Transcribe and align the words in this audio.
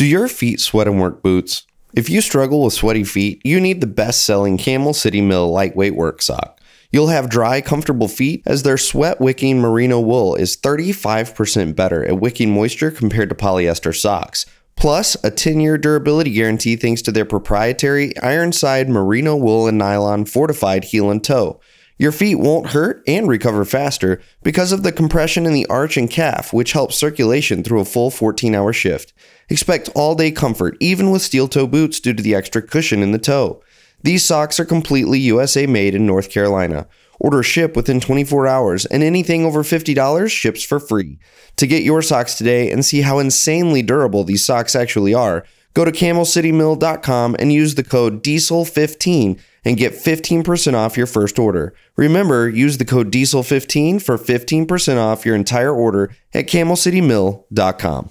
Do 0.00 0.06
your 0.06 0.28
feet 0.28 0.60
sweat 0.60 0.86
in 0.86 0.98
work 0.98 1.22
boots? 1.22 1.66
If 1.92 2.08
you 2.08 2.22
struggle 2.22 2.64
with 2.64 2.72
sweaty 2.72 3.04
feet, 3.04 3.42
you 3.44 3.60
need 3.60 3.82
the 3.82 3.86
best 3.86 4.24
selling 4.24 4.56
Camel 4.56 4.94
City 4.94 5.20
Mill 5.20 5.50
lightweight 5.52 5.94
work 5.94 6.22
sock. 6.22 6.58
You'll 6.90 7.08
have 7.08 7.28
dry, 7.28 7.60
comfortable 7.60 8.08
feet 8.08 8.42
as 8.46 8.62
their 8.62 8.78
sweat 8.78 9.20
wicking 9.20 9.60
merino 9.60 10.00
wool 10.00 10.36
is 10.36 10.56
35% 10.56 11.76
better 11.76 12.02
at 12.02 12.18
wicking 12.18 12.50
moisture 12.50 12.90
compared 12.90 13.28
to 13.28 13.34
polyester 13.34 13.94
socks. 13.94 14.46
Plus, 14.74 15.22
a 15.22 15.30
10 15.30 15.60
year 15.60 15.76
durability 15.76 16.32
guarantee 16.32 16.76
thanks 16.76 17.02
to 17.02 17.12
their 17.12 17.26
proprietary 17.26 18.16
Ironside 18.22 18.88
merino 18.88 19.36
wool 19.36 19.68
and 19.68 19.76
nylon 19.76 20.24
fortified 20.24 20.84
heel 20.84 21.10
and 21.10 21.22
toe. 21.22 21.60
Your 22.00 22.12
feet 22.12 22.36
won't 22.36 22.68
hurt 22.68 23.02
and 23.06 23.28
recover 23.28 23.66
faster 23.66 24.22
because 24.42 24.72
of 24.72 24.82
the 24.82 24.90
compression 24.90 25.44
in 25.44 25.52
the 25.52 25.66
arch 25.66 25.98
and 25.98 26.08
calf, 26.08 26.50
which 26.50 26.72
helps 26.72 26.96
circulation 26.96 27.62
through 27.62 27.80
a 27.80 27.84
full 27.84 28.10
14 28.10 28.54
hour 28.54 28.72
shift. 28.72 29.12
Expect 29.50 29.90
all 29.96 30.14
day 30.14 30.30
comfort, 30.30 30.76
even 30.78 31.10
with 31.10 31.22
steel 31.22 31.48
toe 31.48 31.66
boots, 31.66 31.98
due 31.98 32.14
to 32.14 32.22
the 32.22 32.36
extra 32.36 32.62
cushion 32.62 33.02
in 33.02 33.10
the 33.10 33.18
toe. 33.18 33.60
These 34.02 34.24
socks 34.24 34.60
are 34.60 34.64
completely 34.64 35.18
USA 35.18 35.66
made 35.66 35.94
in 35.94 36.06
North 36.06 36.30
Carolina. 36.30 36.86
Order 37.18 37.42
ship 37.42 37.76
within 37.76 38.00
24 38.00 38.46
hours, 38.46 38.86
and 38.86 39.02
anything 39.02 39.44
over 39.44 39.62
$50 39.62 40.30
ships 40.30 40.62
for 40.62 40.80
free. 40.80 41.18
To 41.56 41.66
get 41.66 41.82
your 41.82 42.00
socks 42.00 42.38
today 42.38 42.70
and 42.70 42.84
see 42.84 43.02
how 43.02 43.18
insanely 43.18 43.82
durable 43.82 44.24
these 44.24 44.46
socks 44.46 44.74
actually 44.74 45.12
are, 45.12 45.44
go 45.74 45.84
to 45.84 45.92
camelcitymill.com 45.92 47.36
and 47.38 47.52
use 47.52 47.74
the 47.74 47.84
code 47.84 48.22
DIESEL15 48.22 49.38
and 49.64 49.76
get 49.76 49.92
15% 49.92 50.74
off 50.74 50.96
your 50.96 51.06
first 51.06 51.38
order. 51.38 51.74
Remember, 51.96 52.48
use 52.48 52.78
the 52.78 52.86
code 52.86 53.12
DIESEL15 53.12 54.00
for 54.00 54.16
15% 54.16 54.96
off 54.96 55.26
your 55.26 55.34
entire 55.34 55.74
order 55.74 56.10
at 56.32 56.46
camelcitymill.com. 56.46 58.10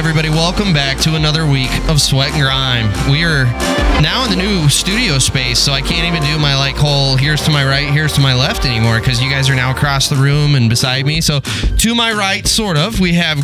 everybody? 0.00 0.30
Welcome 0.30 0.72
back 0.72 0.96
to 1.00 1.14
another 1.14 1.46
week 1.46 1.70
of 1.88 2.00
Sweat 2.00 2.32
and 2.32 2.40
Grime. 2.42 2.86
We 3.10 3.22
are 3.24 3.44
now 4.00 4.24
in 4.24 4.30
the 4.30 4.36
new 4.36 4.66
studio 4.70 5.18
space, 5.18 5.58
so 5.58 5.72
I 5.72 5.82
can't 5.82 6.06
even 6.06 6.22
do 6.26 6.38
my 6.38 6.56
like 6.56 6.74
whole 6.74 7.16
here's 7.16 7.42
to 7.42 7.50
my 7.50 7.66
right, 7.66 7.86
here's 7.90 8.14
to 8.14 8.20
my 8.22 8.34
left 8.34 8.64
anymore 8.64 8.98
because 8.98 9.22
you 9.22 9.30
guys 9.30 9.50
are 9.50 9.54
now 9.54 9.70
across 9.72 10.08
the 10.08 10.16
room 10.16 10.54
and 10.54 10.70
beside 10.70 11.04
me. 11.04 11.20
So 11.20 11.40
to 11.40 11.94
my 11.94 12.12
right, 12.12 12.46
sort 12.46 12.78
of, 12.78 12.98
we 12.98 13.12
have 13.14 13.36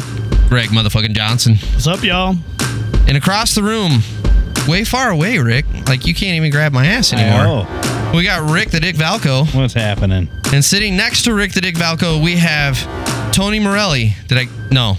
Greg 0.49 0.71
motherfucking 0.71 1.13
Johnson, 1.13 1.57
What's 1.75 1.87
up, 1.87 2.03
y'all? 2.03 2.37
and 3.07 3.17
across 3.19 3.55
the 3.55 3.63
room, 3.63 4.01
way 4.67 4.83
far 4.85 5.11
away, 5.11 5.39
Rick, 5.39 5.67
like 5.89 6.07
you 6.07 6.15
can't 6.15 6.37
even 6.37 6.51
grab 6.51 6.73
my 6.73 6.87
ass 6.87 7.13
anymore. 7.13 7.67
Oh, 7.67 8.13
We 8.17 8.25
got 8.25 8.51
Rick 8.51 8.71
the 8.71 8.81
Dick 8.81 8.97
Valco, 8.97 9.53
what's 9.55 9.75
happening? 9.75 10.29
and 10.55 10.65
sitting 10.65 10.97
next 10.97 11.25
to 11.25 11.35
Rick 11.35 11.53
the 11.53 11.61
Dick 11.61 11.75
Valco, 11.75 12.23
we 12.23 12.37
have 12.37 12.81
Tony 13.33 13.61
Morelli. 13.61 14.15
Did 14.29 14.39
I? 14.39 14.47
No. 14.71 14.97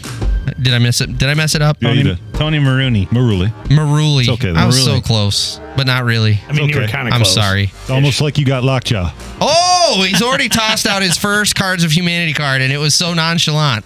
Did 0.62 0.74
I 0.74 0.80
miss 0.80 1.02
it? 1.02 1.18
Did 1.18 1.30
I 1.30 1.34
mess 1.34 1.56
it 1.56 1.62
up? 1.62 1.78
Yeah, 1.82 1.92
you 1.92 2.04
Tony, 2.04 2.16
did. 2.16 2.34
Tony 2.34 2.60
Marooney. 2.60 3.08
Maruli. 3.10 3.52
Maruli. 3.66 4.20
It's 4.22 4.30
okay, 4.30 4.54
I 4.54 4.66
was 4.66 4.84
so 4.84 4.92
Maruli. 5.00 5.04
close, 5.04 5.60
but 5.76 5.86
not 5.88 6.04
really. 6.06 6.40
I 6.48 6.54
mean, 6.54 6.70
you 6.70 6.76
were 6.76 6.84
okay. 6.84 6.92
kind 6.92 7.08
of 7.08 7.14
I'm 7.14 7.22
close. 7.22 7.34
sorry. 7.34 7.64
It's 7.66 7.90
almost 7.90 8.22
like 8.22 8.38
you 8.38 8.46
got 8.46 8.64
lockjaw. 8.64 9.12
Oh, 9.42 10.06
he's 10.08 10.22
already 10.22 10.50
tossed 10.50 10.86
out 10.86 11.02
his 11.02 11.18
first 11.18 11.56
Cards 11.56 11.84
of 11.84 11.92
Humanity 11.92 12.34
card, 12.34 12.62
and 12.62 12.72
it 12.72 12.78
was 12.78 12.94
so 12.96 13.14
nonchalant. 13.14 13.84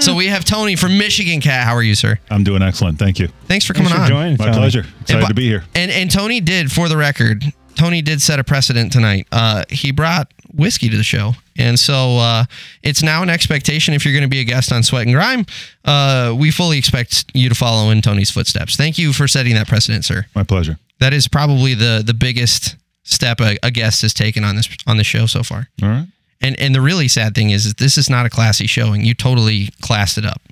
So 0.00 0.14
we 0.14 0.26
have 0.28 0.44
Tony 0.44 0.76
from 0.76 0.96
Michigan 0.96 1.40
Cat. 1.40 1.66
How 1.66 1.74
are 1.74 1.82
you, 1.82 1.96
sir? 1.96 2.20
I'm 2.30 2.44
doing 2.44 2.62
excellent. 2.62 3.00
Thank 3.00 3.18
you. 3.18 3.26
Thanks 3.46 3.64
for 3.64 3.74
Thanks 3.74 3.90
coming 3.90 3.92
for 3.96 4.00
on. 4.04 4.08
joining, 4.08 4.36
My 4.38 4.44
Tony. 4.46 4.56
pleasure. 4.58 4.84
Excited 5.00 5.22
bu- 5.22 5.26
to 5.28 5.34
be 5.34 5.48
here. 5.48 5.64
And 5.74 5.90
and 5.90 6.08
Tony 6.08 6.40
did, 6.40 6.70
for 6.70 6.88
the 6.88 6.96
record, 6.96 7.42
Tony 7.78 8.02
did 8.02 8.20
set 8.20 8.38
a 8.38 8.44
precedent 8.44 8.92
tonight. 8.92 9.26
Uh, 9.30 9.64
he 9.70 9.92
brought 9.92 10.32
whiskey 10.52 10.88
to 10.88 10.96
the 10.96 11.04
show, 11.04 11.32
and 11.56 11.78
so 11.78 12.18
uh, 12.18 12.44
it's 12.82 13.02
now 13.02 13.22
an 13.22 13.30
expectation. 13.30 13.94
If 13.94 14.04
you're 14.04 14.12
going 14.12 14.22
to 14.22 14.28
be 14.28 14.40
a 14.40 14.44
guest 14.44 14.72
on 14.72 14.82
Sweat 14.82 15.06
and 15.06 15.14
Grime, 15.14 15.46
uh, 15.84 16.34
we 16.36 16.50
fully 16.50 16.76
expect 16.76 17.24
you 17.34 17.48
to 17.48 17.54
follow 17.54 17.90
in 17.90 18.02
Tony's 18.02 18.30
footsteps. 18.30 18.76
Thank 18.76 18.98
you 18.98 19.12
for 19.12 19.28
setting 19.28 19.54
that 19.54 19.68
precedent, 19.68 20.04
sir. 20.04 20.26
My 20.34 20.42
pleasure. 20.42 20.78
That 20.98 21.14
is 21.14 21.28
probably 21.28 21.74
the 21.74 22.02
the 22.04 22.14
biggest 22.14 22.76
step 23.04 23.40
a, 23.40 23.56
a 23.62 23.70
guest 23.70 24.02
has 24.02 24.12
taken 24.12 24.44
on 24.44 24.56
this 24.56 24.68
on 24.86 24.96
the 24.96 25.04
show 25.04 25.26
so 25.26 25.42
far. 25.42 25.68
All 25.82 25.88
right. 25.88 26.06
And 26.40 26.58
and 26.60 26.74
the 26.74 26.80
really 26.80 27.08
sad 27.08 27.34
thing 27.34 27.50
is, 27.50 27.64
is 27.64 27.74
this 27.74 27.96
is 27.96 28.10
not 28.10 28.26
a 28.26 28.30
classy 28.30 28.66
showing. 28.66 29.04
You 29.04 29.14
totally 29.14 29.70
classed 29.80 30.18
it 30.18 30.26
up. 30.26 30.42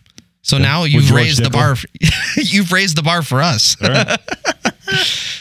So 0.43 0.59
now 0.59 0.85
you've 0.85 1.11
raised 1.11 1.43
the 1.45 1.51
bar. 1.51 1.75
you've 2.37 2.71
raised 2.71 2.97
the 2.97 3.03
bar 3.03 3.23
for 3.23 3.43
us. 3.43 3.77
All 3.83 3.91
right. 3.91 4.17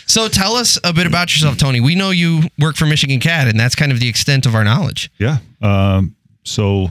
So 0.08 0.28
tell 0.28 0.56
us 0.56 0.80
a 0.84 0.94
bit 0.94 1.08
about 1.08 1.34
yourself, 1.36 1.58
Tony. 1.58 1.82
We 1.82 1.96
know 1.96 2.12
you 2.12 2.44
work 2.60 2.76
for 2.76 2.86
Michigan 2.86 3.20
Cat, 3.20 3.48
and 3.48 3.60
that's 3.60 3.76
kind 3.76 3.92
of 3.92 4.00
the 4.00 4.08
extent 4.08 4.46
of 4.46 4.56
our 4.56 4.64
knowledge. 4.64 5.12
yeah. 5.18 5.40
Um, 5.62 6.16
so 6.44 6.90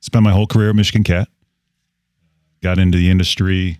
spent 0.00 0.22
my 0.22 0.32
whole 0.32 0.46
career 0.46 0.70
at 0.70 0.76
Michigan 0.76 1.04
Cat. 1.04 1.28
Got 2.62 2.78
into 2.78 2.98
the 2.98 3.10
industry 3.10 3.78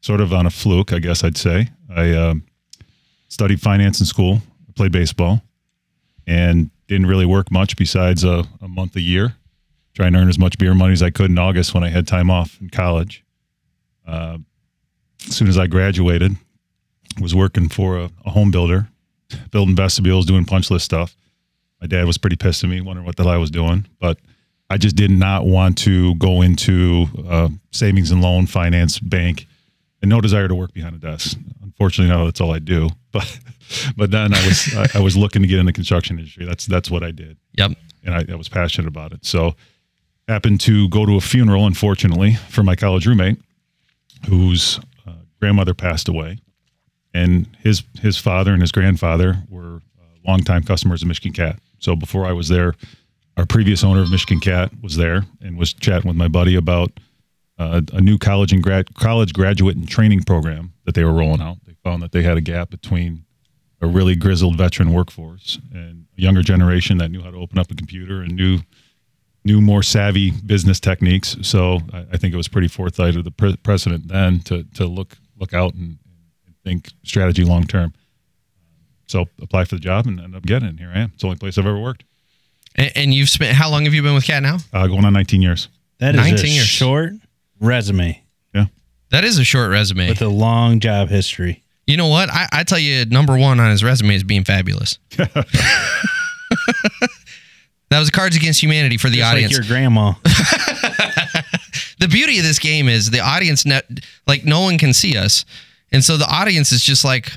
sort 0.00 0.20
of 0.20 0.32
on 0.32 0.46
a 0.46 0.50
fluke, 0.50 0.92
I 0.92 0.98
guess 1.00 1.24
I'd 1.24 1.36
say. 1.36 1.70
I 1.94 2.12
um, 2.12 2.44
studied 3.28 3.60
finance 3.60 4.00
in 4.00 4.06
school, 4.06 4.40
played 4.74 4.92
baseball, 4.92 5.42
and 6.26 6.70
didn't 6.88 7.06
really 7.06 7.26
work 7.26 7.50
much 7.50 7.76
besides 7.76 8.22
a, 8.22 8.44
a 8.60 8.68
month 8.68 8.96
a 8.96 9.00
year, 9.00 9.34
trying 9.94 10.12
to 10.12 10.18
earn 10.18 10.28
as 10.28 10.38
much 10.38 10.58
beer 10.58 10.74
money 10.74 10.92
as 10.92 11.02
I 11.02 11.10
could 11.10 11.30
in 11.30 11.38
August 11.38 11.74
when 11.74 11.82
I 11.82 11.88
had 11.88 12.06
time 12.06 12.30
off 12.30 12.58
in 12.60 12.70
college. 12.70 13.24
Uh, 14.06 14.38
as 15.26 15.34
soon 15.34 15.48
as 15.48 15.58
I 15.58 15.66
graduated, 15.66 16.36
was 17.20 17.34
working 17.34 17.68
for 17.68 17.98
a, 17.98 18.10
a 18.24 18.30
home 18.30 18.50
builder, 18.50 18.88
building 19.50 19.76
vestibules, 19.76 20.26
doing 20.26 20.44
punch 20.44 20.70
list 20.70 20.84
stuff. 20.84 21.16
My 21.80 21.86
dad 21.86 22.06
was 22.06 22.18
pretty 22.18 22.36
pissed 22.36 22.64
at 22.64 22.70
me, 22.70 22.80
wondering 22.80 23.06
what 23.06 23.16
the 23.16 23.24
hell 23.24 23.32
I 23.32 23.36
was 23.36 23.50
doing, 23.50 23.86
but 24.00 24.18
I 24.70 24.78
just 24.78 24.96
did 24.96 25.10
not 25.10 25.44
want 25.46 25.76
to 25.78 26.14
go 26.16 26.40
into 26.42 27.06
uh, 27.28 27.48
savings 27.72 28.10
and 28.10 28.22
loan 28.22 28.46
finance 28.46 28.98
bank, 28.98 29.46
and 30.00 30.08
no 30.08 30.20
desire 30.20 30.48
to 30.48 30.54
work 30.54 30.72
behind 30.72 30.94
a 30.94 30.98
desk. 30.98 31.36
Unfortunately, 31.62 32.14
now 32.14 32.24
that's 32.24 32.40
all 32.40 32.52
I 32.52 32.58
do. 32.58 32.88
But 33.12 33.38
but 33.96 34.10
then 34.10 34.34
I 34.34 34.46
was 34.46 34.74
I, 34.76 34.98
I 34.98 35.00
was 35.00 35.16
looking 35.16 35.40
to 35.42 35.48
get 35.48 35.58
in 35.60 35.66
the 35.66 35.72
construction 35.72 36.18
industry. 36.18 36.44
That's 36.44 36.66
that's 36.66 36.90
what 36.90 37.02
I 37.04 37.12
did, 37.12 37.36
Yep. 37.56 37.72
and 38.04 38.14
I, 38.14 38.24
I 38.32 38.34
was 38.34 38.48
passionate 38.48 38.88
about 38.88 39.12
it. 39.12 39.24
So 39.24 39.54
happened 40.26 40.60
to 40.62 40.88
go 40.88 41.06
to 41.06 41.14
a 41.16 41.20
funeral, 41.20 41.64
unfortunately, 41.66 42.34
for 42.48 42.62
my 42.64 42.74
college 42.76 43.06
roommate, 43.06 43.38
whose 44.28 44.80
uh, 45.06 45.12
grandmother 45.40 45.74
passed 45.74 46.08
away, 46.08 46.38
and 47.14 47.56
his 47.62 47.84
his 48.00 48.18
father 48.18 48.52
and 48.52 48.60
his 48.60 48.72
grandfather 48.72 49.36
were 49.48 49.76
uh, 49.98 50.28
longtime 50.28 50.64
customers 50.64 51.02
of 51.02 51.08
Michigan 51.08 51.32
Cat. 51.32 51.58
So 51.78 51.96
before 51.96 52.26
I 52.26 52.32
was 52.32 52.48
there, 52.48 52.74
our 53.36 53.46
previous 53.46 53.82
owner 53.82 54.02
of 54.02 54.10
Michigan 54.10 54.40
Cat 54.40 54.72
was 54.82 54.96
there 54.96 55.22
and 55.40 55.56
was 55.56 55.72
chatting 55.72 56.08
with 56.08 56.16
my 56.16 56.28
buddy 56.28 56.56
about 56.56 56.92
uh, 57.58 57.80
a 57.92 58.00
new 58.00 58.18
college 58.18 58.52
and 58.52 58.62
grad 58.62 58.94
college 58.94 59.32
graduate 59.32 59.76
and 59.76 59.88
training 59.88 60.24
program 60.24 60.72
that 60.84 60.94
they 60.94 61.04
were 61.04 61.12
rolling 61.12 61.40
out. 61.40 61.58
They 61.66 61.74
found 61.84 62.02
that 62.02 62.12
they 62.12 62.22
had 62.22 62.36
a 62.36 62.40
gap 62.40 62.70
between 62.70 63.24
a 63.80 63.86
really 63.86 64.16
grizzled 64.16 64.56
veteran 64.56 64.92
workforce 64.92 65.58
and 65.72 66.06
a 66.18 66.20
younger 66.20 66.42
generation 66.42 66.98
that 66.98 67.10
knew 67.10 67.22
how 67.22 67.30
to 67.30 67.36
open 67.36 67.58
up 67.58 67.70
a 67.70 67.74
computer 67.74 68.22
and 68.22 68.34
knew 68.34 68.60
knew 69.44 69.60
more 69.60 69.82
savvy 69.82 70.30
business 70.30 70.80
techniques. 70.80 71.36
So 71.42 71.80
I, 71.92 72.06
I 72.12 72.16
think 72.16 72.32
it 72.32 72.36
was 72.36 72.48
pretty 72.48 72.68
forthright 72.68 73.14
of 73.14 73.24
the 73.24 73.30
pre- 73.30 73.56
president 73.56 74.08
then 74.08 74.40
to 74.40 74.64
to 74.74 74.86
look 74.86 75.16
look 75.38 75.52
out 75.52 75.74
and, 75.74 75.98
and 76.03 76.03
think 76.64 76.88
strategy 77.04 77.44
long 77.44 77.64
term. 77.66 77.92
So 79.06 79.26
apply 79.40 79.64
for 79.66 79.74
the 79.76 79.80
job 79.80 80.06
and 80.06 80.18
ended 80.18 80.36
up 80.36 80.42
getting 80.44 80.68
it. 80.70 80.78
Here 80.78 80.90
I 80.94 81.00
am. 81.00 81.10
It's 81.12 81.20
the 81.22 81.26
only 81.28 81.38
place 81.38 81.58
I've 81.58 81.66
ever 81.66 81.78
worked. 81.78 82.04
And, 82.74 82.90
and 82.96 83.14
you've 83.14 83.28
spent 83.28 83.54
how 83.56 83.70
long 83.70 83.84
have 83.84 83.94
you 83.94 84.02
been 84.02 84.14
with 84.14 84.24
Cat 84.24 84.42
now? 84.42 84.58
Uh, 84.72 84.86
going 84.86 85.04
on 85.04 85.12
19 85.12 85.42
years. 85.42 85.68
That 85.98 86.14
is 86.14 86.20
19 86.20 86.44
a 86.44 86.48
years. 86.48 86.66
short 86.66 87.12
resume 87.60 88.20
Yeah. 88.54 88.66
That 89.10 89.24
is 89.24 89.38
a 89.38 89.44
short 89.44 89.70
resume. 89.70 90.08
with 90.08 90.22
a 90.22 90.28
long 90.28 90.80
job 90.80 91.08
history. 91.08 91.62
you 91.86 91.96
know 91.96 92.08
what? 92.08 92.30
I, 92.30 92.48
I 92.50 92.64
tell 92.64 92.78
you, 92.78 93.04
number 93.06 93.36
one 93.38 93.60
on 93.60 93.70
his 93.70 93.84
resume 93.84 94.14
is 94.16 94.24
being 94.24 94.42
fabulous. 94.44 94.98
that 97.90 97.98
was 97.98 98.10
Cards 98.10 98.36
Against 98.36 98.62
Humanity 98.62 98.96
for 98.96 99.08
the 99.08 99.18
Just 99.18 99.30
audience. 99.32 99.52
like 99.52 99.68
your 99.68 99.76
grandma. 99.76 100.12
the 102.00 102.08
beauty 102.10 102.38
of 102.38 102.44
this 102.44 102.58
game 102.58 102.88
is 102.88 103.10
the 103.10 103.20
audience 103.20 103.64
net 103.66 103.86
like 104.26 104.44
no 104.44 104.62
one 104.62 104.78
can 104.78 104.92
see 104.92 105.16
us 105.16 105.44
and 105.94 106.04
so 106.04 106.16
the 106.18 106.26
audience 106.26 106.72
is 106.72 106.82
just 106.82 107.04
like 107.04 107.30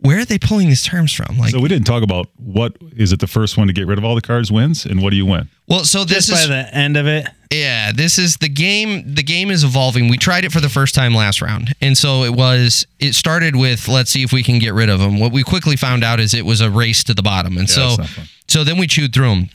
where 0.00 0.20
are 0.20 0.24
they 0.24 0.38
pulling 0.38 0.68
these 0.68 0.82
terms 0.84 1.12
from? 1.12 1.36
Like 1.38 1.50
So 1.50 1.58
we 1.60 1.68
didn't 1.68 1.86
talk 1.86 2.04
about 2.04 2.28
what 2.36 2.76
is 2.96 3.12
it 3.12 3.18
the 3.18 3.26
first 3.26 3.56
one 3.58 3.66
to 3.66 3.72
get 3.72 3.88
rid 3.88 3.98
of 3.98 4.04
all 4.04 4.14
the 4.14 4.20
cards 4.20 4.52
wins 4.52 4.86
and 4.86 5.02
what 5.02 5.10
do 5.10 5.16
you 5.16 5.26
win? 5.26 5.48
well 5.66 5.82
so 5.84 6.04
this 6.04 6.28
Just 6.28 6.48
by 6.48 6.54
the 6.54 6.72
end 6.74 6.96
of 6.96 7.06
it, 7.08 7.26
yeah 7.52 7.90
this 7.92 8.16
is 8.16 8.36
the 8.36 8.48
game 8.48 9.12
the 9.14 9.24
game 9.24 9.50
is 9.50 9.64
evolving. 9.64 10.08
We 10.08 10.16
tried 10.16 10.44
it 10.44 10.52
for 10.52 10.60
the 10.60 10.68
first 10.68 10.94
time 10.94 11.14
last 11.14 11.42
round. 11.42 11.74
And 11.80 11.98
so 11.98 12.22
it 12.22 12.32
was 12.32 12.86
it 13.00 13.14
started 13.14 13.56
with 13.56 13.88
let's 13.88 14.10
see 14.12 14.22
if 14.22 14.32
we 14.32 14.42
can 14.44 14.58
get 14.60 14.72
rid 14.72 14.88
of 14.88 15.00
them 15.00 15.18
what 15.18 15.32
we 15.32 15.42
quickly 15.42 15.74
found 15.76 16.04
out 16.04 16.20
is 16.20 16.32
it 16.32 16.44
was 16.46 16.60
a 16.60 16.70
race 16.70 17.02
to 17.04 17.12
the 17.14 17.22
bottom. 17.22 17.56
And 17.58 17.68
Yeah, 17.68 17.74
so 17.74 17.86
that's 17.88 17.98
not 17.98 18.08
fun. 18.08 18.28
so 18.46 18.62
then 18.64 18.78
we 18.78 18.86
chewed 18.86 19.12
through 19.12 19.28
them 19.30 19.48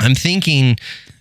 i'm 0.00 0.14
thinking 0.16 0.76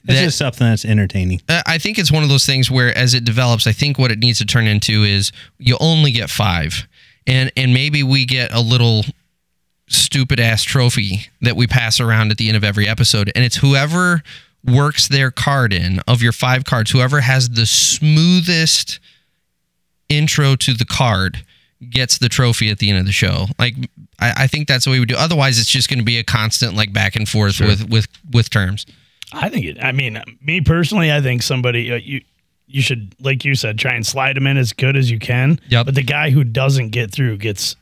It's 0.08 0.22
just 0.22 0.38
something 0.38 0.68
that's 0.68 0.86
entertaining. 0.86 1.42
Uh, 1.50 1.62
I 1.66 1.78
think 1.78 1.98
it's 2.00 2.12
one 2.12 2.24
of 2.24 2.30
those 2.30 2.46
things 2.46 2.72
where, 2.72 2.96
as 2.98 3.14
it 3.14 3.26
develops, 3.26 3.68
I 3.68 3.72
think 3.72 3.98
what 3.98 4.12
it 4.12 4.20
needs 4.20 4.40
to 4.40 4.46
turn 4.46 4.68
into 4.68 5.04
is 5.04 5.32
you 5.58 5.78
only 5.80 6.12
get 6.12 6.30
five, 6.30 6.88
and 7.26 7.52
and 7.58 7.74
maybe 7.74 8.04
we 8.04 8.26
get 8.26 8.54
a 8.54 8.62
little 8.62 9.04
stupid 9.90 10.40
ass 10.40 10.64
trophy 10.64 11.28
that 11.42 11.56
we 11.56 11.68
pass 11.68 12.00
around 12.00 12.32
at 12.32 12.38
the 12.38 12.48
end 12.48 12.58
of 12.58 12.64
every 12.64 12.88
episode, 12.88 13.32
and 13.36 13.44
it's 13.44 13.58
whoever 13.58 14.24
works 14.66 15.08
their 15.08 15.32
card 15.32 15.74
in 15.74 16.00
of 16.08 16.22
your 16.22 16.32
five 16.32 16.66
cards, 16.66 16.92
whoever 16.92 17.22
has 17.22 17.50
the 17.50 17.66
smoothest 17.66 19.00
intro 20.10 20.56
to 20.56 20.74
the 20.74 20.86
card 20.86 21.44
gets 21.90 22.18
the 22.18 22.30
trophy 22.30 22.70
at 22.70 22.80
the 22.80 22.90
end 22.90 23.00
of 23.00 23.06
the 23.06 23.12
show. 23.12 23.46
Like 23.60 23.76
I, 24.20 24.34
I 24.44 24.48
think 24.48 24.68
that's 24.68 24.86
what 24.86 24.94
we 24.94 25.00
would 25.00 25.10
do. 25.10 25.16
Otherwise, 25.16 25.60
it's 25.60 25.70
just 25.70 25.90
going 25.90 26.00
to 26.00 26.06
be 26.06 26.18
a 26.18 26.24
constant 26.24 26.76
like 26.76 26.92
back 26.92 27.16
and 27.16 27.28
forth 27.28 27.60
with 27.60 27.90
with 27.90 28.08
with 28.32 28.50
terms. 28.50 28.86
I 29.34 29.50
think 29.50 29.66
it. 29.66 29.78
I 29.84 29.92
mean, 29.92 30.22
me 30.42 30.62
personally, 30.62 31.12
I 31.12 31.22
think 31.22 31.44
somebody 31.44 31.92
uh, 31.92 31.96
you 31.96 32.22
you 32.66 32.82
should, 32.82 33.16
like 33.20 33.46
you 33.46 33.56
said, 33.56 33.78
try 33.78 33.94
and 33.94 34.06
slide 34.06 34.36
them 34.36 34.48
in 34.48 34.58
as 34.58 34.74
good 34.74 34.98
as 34.98 35.10
you 35.10 35.20
can. 35.20 35.60
Yep. 35.70 35.86
But 35.86 35.96
the 35.96 36.04
guy 36.04 36.30
who 36.30 36.44
doesn't 36.44 36.90
get 36.90 37.12
through 37.12 37.38
gets 37.38 37.76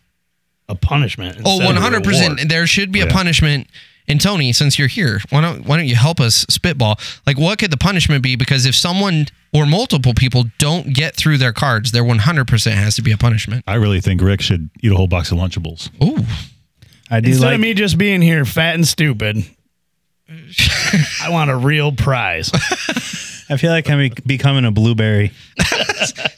a 0.68 0.75
punishment. 0.75 1.38
Oh, 1.45 1.53
instead 1.53 1.56
of 1.56 1.62
a 1.62 1.65
one 1.65 1.75
hundred 1.75 2.03
percent. 2.03 2.50
There 2.50 2.68
should 2.68 2.92
be 2.92 3.01
a 3.01 3.07
punishment. 3.07 3.68
And 4.07 4.21
Tony, 4.21 4.53
since 4.53 4.77
you're 4.77 4.88
here, 4.88 5.19
why 5.31 5.42
don't 5.42 5.65
why 5.65 5.77
don't 5.77 5.88
you 5.88 5.95
help 5.95 6.19
us 6.19 6.45
spitball? 6.47 7.00
Like, 7.25 7.39
what 7.39 7.57
could 7.57 7.71
the 7.71 7.77
punishment 7.77 8.21
be? 8.21 8.36
Because 8.36 8.68
if 8.68 8.75
someone 8.75 9.25
or 9.51 9.65
multiple 9.65 10.13
people 10.13 10.45
don't 10.59 10.94
get 10.94 11.15
through 11.15 11.39
their 11.39 11.53
cards, 11.53 11.91
there 11.91 12.03
one 12.03 12.19
hundred 12.19 12.48
percent 12.48 12.75
has 12.77 12.95
to 12.98 13.01
be 13.01 13.12
a 13.12 13.18
punishment. 13.18 13.63
I 13.65 13.75
really 13.75 14.01
think 14.01 14.21
Rick 14.21 14.41
should 14.41 14.69
eat 14.83 14.91
a 14.91 14.95
whole 14.95 15.07
box 15.07 15.31
of 15.31 15.39
Lunchables. 15.39 15.89
Ooh, 16.03 16.24
I 17.09 17.19
do 17.19 17.30
Instead 17.30 17.45
like 17.48 17.56
of 17.56 17.62
me 17.62 17.74
just 17.74 17.98
being 17.98 18.21
here 18.21 18.45
fat 18.45 18.75
and 18.75 18.88
stupid, 18.88 19.44
I 20.27 21.27
want 21.30 21.51
a 21.51 21.56
real 21.56 21.92
prize. 21.92 22.51
I 23.48 23.57
feel 23.57 23.69
like 23.72 23.88
I'm 23.92 24.10
becoming 24.25 24.66
a 24.66 24.72
blueberry. 24.72 25.27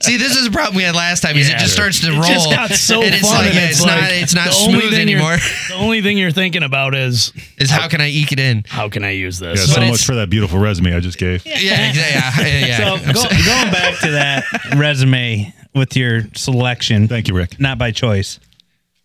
see, 0.02 0.18
this 0.18 0.36
is 0.36 0.44
the 0.44 0.52
problem 0.52 0.76
we 0.76 0.84
had 0.84 0.94
last 0.94 1.22
time. 1.22 1.38
Is 1.38 1.48
it 1.50 1.58
just 1.58 1.72
starts 1.72 2.02
to 2.02 2.08
It 2.08 2.14
roll? 2.16 2.24
just 2.24 2.50
got 2.50 2.70
so 2.72 3.02
and 3.02 3.16
it's 3.16 3.22
fun. 3.22 3.46
like, 3.46 3.56
and 3.56 3.64
it's, 3.64 3.78
it's, 3.80 3.82
like 3.86 4.02
not 4.02 4.12
it's 4.12 4.36
not 4.36 4.50
smooth 4.54 4.94
anymore. 4.94 5.38
The 5.70 5.76
only 5.76 6.02
thing 6.02 6.18
you're 6.18 6.32
thinking 6.32 6.64
about 6.64 6.96
is 6.96 7.32
is 7.58 7.70
how 7.70 7.88
can 7.88 8.02
I 8.02 8.10
eke 8.10 8.32
it 8.34 8.40
in? 8.40 8.66
how 8.68 8.90
can 8.90 9.04
I 9.06 9.12
use 9.12 9.40
Yeah, 9.42 9.52
this? 9.52 9.74
so 9.74 9.80
But 9.80 9.88
much 9.88 10.06
for 10.06 10.16
that 10.16 10.30
beautiful 10.30 10.60
resume 10.60 10.94
I 10.94 11.00
just 11.00 11.18
gave. 11.18 11.46
Yeah, 11.46 11.58
yeah, 11.60 11.94
yeah. 11.94 12.66
yeah, 12.66 12.78
So 12.78 13.14
go, 13.14 13.24
going 13.24 13.72
back 13.72 14.00
to 14.02 14.12
that 14.12 14.44
resume 14.76 15.54
with 15.74 15.96
your 15.96 16.24
selection, 16.36 17.08
Thank 17.08 17.28
you, 17.30 17.36
Rick. 17.36 17.58
not 17.60 17.78
by 17.78 17.92
choice, 17.92 18.40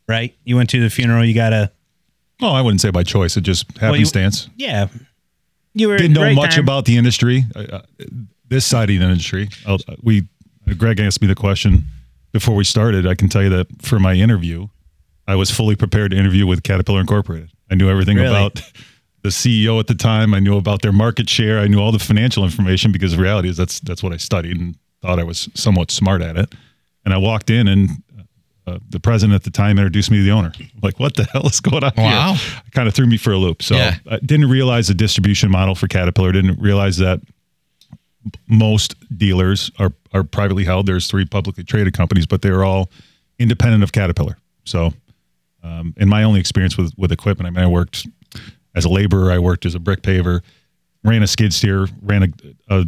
right? 0.09 0.35
You 0.45 0.57
went 0.57 0.71
to 0.71 0.81
the 0.81 0.91
funeral. 0.91 1.25
You 1.25 1.35
got 1.35 1.53
a 1.53 1.71
Oh, 2.43 2.53
I 2.53 2.61
wouldn't 2.61 2.81
say 2.81 2.91
by 2.91 3.03
choice. 3.05 3.37
It 3.37 3.43
just 3.43 3.67
you- 3.75 3.81
happenstance. 3.81 4.49
yeah. 4.57 4.89
You 5.75 5.89
were 5.89 5.97
Didn't 5.97 6.13
know 6.13 6.35
much 6.35 6.57
time. 6.57 6.65
about 6.65 6.85
the 6.85 6.99
industry, 6.99 7.45
uh, 7.57 7.61
uh, 7.61 7.83
this 8.49 8.67
side 8.67 8.91
of 8.91 8.99
the 8.99 9.03
industry. 9.03 9.49
I'll, 9.67 9.79
we, 10.03 10.27
Greg 10.77 11.01
asked 11.01 11.23
me 11.23 11.29
the 11.29 11.35
question 11.35 11.85
before 12.33 12.55
we 12.55 12.65
started. 12.65 13.07
I 13.07 13.15
can 13.15 13.31
tell 13.31 13.43
you 13.43 13.49
that 13.51 13.69
for 13.81 13.99
my 13.99 14.13
interview, 14.13 14.67
I 15.27 15.35
was 15.35 15.51
fully 15.51 15.75
prepared 15.75 16.11
to 16.11 16.17
interview 16.19 16.47
with 16.47 16.63
Caterpillar 16.63 17.01
Incorporated. 17.01 17.51
I 17.71 17.75
knew 17.77 17.89
everything 17.89 18.19
Really? 18.19 18.29
about 18.29 18.61
the 19.23 19.31
CEO 19.31 19.81
at 19.81 19.87
the 19.87 19.95
time. 19.95 20.35
I 20.35 20.41
knew 20.41 20.59
about 20.59 20.83
their 20.83 20.93
market 20.93 21.31
share. 21.31 21.59
I 21.61 21.69
knew 21.69 21.81
all 21.81 21.91
the 21.93 21.99
financial 21.99 22.45
information 22.45 22.93
because 22.93 23.17
the 23.17 23.23
reality 23.23 23.49
is 23.49 23.57
that's 23.57 23.81
that's 23.81 24.03
what 24.03 24.13
I 24.13 24.19
studied 24.19 24.61
and 24.61 24.77
thought 25.01 25.19
I 25.19 25.25
was 25.25 25.49
somewhat 25.55 25.91
smart 25.91 26.21
at 26.21 26.37
it. 26.37 26.55
And 27.07 27.15
I 27.15 27.17
walked 27.17 27.49
in 27.49 27.67
and 27.67 27.89
uh, 28.67 28.79
the 28.91 29.01
president 29.01 29.35
at 29.35 29.43
the 29.45 29.51
time 29.51 29.79
introduced 29.79 30.11
me 30.11 30.19
to 30.19 30.23
the 30.25 30.31
owner. 30.31 30.53
I'm 30.59 30.71
like, 30.83 31.01
what 31.01 31.17
the 31.17 31.25
hell 31.25 31.47
is 31.47 31.61
going 31.61 31.83
on 31.85 31.93
Wow. 31.97 32.35
here? 32.35 32.63
Kind 32.73 32.87
of 32.89 32.95
threw 32.95 33.07
me 33.07 33.17
for 33.17 33.33
a 33.33 33.37
loop. 33.39 33.63
So 33.63 33.75
Yeah. 33.75 33.97
I 34.09 34.19
didn't 34.19 34.49
realize 34.51 34.89
the 34.89 34.95
distribution 34.95 35.51
model 35.51 35.75
for 35.75 35.89
Caterpillar. 35.89 36.31
Didn't 36.33 36.61
realize 36.61 36.97
that 36.99 37.21
most 38.49 38.95
dealers 39.17 39.71
are 39.79 39.93
are 40.15 40.23
privately 40.23 40.65
held. 40.65 40.87
There's 40.87 41.09
three 41.09 41.25
publicly 41.25 41.65
traded 41.65 41.93
companies, 41.95 42.27
but 42.27 42.43
they're 42.43 42.65
all 42.65 42.91
independent 43.39 43.83
of 43.83 43.93
Caterpillar. 43.93 44.37
So, 44.65 44.93
um, 45.63 45.95
in 45.97 46.09
my 46.09 46.23
only 46.23 46.39
experience 46.39 46.77
with 46.77 46.93
with 46.97 47.11
equipment, 47.13 47.49
I 47.49 47.51
mean, 47.51 47.65
I 47.65 47.69
worked 47.69 48.07
as 48.75 48.85
a 48.85 48.89
laborer, 48.89 49.33
I 49.33 49.39
worked 49.39 49.67
as 49.67 49.75
a 49.75 49.79
brick 49.81 50.03
paver, 50.03 50.41
ran 51.03 51.23
a 51.23 51.27
skid 51.27 51.53
steer, 51.53 51.89
ran 52.01 52.23
a, 52.23 52.75
a, 52.81 52.87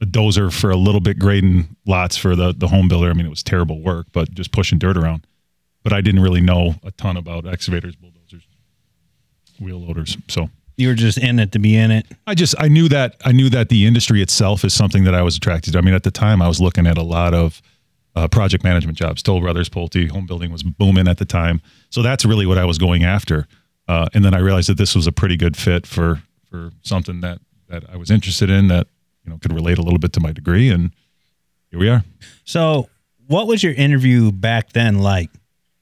a 0.00 0.06
dozer 0.06 0.52
for 0.52 0.70
a 0.70 0.76
little 0.76 1.00
bit 1.00 1.18
grading 1.18 1.76
lots 1.86 2.16
for 2.16 2.36
the 2.36 2.52
the 2.52 2.68
home 2.68 2.88
builder. 2.88 3.10
I 3.10 3.12
mean, 3.14 3.26
it 3.26 3.30
was 3.30 3.42
terrible 3.42 3.80
work, 3.80 4.06
but 4.12 4.32
just 4.32 4.52
pushing 4.52 4.78
dirt 4.78 4.96
around. 4.96 5.26
But 5.82 5.92
I 5.92 6.00
didn't 6.00 6.22
really 6.22 6.40
know 6.40 6.74
a 6.84 6.90
ton 6.92 7.16
about 7.16 7.46
excavators, 7.46 7.96
bulldozers, 7.96 8.46
wheel 9.60 9.80
loaders. 9.80 10.16
So 10.28 10.50
You 10.76 10.88
were 10.88 10.94
just 10.94 11.18
in 11.18 11.38
it 11.38 11.52
to 11.52 11.58
be 11.58 11.76
in 11.76 11.90
it. 11.90 12.06
I 12.26 12.34
just 12.34 12.54
I 12.58 12.68
knew 12.68 12.88
that 12.90 13.16
I 13.24 13.32
knew 13.32 13.48
that 13.50 13.68
the 13.68 13.86
industry 13.86 14.22
itself 14.22 14.64
is 14.64 14.74
something 14.74 15.04
that 15.04 15.14
I 15.14 15.22
was 15.22 15.36
attracted 15.36 15.72
to. 15.72 15.78
I 15.78 15.82
mean, 15.82 15.94
at 15.94 16.02
the 16.04 16.10
time, 16.10 16.42
I 16.42 16.48
was 16.48 16.60
looking 16.60 16.86
at 16.86 16.98
a 16.98 17.02
lot 17.02 17.34
of 17.34 17.60
uh, 18.14 18.28
project 18.28 18.64
management 18.64 18.98
jobs. 18.98 19.22
Toll 19.22 19.40
Brothers, 19.40 19.68
Pulte, 19.68 20.10
home 20.10 20.26
building 20.26 20.50
was 20.52 20.62
booming 20.62 21.08
at 21.08 21.18
the 21.18 21.24
time, 21.24 21.60
so 21.90 22.02
that's 22.02 22.24
really 22.24 22.46
what 22.46 22.58
I 22.58 22.64
was 22.64 22.78
going 22.78 23.04
after. 23.04 23.46
Uh, 23.86 24.06
and 24.12 24.24
then 24.24 24.34
I 24.34 24.38
realized 24.38 24.68
that 24.68 24.76
this 24.76 24.94
was 24.94 25.06
a 25.06 25.12
pretty 25.12 25.36
good 25.36 25.56
fit 25.56 25.86
for 25.86 26.22
for 26.50 26.70
something 26.82 27.20
that 27.22 27.40
that 27.68 27.84
I 27.90 27.96
was 27.96 28.10
interested 28.10 28.50
in 28.50 28.68
that 28.68 28.86
you 29.28 29.34
know 29.34 29.38
could 29.38 29.52
relate 29.52 29.76
a 29.78 29.82
little 29.82 29.98
bit 29.98 30.14
to 30.14 30.20
my 30.20 30.32
degree, 30.32 30.70
and 30.70 30.90
here 31.70 31.78
we 31.78 31.88
are. 31.90 32.02
So, 32.44 32.88
what 33.26 33.46
was 33.46 33.62
your 33.62 33.74
interview 33.74 34.32
back 34.32 34.72
then 34.72 34.98
like 35.00 35.28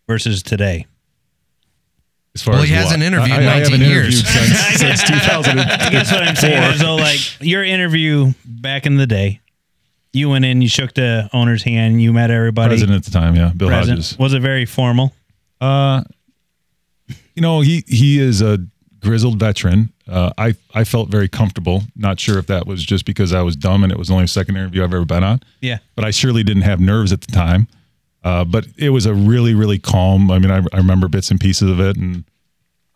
versus 0.08 0.42
today? 0.42 0.86
As 2.34 2.42
far 2.42 2.54
Well, 2.54 2.62
as 2.64 2.68
he 2.68 2.74
what? 2.74 2.82
hasn't 2.84 3.02
interviewed 3.04 3.30
I, 3.36 3.40
I 3.40 3.44
19 3.44 3.62
haven't 3.62 3.86
interviewed 3.86 4.12
years. 4.14 4.28
since, 4.28 4.58
since 5.00 5.02
2000. 5.04 5.58
I 5.60 5.90
guess 5.90 6.12
what 6.12 6.22
I'm 6.22 6.34
saying 6.36 6.72
is, 6.74 6.80
though, 6.80 6.96
like 6.96 7.20
your 7.40 7.62
interview 7.64 8.32
back 8.44 8.84
in 8.84 8.96
the 8.96 9.06
day, 9.06 9.40
you 10.12 10.28
went 10.28 10.44
in, 10.44 10.60
you 10.60 10.68
shook 10.68 10.92
the 10.94 11.30
owner's 11.32 11.62
hand, 11.62 12.02
you 12.02 12.12
met 12.12 12.30
everybody. 12.32 12.70
President 12.70 12.96
at 12.98 13.04
the 13.04 13.10
time, 13.12 13.36
yeah, 13.36 13.52
Bill 13.56 13.68
Present. 13.68 13.98
Hodges. 13.98 14.18
Was 14.18 14.34
it 14.34 14.42
very 14.42 14.66
formal? 14.66 15.14
Uh, 15.60 16.02
you 17.34 17.42
know, 17.42 17.60
he 17.60 17.84
he 17.86 18.18
is 18.18 18.42
a 18.42 18.58
grizzled 19.00 19.38
veteran. 19.38 19.92
Uh, 20.08 20.30
I 20.38 20.54
I 20.74 20.84
felt 20.84 21.08
very 21.08 21.28
comfortable. 21.28 21.82
Not 21.96 22.20
sure 22.20 22.38
if 22.38 22.46
that 22.46 22.66
was 22.66 22.84
just 22.84 23.04
because 23.04 23.32
I 23.32 23.42
was 23.42 23.56
dumb 23.56 23.82
and 23.82 23.92
it 23.92 23.98
was 23.98 24.08
the 24.08 24.14
only 24.14 24.26
second 24.28 24.56
interview 24.56 24.84
I've 24.84 24.94
ever 24.94 25.04
been 25.04 25.24
on, 25.24 25.40
Yeah. 25.60 25.78
but 25.96 26.04
I 26.04 26.10
surely 26.12 26.42
didn't 26.44 26.62
have 26.62 26.78
nerves 26.80 27.12
at 27.12 27.22
the 27.22 27.32
time. 27.32 27.66
Uh, 28.22 28.44
but 28.44 28.66
it 28.76 28.90
was 28.90 29.06
a 29.06 29.14
really 29.14 29.54
really 29.54 29.78
calm. 29.78 30.30
I 30.30 30.38
mean, 30.38 30.50
I, 30.50 30.58
I 30.72 30.76
remember 30.78 31.08
bits 31.08 31.30
and 31.30 31.40
pieces 31.40 31.70
of 31.70 31.80
it, 31.80 31.96
and 31.96 32.24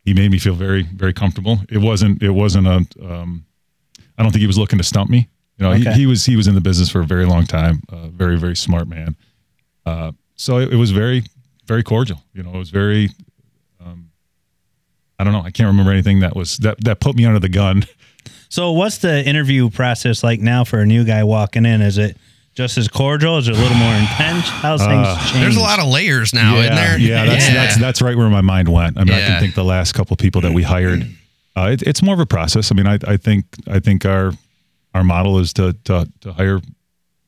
he 0.04 0.14
made 0.14 0.30
me 0.30 0.38
feel 0.38 0.54
very 0.54 0.82
very 0.82 1.12
comfortable. 1.12 1.58
It 1.68 1.78
wasn't 1.78 2.22
it 2.22 2.30
wasn't 2.30 2.66
a. 2.66 2.86
Um, 3.04 3.44
I 4.18 4.22
don't 4.22 4.32
think 4.32 4.40
he 4.40 4.46
was 4.46 4.58
looking 4.58 4.78
to 4.78 4.84
stump 4.84 5.08
me. 5.10 5.28
You 5.58 5.64
know, 5.66 5.72
Okay. 5.72 5.84
he, 5.92 6.00
he 6.00 6.06
was 6.06 6.24
he 6.26 6.36
was 6.36 6.46
in 6.46 6.54
the 6.54 6.60
business 6.60 6.88
for 6.90 7.00
a 7.00 7.06
very 7.06 7.26
long 7.26 7.44
time. 7.46 7.82
Uh, 7.88 8.08
very 8.08 8.36
very 8.38 8.56
smart 8.56 8.86
man. 8.88 9.16
Uh, 9.86 10.12
so 10.36 10.58
it, 10.58 10.72
it 10.72 10.76
was 10.76 10.90
very 10.90 11.22
very 11.66 11.82
cordial. 11.82 12.22
You 12.34 12.42
know, 12.44 12.54
it 12.54 12.58
was 12.58 12.70
very 12.70 13.10
I 15.20 15.24
don't 15.24 15.32
know. 15.32 15.42
I 15.42 15.50
can't 15.50 15.66
remember 15.66 15.92
anything 15.92 16.20
that 16.20 16.34
was 16.34 16.56
that 16.58 16.82
that 16.84 17.00
put 17.00 17.14
me 17.16 17.24
under 17.26 17.38
the 17.38 17.48
gun. 17.48 17.84
So, 18.48 18.72
what's 18.72 18.98
the 18.98 19.24
interview 19.24 19.70
process 19.70 20.24
like 20.24 20.40
now 20.40 20.64
for 20.64 20.80
a 20.80 20.86
new 20.86 21.04
guy 21.04 21.22
walking 21.22 21.64
in? 21.64 21.80
Is 21.82 21.98
it 21.98 22.16
just 22.54 22.76
as 22.78 22.88
cordial? 22.88 23.38
Is 23.38 23.46
it 23.46 23.56
a 23.56 23.60
little 23.60 23.76
more 23.76 23.94
intense? 23.94 24.48
How's 24.48 24.80
things 24.84 25.06
changed? 25.30 25.34
There's 25.36 25.56
a 25.56 25.60
lot 25.60 25.78
of 25.78 25.86
layers 25.86 26.34
now, 26.34 26.56
isn't 26.56 26.74
there? 26.74 26.98
yeah, 26.98 27.26
that's 27.26 27.46
that's 27.46 27.78
that's 27.78 28.02
right 28.02 28.16
where 28.16 28.28
my 28.28 28.40
mind 28.40 28.68
went. 28.68 28.98
I 28.98 29.04
mean, 29.04 29.14
I 29.14 29.20
can 29.20 29.40
think 29.40 29.54
the 29.54 29.64
last 29.64 29.92
couple 29.92 30.14
of 30.14 30.18
people 30.18 30.40
that 30.40 30.52
we 30.52 30.64
hired. 30.64 31.06
Uh, 31.56 31.70
it, 31.72 31.82
it's 31.82 32.02
more 32.02 32.14
of 32.14 32.20
a 32.20 32.26
process. 32.26 32.72
I 32.72 32.74
mean, 32.74 32.86
I, 32.88 32.98
I 33.06 33.16
think 33.16 33.44
I 33.68 33.78
think 33.78 34.04
our 34.04 34.32
our 34.94 35.04
model 35.04 35.38
is 35.38 35.52
to 35.54 35.74
to 35.84 36.08
to 36.22 36.32
hire 36.32 36.60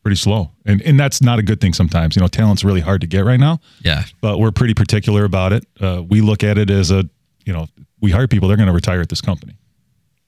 pretty 0.03 0.17
slow, 0.17 0.51
and 0.67 0.83
and 0.83 0.99
that's 0.99 1.23
not 1.23 1.39
a 1.39 1.43
good 1.43 1.61
thing 1.61 1.73
sometimes. 1.73 2.17
You 2.17 2.23
know, 2.23 2.29
talent's 2.29 2.65
really 2.65 2.81
hard 2.81 3.01
to 3.03 3.07
get 3.07 3.25
right 3.25 3.39
now. 3.39 3.61
yeah. 3.85 4.03
but 4.21 4.39
we're 4.39 4.51
pretty 4.51 4.75
particular 4.75 5.25
about 5.25 5.53
it. 5.53 5.65
Uh, 5.81 6.03
we 6.03 6.21
look 6.21 6.43
at 6.43 6.59
it 6.59 6.69
as 6.71 6.91
a, 6.91 7.09
you 7.45 7.53
know, 7.53 7.67
we 8.01 8.11
hire 8.11 8.29
people; 8.29 8.49
they're 8.49 8.57
going 8.57 8.69
to 8.69 8.73
retire 8.73 9.01
at 9.01 9.09
this 9.09 9.21
company. 9.21 9.57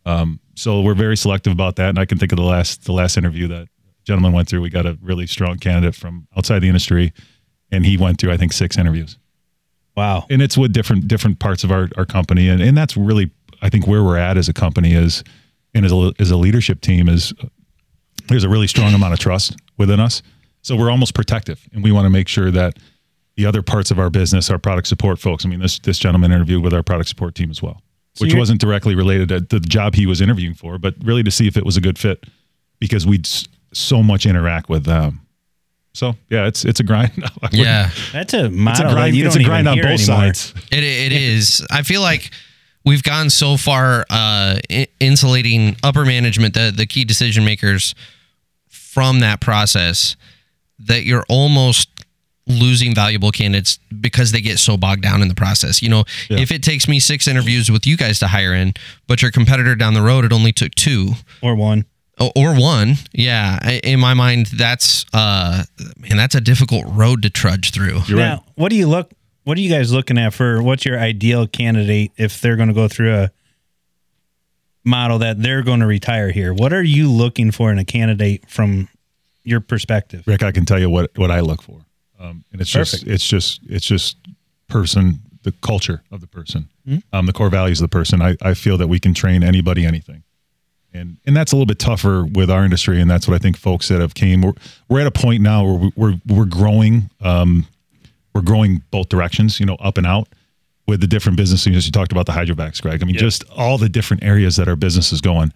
Um, 0.06 0.40
so 0.54 0.80
we're 0.82 0.94
very 0.94 1.16
selective 1.16 1.52
about 1.52 1.76
that. 1.76 1.90
And 1.90 1.98
I 1.98 2.04
can 2.04 2.18
think 2.18 2.32
of 2.32 2.36
the 2.36 2.44
last 2.44 2.84
the 2.84 2.92
last 2.92 3.16
interview 3.16 3.48
that 3.48 3.68
gentleman 4.04 4.32
went 4.32 4.48
through. 4.48 4.60
We 4.60 4.70
got 4.70 4.86
a 4.86 4.98
really 5.02 5.26
strong 5.26 5.58
candidate 5.58 5.94
from 5.94 6.28
outside 6.36 6.60
the 6.60 6.68
industry, 6.68 7.12
and 7.70 7.84
he 7.86 7.96
went 7.96 8.20
through 8.20 8.32
I 8.32 8.36
think 8.36 8.52
six 8.52 8.76
interviews. 8.76 9.18
wow. 9.96 10.26
And 10.28 10.42
it's 10.42 10.58
with 10.58 10.72
different 10.72 11.08
different 11.08 11.38
parts 11.38 11.64
of 11.64 11.70
our, 11.70 11.88
our 11.96 12.04
company, 12.04 12.48
and 12.48 12.60
and 12.60 12.76
that's 12.76 12.96
really 12.96 13.30
I 13.62 13.70
think 13.70 13.86
where 13.86 14.02
we're 14.04 14.18
at 14.18 14.36
as 14.36 14.48
a 14.48 14.52
company 14.52 14.92
is, 14.92 15.24
and 15.74 15.84
as 15.84 15.92
a 15.92 16.12
as 16.18 16.30
a 16.30 16.36
leadership 16.36 16.80
team 16.80 17.08
is, 17.08 17.32
there's 18.28 18.44
a 18.44 18.48
really 18.48 18.66
strong 18.66 18.92
amount 18.94 19.14
of 19.14 19.18
trust 19.18 19.56
within 19.78 20.00
us. 20.00 20.22
So 20.62 20.76
we're 20.76 20.90
almost 20.90 21.14
protective, 21.14 21.66
and 21.72 21.82
we 21.82 21.92
want 21.92 22.06
to 22.06 22.10
make 22.10 22.28
sure 22.28 22.50
that 22.50 22.78
the 23.36 23.46
other 23.46 23.62
parts 23.62 23.90
of 23.90 23.98
our 23.98 24.10
business, 24.10 24.50
our 24.50 24.58
product 24.58 24.86
support 24.88 25.18
folks. 25.18 25.44
I 25.44 25.48
mean, 25.48 25.60
this 25.60 25.78
this 25.80 25.98
gentleman 25.98 26.32
interviewed 26.32 26.62
with 26.62 26.72
our 26.74 26.82
product 26.82 27.08
support 27.08 27.34
team 27.34 27.50
as 27.50 27.60
well, 27.62 27.82
which 28.18 28.34
wasn't 28.34 28.60
directly 28.60 28.94
related 28.94 29.28
to 29.28 29.40
the 29.40 29.60
job 29.60 29.94
he 29.94 30.06
was 30.06 30.20
interviewing 30.20 30.54
for, 30.54 30.78
but 30.78 30.94
really 31.02 31.22
to 31.22 31.30
see 31.30 31.46
if 31.46 31.56
it 31.56 31.64
was 31.64 31.76
a 31.76 31.80
good 31.80 31.98
fit 31.98 32.24
because 32.80 33.06
we'd 33.06 33.26
s- 33.26 33.46
so 33.72 34.02
much 34.02 34.24
interact 34.26 34.68
with 34.68 34.84
them. 34.84 35.20
So 35.94 36.14
yeah, 36.30 36.46
it's 36.46 36.64
it's 36.64 36.80
a 36.80 36.84
grind. 36.84 37.12
Yeah. 37.52 37.90
That's 38.12 38.34
a 38.34 38.46
it's 38.46 38.80
a 38.80 38.82
grind. 38.82 39.14
that 39.14 39.14
you 39.14 39.26
It's 39.26 39.34
don't 39.34 39.44
a 39.44 39.46
grind 39.46 39.68
on 39.68 39.76
both 39.78 39.84
anymore. 39.86 39.98
sides. 39.98 40.54
It 40.72 40.82
it 40.84 41.12
is. 41.12 41.64
I 41.70 41.82
feel 41.82 42.00
like 42.02 42.30
we've 42.84 43.02
gone 43.02 43.30
so 43.30 43.56
far 43.56 44.04
uh, 44.10 44.58
insulating 45.00 45.76
upper 45.82 46.04
management, 46.04 46.54
the 46.54 46.72
the 46.76 46.86
key 46.86 47.04
decision 47.04 47.44
makers, 47.44 47.94
from 48.68 49.20
that 49.20 49.40
process 49.40 50.16
that 50.80 51.04
you're 51.04 51.24
almost 51.28 51.88
losing 52.46 52.94
valuable 52.94 53.30
candidates 53.30 53.78
because 54.00 54.32
they 54.32 54.40
get 54.40 54.58
so 54.58 54.76
bogged 54.76 55.02
down 55.02 55.22
in 55.22 55.28
the 55.28 55.34
process. 55.34 55.80
You 55.80 55.88
know, 55.88 56.04
if 56.28 56.50
it 56.50 56.62
takes 56.62 56.86
me 56.86 57.00
six 57.00 57.26
interviews 57.26 57.70
with 57.70 57.86
you 57.86 57.96
guys 57.96 58.18
to 58.18 58.26
hire 58.28 58.52
in, 58.54 58.74
but 59.06 59.22
your 59.22 59.30
competitor 59.30 59.74
down 59.74 59.94
the 59.94 60.02
road 60.02 60.24
it 60.24 60.32
only 60.32 60.52
took 60.52 60.74
two 60.74 61.12
or 61.42 61.54
one. 61.54 61.86
o- 62.20 62.32
or 62.36 62.54
one, 62.54 62.96
yeah, 63.12 63.58
in 63.82 63.98
my 63.98 64.12
mind 64.14 64.46
that's 64.46 65.06
uh 65.14 65.64
man, 65.96 66.16
that's 66.18 66.34
a 66.34 66.40
difficult 66.40 66.84
road 66.88 67.22
to 67.22 67.30
trudge 67.30 67.70
through. 67.70 68.00
You're 68.06 68.18
now, 68.18 68.34
right. 68.34 68.42
what 68.56 68.68
do 68.68 68.76
you 68.76 68.88
look? 68.88 69.10
What 69.44 69.56
are 69.56 69.60
you 69.60 69.70
guys 69.70 69.92
looking 69.92 70.18
at 70.18 70.34
for? 70.34 70.62
What's 70.62 70.84
your 70.84 70.98
ideal 70.98 71.46
candidate 71.46 72.12
if 72.16 72.40
they're 72.40 72.56
going 72.56 72.68
to 72.68 72.74
go 72.74 72.88
through 72.88 73.14
a 73.14 73.30
model 74.84 75.18
that 75.18 75.42
they're 75.42 75.62
going 75.62 75.80
to 75.80 75.86
retire 75.86 76.30
here? 76.30 76.52
What 76.52 76.72
are 76.72 76.82
you 76.82 77.10
looking 77.10 77.50
for 77.50 77.70
in 77.72 77.78
a 77.78 77.84
candidate 77.84 78.48
from 78.50 78.88
your 79.44 79.60
perspective? 79.60 80.24
Rick, 80.26 80.42
I 80.42 80.52
can 80.52 80.64
tell 80.64 80.78
you 80.78 80.88
what 80.90 81.10
what 81.16 81.30
I 81.30 81.40
look 81.40 81.62
for, 81.62 81.83
um, 82.24 82.44
and 82.52 82.60
it's 82.60 82.70
just 82.70 83.06
it's 83.06 83.26
just 83.26 83.60
it's 83.68 83.86
just 83.86 84.16
person, 84.68 85.20
the 85.42 85.52
culture 85.60 86.02
of 86.10 86.20
the 86.20 86.26
person, 86.26 86.68
Hmm? 86.86 86.96
um, 87.12 87.26
the 87.26 87.32
core 87.32 87.50
values 87.50 87.80
of 87.80 87.90
the 87.90 87.92
person. 87.96 88.20
I, 88.22 88.36
I 88.42 88.54
feel 88.54 88.76
that 88.78 88.88
we 88.88 88.98
can 88.98 89.14
train 89.14 89.42
anybody 89.42 89.84
anything, 89.86 90.22
and 90.92 91.16
and 91.26 91.36
that's 91.36 91.52
a 91.52 91.56
little 91.56 91.66
bit 91.66 91.78
tougher 91.78 92.24
with 92.24 92.50
our 92.50 92.64
industry, 92.64 93.00
and 93.00 93.10
that's 93.10 93.26
what 93.28 93.34
I 93.34 93.38
think 93.38 93.56
folks 93.56 93.88
that 93.88 94.00
have 94.00 94.14
came. 94.14 94.40
We're 94.42 94.54
we're 94.88 95.00
at 95.00 95.06
a 95.06 95.10
point 95.10 95.42
now 95.42 95.64
where 95.64 95.74
we- 95.78 95.92
we're 95.96 96.20
we're 96.26 96.44
growing, 96.46 97.10
um, 97.20 97.66
we're 98.34 98.42
growing 98.42 98.82
both 98.90 99.08
directions, 99.08 99.60
you 99.60 99.66
know, 99.66 99.76
up 99.76 99.98
and 99.98 100.06
out. 100.06 100.28
With 100.86 101.00
the 101.00 101.06
different 101.06 101.38
business 101.38 101.64
units, 101.64 101.86
you 101.86 101.92
talked 101.92 102.12
about 102.12 102.26
the 102.26 102.32
hydrovacs, 102.32 102.82
Greg. 102.82 103.02
I 103.02 103.06
mean, 103.06 103.16
just 103.16 103.42
all 103.56 103.78
the 103.78 103.88
different 103.88 104.22
areas 104.22 104.56
that 104.56 104.68
our 104.68 104.76
business 104.76 105.12
is 105.12 105.22
going 105.22 105.50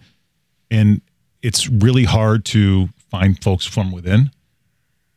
and 0.71 1.01
it's 1.43 1.67
really 1.69 2.03
hard 2.03 2.45
to 2.45 2.89
find 3.11 3.39
folks 3.43 3.63
from 3.65 3.91
within 3.91 4.31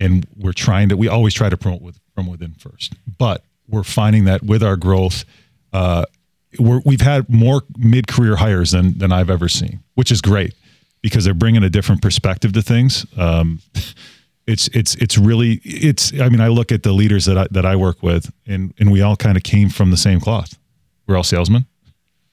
and 0.03 0.27
we're 0.37 0.53
trying 0.53 0.89
to 0.89 0.97
we 0.97 1.09
always 1.09 1.35
try 1.35 1.49
to 1.49 1.57
promote 1.57 1.83
with 1.83 1.99
from 2.15 2.27
within 2.27 2.55
first 2.55 2.95
but 3.19 3.45
we're 3.69 3.83
finding 3.83 4.25
that 4.25 4.43
with 4.43 4.63
our 4.63 4.77
growth 4.77 5.25
uh 5.73 6.05
we're, 6.59 6.83
we've 6.85 7.01
had 7.01 7.29
more 7.31 7.63
mid-career 7.79 8.37
hires 8.37 8.73
than 8.73 8.99
than 8.99 9.13
i've 9.13 9.31
ever 9.31 9.49
seen 9.49 9.81
which 9.95 10.11
is 10.11 10.21
great 10.21 10.55
because 11.03 11.25
they're 11.25 11.35
bringing 11.35 11.63
a 11.63 11.69
different 11.69 12.01
perspective 12.01 12.53
to 12.55 12.63
things. 12.63 13.05
Um 13.19 13.61
it's 14.45 14.67
it's 14.69 14.97
it's 14.97 15.17
really 15.17 15.61
it's 15.63 16.13
i 16.21 16.29
mean 16.29 16.41
i 16.41 16.49
look 16.49 16.73
at 16.73 16.83
the 16.83 16.91
leaders 16.91 17.27
that 17.27 17.39
i 17.39 17.47
that 17.53 17.65
i 17.65 17.77
work 17.77 18.03
with 18.03 18.33
and 18.45 18.75
and 18.81 18.91
we 18.91 19.01
all 19.01 19.15
kind 19.15 19.37
of 19.37 19.45
came 19.45 19.69
from 19.69 19.91
the 19.93 19.97
same 19.97 20.19
cloth. 20.19 20.59
We're 21.07 21.17
all 21.17 21.23
salesmen. 21.23 21.67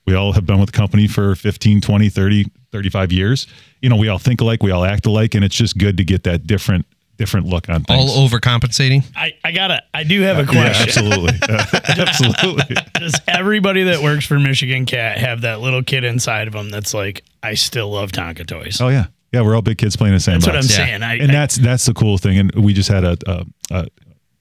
We 0.07 0.15
all 0.15 0.33
have 0.33 0.43
been 0.43 0.59
with 0.59 0.71
the 0.71 0.77
company 0.77 1.07
for 1.07 1.35
15 1.35 1.81
20 1.81 2.09
30 2.09 2.45
35 2.71 3.11
years. 3.11 3.47
You 3.81 3.89
know 3.89 3.95
we 3.95 4.07
all 4.07 4.17
think 4.17 4.41
alike 4.41 4.63
we 4.63 4.71
all 4.71 4.85
act 4.85 5.05
alike 5.05 5.35
and 5.35 5.45
it's 5.45 5.55
just 5.55 5.77
good 5.77 5.97
to 5.97 6.03
get 6.03 6.23
that 6.23 6.47
different 6.47 6.88
different 7.19 7.45
look 7.45 7.69
on 7.69 7.83
things 7.83 8.09
All 8.11 8.27
overcompensating. 8.27 9.03
I, 9.15 9.33
I 9.43 9.51
gotta 9.51 9.83
I 9.93 10.03
do 10.03 10.21
have 10.21 10.38
a 10.38 10.51
yeah 10.53 10.71
question. 10.73 10.88
absolutely 10.88 11.38
absolutely 11.97 12.75
Does 12.97 13.19
everybody 13.27 13.83
that 13.83 14.01
works 14.01 14.25
for 14.25 14.39
Michigan 14.39 14.85
Cat 14.85 15.17
have 15.19 15.41
that 15.41 15.59
little 15.59 15.83
kid 15.83 16.03
inside 16.03 16.47
of 16.47 16.53
them 16.53 16.69
that's 16.69 16.93
like, 16.93 17.23
I 17.43 17.53
still 17.55 17.91
love 17.91 18.11
Tonka 18.11 18.47
toys? 18.47 18.79
oh 18.81 18.88
yeah 18.88 19.05
yeah 19.31 19.41
we're 19.41 19.53
all 19.55 19.61
big 19.61 19.77
kids 19.77 19.95
playing 19.95 20.13
in 20.13 20.17
the 20.17 20.21
same 20.21 20.35
that's 20.39 20.47
what 20.47 20.55
I'm 20.55 20.61
box. 20.61 20.71
Yeah. 20.77 20.85
saying. 20.85 21.03
I, 21.03 21.13
and 21.17 21.29
I- 21.29 21.33
that's 21.33 21.55
that's 21.57 21.85
the 21.85 21.93
cool 21.93 22.17
thing 22.17 22.38
and 22.39 22.55
we 22.55 22.73
just 22.73 22.89
had 22.89 23.03
a, 23.03 23.17
a, 23.27 23.45
a 23.69 23.85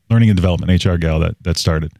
learning 0.08 0.30
and 0.30 0.36
development 0.36 0.84
hr 0.84 0.94
gal 0.96 1.18
that 1.20 1.34
that 1.42 1.58
started 1.58 1.92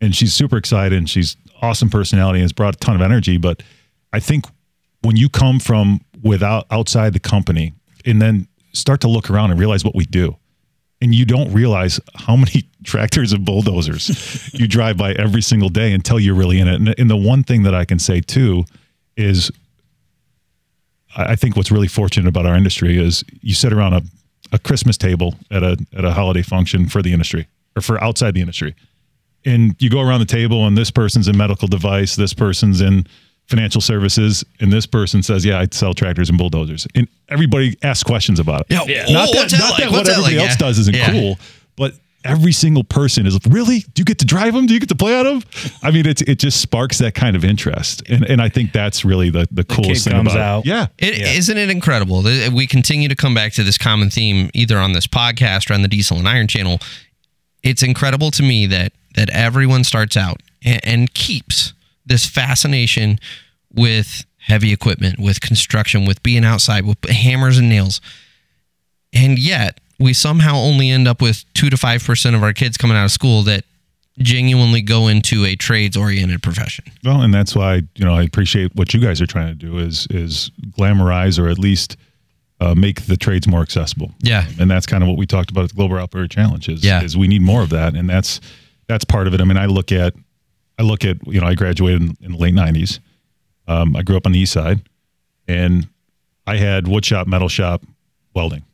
and 0.00 0.16
she's 0.16 0.34
super 0.34 0.56
excited 0.56 0.96
and 0.98 1.08
she's 1.08 1.36
awesome 1.60 1.88
personality 1.90 2.38
and 2.40 2.44
has 2.44 2.52
brought 2.52 2.74
a 2.74 2.78
ton 2.78 2.96
of 2.96 3.02
energy 3.02 3.36
but 3.36 3.62
i 4.12 4.18
think 4.18 4.46
when 5.02 5.14
you 5.16 5.28
come 5.28 5.60
from 5.60 6.00
without 6.22 6.66
outside 6.70 7.12
the 7.12 7.20
company 7.20 7.72
and 8.04 8.20
then 8.20 8.48
start 8.72 9.00
to 9.02 9.08
look 9.08 9.30
around 9.30 9.50
and 9.50 9.60
realize 9.60 9.84
what 9.84 9.94
we 9.94 10.04
do. 10.04 10.36
And 11.00 11.14
you 11.14 11.24
don't 11.24 11.52
realize 11.52 12.00
how 12.14 12.36
many 12.36 12.68
tractors 12.84 13.32
and 13.32 13.44
bulldozers 13.44 14.50
you 14.54 14.68
drive 14.68 14.96
by 14.96 15.12
every 15.12 15.42
single 15.42 15.68
day 15.68 15.92
until 15.92 16.20
you're 16.20 16.34
really 16.34 16.60
in 16.60 16.68
it. 16.68 16.74
And, 16.74 16.94
and 16.98 17.10
the 17.10 17.16
one 17.16 17.42
thing 17.42 17.62
that 17.64 17.74
i 17.74 17.84
can 17.84 17.98
say 17.98 18.20
too 18.20 18.64
is 19.16 19.50
I 21.16 21.32
I 21.32 21.36
think 21.36 21.56
what's 21.56 21.70
really 21.70 21.88
fortunate 21.88 22.28
about 22.28 22.46
our 22.46 22.56
industry 22.56 22.98
is 22.98 23.24
you 23.40 23.54
sit 23.54 23.72
around 23.72 23.94
a, 23.94 24.02
a 24.52 24.58
Christmas 24.58 24.96
table 24.96 25.34
at 25.50 25.62
a 25.62 25.76
at 25.96 26.04
a 26.04 26.12
holiday 26.12 26.42
function 26.42 26.88
for 26.88 27.02
the 27.02 27.12
industry 27.12 27.48
or 27.76 27.82
for 27.82 28.02
outside 28.02 28.34
the 28.34 28.40
industry, 28.40 28.74
and 29.44 29.76
you 29.78 29.90
go 29.90 30.00
around 30.00 30.20
the 30.20 30.26
table 30.26 30.66
and 30.66 30.76
this 30.76 30.90
person's 30.90 31.28
in 31.28 31.36
medical 31.36 31.68
device, 31.68 32.16
this 32.16 32.34
person's 32.34 32.80
in 32.80 33.06
financial 33.52 33.80
services, 33.80 34.44
and 34.60 34.72
this 34.72 34.86
person 34.86 35.22
says, 35.22 35.44
"Yeah, 35.44 35.60
I 35.60 35.68
sell 35.70 35.94
tractors 35.94 36.28
and 36.28 36.36
bulldozers," 36.38 36.86
and 36.94 37.06
everybody 37.28 37.76
asks 37.82 38.02
questions 38.02 38.40
about 38.40 38.62
it. 38.62 38.66
Yeah. 38.70 38.82
Yeah. 38.86 39.04
Oh, 39.08 39.12
Not 39.12 39.32
that, 39.32 39.50
that 39.50 39.58
not 39.58 39.70
like? 39.70 39.78
that 39.80 39.90
what 39.90 39.96
What's 39.98 40.08
that 40.08 40.12
everybody 40.18 40.36
like? 40.38 40.44
else 40.48 40.56
Yeah. 40.60 40.66
does 40.66 40.78
isn't 40.80 40.96
Yeah. 40.96 41.10
cool, 41.12 41.38
but 41.76 41.94
every 42.24 42.52
single 42.52 42.84
person 42.84 43.26
is 43.26 43.38
really. 43.48 43.80
Do 43.94 44.00
you 44.00 44.04
get 44.04 44.18
to 44.20 44.24
drive 44.24 44.54
them? 44.54 44.66
Do 44.66 44.74
you 44.74 44.80
get 44.80 44.88
to 44.90 44.94
play 44.94 45.18
on 45.18 45.24
them? 45.24 45.42
I 45.82 45.90
mean, 45.90 46.06
it's 46.06 46.22
it 46.22 46.38
just 46.38 46.60
sparks 46.60 46.98
that 46.98 47.14
kind 47.14 47.36
of 47.36 47.44
interest, 47.44 48.02
and 48.08 48.24
and 48.24 48.40
I 48.40 48.48
think 48.48 48.72
that's 48.72 49.04
really 49.04 49.30
the 49.30 49.46
the, 49.50 49.64
coolest 49.64 50.04
kid 50.04 50.10
thing 50.10 50.18
comes 50.20 50.32
about 50.32 50.40
out. 50.40 50.64
it. 50.66 50.68
Yeah, 50.68 50.86
It, 50.98 51.48
not 51.48 51.56
it 51.58 51.70
incredible? 51.70 52.22
that 52.22 52.52
We 52.52 52.66
continue 52.66 53.08
to 53.08 53.16
come 53.16 53.34
back 53.34 53.52
to 53.54 53.62
this 53.64 53.76
common 53.78 54.08
theme 54.10 54.50
either 54.54 54.78
on 54.78 54.92
this 54.92 55.06
podcast 55.06 55.70
or 55.70 55.74
on 55.74 55.82
the 55.82 55.88
Diesel 55.88 56.16
and 56.18 56.26
Iron 56.28 56.48
channel. 56.48 56.80
It's 57.62 57.82
incredible 57.82 58.30
to 58.32 58.42
me 58.42 58.66
that 58.66 58.92
that 59.14 59.28
everyone 59.30 59.84
starts 59.84 60.16
out 60.16 60.40
and, 60.64 60.80
and 60.84 61.14
keeps 61.14 61.74
this 62.06 62.26
fascination 62.26 63.18
with 63.72 64.24
heavy 64.38 64.72
equipment, 64.72 65.18
with 65.18 65.40
construction, 65.40 66.04
with 66.04 66.22
being 66.22 66.44
outside, 66.44 66.84
with 66.84 67.02
hammers 67.08 67.58
and 67.58 67.68
nails. 67.68 68.00
And 69.12 69.38
yet, 69.38 69.80
we 69.98 70.12
somehow 70.12 70.56
only 70.56 70.90
end 70.90 71.06
up 71.06 71.20
with 71.22 71.44
2 71.54 71.70
to 71.70 71.76
5% 71.76 72.34
of 72.34 72.42
our 72.42 72.52
kids 72.52 72.76
coming 72.76 72.96
out 72.96 73.04
of 73.04 73.10
school 73.12 73.42
that 73.44 73.64
genuinely 74.18 74.82
go 74.82 75.08
into 75.08 75.44
a 75.44 75.54
trades 75.56 75.96
oriented 75.96 76.42
profession. 76.42 76.84
Well, 77.04 77.22
and 77.22 77.32
that's 77.32 77.54
why 77.56 77.82
you 77.94 78.04
know 78.04 78.14
I 78.14 78.22
appreciate 78.24 78.74
what 78.74 78.92
you 78.92 79.00
guys 79.00 79.22
are 79.22 79.26
trying 79.26 79.48
to 79.48 79.54
do 79.54 79.78
is 79.78 80.06
is 80.10 80.50
glamorize 80.78 81.38
or 81.38 81.48
at 81.48 81.58
least 81.58 81.96
uh, 82.60 82.74
make 82.74 83.06
the 83.06 83.16
trades 83.16 83.48
more 83.48 83.62
accessible. 83.62 84.12
Yeah. 84.20 84.46
and 84.60 84.70
that's 84.70 84.86
kind 84.86 85.02
of 85.02 85.08
what 85.08 85.16
we 85.18 85.26
talked 85.26 85.50
about 85.50 85.64
at 85.64 85.70
the 85.70 85.76
Global 85.76 85.96
Operator 85.98 86.28
Challenge. 86.28 86.68
Is, 86.68 86.84
Yeah. 86.84 87.02
is 87.02 87.16
we 87.16 87.26
need 87.26 87.42
more 87.42 87.62
of 87.62 87.70
that, 87.70 87.94
and 87.94 88.08
that's 88.08 88.40
that's 88.86 89.04
part 89.04 89.26
of 89.26 89.34
it. 89.34 89.40
I 89.40 89.44
mean, 89.44 89.56
I 89.56 89.66
look 89.66 89.92
at 89.92 90.14
I 90.78 90.82
look 90.82 91.04
at 91.04 91.24
you 91.26 91.40
know 91.40 91.46
I 91.46 91.54
graduated 91.54 92.02
in, 92.02 92.16
in 92.20 92.32
the 92.32 92.38
late 92.38 92.54
'90s. 92.54 92.98
Um, 93.68 93.96
I 93.96 94.02
grew 94.02 94.16
up 94.16 94.26
on 94.26 94.32
the 94.32 94.38
east 94.38 94.52
side, 94.52 94.80
and 95.46 95.88
I 96.46 96.56
had 96.56 96.88
wood 96.88 97.04
shop, 97.04 97.26
metal 97.26 97.48
shop, 97.48 97.82
welding. 98.34 98.64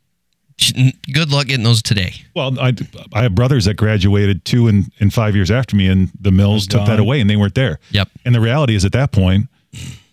Good 1.13 1.31
luck 1.31 1.47
getting 1.47 1.63
those 1.63 1.81
today. 1.81 2.13
Well, 2.35 2.59
I, 2.59 2.73
I 3.13 3.21
have 3.23 3.33
brothers 3.33 3.65
that 3.65 3.75
graduated 3.75 4.43
two 4.43 4.67
and, 4.67 4.91
and 4.99 5.13
five 5.13 5.33
years 5.33 5.51
after 5.51 5.75
me, 5.75 5.87
and 5.87 6.11
the 6.19 6.31
mills 6.31 6.67
took 6.67 6.85
that 6.85 6.99
away, 6.99 7.21
and 7.21 7.29
they 7.29 7.37
weren't 7.37 7.55
there. 7.55 7.79
Yep. 7.91 8.09
And 8.25 8.35
the 8.35 8.41
reality 8.41 8.75
is, 8.75 8.83
at 8.83 8.91
that 8.91 9.13
point, 9.13 9.47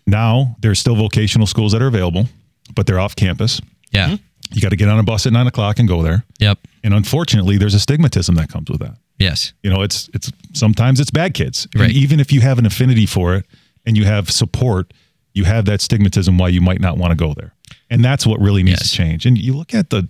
now 0.05 0.55
there's 0.61 0.79
still 0.79 0.95
vocational 0.95 1.47
schools 1.47 1.73
that 1.73 1.81
are 1.81 1.87
available, 1.87 2.27
but 2.75 2.87
they're 2.87 2.99
off 2.99 3.15
campus. 3.15 3.59
Yeah. 3.91 4.15
You 4.51 4.61
got 4.61 4.69
to 4.69 4.77
get 4.77 4.87
on 4.87 4.99
a 4.99 5.03
bus 5.03 5.25
at 5.25 5.33
nine 5.33 5.47
o'clock 5.47 5.79
and 5.79 5.87
go 5.87 6.01
there. 6.01 6.23
Yep. 6.39 6.59
And 6.83 6.93
unfortunately, 6.93 7.57
there's 7.57 7.75
a 7.75 7.79
stigmatism 7.79 8.35
that 8.37 8.49
comes 8.49 8.69
with 8.69 8.79
that. 8.79 8.95
Yes. 9.19 9.53
You 9.63 9.69
know, 9.69 9.81
it's 9.81 10.09
it's 10.13 10.31
sometimes 10.53 10.99
it's 10.99 11.11
bad 11.11 11.33
kids. 11.33 11.67
And 11.75 11.91
even 11.91 12.19
if 12.19 12.31
you 12.31 12.41
have 12.41 12.59
an 12.59 12.65
affinity 12.65 13.05
for 13.05 13.35
it 13.35 13.45
and 13.85 13.97
you 13.97 14.05
have 14.05 14.29
support, 14.29 14.93
you 15.33 15.43
have 15.45 15.65
that 15.65 15.79
stigmatism 15.79 16.39
why 16.39 16.49
you 16.49 16.61
might 16.61 16.79
not 16.81 16.97
want 16.97 17.11
to 17.11 17.15
go 17.15 17.33
there. 17.33 17.53
And 17.89 18.03
that's 18.03 18.25
what 18.27 18.39
really 18.39 18.63
needs 18.63 18.81
Yes. 18.81 18.89
to 18.91 18.95
change. 18.97 19.25
And 19.25 19.37
you 19.37 19.53
look 19.53 19.73
at 19.73 19.89
the 19.89 20.07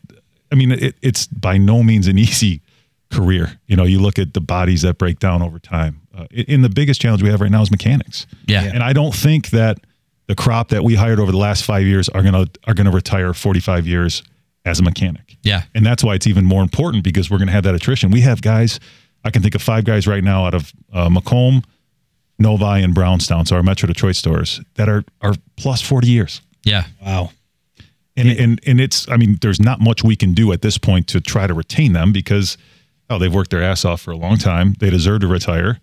I 0.52 0.56
mean, 0.56 0.72
it, 0.72 0.96
it's 1.02 1.28
by 1.28 1.58
no 1.58 1.84
means 1.84 2.08
an 2.08 2.18
easy 2.28 2.62
career. 3.12 3.60
You 3.68 3.76
know, 3.78 3.86
you 3.86 4.00
look 4.00 4.20
at 4.20 4.34
the 4.34 4.42
bodies 4.42 4.82
that 4.82 4.98
break 4.98 5.20
down 5.20 5.42
over 5.42 5.60
time. 5.60 6.02
Uh, 6.18 6.26
and 6.48 6.64
the 6.64 6.70
biggest 6.70 7.00
challenge 7.00 7.22
we 7.24 7.30
have 7.30 7.40
right 7.42 7.52
now 7.52 7.62
is 7.62 7.72
mechanics. 7.72 8.28
Yeah. 8.48 8.64
And 8.64 8.84
I 8.84 8.92
don't 8.94 9.14
think 9.16 9.52
that 9.52 9.78
the 10.28 10.36
crop 10.36 10.70
that 10.70 10.84
we 10.84 10.96
hired 10.96 11.20
over 11.20 11.32
the 11.32 11.38
last 11.38 11.64
five 11.64 11.84
years 11.86 12.10
are 12.10 12.22
gonna 12.24 12.48
are 12.66 12.74
gonna 12.74 12.92
retire 12.92 13.34
45 13.34 13.88
years 13.88 14.24
as 14.66 14.80
a 14.80 14.84
mechanic. 14.84 15.38
Yeah. 15.44 15.64
And 15.74 15.86
that's 15.86 16.04
why 16.04 16.16
it's 16.16 16.28
even 16.28 16.46
more 16.46 16.62
important 16.62 17.04
because 17.04 17.30
we're 17.30 17.38
going 17.38 17.48
to 17.48 17.54
have 17.54 17.64
that 17.64 17.76
attrition. 17.76 18.12
We 18.12 18.22
have 18.22 18.42
guys, 18.42 18.80
I 19.24 19.30
can 19.30 19.42
think 19.42 19.56
of 19.56 19.62
five 19.62 19.86
guys 19.86 20.08
right 20.08 20.24
now 20.24 20.46
out 20.46 20.54
of 20.54 20.74
uh, 20.92 21.10
Macomb, 21.10 21.64
Novi, 22.40 22.84
and 22.84 22.94
Brownstown, 22.94 23.46
so 23.46 23.56
our 23.56 23.64
Metro 23.64 23.88
Detroit 23.88 24.16
stores 24.16 24.62
that 24.76 24.88
are 24.90 25.04
are 25.22 25.34
plus 25.56 25.82
40 25.82 26.08
years. 26.08 26.42
Yeah. 26.64 26.86
Wow. 27.04 27.32
And, 28.16 28.30
and 28.30 28.60
and 28.66 28.82
it's 28.82 29.08
I 29.10 29.18
mean 29.18 29.38
there's 29.42 29.60
not 29.62 29.80
much 29.80 30.04
we 30.04 30.16
can 30.16 30.34
do 30.34 30.52
at 30.52 30.62
this 30.64 30.78
point 30.80 31.08
to 31.10 31.22
try 31.22 31.46
to 31.46 31.54
retain 31.54 31.94
them 31.94 32.12
because 32.12 32.58
oh 33.12 33.20
they've 33.20 33.34
worked 33.34 33.52
their 33.52 33.62
ass 33.62 33.86
off 33.86 34.02
for 34.02 34.10
a 34.12 34.16
long 34.18 34.38
time 34.38 34.74
they 34.80 34.90
deserve 34.90 35.22
to 35.22 35.28
retire 35.28 35.80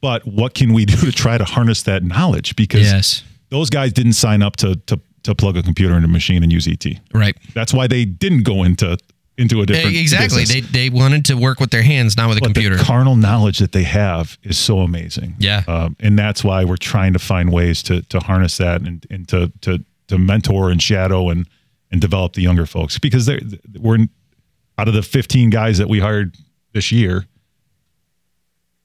but 0.00 0.26
what 0.26 0.54
can 0.54 0.72
we 0.72 0.86
do 0.86 0.96
to 0.96 1.12
try 1.12 1.36
to 1.36 1.44
harness 1.44 1.82
that 1.82 2.02
knowledge 2.02 2.56
because 2.56 2.80
Yes. 2.90 3.22
those 3.50 3.68
guys 3.68 3.92
didn't 3.92 4.14
sign 4.14 4.40
up 4.42 4.56
to 4.56 4.76
to 4.86 4.98
to 5.24 5.34
plug 5.34 5.56
a 5.56 5.62
computer 5.62 5.94
into 5.94 6.06
a 6.06 6.10
machine 6.10 6.42
and 6.42 6.52
use 6.52 6.66
ET 6.68 6.84
Right. 7.12 7.36
that's 7.54 7.74
why 7.74 7.86
they 7.86 8.04
didn't 8.04 8.44
go 8.44 8.62
into 8.62 8.96
into 9.36 9.60
a 9.60 9.66
different 9.66 9.96
exactly. 9.96 10.42
business. 10.42 10.70
They 10.70 10.88
they 10.88 10.90
wanted 10.90 11.24
to 11.24 11.34
work 11.34 11.58
with 11.58 11.70
their 11.70 11.82
hands, 11.82 12.16
not 12.16 12.28
with 12.28 12.38
a 12.38 12.40
but 12.40 12.54
computer. 12.54 12.76
the 12.76 12.84
carnal 12.84 13.16
knowledge 13.16 13.58
that 13.58 13.72
they 13.72 13.82
have 13.82 14.38
is 14.44 14.56
so 14.56 14.78
amazing. 14.78 15.34
Yeah. 15.40 15.64
um, 15.66 15.96
and 15.98 16.16
that's 16.16 16.44
why 16.44 16.64
we're 16.64 16.76
trying 16.76 17.14
to 17.14 17.18
find 17.18 17.52
ways 17.52 17.82
to 17.84 18.02
to 18.02 18.20
harness 18.20 18.58
that 18.58 18.82
and, 18.82 19.04
and 19.10 19.26
to 19.28 19.50
to 19.62 19.84
to 20.06 20.18
mentor 20.18 20.70
and 20.70 20.80
shadow 20.80 21.30
and 21.30 21.48
and 21.90 22.00
develop 22.00 22.34
the 22.34 22.42
younger 22.42 22.64
folks 22.66 22.98
because 23.00 23.26
they're 23.26 23.40
we're 23.80 24.06
out 24.78 24.86
of 24.88 24.94
the 24.94 25.02
15 25.02 25.50
guys 25.50 25.78
that 25.78 25.88
we 25.88 25.98
hired 26.00 26.36
this 26.72 26.92
year, 26.92 27.24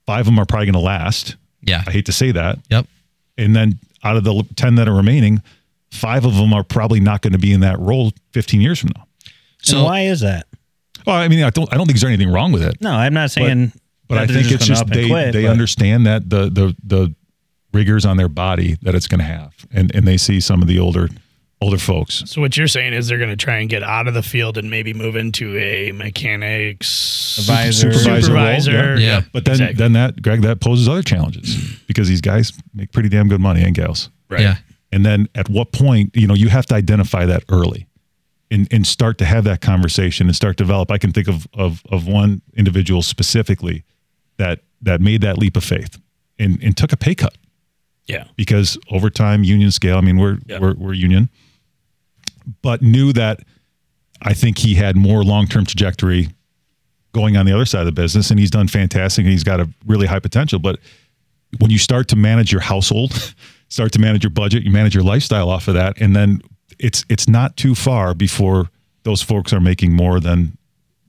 five 0.06 0.22
of 0.22 0.26
them 0.28 0.40
are 0.40 0.46
probably 0.46 0.66
going 0.68 0.74
to 0.74 0.80
last. 0.80 1.36
yeah. 1.62 1.84
I 1.86 1.92
hate 1.92 2.06
to 2.08 2.12
say 2.12 2.32
that, 2.32 2.60
Yep. 2.70 2.86
and 3.38 3.56
then 3.56 3.80
out 4.04 4.16
of 4.16 4.24
the 4.24 4.44
10 4.56 4.76
that 4.76 4.88
are 4.88 4.96
remaining, 4.96 5.42
five 5.92 6.26
of 6.26 6.36
them 6.36 6.54
are 6.54 6.64
probably 6.64 7.00
not 7.00 7.22
going 7.22 7.34
to 7.34 7.40
be 7.40 7.52
in 7.54 7.62
that 7.62 7.80
role 7.80 8.12
15 8.34 8.62
years 8.62 8.80
from 8.80 8.92
now. 8.96 9.06
So 9.62 9.74
So 9.78 9.84
why 9.84 10.02
is 10.02 10.20
that? 10.22 10.48
Well, 11.06 11.16
I 11.16 11.28
mean, 11.28 11.44
I 11.44 11.50
don't 11.50 11.72
I 11.74 11.78
don't 11.78 11.86
think 11.88 11.98
there's 12.00 12.04
anything 12.10 12.32
wrong 12.32 12.52
with 12.52 12.64
it. 12.64 12.82
No, 12.82 12.92
I'm 12.92 13.14
not 13.14 13.32
saying. 13.32 13.72
but 14.08 14.16
that 14.16 14.22
I 14.22 14.26
they're 14.28 14.42
think 14.44 14.52
it's 14.54 14.68
gonna 14.68 14.80
just 14.80 14.88
they 14.88 15.08
quit, 15.08 15.34
they 15.34 15.44
but- 15.44 15.52
understand 15.52 16.06
that 16.06 16.30
the 16.30 16.50
the 16.50 16.76
the 16.84 17.16
rigors 17.74 18.06
on 18.06 18.18
their 18.18 18.28
body 18.30 18.78
that 18.82 18.96
it's 18.96 19.06
going 19.08 19.20
to 19.20 19.26
have, 19.26 19.54
and 19.72 19.94
and 19.96 20.08
they 20.08 20.18
see 20.18 20.40
some 20.40 20.62
of 20.62 20.68
the 20.68 20.80
older 20.80 21.08
older 21.62 21.78
folks. 21.78 22.24
So 22.26 22.42
what 22.42 22.56
you're 22.58 22.68
saying 22.68 22.94
is 22.94 23.08
they're 23.08 23.18
going 23.18 23.30
to 23.32 23.36
try 23.36 23.58
and 23.58 23.70
get 23.70 23.84
out 23.84 24.08
of 24.08 24.14
the 24.14 24.24
field 24.24 24.58
and 24.58 24.70
maybe 24.70 24.94
move 24.94 25.16
into 25.18 25.58
a 25.58 25.92
mechanics 25.92 27.38
Advisor. 27.40 27.92
Supervisor 27.94 28.34
role, 28.34 28.46
supervisor. 28.46 28.72
yeah. 29.00 29.08
Yeah. 29.08 29.22
But 29.34 29.46
then 29.46 29.54
Exactly. 29.56 29.76
then 29.78 29.94
that 29.94 30.22
Greg 30.22 30.42
that 30.44 30.60
poses 30.62 30.88
other 30.88 31.04
challenges 31.04 31.56
because 31.88 32.08
these 32.08 32.22
guys 32.22 32.54
make 32.74 32.92
pretty 32.92 33.10
damn 33.10 33.28
good 33.28 33.42
money 33.42 33.62
and 33.64 33.76
gals. 33.76 34.10
Right. 34.30 34.42
Yeah. 34.42 34.56
And 34.92 35.06
then 35.06 35.28
at 35.36 35.50
what 35.50 35.72
point, 35.72 36.16
you 36.16 36.28
know, 36.28 36.34
you 36.34 36.50
have 36.50 36.66
to 36.68 36.76
identify 36.76 37.26
that 37.26 37.44
early 37.50 37.88
and, 38.52 38.68
and 38.72 38.88
start 38.88 39.18
to 39.20 39.26
have 39.26 39.44
that 39.44 39.62
conversation 39.62 40.28
and 40.28 40.36
start 40.36 40.58
to 40.58 40.64
develop. 40.64 40.92
I 40.92 40.98
can 40.98 41.12
think 41.12 41.28
of, 41.28 41.48
of, 41.54 41.84
of 41.92 42.08
one 42.08 42.42
individual 42.56 43.02
specifically 43.02 43.84
that, 44.38 44.62
that 44.82 45.00
made 45.02 45.22
that 45.22 45.38
leap 45.38 45.56
of 45.56 45.64
faith 45.64 46.00
and, 46.40 46.62
and 46.64 46.76
took 46.76 46.92
a 46.92 46.98
pay 46.98 47.14
cut 47.14 47.38
Yeah. 48.08 48.24
because 48.36 48.78
over 48.90 49.10
time, 49.12 49.44
union 49.44 49.70
scale, 49.72 49.98
I 49.98 50.02
mean, 50.02 50.18
we're, 50.18 50.40
we're, 50.60 50.74
we're 50.74 50.94
union, 50.94 51.30
but 52.64 52.82
knew 52.82 53.14
that 53.14 53.42
I 54.22 54.34
think 54.34 54.58
he 54.58 54.74
had 54.76 54.96
more 54.96 55.24
long-term 55.24 55.66
trajectory 55.66 56.30
going 57.12 57.38
on 57.38 57.46
the 57.46 57.54
other 57.54 57.66
side 57.66 57.82
of 57.82 57.86
the 57.86 57.92
business 57.92 58.32
and 58.32 58.40
he's 58.40 58.52
done 58.52 58.68
fantastic 58.68 59.24
and 59.24 59.32
he's 59.32 59.44
got 59.44 59.60
a 59.60 59.70
really 59.86 60.08
high 60.08 60.20
potential. 60.20 60.60
But 60.60 60.80
when 61.60 61.70
you 61.72 61.78
start 61.78 62.08
to 62.10 62.16
manage 62.16 62.52
your 62.52 62.62
household, 62.62 63.34
start 63.70 63.92
to 63.94 64.00
manage 64.00 64.24
your 64.24 64.32
budget, 64.32 64.64
you 64.64 64.72
manage 64.72 64.94
your 64.94 65.04
lifestyle 65.04 65.50
off 65.50 65.68
of 65.68 65.74
that, 65.76 66.00
and 66.02 66.16
then 66.16 66.42
it's 66.78 67.06
it's 67.10 67.28
not 67.28 67.56
too 67.58 67.76
far 67.76 68.14
before 68.14 68.70
those 69.04 69.22
folks 69.22 69.54
are 69.54 69.60
making 69.62 69.94
more 69.94 70.20
than 70.20 70.58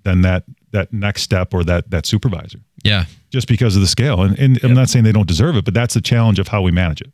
than 0.04 0.22
that 0.22 0.44
that 0.72 0.92
next 0.92 1.22
step 1.22 1.52
or 1.52 1.64
that 1.64 1.90
that 1.90 2.06
supervisor 2.06 2.60
Yeah. 2.84 3.04
just 3.30 3.48
because 3.48 3.74
of 3.74 3.82
the 3.82 3.88
scale. 3.88 4.22
And, 4.22 4.38
and 4.38 4.58
I'm 4.62 4.72
not 4.74 4.88
saying 4.88 5.04
they 5.04 5.10
don't 5.12 5.26
deserve 5.26 5.56
it, 5.56 5.64
but 5.64 5.74
that's 5.74 5.94
the 5.94 6.00
challenge 6.00 6.38
of 6.38 6.46
how 6.48 6.62
we 6.62 6.70
manage 6.70 7.00
it. 7.00 7.10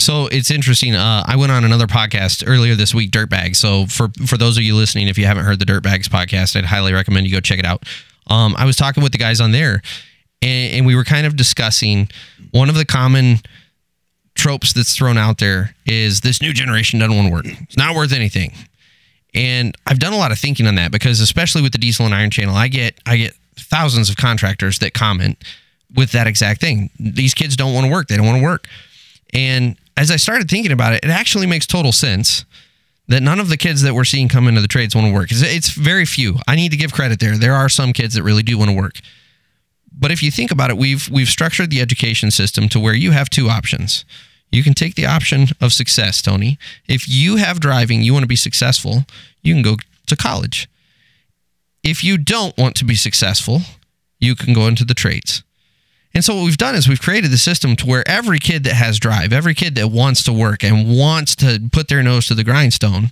So 0.00 0.26
it's 0.28 0.50
interesting. 0.52 0.94
Uh, 0.94 1.24
I 1.26 1.34
went 1.36 1.50
on 1.50 1.64
another 1.64 1.86
podcast 1.88 2.44
earlier 2.46 2.76
this 2.76 2.94
week, 2.94 3.10
Dirtbags. 3.10 3.56
So 3.56 3.86
for 3.86 4.08
for 4.26 4.36
those 4.38 4.56
of 4.56 4.62
you 4.62 4.74
listening, 4.76 5.08
if 5.08 5.18
you 5.18 5.26
haven't 5.26 5.44
heard 5.44 5.58
the 5.58 5.64
Dirtbags 5.64 6.06
podcast, 6.08 6.54
I'd 6.56 6.64
highly 6.64 6.92
recommend 6.92 7.26
you 7.26 7.32
go 7.32 7.40
check 7.40 7.58
it 7.58 7.66
out. 7.66 7.82
Um, 8.28 8.54
I 8.56 8.64
was 8.64 8.76
talking 8.76 9.02
with 9.02 9.12
the 9.12 9.18
guys 9.18 9.40
on 9.40 9.50
there, 9.52 9.82
and, 10.42 10.72
and 10.74 10.86
we 10.86 10.94
were 10.96 11.04
kind 11.04 11.26
of 11.26 11.36
discussing 11.36 12.08
one 12.52 12.68
of 12.68 12.74
the 12.76 12.84
common 12.84 13.38
tropes 14.36 14.72
that's 14.72 14.94
thrown 14.94 15.18
out 15.18 15.38
there 15.38 15.74
is 15.86 16.20
this 16.20 16.40
new 16.40 16.52
generation 16.52 17.00
doesn't 17.00 17.16
want 17.16 17.28
to 17.28 17.32
work. 17.32 17.46
It's 17.62 17.76
not 17.76 17.96
worth 17.96 18.12
anything. 18.12 18.52
And 19.34 19.76
I've 19.86 19.98
done 19.98 20.12
a 20.12 20.16
lot 20.16 20.32
of 20.32 20.38
thinking 20.38 20.66
on 20.66 20.76
that 20.76 20.92
because 20.92 21.20
especially 21.20 21.62
with 21.62 21.72
the 21.72 21.78
diesel 21.78 22.06
and 22.06 22.14
iron 22.14 22.30
channel, 22.30 22.54
I 22.54 22.68
get 22.68 22.98
I 23.04 23.16
get 23.16 23.34
thousands 23.56 24.08
of 24.08 24.16
contractors 24.16 24.78
that 24.78 24.94
comment 24.94 25.42
with 25.94 26.12
that 26.12 26.26
exact 26.26 26.60
thing. 26.60 26.90
These 26.98 27.34
kids 27.34 27.56
don't 27.56 27.74
want 27.74 27.86
to 27.86 27.92
work. 27.92 28.08
They 28.08 28.16
don't 28.16 28.26
want 28.26 28.38
to 28.38 28.44
work. 28.44 28.68
And 29.32 29.76
as 29.96 30.10
I 30.10 30.16
started 30.16 30.48
thinking 30.48 30.72
about 30.72 30.92
it, 30.92 31.04
it 31.04 31.10
actually 31.10 31.46
makes 31.46 31.66
total 31.66 31.92
sense 31.92 32.44
that 33.08 33.22
none 33.22 33.38
of 33.38 33.48
the 33.48 33.56
kids 33.56 33.82
that 33.82 33.94
we're 33.94 34.04
seeing 34.04 34.28
come 34.28 34.48
into 34.48 34.60
the 34.60 34.68
trades 34.68 34.94
want 34.94 35.06
to 35.06 35.12
work. 35.12 35.28
It's, 35.30 35.70
very 35.70 36.04
few. 36.04 36.36
I 36.48 36.56
need 36.56 36.70
to 36.72 36.76
give 36.76 36.92
credit 36.92 37.20
there. 37.20 37.36
There 37.36 37.54
are 37.54 37.68
some 37.68 37.92
kids 37.92 38.14
that 38.14 38.22
really 38.22 38.42
do 38.42 38.58
want 38.58 38.70
to 38.70 38.76
work. 38.76 39.00
But 39.98 40.10
if 40.10 40.22
you 40.22 40.30
think 40.30 40.50
about 40.50 40.70
it, 40.70 40.76
we've 40.76 41.08
we've 41.08 41.28
structured 41.28 41.70
the 41.70 41.80
education 41.80 42.30
system 42.30 42.68
to 42.70 42.80
where 42.80 42.94
you 42.94 43.12
have 43.12 43.30
two 43.30 43.48
options. 43.48 44.04
You 44.52 44.62
can 44.62 44.74
take 44.74 44.94
the 44.94 45.06
option 45.06 45.48
of 45.60 45.72
success, 45.72 46.22
Tony. 46.22 46.58
If 46.86 47.08
you 47.08 47.36
have 47.36 47.60
driving, 47.60 48.02
you 48.02 48.12
want 48.12 48.22
to 48.22 48.28
be 48.28 48.36
successful, 48.36 49.04
you 49.42 49.54
can 49.54 49.62
go 49.62 49.76
to 50.06 50.16
college. 50.16 50.68
If 51.82 52.04
you 52.04 52.18
don't 52.18 52.56
want 52.56 52.76
to 52.76 52.84
be 52.84 52.94
successful, 52.94 53.62
you 54.20 54.34
can 54.34 54.54
go 54.54 54.66
into 54.66 54.84
the 54.84 54.94
trades. 54.94 55.42
And 56.14 56.24
so 56.24 56.34
what 56.34 56.44
we've 56.44 56.56
done 56.56 56.74
is 56.74 56.88
we've 56.88 57.00
created 57.00 57.30
the 57.30 57.38
system 57.38 57.76
to 57.76 57.86
where 57.86 58.08
every 58.08 58.38
kid 58.38 58.64
that 58.64 58.74
has 58.74 58.98
drive, 58.98 59.32
every 59.32 59.54
kid 59.54 59.74
that 59.74 59.88
wants 59.88 60.22
to 60.24 60.32
work 60.32 60.64
and 60.64 60.96
wants 60.96 61.36
to 61.36 61.68
put 61.70 61.88
their 61.88 62.02
nose 62.02 62.26
to 62.26 62.34
the 62.34 62.44
grindstone, 62.44 63.10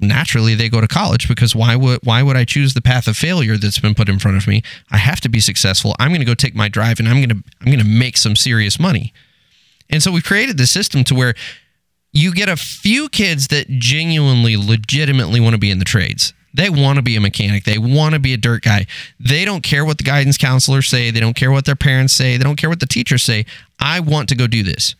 naturally 0.00 0.54
they 0.54 0.68
go 0.68 0.80
to 0.80 0.88
college 0.88 1.28
because 1.28 1.54
why 1.54 1.76
would 1.76 2.00
why 2.02 2.22
would 2.22 2.36
I 2.36 2.44
choose 2.44 2.74
the 2.74 2.80
path 2.80 3.06
of 3.06 3.16
failure 3.16 3.56
that's 3.56 3.78
been 3.78 3.94
put 3.94 4.08
in 4.08 4.18
front 4.18 4.36
of 4.36 4.46
me? 4.46 4.62
I 4.90 4.96
have 4.96 5.20
to 5.22 5.28
be 5.28 5.40
successful. 5.40 5.94
I'm 5.98 6.10
going 6.10 6.20
to 6.20 6.26
go 6.26 6.34
take 6.34 6.54
my 6.54 6.68
drive 6.68 6.98
and 6.98 7.08
I'm 7.08 7.16
going 7.16 7.28
to 7.28 7.42
I'm 7.60 7.66
going 7.66 7.78
to 7.78 7.84
make 7.84 8.16
some 8.16 8.36
serious 8.36 8.78
money. 8.78 9.12
And 9.88 10.02
so 10.02 10.12
we've 10.12 10.24
created 10.24 10.56
the 10.56 10.66
system 10.66 11.04
to 11.04 11.14
where 11.14 11.34
you 12.12 12.32
get 12.32 12.48
a 12.48 12.56
few 12.56 13.08
kids 13.08 13.48
that 13.48 13.68
genuinely 13.68 14.56
legitimately 14.56 15.40
want 15.40 15.54
to 15.54 15.58
be 15.58 15.70
in 15.70 15.78
the 15.78 15.84
trades. 15.84 16.32
They 16.52 16.68
want 16.68 16.96
to 16.96 17.02
be 17.02 17.16
a 17.16 17.20
mechanic. 17.20 17.64
They 17.64 17.78
want 17.78 18.14
to 18.14 18.18
be 18.18 18.34
a 18.34 18.36
dirt 18.36 18.62
guy. 18.62 18.86
They 19.20 19.44
don't 19.44 19.62
care 19.62 19.84
what 19.84 19.98
the 19.98 20.04
guidance 20.04 20.36
counselors 20.36 20.88
say. 20.88 21.10
They 21.10 21.20
don't 21.20 21.36
care 21.36 21.52
what 21.52 21.64
their 21.64 21.76
parents 21.76 22.12
say. 22.12 22.36
They 22.36 22.42
don't 22.42 22.56
care 22.56 22.70
what 22.70 22.80
the 22.80 22.86
teachers 22.86 23.22
say. 23.22 23.46
I 23.78 24.00
want 24.00 24.28
to 24.30 24.34
go 24.34 24.46
do 24.46 24.62
this. 24.64 24.96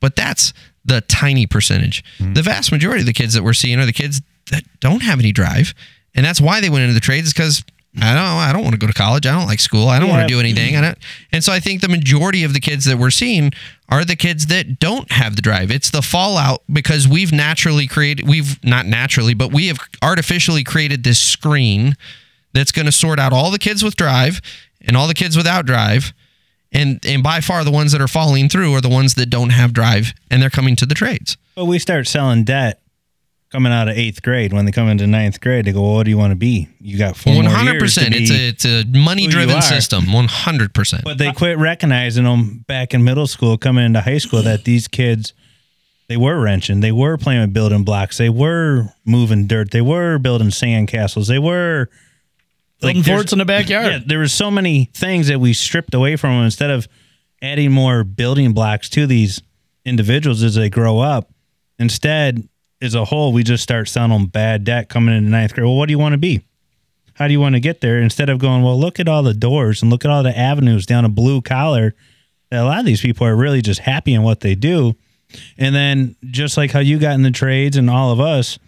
But 0.00 0.16
that's 0.16 0.52
the 0.84 1.00
tiny 1.02 1.46
percentage. 1.46 2.02
Hmm. 2.18 2.32
The 2.32 2.42
vast 2.42 2.72
majority 2.72 3.00
of 3.00 3.06
the 3.06 3.12
kids 3.12 3.34
that 3.34 3.44
we're 3.44 3.52
seeing 3.52 3.78
are 3.78 3.86
the 3.86 3.92
kids 3.92 4.20
that 4.50 4.64
don't 4.80 5.02
have 5.02 5.18
any 5.18 5.32
drive. 5.32 5.74
And 6.14 6.24
that's 6.24 6.40
why 6.40 6.60
they 6.60 6.70
went 6.70 6.82
into 6.82 6.94
the 6.94 7.00
trades 7.00 7.28
is 7.28 7.32
because 7.32 7.64
I 7.96 8.14
don't 8.14 8.22
I 8.22 8.52
don't 8.52 8.62
want 8.62 8.74
to 8.74 8.78
go 8.78 8.86
to 8.86 8.92
college. 8.92 9.26
I 9.26 9.32
don't 9.32 9.46
like 9.46 9.60
school. 9.60 9.88
I 9.88 9.98
don't 9.98 10.08
want 10.08 10.22
to 10.22 10.32
do 10.32 10.40
anything. 10.40 10.76
I 10.76 10.80
don't, 10.80 10.98
and 11.32 11.42
so 11.42 11.52
I 11.52 11.60
think 11.60 11.80
the 11.80 11.88
majority 11.88 12.44
of 12.44 12.52
the 12.52 12.60
kids 12.60 12.84
that 12.84 12.98
we're 12.98 13.10
seeing 13.10 13.52
are 13.88 14.04
the 14.04 14.16
kids 14.16 14.46
that 14.46 14.78
don't 14.78 15.10
have 15.10 15.36
the 15.36 15.42
drive. 15.42 15.70
It's 15.70 15.90
the 15.90 16.02
fallout 16.02 16.62
because 16.70 17.08
we've 17.08 17.32
naturally 17.32 17.86
created 17.86 18.28
we've 18.28 18.62
not 18.62 18.86
naturally, 18.86 19.34
but 19.34 19.52
we 19.52 19.68
have 19.68 19.78
artificially 20.02 20.64
created 20.64 21.02
this 21.02 21.18
screen 21.18 21.96
that's 22.52 22.72
going 22.72 22.86
to 22.86 22.92
sort 22.92 23.18
out 23.18 23.32
all 23.32 23.50
the 23.50 23.58
kids 23.58 23.82
with 23.82 23.96
drive 23.96 24.40
and 24.82 24.96
all 24.96 25.08
the 25.08 25.14
kids 25.14 25.36
without 25.36 25.66
drive. 25.66 26.12
And 26.70 27.04
and 27.06 27.22
by 27.22 27.40
far 27.40 27.64
the 27.64 27.70
ones 27.70 27.92
that 27.92 28.00
are 28.00 28.08
falling 28.08 28.48
through 28.48 28.74
are 28.74 28.82
the 28.82 28.90
ones 28.90 29.14
that 29.14 29.26
don't 29.26 29.50
have 29.50 29.72
drive 29.72 30.12
and 30.30 30.42
they're 30.42 30.50
coming 30.50 30.76
to 30.76 30.86
the 30.86 30.94
trades. 30.94 31.36
But 31.54 31.64
we 31.64 31.78
start 31.78 32.06
selling 32.06 32.44
debt 32.44 32.82
coming 33.50 33.72
out 33.72 33.88
of 33.88 33.96
eighth 33.96 34.22
grade. 34.22 34.52
When 34.52 34.64
they 34.64 34.72
come 34.72 34.88
into 34.88 35.06
ninth 35.06 35.40
grade, 35.40 35.64
they 35.64 35.72
go, 35.72 35.82
well, 35.82 35.94
"What 35.94 36.04
do 36.04 36.10
you 36.10 36.18
want 36.18 36.32
to 36.32 36.36
be? 36.36 36.68
You 36.80 36.98
got 36.98 37.16
four 37.16 37.34
One 37.34 37.44
more 37.46 37.54
hundred 37.54 37.80
years 37.80 37.94
to 37.94 38.00
percent. 38.00 38.14
It's 38.14 38.30
be- 38.30 38.36
a 38.36 38.48
it's 38.48 38.64
a 38.64 38.84
money 38.98 39.26
driven 39.26 39.62
system. 39.62 40.12
One 40.12 40.28
hundred 40.28 40.74
percent. 40.74 41.04
But 41.04 41.18
they 41.18 41.32
quit 41.32 41.58
recognizing 41.58 42.24
them 42.24 42.64
back 42.68 42.94
in 42.94 43.04
middle 43.04 43.26
school, 43.26 43.56
coming 43.58 43.84
into 43.84 44.00
high 44.00 44.18
school, 44.18 44.42
that 44.42 44.64
these 44.64 44.86
kids, 44.88 45.32
they 46.08 46.16
were 46.16 46.40
wrenching, 46.40 46.80
they 46.80 46.92
were 46.92 47.16
playing 47.16 47.40
with 47.40 47.52
building 47.54 47.84
blocks, 47.84 48.18
they 48.18 48.28
were 48.30 48.88
moving 49.04 49.46
dirt, 49.46 49.70
they 49.70 49.80
were 49.82 50.18
building 50.18 50.50
sand 50.50 50.88
castles, 50.88 51.28
they 51.28 51.38
were 51.38 51.88
Building 52.80 53.02
there's- 53.02 53.18
forts 53.18 53.32
in 53.32 53.38
the 53.40 53.44
backyard. 53.44 53.86
Yeah, 53.92 53.98
there 54.06 54.18
were 54.20 54.28
so 54.28 54.50
many 54.52 54.88
things 54.94 55.26
that 55.28 55.40
we 55.40 55.52
stripped 55.52 55.94
away 55.94 56.14
from 56.16 56.36
them 56.36 56.44
instead 56.44 56.70
of 56.70 56.86
adding 57.42 57.72
more 57.72 58.04
building 58.04 58.52
blocks 58.52 58.88
to 58.90 59.06
these 59.06 59.42
individuals 59.84 60.42
as 60.44 60.54
they 60.54 60.70
grow 60.70 61.00
up. 61.00 61.28
Instead, 61.80 62.48
as 62.80 62.94
a 62.94 63.04
whole, 63.04 63.32
we 63.32 63.42
just 63.42 63.62
start 63.62 63.88
selling 63.88 64.10
them 64.10 64.26
bad 64.26 64.64
debt 64.64 64.88
coming 64.88 65.16
into 65.16 65.30
ninth 65.30 65.54
grade. 65.54 65.64
Well, 65.64 65.76
what 65.76 65.86
do 65.86 65.92
you 65.92 65.98
want 65.98 66.12
to 66.12 66.18
be? 66.18 66.42
How 67.14 67.26
do 67.26 67.32
you 67.32 67.40
want 67.40 67.56
to 67.56 67.60
get 67.60 67.80
there? 67.80 67.98
Instead 67.98 68.30
of 68.30 68.38
going, 68.38 68.62
well, 68.62 68.78
look 68.78 69.00
at 69.00 69.08
all 69.08 69.24
the 69.24 69.34
doors 69.34 69.82
and 69.82 69.90
look 69.90 70.04
at 70.04 70.10
all 70.10 70.22
the 70.22 70.36
avenues 70.36 70.86
down 70.86 71.04
a 71.04 71.08
blue 71.08 71.42
collar. 71.42 71.94
A 72.52 72.62
lot 72.62 72.78
of 72.78 72.86
these 72.86 73.00
people 73.00 73.26
are 73.26 73.34
really 73.34 73.60
just 73.60 73.80
happy 73.80 74.14
in 74.14 74.22
what 74.22 74.40
they 74.40 74.54
do. 74.54 74.94
And 75.58 75.74
then 75.74 76.16
just 76.30 76.56
like 76.56 76.70
how 76.70 76.78
you 76.78 76.98
got 76.98 77.14
in 77.14 77.22
the 77.22 77.30
trades 77.30 77.76
and 77.76 77.90
all 77.90 78.12
of 78.12 78.20
us, 78.20 78.58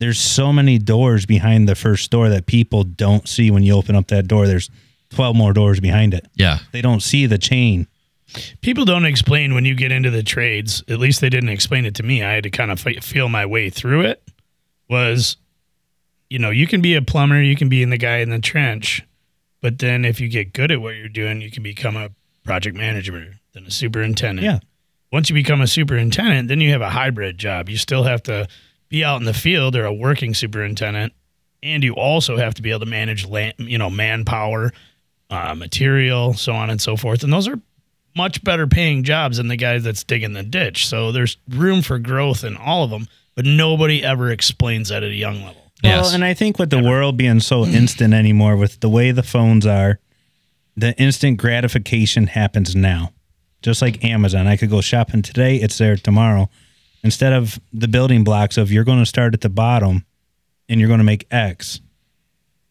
there's 0.00 0.18
so 0.18 0.52
many 0.52 0.78
doors 0.78 1.24
behind 1.24 1.68
the 1.68 1.74
first 1.74 2.10
door 2.10 2.28
that 2.30 2.46
people 2.46 2.82
don't 2.84 3.28
see 3.28 3.50
when 3.50 3.62
you 3.62 3.74
open 3.74 3.94
up 3.94 4.08
that 4.08 4.26
door. 4.26 4.46
There's 4.46 4.70
12 5.10 5.36
more 5.36 5.52
doors 5.52 5.78
behind 5.78 6.12
it. 6.12 6.26
Yeah. 6.34 6.58
They 6.72 6.82
don't 6.82 7.02
see 7.02 7.26
the 7.26 7.38
chain. 7.38 7.86
People 8.60 8.84
don't 8.84 9.04
explain 9.04 9.54
when 9.54 9.64
you 9.64 9.74
get 9.74 9.92
into 9.92 10.10
the 10.10 10.22
trades. 10.22 10.82
At 10.88 10.98
least 10.98 11.20
they 11.20 11.30
didn't 11.30 11.48
explain 11.50 11.84
it 11.84 11.94
to 11.96 12.02
me. 12.02 12.22
I 12.22 12.32
had 12.32 12.44
to 12.44 12.50
kind 12.50 12.70
of 12.70 12.86
f- 12.86 13.04
feel 13.04 13.28
my 13.28 13.46
way 13.46 13.70
through 13.70 14.02
it. 14.02 14.22
Was, 14.88 15.36
you 16.28 16.38
know, 16.38 16.50
you 16.50 16.66
can 16.66 16.80
be 16.80 16.94
a 16.94 17.02
plumber, 17.02 17.40
you 17.40 17.56
can 17.56 17.68
be 17.68 17.82
in 17.82 17.90
the 17.90 17.96
guy 17.96 18.18
in 18.18 18.30
the 18.30 18.40
trench, 18.40 19.04
but 19.60 19.78
then 19.78 20.04
if 20.04 20.20
you 20.20 20.28
get 20.28 20.52
good 20.52 20.72
at 20.72 20.80
what 20.80 20.96
you're 20.96 21.08
doing, 21.08 21.40
you 21.40 21.50
can 21.50 21.62
become 21.62 21.96
a 21.96 22.10
project 22.44 22.76
manager, 22.76 23.34
then 23.52 23.66
a 23.66 23.70
superintendent. 23.70 24.44
Yeah. 24.44 24.58
Once 25.12 25.28
you 25.28 25.34
become 25.34 25.60
a 25.60 25.66
superintendent, 25.66 26.48
then 26.48 26.60
you 26.60 26.70
have 26.70 26.80
a 26.80 26.90
hybrid 26.90 27.38
job. 27.38 27.68
You 27.68 27.76
still 27.76 28.04
have 28.04 28.22
to 28.24 28.48
be 28.88 29.04
out 29.04 29.20
in 29.20 29.24
the 29.26 29.34
field 29.34 29.76
or 29.76 29.84
a 29.84 29.92
working 29.92 30.34
superintendent, 30.34 31.12
and 31.62 31.84
you 31.84 31.94
also 31.94 32.36
have 32.36 32.54
to 32.54 32.62
be 32.62 32.70
able 32.70 32.80
to 32.80 32.86
manage 32.86 33.26
land, 33.26 33.54
you 33.58 33.78
know, 33.78 33.90
manpower, 33.90 34.72
uh, 35.30 35.54
material, 35.54 36.34
so 36.34 36.52
on 36.52 36.70
and 36.70 36.80
so 36.80 36.96
forth. 36.96 37.22
And 37.22 37.32
those 37.32 37.48
are 37.48 37.60
much 38.16 38.42
better 38.42 38.66
paying 38.66 39.02
jobs 39.02 39.36
than 39.36 39.48
the 39.48 39.56
guy 39.56 39.78
that's 39.78 40.04
digging 40.04 40.32
the 40.32 40.42
ditch. 40.42 40.86
So 40.86 41.12
there's 41.12 41.36
room 41.48 41.82
for 41.82 41.98
growth 41.98 42.44
in 42.44 42.56
all 42.56 42.84
of 42.84 42.90
them, 42.90 43.08
but 43.34 43.44
nobody 43.44 44.04
ever 44.04 44.30
explains 44.30 44.88
that 44.88 45.02
at 45.02 45.10
a 45.10 45.14
young 45.14 45.42
level. 45.42 45.72
Yes. 45.82 46.06
Well, 46.06 46.14
and 46.14 46.24
I 46.24 46.34
think 46.34 46.58
with 46.58 46.70
the 46.70 46.82
world 46.82 47.16
being 47.16 47.40
so 47.40 47.64
instant 47.64 48.12
anymore, 48.12 48.56
with 48.56 48.80
the 48.80 48.88
way 48.88 49.12
the 49.12 49.22
phones 49.22 49.66
are, 49.66 49.98
the 50.76 50.94
instant 51.00 51.38
gratification 51.38 52.26
happens 52.26 52.76
now. 52.76 53.12
Just 53.62 53.82
like 53.82 54.04
Amazon, 54.04 54.46
I 54.46 54.56
could 54.56 54.70
go 54.70 54.80
shopping 54.80 55.22
today, 55.22 55.56
it's 55.56 55.78
there 55.78 55.96
tomorrow. 55.96 56.48
Instead 57.02 57.32
of 57.32 57.58
the 57.72 57.88
building 57.88 58.24
blocks 58.24 58.58
of 58.58 58.70
you're 58.70 58.84
going 58.84 58.98
to 58.98 59.06
start 59.06 59.32
at 59.34 59.40
the 59.40 59.48
bottom 59.48 60.04
and 60.68 60.80
you're 60.80 60.88
going 60.88 60.98
to 60.98 61.04
make 61.04 61.26
X 61.30 61.80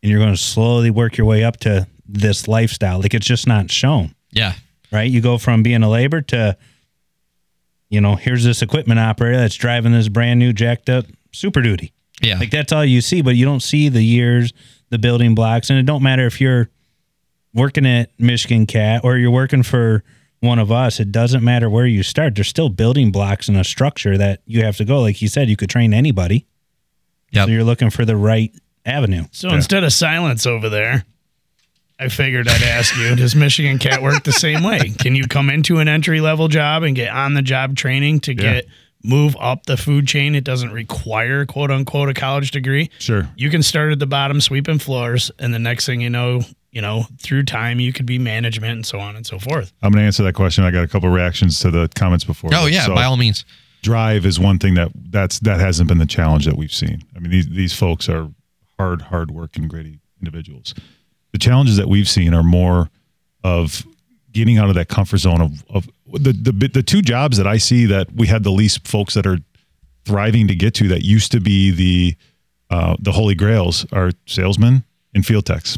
and 0.01 0.09
you're 0.11 0.19
going 0.19 0.33
to 0.33 0.37
slowly 0.37 0.89
work 0.89 1.17
your 1.17 1.25
way 1.25 1.43
up 1.43 1.57
to 1.57 1.87
this 2.07 2.47
lifestyle. 2.47 2.99
Like 2.99 3.13
it's 3.13 3.25
just 3.25 3.47
not 3.47 3.71
shown, 3.71 4.15
yeah. 4.31 4.53
Right? 4.91 5.09
You 5.09 5.21
go 5.21 5.37
from 5.37 5.63
being 5.63 5.83
a 5.83 5.89
labor 5.89 6.21
to, 6.21 6.57
you 7.89 8.01
know, 8.01 8.15
here's 8.15 8.43
this 8.43 8.61
equipment 8.61 8.99
operator 8.99 9.37
that's 9.37 9.55
driving 9.55 9.91
this 9.91 10.09
brand 10.09 10.39
new 10.39 10.53
jacked 10.53 10.89
up 10.89 11.05
Super 11.31 11.61
Duty. 11.61 11.93
Yeah. 12.21 12.37
Like 12.37 12.51
that's 12.51 12.71
all 12.71 12.85
you 12.85 13.01
see, 13.01 13.21
but 13.21 13.35
you 13.35 13.45
don't 13.45 13.61
see 13.61 13.89
the 13.89 14.03
years, 14.03 14.53
the 14.89 14.97
building 14.99 15.35
blocks, 15.35 15.69
and 15.69 15.79
it 15.79 15.85
don't 15.85 16.03
matter 16.03 16.25
if 16.25 16.41
you're 16.41 16.69
working 17.53 17.85
at 17.85 18.11
Michigan 18.19 18.65
Cat 18.65 19.01
or 19.03 19.17
you're 19.17 19.31
working 19.31 19.63
for 19.63 20.03
one 20.41 20.59
of 20.59 20.71
us. 20.71 20.99
It 20.99 21.11
doesn't 21.11 21.43
matter 21.43 21.69
where 21.69 21.85
you 21.85 22.03
start. 22.03 22.35
There's 22.35 22.47
still 22.47 22.69
building 22.69 23.11
blocks 23.11 23.47
and 23.47 23.57
a 23.57 23.63
structure 23.63 24.17
that 24.17 24.41
you 24.45 24.63
have 24.63 24.77
to 24.77 24.85
go. 24.85 25.01
Like 25.01 25.21
you 25.21 25.27
said, 25.27 25.49
you 25.49 25.57
could 25.57 25.69
train 25.69 25.93
anybody. 25.93 26.45
Yep. 27.31 27.45
So 27.45 27.51
you're 27.51 27.63
looking 27.63 27.89
for 27.89 28.05
the 28.05 28.15
right 28.15 28.53
avenue. 28.85 29.25
So 29.31 29.49
instead 29.49 29.83
of 29.83 29.93
silence 29.93 30.45
over 30.45 30.69
there, 30.69 31.05
I 31.99 32.07
figured 32.07 32.47
I'd 32.47 32.63
ask 32.63 32.95
you, 32.95 33.15
does 33.15 33.35
Michigan 33.35 33.77
Cat 33.77 34.01
work 34.01 34.23
the 34.23 34.31
same 34.31 34.63
way? 34.63 34.79
Can 34.99 35.15
you 35.15 35.27
come 35.27 35.49
into 35.49 35.79
an 35.79 35.87
entry 35.89 36.21
level 36.21 36.47
job 36.47 36.83
and 36.83 36.95
get 36.95 37.11
on 37.13 37.33
the 37.33 37.41
job 37.41 37.75
training 37.75 38.21
to 38.21 38.33
get 38.33 38.65
move 39.03 39.35
up 39.39 39.65
the 39.65 39.75
food 39.75 40.07
chain? 40.07 40.33
It 40.33 40.43
doesn't 40.45 40.71
require 40.71 41.45
quote 41.45 41.71
unquote 41.71 42.07
a 42.09 42.13
college 42.13 42.51
degree. 42.51 42.89
Sure. 42.99 43.27
You 43.35 43.49
can 43.49 43.61
start 43.63 43.91
at 43.91 43.99
the 43.99 44.07
bottom 44.07 44.39
sweeping 44.39 44.79
floors 44.79 45.29
and 45.39 45.53
the 45.53 45.59
next 45.59 45.85
thing 45.85 45.99
you 45.99 46.09
know, 46.09 46.41
you 46.71 46.81
know, 46.81 47.03
through 47.21 47.43
time 47.43 47.79
you 47.81 47.91
could 47.91 48.05
be 48.05 48.17
management 48.17 48.71
and 48.73 48.85
so 48.85 48.99
on 48.99 49.15
and 49.17 49.25
so 49.27 49.37
forth. 49.37 49.73
I'm 49.81 49.91
going 49.91 50.01
to 50.01 50.05
answer 50.05 50.23
that 50.23 50.35
question. 50.35 50.63
I 50.63 50.71
got 50.71 50.83
a 50.85 50.87
couple 50.87 51.09
reactions 51.09 51.59
to 51.61 51.71
the 51.71 51.89
comments 51.95 52.23
before. 52.23 52.51
Oh 52.53 52.65
yeah, 52.67 52.85
So- 52.85 52.95
by 52.95 53.03
all 53.03 53.17
means. 53.17 53.43
drive 53.81 54.25
is 54.25 54.39
one 54.39 54.57
thing 54.59 54.75
that 54.75 54.91
that's 55.09 55.39
that 55.39 55.59
hasn't 55.59 55.89
been 55.89 55.97
the 55.97 56.05
challenge 56.05 56.45
that 56.45 56.55
we've 56.55 56.73
seen. 56.73 57.01
I 57.15 57.19
mean, 57.19 57.31
these 57.31 57.49
these 57.49 57.73
folks 57.73 58.07
are 58.07 58.29
hard, 58.77 59.01
hard 59.03 59.31
working, 59.31 59.67
gritty 59.67 59.99
individuals. 60.21 60.73
The 61.31 61.37
challenges 61.37 61.77
that 61.77 61.87
we've 61.87 62.07
seen 62.09 62.33
are 62.33 62.43
more 62.43 62.89
of 63.43 63.85
getting 64.31 64.57
out 64.57 64.69
of 64.69 64.75
that 64.75 64.87
comfort 64.89 65.17
zone 65.17 65.41
of 65.41 65.63
of 65.69 65.87
the 66.11 66.31
the 66.33 66.67
the 66.73 66.83
two 66.83 67.01
jobs 67.01 67.37
that 67.37 67.47
I 67.47 67.57
see 67.57 67.85
that 67.87 68.11
we 68.13 68.27
had 68.27 68.43
the 68.43 68.51
least 68.51 68.87
folks 68.87 69.13
that 69.13 69.25
are 69.27 69.37
thriving 70.05 70.47
to 70.47 70.55
get 70.55 70.73
to 70.75 70.87
that 70.89 71.03
used 71.03 71.31
to 71.31 71.39
be 71.39 71.71
the 71.71 72.15
uh, 72.69 72.95
the 72.99 73.11
holy 73.11 73.35
grails 73.35 73.85
are 73.91 74.11
salesmen 74.25 74.83
and 75.13 75.25
field 75.25 75.45
techs. 75.45 75.77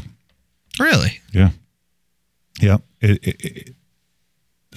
Really? 0.78 1.20
Yeah. 1.32 1.50
Yeah. 2.60 2.78
It, 3.00 3.26
it, 3.26 3.44
it, 3.44 3.74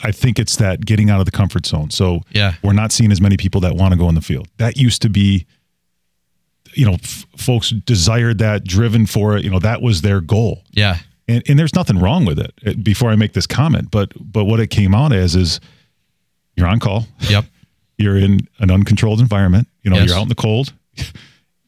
I 0.03 0.11
think 0.11 0.39
it's 0.39 0.55
that 0.57 0.85
getting 0.85 1.09
out 1.09 1.19
of 1.19 1.25
the 1.25 1.31
comfort 1.31 1.65
zone. 1.65 1.89
So 1.89 2.21
Yeah. 2.31 2.53
we're 2.63 2.73
not 2.73 2.91
seeing 2.91 3.11
as 3.11 3.19
many 3.21 3.37
people 3.37 3.61
that 3.61 3.75
want 3.75 3.93
to 3.93 3.97
go 3.97 4.07
in 4.09 4.15
the 4.15 4.21
field. 4.21 4.47
That 4.57 4.77
used 4.77 5.01
to 5.03 5.09
be, 5.09 5.45
you 6.75 6.85
know, 6.85 6.93
f- 6.93 7.25
folks 7.37 7.69
desired 7.71 8.37
that, 8.39 8.63
driven 8.63 9.05
for 9.05 9.37
it. 9.37 9.43
You 9.43 9.49
know, 9.49 9.59
that 9.59 9.81
was 9.81 10.01
their 10.01 10.21
goal. 10.21 10.63
Yeah. 10.71 10.97
And, 11.27 11.41
and 11.49 11.57
there's 11.57 11.73
nothing 11.73 11.97
wrong 11.99 12.25
with 12.25 12.39
it. 12.39 12.83
Before 12.83 13.09
I 13.09 13.15
make 13.15 13.33
this 13.33 13.47
comment, 13.47 13.89
but 13.91 14.11
but 14.19 14.45
what 14.45 14.59
it 14.59 14.67
came 14.67 14.93
out 14.93 15.11
as 15.13 15.35
is, 15.35 15.59
you're 16.55 16.67
on 16.67 16.79
call. 16.79 17.07
Yep. 17.29 17.45
You're 17.97 18.17
in 18.17 18.41
an 18.59 18.71
uncontrolled 18.71 19.21
environment. 19.21 19.69
You 19.81 19.89
know, 19.89 19.95
Yes. 19.95 20.09
you're 20.09 20.17
out 20.17 20.23
in 20.23 20.27
the 20.29 20.35
cold. 20.35 20.73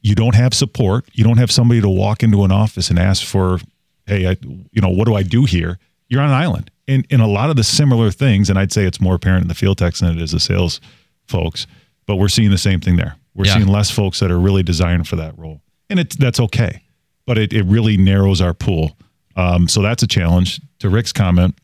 You 0.01 0.13
don't 0.15 0.35
have 0.35 0.53
support. 0.53 1.05
You 1.13 1.23
don't 1.25 1.37
have 1.37 1.51
somebody 1.51 1.81
to 1.81 1.89
walk 1.89 2.23
into 2.23 2.43
an 2.45 2.51
office 2.51 2.89
and 2.89 2.97
ask 2.99 3.25
for, 3.25 3.59
hey, 4.05 4.27
I, 4.27 4.37
you 4.71 4.81
know, 4.81 4.87
what 4.89 5.05
do 5.05 5.15
I 5.15 5.23
do 5.23 5.43
here? 5.43 5.79
You're 6.07 6.21
on 6.21 6.29
an 6.29 6.35
island. 6.35 6.71
And, 6.87 7.05
and 7.11 7.21
a 7.21 7.27
lot 7.27 7.49
of 7.49 7.57
the 7.57 7.63
similar 7.63 8.09
things, 8.11 8.49
and 8.49 8.57
I'd 8.57 8.71
say 8.71 8.85
it's 8.85 9.01
more 9.01 9.15
apparent 9.15 9.41
in 9.41 9.47
the 9.49 9.55
field 9.55 9.79
techs 9.79 9.99
than 9.99 10.15
it 10.17 10.21
is 10.21 10.31
the 10.31 10.39
sales 10.39 10.79
folks, 11.27 11.67
but 12.05 12.15
we're 12.15 12.29
seeing 12.29 12.51
the 12.51 12.57
same 12.57 12.79
thing 12.79 12.95
there. 12.95 13.16
We're 13.37 13.45
Yeah. 13.45 13.53
seeing 13.53 13.67
less 13.67 13.89
folks 13.91 14.19
that 14.19 14.31
are 14.31 14.39
really 14.39 14.63
designed 14.63 15.07
for 15.07 15.15
that 15.15 15.37
role. 15.37 15.61
And 15.89 15.99
it's 15.99 16.15
that's 16.17 16.39
okay. 16.41 16.81
But 17.25 17.37
it, 17.37 17.53
it 17.53 17.63
really 17.63 17.95
narrows 17.95 18.41
our 18.41 18.53
pool. 18.53 18.97
Um, 19.37 19.67
so 19.69 19.81
that's 19.81 20.03
a 20.03 20.07
challenge. 20.07 20.59
To 20.79 20.89
Rick's 20.89 21.13
comment, 21.13 21.55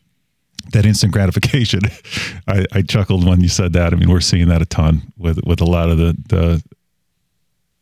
that 0.72 0.86
instant 0.86 1.12
gratification. 1.12 1.80
I, 2.48 2.64
I 2.72 2.82
chuckled 2.82 3.26
when 3.26 3.40
you 3.40 3.48
said 3.48 3.72
that. 3.74 3.92
I 3.92 3.96
mean, 3.96 4.08
we're 4.08 4.20
seeing 4.20 4.48
that 4.48 4.62
a 4.62 4.66
ton 4.66 5.12
with 5.18 5.40
with 5.44 5.60
a 5.60 5.64
lot 5.66 5.90
of 5.90 5.98
the 5.98 6.16
the 6.28 6.62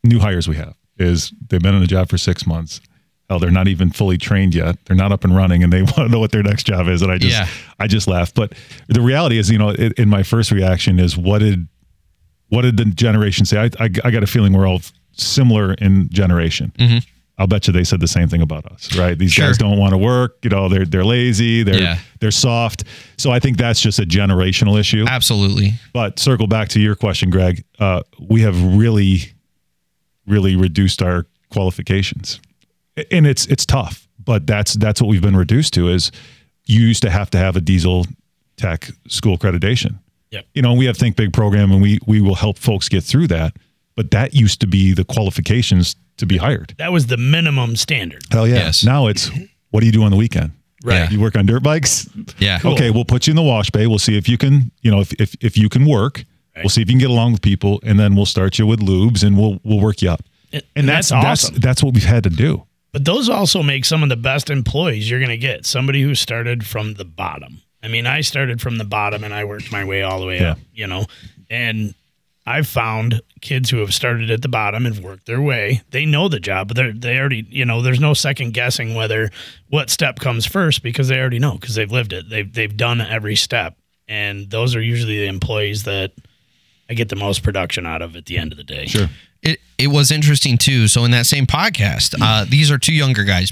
new 0.03 0.19
hires 0.19 0.47
we 0.47 0.55
have. 0.57 0.75
Is 0.97 1.31
they've 1.49 1.61
been 1.61 1.75
in 1.75 1.81
the 1.81 1.87
job 1.87 2.09
for 2.09 2.17
six 2.17 2.45
months. 2.45 2.81
Hell, 3.29 3.39
they're 3.39 3.49
not 3.51 3.67
even 3.67 3.89
fully 3.89 4.17
trained 4.17 4.53
yet. 4.53 4.75
They're 4.85 4.97
not 4.97 5.11
up 5.11 5.23
and 5.23 5.35
running, 5.35 5.63
and 5.63 5.71
they 5.71 5.81
want 5.83 5.95
to 5.95 6.09
know 6.09 6.19
what 6.19 6.31
their 6.31 6.43
next 6.43 6.63
job 6.65 6.87
is. 6.87 7.01
And 7.01 7.11
I 7.11 7.17
just 7.17 7.33
Yeah. 7.37 7.47
I 7.79 7.87
just 7.87 8.07
laugh. 8.07 8.33
But 8.33 8.53
the 8.87 9.01
reality 9.01 9.37
is, 9.37 9.49
you 9.49 9.57
know, 9.57 9.69
in 9.71 10.09
my 10.09 10.23
first 10.23 10.51
reaction 10.51 10.99
is 10.99 11.17
what 11.17 11.39
did 11.39 11.67
what 12.53 12.61
did 12.63 12.77
the 12.77 12.85
generation 12.85 13.45
say? 13.45 13.57
I 13.59 13.69
I, 13.85 13.89
I 14.05 14.11
got 14.11 14.23
a 14.23 14.27
feeling 14.27 14.53
we're 14.53 14.67
all 14.67 14.81
similar 15.13 15.73
in 15.75 16.09
generation. 16.09 16.71
I'll 17.39 17.47
bet 17.47 17.65
you 17.65 17.73
they 17.73 17.83
said 17.83 17.99
the 17.99 18.07
same 18.07 18.27
thing 18.29 18.41
about 18.43 18.65
us, 18.71 18.95
right? 18.95 19.17
These 19.17 19.31
Sure. 19.33 19.47
guys 19.47 19.57
don't 19.57 19.79
want 19.79 19.91
to 19.93 19.97
work. 19.97 20.37
You 20.43 20.51
know, 20.51 20.69
they're 20.69 20.85
they're 20.85 21.03
lazy. 21.03 21.63
They're 21.63 21.81
Yeah. 21.81 21.97
they're 22.19 22.29
soft. 22.47 22.83
So 23.17 23.31
I 23.31 23.39
think 23.39 23.57
that's 23.57 23.81
just 23.81 23.97
a 23.99 24.03
generational 24.05 24.79
issue. 24.79 25.05
Absolutely. 25.07 25.73
But 25.93 26.19
circle 26.19 26.45
back 26.47 26.69
to 26.69 26.79
your 26.79 26.95
question, 26.95 27.31
Greg. 27.31 27.63
Uh, 27.79 28.01
we 28.19 28.41
have 28.41 28.55
really, 28.77 29.33
really 30.27 30.55
reduced 30.55 31.01
our 31.01 31.25
qualifications, 31.49 32.39
and 33.11 33.25
it's 33.25 33.45
it's 33.47 33.65
tough. 33.65 34.07
But 34.23 34.45
that's 34.47 34.73
that's 34.75 35.01
what 35.01 35.07
we've 35.09 35.21
been 35.21 35.35
reduced 35.35 35.73
to. 35.73 35.89
Is 35.89 36.11
you 36.67 36.81
used 36.81 37.01
to 37.01 37.09
have 37.09 37.29
to 37.31 37.37
have 37.39 37.55
a 37.55 37.61
diesel 37.61 38.05
tech 38.57 38.89
school 39.07 39.37
accreditation. 39.37 39.95
Yep. 40.33 40.45
You 40.53 40.61
know, 40.61 40.73
we 40.73 40.85
have 40.85 40.97
Think 40.97 41.15
Big 41.15 41.31
program, 41.31 41.71
and 41.71 41.81
we 41.81 41.99
we 42.07 42.19
will 42.19 42.35
help 42.35 42.57
folks 42.57 42.89
get 42.89 43.03
through 43.03 43.27
that. 43.27 43.55
But 43.95 44.09
that 44.11 44.33
used 44.33 44.59
to 44.61 44.67
be 44.67 44.93
the 44.93 45.05
qualifications 45.05 45.95
to 46.17 46.25
be 46.25 46.37
hired. 46.37 46.73
That 46.79 46.91
was 46.91 47.05
the 47.07 47.17
minimum 47.17 47.75
standard. 47.75 48.23
Hell 48.31 48.47
yeah! 48.47 48.55
Yes. 48.55 48.83
Now 48.83 49.07
it's 49.07 49.29
what 49.69 49.79
do 49.81 49.85
you 49.85 49.91
do 49.91 50.03
on 50.03 50.11
the 50.11 50.17
weekend? 50.17 50.51
Right. 50.83 51.09
You 51.11 51.21
work 51.21 51.37
on 51.37 51.45
dirt 51.45 51.63
bikes. 51.63 52.09
Yeah. 52.39 52.59
Okay, 52.65 52.89
we'll 52.89 53.05
put 53.05 53.25
you 53.25 53.31
in 53.31 53.35
the 53.37 53.41
wash 53.43 53.69
bay. 53.69 53.87
We'll 53.87 53.99
see 53.99 54.17
if 54.17 54.27
you 54.27 54.37
can, 54.37 54.71
you 54.81 54.91
know, 54.91 54.99
if 54.99 55.13
if, 55.13 55.35
if 55.41 55.57
you 55.57 55.69
can 55.69 55.85
work. 55.85 56.25
We'll 56.57 56.69
see 56.69 56.81
if 56.83 56.87
you 56.89 56.93
can 56.93 56.99
get 56.99 57.09
along 57.09 57.31
with 57.31 57.41
people, 57.41 57.79
and 57.83 57.99
then 57.99 58.15
we'll 58.15 58.27
start 58.27 58.59
you 58.59 58.67
with 58.67 58.79
lubes, 58.79 59.23
and 59.23 59.37
we'll 59.37 59.59
we'll 59.63 59.79
work 59.79 60.01
you 60.01 60.09
up. 60.11 60.21
And, 60.51 60.61
And 60.75 60.89
that's 60.89 61.09
that's 61.09 61.25
awesome. 61.25 61.53
that's 61.55 61.65
that's 61.65 61.83
what 61.83 61.93
we've 61.95 62.03
had 62.03 62.23
to 62.25 62.29
do. 62.29 62.63
But 62.91 63.05
those 63.05 63.27
also 63.27 63.63
make 63.63 63.85
some 63.85 64.03
of 64.03 64.09
the 64.09 64.15
best 64.15 64.49
employees 64.51 65.09
you're 65.09 65.19
going 65.19 65.29
to 65.31 65.37
get. 65.37 65.65
Somebody 65.65 66.03
who 66.03 66.13
started 66.13 66.63
from 66.65 66.93
the 66.93 67.05
bottom. 67.05 67.61
I 67.83 67.87
mean, 67.89 68.07
I 68.07 68.21
started 68.21 68.61
from 68.61 68.77
the 68.77 68.85
bottom 68.85 69.23
and 69.23 69.33
I 69.33 69.43
worked 69.43 69.71
my 69.71 69.83
way 69.83 70.01
all 70.03 70.19
the 70.19 70.25
way 70.25 70.39
Yeah. 70.39 70.51
up, 70.51 70.59
you 70.73 70.87
know. 70.87 71.05
And 71.49 71.93
I've 72.45 72.67
found 72.67 73.21
kids 73.41 73.69
who 73.69 73.77
have 73.77 73.93
started 73.93 74.31
at 74.31 74.41
the 74.41 74.47
bottom 74.49 74.85
and 74.85 74.97
worked 74.99 75.25
their 75.25 75.41
way. 75.41 75.81
They 75.91 76.05
know 76.05 76.27
the 76.29 76.39
job, 76.39 76.67
but 76.69 76.77
they're, 76.77 76.91
they 76.93 77.17
already, 77.19 77.45
you 77.49 77.65
know, 77.65 77.81
there's 77.81 77.99
no 77.99 78.13
second 78.13 78.53
guessing 78.53 78.95
whether 78.95 79.29
what 79.69 79.89
step 79.89 80.19
comes 80.19 80.45
first 80.45 80.81
because 80.83 81.07
they 81.09 81.19
already 81.19 81.39
know 81.39 81.53
because 81.53 81.75
they've 81.75 81.91
lived 81.91 82.13
it. 82.13 82.29
They've, 82.29 82.51
they've 82.51 82.75
done 82.75 83.01
every 83.01 83.35
step. 83.35 83.75
And 84.07 84.49
those 84.49 84.75
are 84.75 84.81
usually 84.81 85.19
the 85.19 85.27
employees 85.27 85.83
that 85.83 86.11
I 86.89 86.93
get 86.95 87.09
the 87.09 87.15
most 87.15 87.43
production 87.43 87.85
out 87.85 88.01
of 88.01 88.15
at 88.15 88.25
the 88.25 88.37
end 88.37 88.51
of 88.51 88.57
the 88.57 88.63
day. 88.63 88.85
Sure. 88.87 89.07
It 89.41 89.59
it 89.77 89.87
was 89.87 90.11
interesting 90.11 90.57
too. 90.57 90.87
So 90.87 91.03
in 91.05 91.11
that 91.11 91.25
same 91.25 91.45
podcast, 91.45 92.15
uh, 92.21 92.45
these 92.47 92.71
are 92.71 92.77
two 92.77 92.93
younger 92.93 93.23
guys, 93.25 93.51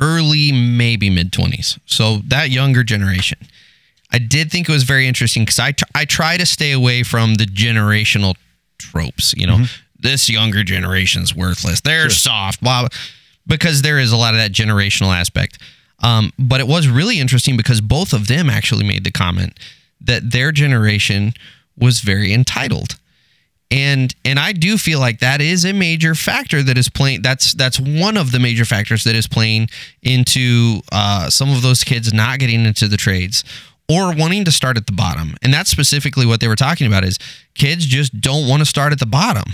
early 0.00 0.52
maybe 0.52 1.10
mid 1.10 1.32
twenties. 1.32 1.78
So 1.86 2.18
that 2.28 2.50
younger 2.50 2.82
generation. 2.82 3.38
I 4.14 4.18
did 4.18 4.50
think 4.50 4.68
it 4.68 4.72
was 4.72 4.82
very 4.82 5.06
interesting 5.06 5.42
because 5.42 5.58
I 5.58 5.72
tr- 5.72 5.84
I 5.94 6.04
try 6.04 6.36
to 6.36 6.44
stay 6.46 6.72
away 6.72 7.02
from 7.02 7.36
the 7.36 7.44
generational 7.44 8.34
tropes. 8.78 9.34
You 9.36 9.46
know, 9.46 9.64
this 9.98 10.28
younger 10.28 10.62
generation's 10.62 11.34
worthless. 11.34 11.80
They're 11.80 12.10
soft, 12.10 12.60
blah, 12.60 12.82
blah, 12.82 12.88
because 13.46 13.82
there 13.82 13.98
is 13.98 14.12
a 14.12 14.16
lot 14.16 14.34
of 14.34 14.40
that 14.40 14.52
generational 14.52 15.14
aspect. 15.16 15.58
Um, 16.02 16.32
but 16.38 16.60
it 16.60 16.66
was 16.66 16.88
really 16.88 17.20
interesting 17.20 17.56
because 17.56 17.80
both 17.80 18.12
of 18.12 18.26
them 18.26 18.50
actually 18.50 18.84
made 18.84 19.04
the 19.04 19.12
comment 19.12 19.58
that 20.00 20.32
their 20.32 20.50
generation 20.52 21.32
was 21.78 22.00
very 22.00 22.32
entitled 22.32 22.96
and 23.72 24.14
and 24.24 24.38
I 24.38 24.52
do 24.52 24.76
feel 24.76 25.00
like 25.00 25.20
that 25.20 25.40
is 25.40 25.64
a 25.64 25.72
major 25.72 26.14
factor 26.14 26.62
that 26.62 26.76
is 26.76 26.90
playing. 26.90 27.22
That's 27.22 27.54
that's 27.54 27.80
one 27.80 28.18
of 28.18 28.30
the 28.30 28.38
major 28.38 28.66
factors 28.66 29.02
that 29.04 29.16
is 29.16 29.26
playing 29.26 29.68
into 30.02 30.80
uh, 30.92 31.30
some 31.30 31.50
of 31.50 31.62
those 31.62 31.82
kids 31.82 32.12
not 32.12 32.38
getting 32.38 32.66
into 32.66 32.86
the 32.86 32.98
trades 32.98 33.42
or 33.88 34.14
wanting 34.14 34.44
to 34.44 34.52
start 34.52 34.76
at 34.76 34.86
the 34.86 34.92
bottom. 34.92 35.34
And 35.42 35.52
that's 35.52 35.70
specifically 35.70 36.26
what 36.26 36.40
they 36.40 36.48
were 36.48 36.56
talking 36.56 36.86
about: 36.86 37.02
is 37.02 37.18
kids 37.54 37.86
just 37.86 38.20
don't 38.20 38.46
want 38.46 38.60
to 38.60 38.66
start 38.66 38.92
at 38.92 38.98
the 38.98 39.06
bottom. 39.06 39.44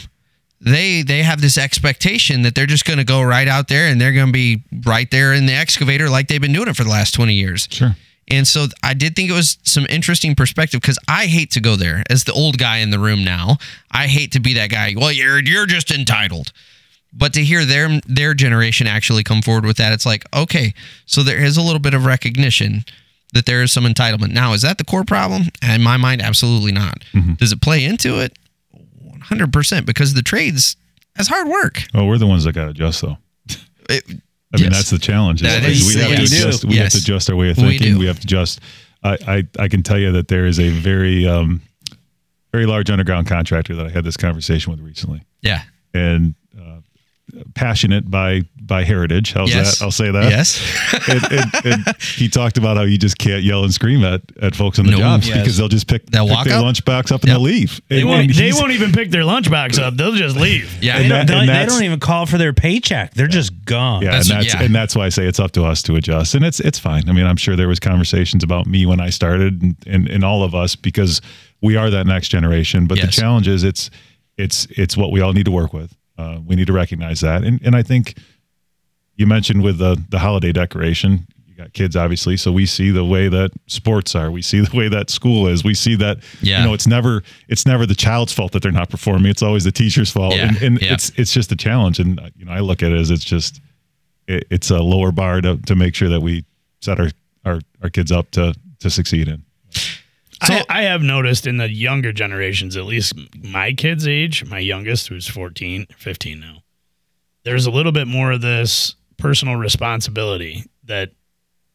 they 0.60 1.02
they 1.02 1.22
have 1.22 1.40
this 1.40 1.56
expectation 1.56 2.42
that 2.42 2.56
they're 2.56 2.66
just 2.66 2.84
going 2.84 2.98
to 2.98 3.04
go 3.04 3.22
right 3.22 3.46
out 3.46 3.68
there 3.68 3.86
and 3.86 4.00
they're 4.00 4.12
going 4.12 4.26
to 4.26 4.32
be 4.32 4.62
right 4.84 5.08
there 5.12 5.32
in 5.32 5.46
the 5.46 5.54
excavator 5.54 6.10
like 6.10 6.26
they've 6.26 6.40
been 6.42 6.52
doing 6.52 6.66
it 6.68 6.74
for 6.76 6.82
the 6.82 6.90
last 6.90 7.14
20 7.14 7.34
years. 7.34 7.68
Sure. 7.70 7.94
And 8.30 8.46
so 8.46 8.66
I 8.82 8.94
did 8.94 9.16
think 9.16 9.30
it 9.30 9.34
was 9.34 9.58
some 9.62 9.86
interesting 9.88 10.34
perspective 10.34 10.80
because 10.80 10.98
I 11.08 11.26
hate 11.26 11.50
to 11.52 11.60
go 11.60 11.76
there 11.76 12.02
as 12.10 12.24
the 12.24 12.32
old 12.32 12.58
guy 12.58 12.78
in 12.78 12.90
the 12.90 12.98
room 12.98 13.24
now. 13.24 13.56
I 13.90 14.06
hate 14.06 14.32
to 14.32 14.40
be 14.40 14.54
that 14.54 14.70
guy. 14.70 14.94
Well, 14.96 15.12
you're 15.12 15.42
you're 15.42 15.66
just 15.66 15.90
entitled. 15.90 16.52
But 17.12 17.32
to 17.34 17.42
hear 17.42 17.64
their 17.64 18.00
their 18.06 18.34
generation 18.34 18.86
actually 18.86 19.22
come 19.24 19.40
forward 19.42 19.64
with 19.64 19.78
that, 19.78 19.92
it's 19.92 20.04
like, 20.04 20.24
okay, 20.34 20.74
so 21.06 21.22
there 21.22 21.42
is 21.42 21.56
a 21.56 21.62
little 21.62 21.80
bit 21.80 21.94
of 21.94 22.04
recognition 22.04 22.84
that 23.32 23.46
there 23.46 23.62
is 23.62 23.72
some 23.72 23.84
entitlement. 23.84 24.32
Now, 24.32 24.52
is 24.52 24.62
that 24.62 24.78
the 24.78 24.84
core 24.84 25.04
problem? 25.04 25.44
In 25.62 25.82
my 25.82 25.96
mind, 25.96 26.20
absolutely 26.22 26.72
not. 26.72 27.02
Mm-hmm. 27.14 27.34
Does 27.34 27.52
it 27.52 27.60
play 27.62 27.84
into 27.84 28.20
it? 28.20 28.36
100% 29.06 29.84
because 29.86 30.14
the 30.14 30.22
trades 30.22 30.76
as 31.16 31.28
hard 31.28 31.48
work. 31.48 31.82
Oh, 31.94 32.04
we're 32.06 32.18
the 32.18 32.26
ones 32.26 32.44
that 32.44 32.52
got 32.52 32.64
to 32.64 32.70
adjust, 32.70 33.02
though. 33.02 33.18
It- 33.88 34.04
I 34.54 34.60
mean, 34.60 34.70
that's 34.70 34.90
the 34.90 34.98
challenge. 34.98 35.42
That 35.42 35.62
is 35.64 35.94
we 35.94 36.00
have 36.00 36.10
yes. 36.10 36.30
to 36.30 36.36
adjust. 36.36 36.64
We 36.64 36.74
Yes. 36.76 36.84
have 36.84 36.92
to 36.92 36.98
adjust 37.04 37.30
our 37.30 37.36
way 37.36 37.50
of 37.50 37.56
thinking. 37.56 37.94
do. 37.94 37.98
We, 37.98 38.06
have 38.06 38.18
to 38.20 38.24
adjust. 38.24 38.60
I, 39.02 39.18
I 39.28 39.46
I 39.58 39.68
can 39.68 39.82
tell 39.82 39.98
you 39.98 40.10
that 40.12 40.28
there 40.28 40.46
is 40.46 40.58
a 40.58 40.70
very 40.70 41.26
um, 41.26 41.60
very 42.52 42.64
large 42.66 42.88
underground 42.90 43.26
contractor 43.26 43.74
that 43.76 43.86
I 43.86 43.90
had 43.90 44.04
this 44.04 44.16
conversation 44.16 44.70
with 44.72 44.80
recently, 44.80 45.22
Yeah. 45.42 45.62
and 45.92 46.34
uh, 46.58 46.78
passionate 47.54 48.10
by 48.10 48.42
by 48.68 48.84
heritage. 48.84 49.32
How's 49.32 49.52
Yes. 49.52 49.78
that? 49.78 49.84
I'll 49.84 49.90
say 49.90 50.12
that. 50.12 50.30
Yes. 50.30 50.62
and, 51.08 51.32
and, 51.32 51.66
and 51.86 51.96
he 52.02 52.28
talked 52.28 52.56
about 52.58 52.76
how 52.76 52.84
you 52.84 52.96
just 52.98 53.18
can't 53.18 53.42
yell 53.42 53.64
and 53.64 53.74
scream 53.74 54.04
at, 54.04 54.22
at 54.40 54.54
folks 54.54 54.78
on 54.78 54.84
the 54.86 54.92
No. 54.92 54.98
jobs 54.98 55.26
Yes. 55.26 55.38
because 55.38 55.56
they'll 55.56 55.68
just 55.68 55.88
pick, 55.88 56.06
They'll 56.06 56.26
pick 56.26 56.36
walk 56.36 56.46
their 56.46 56.58
out. 56.58 56.64
lunchbox 56.64 57.10
up 57.10 57.22
and 57.22 57.28
Yep. 57.30 57.34
they'll 57.34 57.40
leave. 57.40 57.80
They 57.88 58.04
won't, 58.04 58.32
they 58.36 58.52
won't 58.52 58.70
even 58.72 58.92
pick 58.92 59.10
their 59.10 59.22
lunchbox 59.22 59.78
up. 59.80 59.96
They'll 59.96 60.12
just 60.12 60.36
leave. 60.36 60.70
Yeah. 60.80 60.98
They, 60.98 61.04
And 61.10 61.10
don't, 61.10 61.26
they, 61.26 61.34
and 61.34 61.48
they 61.48 61.66
don't 61.66 61.82
even 61.82 61.98
call 61.98 62.26
for 62.26 62.38
their 62.38 62.52
paycheck. 62.52 63.14
They're 63.14 63.26
just 63.26 63.64
gone. 63.64 64.02
Yeah, 64.02 64.10
That's- 64.10 64.30
and 64.30 64.40
that's 64.42 64.54
yeah. 64.54 64.62
and 64.62 64.74
that's 64.74 64.94
why 64.94 65.06
I 65.06 65.08
say 65.08 65.26
it's 65.26 65.40
up 65.40 65.50
to 65.52 65.64
us 65.64 65.82
to 65.84 65.96
adjust, 65.96 66.34
and 66.34 66.44
it's 66.44 66.60
it's 66.60 66.78
fine. 66.78 67.08
I 67.08 67.12
mean, 67.12 67.26
I'm 67.26 67.36
sure 67.36 67.56
there 67.56 67.66
was 67.68 67.80
conversations 67.80 68.44
about 68.44 68.66
me 68.66 68.86
when 68.86 69.00
I 69.00 69.10
started, 69.10 69.60
and 69.62 69.76
and, 69.86 70.06
and 70.08 70.24
all 70.24 70.42
of 70.44 70.54
us 70.54 70.76
because 70.76 71.20
we 71.62 71.74
are 71.76 71.90
that 71.90 72.06
next 72.06 72.28
generation. 72.28 72.86
But 72.86 73.00
the 73.00 73.06
challenge 73.08 73.48
is 73.48 73.64
it's 73.64 73.90
it's 74.36 74.66
it's 74.70 74.96
what 74.96 75.10
we 75.10 75.20
all 75.20 75.32
need 75.32 75.46
to 75.46 75.50
work 75.50 75.72
with. 75.72 75.94
Uh, 76.16 76.38
we 76.44 76.54
need 76.56 76.66
to 76.66 76.72
recognize 76.72 77.20
that, 77.20 77.42
and 77.44 77.60
and 77.64 77.74
I 77.74 77.82
think 77.82 78.16
you 79.18 79.26
mentioned 79.26 79.62
with 79.62 79.76
the 79.78 80.02
the 80.08 80.18
holiday 80.20 80.52
decoration. 80.52 81.26
You 81.46 81.54
got 81.64 81.72
kids, 81.72 81.96
obviously, 81.96 82.36
so 82.36 82.52
we 82.52 82.66
see 82.66 82.90
the 82.92 83.04
way 83.04 83.28
that 83.28 83.50
sports 83.66 84.14
are. 84.14 84.30
We 84.30 84.42
see 84.42 84.60
the 84.60 84.74
way 84.76 84.88
that 84.88 85.10
school 85.10 85.48
is. 85.48 85.64
We 85.64 85.74
see 85.74 85.96
that 85.96 86.18
Yeah. 86.40 86.60
you 86.60 86.64
know 86.66 86.72
it's 86.72 86.86
never 86.86 87.22
it's 87.48 87.66
never 87.66 87.84
the 87.84 87.96
child's 87.96 88.32
fault 88.32 88.52
that 88.52 88.62
they're 88.62 88.72
not 88.72 88.88
performing. 88.90 89.28
It's 89.30 89.42
always 89.42 89.64
the 89.64 89.72
teacher's 89.72 90.10
fault, 90.10 90.34
Yeah. 90.36 90.48
and, 90.48 90.62
and 90.62 90.80
Yeah. 90.80 90.94
it's 90.94 91.10
it's 91.16 91.32
just 91.32 91.52
a 91.52 91.56
challenge. 91.56 91.98
And 91.98 92.18
uh, 92.20 92.30
you 92.36 92.44
know, 92.46 92.52
I 92.52 92.60
look 92.60 92.82
at 92.82 92.92
it 92.92 92.98
as 92.98 93.10
it's 93.10 93.24
just 93.24 93.60
it, 94.28 94.46
it's 94.50 94.70
a 94.70 94.78
lower 94.78 95.10
bar 95.12 95.40
to, 95.40 95.56
to 95.66 95.74
make 95.74 95.94
sure 95.94 96.08
that 96.10 96.20
we 96.20 96.44
set 96.80 97.00
our, 97.00 97.08
our, 97.44 97.60
our 97.82 97.88
kids 97.90 98.12
up 98.12 98.30
to, 98.32 98.54
to 98.78 98.90
succeed 98.90 99.26
in. 99.26 99.42
I, 100.42 100.64
I 100.68 100.82
have 100.82 101.02
noticed 101.02 101.46
in 101.46 101.56
the 101.56 101.68
younger 101.68 102.12
generations, 102.12 102.76
at 102.76 102.84
least 102.84 103.14
my 103.42 103.72
kids' 103.72 104.06
age, 104.06 104.44
my 104.44 104.58
youngest, 104.60 105.08
who's 105.08 105.26
14, 105.26 105.86
15 105.96 106.38
now, 106.40 106.58
there's 107.44 107.64
a 107.66 107.70
little 107.70 107.90
bit 107.90 108.06
more 108.06 108.30
of 108.32 108.42
this 108.42 108.94
personal 109.18 109.56
responsibility 109.56 110.64
that 110.84 111.10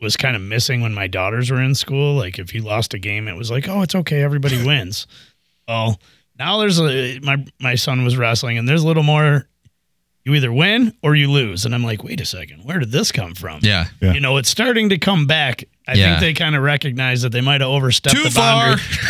was 0.02 0.18
kind 0.18 0.36
of 0.36 0.42
missing 0.42 0.82
when 0.82 0.94
my 0.94 1.08
daughters 1.08 1.50
were 1.52 1.62
in 1.62 1.76
school. 1.76 2.16
Like 2.16 2.40
if 2.40 2.54
you 2.54 2.62
lost 2.62 2.94
a 2.94 3.00
game, 3.00 3.28
it 3.28 3.36
was 3.38 3.52
like, 3.52 3.68
oh, 3.70 3.82
it's 3.82 3.96
okay, 3.96 4.22
everybody 4.22 4.64
wins. 4.66 5.08
Well, 5.68 6.00
now 6.38 6.60
there's 6.60 6.80
a 6.80 7.20
my 7.20 7.46
my 7.60 7.76
son 7.76 8.04
was 8.04 8.18
wrestling, 8.18 8.58
and 8.58 8.68
there's 8.68 8.84
a 8.84 8.88
little 8.88 9.04
more. 9.04 9.48
You 10.26 10.34
either 10.36 10.54
win 10.54 10.94
or 11.04 11.16
you 11.16 11.30
lose, 11.30 11.66
and 11.66 11.76
I'm 11.76 11.84
like, 11.84 12.02
wait 12.02 12.22
a 12.22 12.26
second, 12.26 12.64
where 12.64 12.80
did 12.80 12.92
this 12.94 13.12
come 13.12 13.36
from? 13.36 13.60
Yeah. 13.62 13.88
Yeah. 14.02 14.14
You 14.14 14.22
know, 14.22 14.38
it's 14.38 14.48
starting 14.48 14.88
to 14.90 14.98
come 14.98 15.28
back. 15.28 15.66
I 15.86 15.96
Yeah. 15.96 16.06
think 16.12 16.22
they 16.22 16.34
kind 16.34 16.56
of 16.56 16.64
recognize 16.64 17.24
that 17.24 17.32
they 17.34 17.42
might 17.42 17.60
have 17.60 17.70
overstepped 17.70 18.16
Too 18.16 18.24
the 18.24 18.34
boundary. 18.34 18.82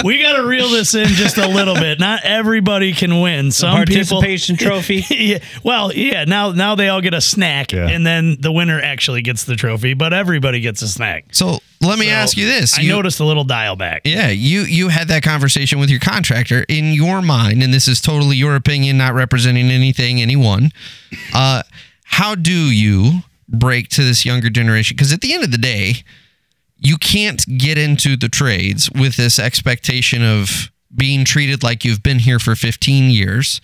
like, 0.00 0.04
we 0.04 0.20
got 0.20 0.36
to 0.36 0.44
reel 0.44 0.68
this 0.68 0.94
in 0.94 1.06
just 1.08 1.36
a 1.38 1.46
little 1.46 1.74
bit. 1.76 2.00
Not 2.00 2.24
everybody 2.24 2.92
can 2.92 3.20
win. 3.20 3.52
Some 3.52 3.84
people. 3.84 4.20
Participation 4.20 4.56
trophy. 4.56 5.04
yeah, 5.10 5.38
well, 5.62 5.92
yeah. 5.92 6.24
Now, 6.24 6.50
now 6.50 6.74
they 6.74 6.88
all 6.88 7.00
get 7.00 7.14
a 7.14 7.20
snack, 7.20 7.72
Yeah. 7.72 7.88
and 7.88 8.04
then 8.04 8.36
the 8.40 8.50
winner 8.50 8.80
actually 8.80 9.22
gets 9.22 9.44
the 9.44 9.54
trophy. 9.56 9.94
But 9.94 10.12
everybody 10.12 10.60
gets 10.60 10.82
a 10.82 10.88
snack. 10.88 11.26
So 11.32 11.60
let 11.80 11.98
me 12.00 12.06
So, 12.06 12.12
ask 12.12 12.36
you 12.36 12.46
this. 12.46 12.76
I 12.76 12.82
You- 12.82 12.88
noticed 12.90 13.20
a 13.20 13.24
little 13.24 13.44
dial 13.44 13.76
back. 13.76 14.02
Yeah, 14.04 14.30
you 14.30 14.62
you 14.62 14.88
had 14.88 15.06
that 15.08 15.22
conversation 15.22 15.78
with 15.78 15.88
your 15.88 16.00
contractor 16.00 16.64
in 16.68 16.92
your 16.92 17.22
mind, 17.22 17.62
and 17.62 17.72
this 17.72 17.86
is 17.86 18.00
totally 18.00 18.36
your 18.36 18.56
opinion, 18.56 18.96
not 18.98 19.14
representing 19.14 19.70
anything, 19.70 20.20
anyone. 20.20 20.72
Uh, 21.32 21.62
how 22.04 22.34
do 22.34 22.52
you 22.70 23.22
break 23.48 23.88
to 23.90 24.04
this 24.04 24.24
younger 24.24 24.50
generation? 24.50 24.96
Because 24.96 25.12
at 25.12 25.20
the 25.20 25.34
end 25.34 25.44
of 25.44 25.50
the 25.50 25.58
day, 25.58 25.94
you 26.78 26.96
can't 26.96 27.44
get 27.58 27.78
into 27.78 28.16
the 28.16 28.28
trades 28.28 28.90
with 28.90 29.16
this 29.16 29.38
expectation 29.38 30.22
of 30.22 30.70
being 30.94 31.24
treated 31.24 31.62
like 31.62 31.84
you've 31.84 32.02
been 32.02 32.18
here 32.18 32.38
for 32.38 32.54
15 32.54 33.10
years 33.10 33.60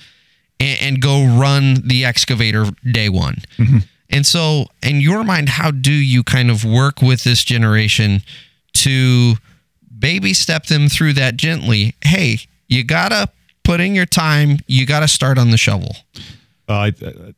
and, 0.58 0.78
and 0.80 1.02
go 1.02 1.24
run 1.24 1.86
the 1.86 2.04
excavator 2.04 2.66
day 2.90 3.08
one. 3.08 3.36
Mm-hmm. 3.58 3.78
And 4.10 4.26
so, 4.26 4.66
in 4.82 5.00
your 5.00 5.22
mind, 5.22 5.48
how 5.48 5.70
do 5.70 5.92
you 5.92 6.24
kind 6.24 6.50
of 6.50 6.64
work 6.64 7.00
with 7.00 7.22
this 7.22 7.44
generation 7.44 8.22
to 8.74 9.34
baby 9.96 10.34
step 10.34 10.66
them 10.66 10.88
through 10.88 11.12
that 11.14 11.36
gently? 11.36 11.94
Hey, 12.02 12.38
you 12.68 12.82
gotta 12.84 13.28
put 13.62 13.80
in 13.80 13.94
your 13.94 14.06
time. 14.06 14.58
You 14.66 14.84
gotta 14.84 15.08
start 15.08 15.38
on 15.38 15.50
the 15.50 15.56
shovel. 15.56 15.94
Uh, 16.70 16.90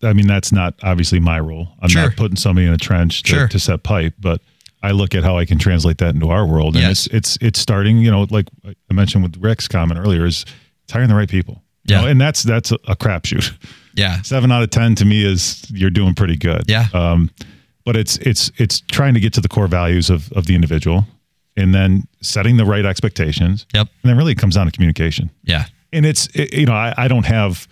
I, 0.02 0.06
I 0.06 0.12
mean, 0.12 0.26
that's 0.26 0.52
not 0.52 0.74
obviously 0.82 1.18
my 1.18 1.40
role. 1.40 1.68
I'm 1.80 1.88
Sure. 1.88 2.02
not 2.02 2.16
putting 2.16 2.36
somebody 2.36 2.66
in 2.66 2.72
a 2.72 2.78
trench 2.78 3.22
to, 3.24 3.28
Sure. 3.30 3.48
to 3.48 3.58
set 3.58 3.82
pipe, 3.82 4.14
but 4.20 4.42
I 4.82 4.90
look 4.90 5.14
at 5.14 5.24
how 5.24 5.38
I 5.38 5.44
can 5.46 5.58
translate 5.58 5.98
that 5.98 6.14
into 6.14 6.28
our 6.28 6.46
world. 6.46 6.74
And 6.76 6.82
Yes. 6.82 7.06
it's, 7.06 7.14
it's, 7.14 7.38
it's 7.40 7.58
starting, 7.60 7.98
you 7.98 8.10
know, 8.10 8.26
like 8.30 8.46
I 8.66 8.92
mentioned 8.94 9.22
with 9.24 9.36
Rick's 9.38 9.68
comment 9.68 9.98
earlier 9.98 10.26
is 10.26 10.44
it's 10.84 10.92
hiring 10.92 11.08
the 11.08 11.14
right 11.14 11.28
people. 11.30 11.62
You 11.84 11.94
Yeah. 11.96 12.00
know, 12.02 12.08
and 12.08 12.20
that's, 12.20 12.42
that's 12.42 12.72
a, 12.72 12.76
a 12.86 12.94
crapshoot. 12.96 13.52
Yeah, 13.94 14.22
seven 14.22 14.50
out 14.52 14.62
of 14.62 14.70
10 14.70 14.94
to 14.96 15.04
me 15.04 15.24
is 15.24 15.64
you're 15.70 15.90
doing 15.90 16.14
pretty 16.14 16.36
good. 16.36 16.64
Yeah. 16.68 16.86
Um, 16.94 17.30
but 17.84 17.96
it's, 17.96 18.16
it's, 18.18 18.50
it's 18.56 18.80
trying 18.80 19.14
to 19.14 19.20
get 19.20 19.32
to 19.34 19.40
the 19.40 19.48
core 19.48 19.66
values 19.66 20.08
of, 20.10 20.30
of 20.32 20.46
the 20.46 20.54
individual 20.54 21.04
and 21.56 21.74
then 21.74 22.06
setting 22.22 22.56
the 22.56 22.64
right 22.64 22.84
expectations. 22.86 23.66
Yep. 23.74 23.88
And 24.02 24.10
then 24.10 24.16
really 24.16 24.32
it 24.32 24.38
comes 24.38 24.54
down 24.54 24.66
to 24.66 24.72
communication 24.72 25.30
yeah, 25.44 25.66
and 25.92 26.06
it's 26.06 26.26
it, 26.34 26.54
you 26.54 26.64
know 26.64 26.72
I, 26.72 26.94
I 26.96 27.06
don't 27.08 27.26
have 27.26 27.68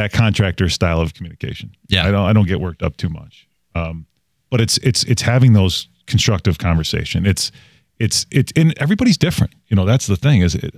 that 0.00 0.12
contractor 0.12 0.70
style 0.70 1.00
of 1.00 1.12
communication. 1.12 1.70
Yeah. 1.88 2.06
I 2.06 2.10
don't 2.10 2.24
I 2.24 2.32
don't 2.32 2.48
get 2.48 2.60
worked 2.60 2.82
up 2.82 2.96
too 2.96 3.10
much. 3.10 3.46
Um, 3.74 4.06
but 4.48 4.60
it's 4.60 4.78
it's 4.78 5.04
it's 5.04 5.22
having 5.22 5.52
those 5.52 5.88
constructive 6.06 6.58
conversation. 6.58 7.26
It's 7.26 7.52
it's 7.98 8.24
it's 8.30 8.50
and 8.56 8.76
everybody's 8.78 9.18
different. 9.18 9.52
You 9.68 9.76
know 9.76 9.84
that's 9.84 10.06
the 10.06 10.16
thing 10.16 10.40
is 10.40 10.54
it, 10.54 10.74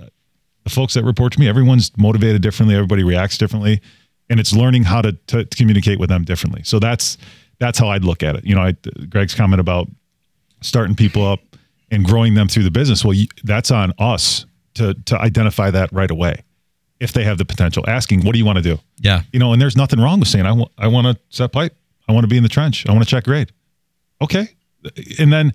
the 0.63 0.69
folks 0.69 0.93
that 0.95 1.05
report 1.05 1.31
to 1.33 1.39
me. 1.39 1.47
Everyone's 1.47 1.91
motivated 1.97 2.41
differently. 2.41 2.75
Everybody 2.75 3.03
reacts 3.03 3.37
differently, 3.37 3.81
and 4.29 4.41
it's 4.41 4.53
learning 4.53 4.83
how 4.83 5.01
to 5.01 5.13
to, 5.27 5.45
to 5.45 5.57
communicate 5.57 5.99
with 5.99 6.09
them 6.09 6.25
differently. 6.25 6.61
So 6.63 6.79
that's 6.79 7.17
that's 7.59 7.79
how 7.79 7.87
I'd 7.87 8.03
look 8.03 8.23
at 8.23 8.35
it. 8.35 8.43
You 8.45 8.55
know, 8.55 8.61
I, 8.61 8.73
Greg's 9.09 9.33
comment 9.33 9.61
about 9.61 9.87
starting 10.59 10.95
people 10.95 11.25
up 11.25 11.39
and 11.91 12.03
growing 12.03 12.33
them 12.33 12.49
through 12.49 12.63
the 12.63 12.71
business. 12.71 13.05
Well, 13.05 13.13
you, 13.13 13.27
that's 13.45 13.71
on 13.71 13.93
us 13.99 14.45
to 14.73 14.93
to 15.05 15.17
identify 15.17 15.71
that 15.71 15.93
right 15.93 16.11
away 16.11 16.43
if 17.03 17.11
they 17.13 17.23
have 17.23 17.37
the 17.37 17.45
potential. 17.45 17.83
Asking, 17.87 18.23
what 18.23 18.31
do 18.33 18.39
you 18.39 18.45
want 18.45 18.57
to 18.57 18.63
do? 18.63 18.79
yeah, 18.99 19.21
You 19.33 19.39
know, 19.39 19.53
and 19.53 19.61
there's 19.61 19.75
nothing 19.77 19.99
wrong 19.99 20.19
with 20.19 20.29
saying, 20.29 20.45
I 20.45 20.51
want 20.53 20.71
I 20.77 20.87
want 20.87 21.05
to 21.07 21.21
set 21.29 21.51
pipe. 21.51 21.75
I 22.07 22.11
want 22.13 22.23
to 22.23 22.27
be 22.27 22.37
in 22.37 22.43
the 22.43 22.49
trench. 22.49 22.85
I 22.87 22.91
want 22.91 23.03
to 23.03 23.09
check 23.09 23.23
grade. 23.25 23.51
Okay, 24.21 24.47
and 25.19 25.31
then 25.31 25.53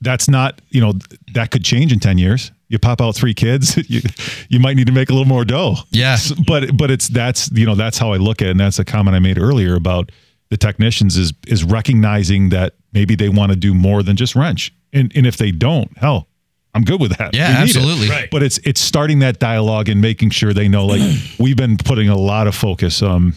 that's 0.00 0.28
not 0.28 0.60
you 0.70 0.80
know 0.80 0.92
that 1.32 1.50
could 1.50 1.64
change 1.64 1.92
in 1.92 2.00
ten 2.00 2.18
years. 2.18 2.52
You 2.68 2.78
pop 2.78 3.00
out 3.00 3.14
three 3.14 3.34
kids, 3.34 3.76
you 3.90 4.00
you 4.48 4.58
might 4.60 4.76
need 4.76 4.86
to 4.86 4.92
make 4.92 5.10
a 5.10 5.12
little 5.12 5.28
more 5.28 5.44
dough. 5.44 5.76
Yeah. 5.90 6.14
S- 6.14 6.32
but 6.32 6.76
but 6.76 6.90
it's 6.90 7.08
that's 7.08 7.50
you 7.52 7.66
know 7.66 7.74
that's 7.74 7.98
how 7.98 8.12
I 8.12 8.16
look 8.18 8.42
at 8.42 8.48
it, 8.48 8.50
and 8.52 8.60
that's 8.60 8.78
a 8.78 8.84
comment 8.84 9.14
I 9.16 9.20
made 9.20 9.38
earlier 9.38 9.74
about 9.74 10.10
the 10.50 10.56
technicians 10.56 11.16
is 11.16 11.32
is 11.46 11.64
recognizing 11.64 12.50
that 12.50 12.74
maybe 12.92 13.14
they 13.14 13.28
want 13.28 13.50
to 13.52 13.56
do 13.56 13.74
more 13.74 14.02
than 14.02 14.16
just 14.16 14.34
wrench, 14.34 14.72
and 14.92 15.12
and 15.16 15.26
if 15.26 15.36
they 15.36 15.50
don't, 15.50 15.96
hell, 15.98 16.28
I'm 16.74 16.82
good 16.82 17.00
with 17.00 17.16
that. 17.18 17.34
Yeah, 17.34 17.48
We 17.60 17.64
need 17.66 17.70
it. 17.70 17.76
absolutely. 17.76 18.08
Right. 18.08 18.28
But 18.30 18.42
it's 18.42 18.58
it's 18.58 18.80
starting 18.80 19.20
that 19.20 19.38
dialogue 19.38 19.88
and 19.88 20.00
making 20.00 20.30
sure 20.30 20.52
they 20.52 20.68
know. 20.68 20.86
Like 20.86 21.00
we've 21.38 21.56
been 21.56 21.76
putting 21.76 22.08
a 22.08 22.16
lot 22.16 22.46
of 22.46 22.54
focus. 22.54 23.02
Um, 23.02 23.34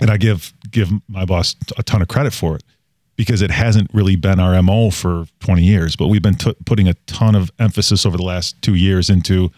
and 0.00 0.10
I 0.10 0.16
give 0.16 0.52
give 0.70 0.90
my 1.08 1.24
boss 1.24 1.56
a 1.76 1.82
ton 1.82 2.02
of 2.02 2.08
credit 2.08 2.32
for 2.32 2.56
it 2.56 2.62
because 3.16 3.42
it 3.42 3.50
hasn't 3.50 3.90
really 3.92 4.14
been 4.16 4.38
our 4.38 4.60
mo 4.62 4.90
for 4.90 5.26
20 5.40 5.62
years. 5.62 5.96
But 5.96 6.06
we've 6.08 6.22
been 6.22 6.36
t- 6.36 6.54
putting 6.64 6.86
a 6.88 6.94
ton 7.06 7.34
of 7.34 7.50
emphasis 7.58 8.06
over 8.06 8.16
the 8.16 8.22
last 8.22 8.60
two 8.62 8.74
years 8.76 9.10
into 9.10 9.50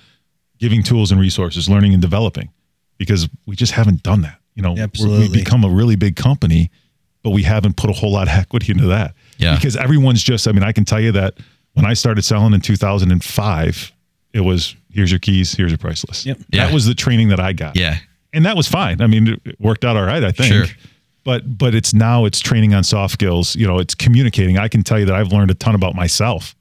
giving 0.59 0.83
tools 0.83 1.13
and 1.13 1.21
resources, 1.21 1.69
learning 1.69 1.93
and 1.93 2.01
developing, 2.03 2.49
because 2.99 3.29
we 3.47 3.55
just 3.57 3.73
haven't 3.73 4.03
done 4.03 4.23
that. 4.23 4.39
You 4.55 4.63
know, 4.63 4.73
we're- 4.73 4.83
Absolutely. 4.83 5.19
we've 5.29 5.33
become 5.45 5.63
a 5.65 5.69
really 5.71 5.97
big 5.97 6.17
company, 6.17 6.71
but 7.23 7.31
we 7.31 7.43
haven't 7.43 7.77
put 7.77 7.89
a 7.91 7.93
whole 7.93 8.13
lot 8.13 8.29
of 8.29 8.35
equity 8.35 8.73
into 8.73 8.87
that. 8.87 9.15
Yeah. 9.39 9.55
Because 9.57 9.77
everyone's 9.77 10.23
just, 10.23 10.49
I 10.49 10.53
mean, 10.53 10.63
I 10.65 10.73
can 10.73 10.85
tell 10.87 11.01
you 11.01 11.13
that 11.13 11.35
when 11.81 11.91
I 11.91 11.95
started 11.95 12.23
selling 12.23 12.53
in 12.53 12.61
2005, 12.61 13.93
it 14.33 14.41
was 14.41 14.75
here's 14.93 15.11
your 15.11 15.21
keys, 15.21 15.53
here's 15.53 15.71
your 15.71 15.79
price 15.79 16.05
list. 16.07 16.27
Yep. 16.27 16.39
Yeah. 16.51 16.67
That 16.67 16.75
was 16.75 16.87
the 16.87 16.95
training 16.95 17.29
that 17.29 17.41
I 17.41 17.53
got. 17.53 17.77
yeah, 17.77 17.99
and 18.33 18.45
that 18.47 18.57
was 18.57 18.69
fine. 18.69 19.01
I 19.01 19.07
mean, 19.07 19.41
it 19.45 19.61
worked 19.61 19.85
out 19.85 19.97
all 19.97 20.05
right, 20.05 20.23
I 20.23 20.33
think. 20.33 20.53
Sure. 20.53 20.67
But 21.25 21.59
but 21.59 21.75
it's 21.75 21.93
now 21.93 22.25
it's 22.25 22.41
training 22.41 22.75
on 22.75 22.85
soft 22.85 23.13
skills. 23.15 23.57
You 23.57 23.67
know, 23.67 23.79
it's 23.79 23.95
communicating. 23.95 24.59
I 24.59 24.69
can 24.69 24.83
tell 24.83 24.99
you 24.99 25.07
that 25.07 25.15
I've 25.15 25.33
learned 25.33 25.51
a 25.51 25.55
ton 25.55 25.75
about 25.75 25.95
myself 25.95 26.55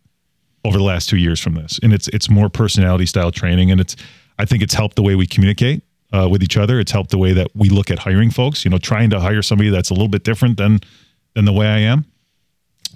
over 0.66 0.78
the 0.78 0.84
last 0.84 1.08
two 1.10 1.18
years 1.18 1.40
from 1.40 1.54
this, 1.56 1.80
and 1.82 1.94
it's 1.94 2.08
it's 2.10 2.30
more 2.30 2.50
personality 2.50 3.06
style 3.06 3.32
training, 3.32 3.72
and 3.72 3.80
it's 3.80 3.96
I 4.38 4.46
think 4.46 4.64
it's 4.64 4.74
helped 4.74 4.96
the 4.96 5.04
way 5.04 5.16
we 5.16 5.28
communicate 5.28 5.84
uh, 6.12 6.28
with 6.30 6.44
each 6.44 6.58
other. 6.58 6.80
It's 6.80 6.92
helped 6.92 7.12
the 7.12 7.18
way 7.18 7.34
that 7.34 7.50
we 7.56 7.70
look 7.70 7.90
at 7.92 8.00
hiring 8.00 8.32
folks. 8.32 8.66
You 8.66 8.72
know, 8.72 8.78
trying 8.78 9.10
to 9.12 9.20
hire 9.20 9.42
somebody 9.42 9.70
that's 9.70 9.90
a 9.90 9.94
little 9.94 10.08
bit 10.10 10.24
different 10.24 10.58
than 10.58 10.80
than 11.36 11.46
the 11.46 11.54
way 11.54 11.68
I 11.68 11.80
am. 11.80 12.06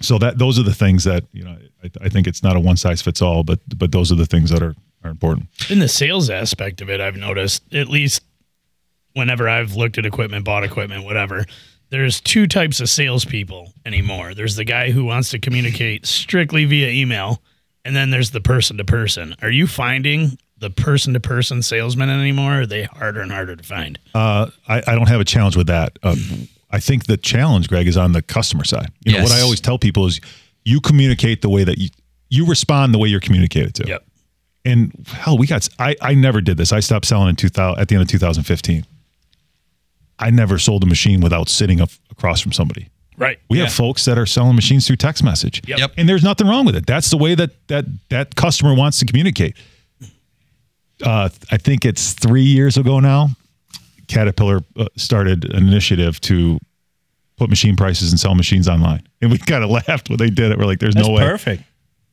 So 0.00 0.18
that 0.18 0.38
those 0.38 0.58
are 0.58 0.64
the 0.64 0.74
things 0.74 1.04
that 1.04 1.24
you 1.32 1.44
know. 1.44 1.56
I, 1.84 2.06
I 2.06 2.08
think 2.08 2.26
it's 2.26 2.42
not 2.42 2.56
a 2.56 2.60
one 2.60 2.76
size 2.76 3.02
fits 3.02 3.22
all, 3.22 3.44
but 3.44 3.60
but 3.76 3.92
those 3.92 4.10
are 4.10 4.16
the 4.16 4.26
things 4.26 4.50
that 4.50 4.62
are 4.62 4.74
are 5.04 5.10
important. 5.10 5.48
In 5.70 5.78
the 5.78 5.88
sales 5.88 6.30
aspect 6.30 6.80
of 6.80 6.88
it, 6.90 7.00
I've 7.00 7.16
noticed 7.16 7.62
at 7.74 7.88
least 7.88 8.22
whenever 9.12 9.48
I've 9.48 9.76
looked 9.76 9.98
at 9.98 10.06
equipment, 10.06 10.44
bought 10.44 10.64
equipment, 10.64 11.04
whatever. 11.04 11.44
There's 11.90 12.20
two 12.20 12.46
types 12.46 12.80
of 12.80 12.88
salespeople 12.88 13.72
anymore. 13.86 14.34
There's 14.34 14.56
the 14.56 14.64
guy 14.64 14.90
who 14.90 15.04
wants 15.04 15.30
to 15.30 15.38
communicate 15.38 16.06
strictly 16.06 16.64
via 16.64 16.88
email, 16.88 17.40
and 17.84 17.94
then 17.94 18.10
there's 18.10 18.30
the 18.30 18.40
person 18.40 18.78
to 18.78 18.84
person. 18.84 19.36
Are 19.42 19.50
you 19.50 19.66
finding 19.66 20.38
the 20.58 20.70
person 20.70 21.12
to 21.12 21.20
person 21.20 21.62
salesman 21.62 22.08
anymore? 22.08 22.54
Or 22.54 22.60
are 22.62 22.66
they 22.66 22.84
harder 22.84 23.20
and 23.20 23.30
harder 23.30 23.54
to 23.54 23.62
find? 23.62 23.98
Uh, 24.14 24.50
I, 24.66 24.78
I 24.86 24.94
don't 24.94 25.08
have 25.08 25.20
a 25.20 25.24
challenge 25.24 25.56
with 25.56 25.66
that. 25.68 25.98
Um, 26.02 26.48
I 26.70 26.80
think 26.80 27.06
the 27.06 27.16
challenge, 27.16 27.68
Greg, 27.68 27.86
is 27.86 27.96
on 27.96 28.12
the 28.12 28.22
customer 28.22 28.64
side. 28.64 28.90
You 29.04 29.12
know, 29.12 29.22
what 29.22 29.32
I 29.32 29.42
always 29.42 29.60
tell 29.60 29.78
people 29.78 30.06
is 30.06 30.20
you 30.64 30.80
communicate 30.80 31.42
the 31.42 31.50
way 31.50 31.64
that 31.64 31.78
you 31.78 31.88
you 32.30 32.46
respond 32.46 32.92
the 32.94 32.98
way 32.98 33.08
you're 33.08 33.20
communicated 33.20 33.74
to. 33.76 33.86
Yep. 33.86 34.04
And 34.64 35.06
hell, 35.06 35.36
we 35.38 35.46
got 35.46 35.68
I 35.78 35.94
I 36.00 36.14
never 36.14 36.40
did 36.40 36.56
this. 36.56 36.72
I 36.72 36.80
stopped 36.80 37.06
selling 37.06 37.28
in 37.28 37.36
2000 37.36 37.80
at 37.80 37.88
the 37.88 37.94
end 37.94 38.02
of 38.02 38.08
2015. 38.08 38.84
I 40.18 40.30
never 40.30 40.58
sold 40.58 40.82
a 40.84 40.86
machine 40.86 41.20
without 41.20 41.48
sitting 41.48 41.80
up 41.80 41.90
across 42.10 42.40
from 42.40 42.52
somebody. 42.52 42.88
Right. 43.16 43.38
We 43.50 43.58
Yeah. 43.58 43.64
have 43.64 43.74
folks 43.74 44.04
that 44.06 44.16
are 44.18 44.26
selling 44.26 44.54
machines 44.56 44.86
through 44.86 44.96
text 44.96 45.22
message. 45.22 45.60
Yep. 45.66 45.78
Yep. 45.78 45.92
And 45.96 46.08
there's 46.08 46.24
nothing 46.24 46.46
wrong 46.48 46.64
with 46.64 46.76
it. 46.76 46.86
That's 46.86 47.10
the 47.10 47.16
way 47.18 47.34
that 47.34 47.50
that 47.68 47.84
that 48.08 48.34
customer 48.36 48.74
wants 48.74 48.98
to 49.00 49.06
communicate. 49.06 49.56
Uh, 51.02 51.28
I 51.50 51.56
think 51.58 51.84
it's 51.84 52.12
three 52.12 52.42
years 52.44 52.76
ago 52.76 53.00
now. 53.00 53.30
Caterpillar 54.08 54.60
uh, 54.76 54.86
started 54.96 55.44
an 55.52 55.66
initiative 55.66 56.20
to 56.22 56.58
put 57.36 57.50
machine 57.50 57.76
prices 57.76 58.10
and 58.12 58.20
sell 58.20 58.34
machines 58.34 58.68
online, 58.68 59.02
and 59.20 59.30
we 59.30 59.38
kind 59.38 59.64
of 59.64 59.70
laughed 59.70 60.08
when 60.08 60.18
they 60.18 60.30
did 60.30 60.50
it. 60.52 60.58
We're 60.58 60.66
like, 60.66 60.78
"There's 60.78 60.94
That's 60.94 61.06
no 61.08 61.14
way 61.14 61.22
perfect. 61.22 61.62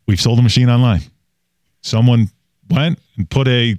we've 0.08 0.20
sold 0.22 0.40
a 0.40 0.42
machine 0.42 0.70
online." 0.70 1.02
Someone 1.82 2.30
went 2.70 3.00
and 3.18 3.30
put 3.30 3.48
a 3.48 3.76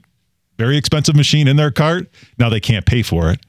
very 0.59 0.77
expensive 0.77 1.15
machine 1.17 1.49
in 1.49 1.57
their 1.57 1.71
cart. 1.71 2.11
Now 2.39 2.49
they 2.49 2.61
can't 2.61 2.85
pay 2.85 3.03
for 3.03 3.31
it. 3.31 3.41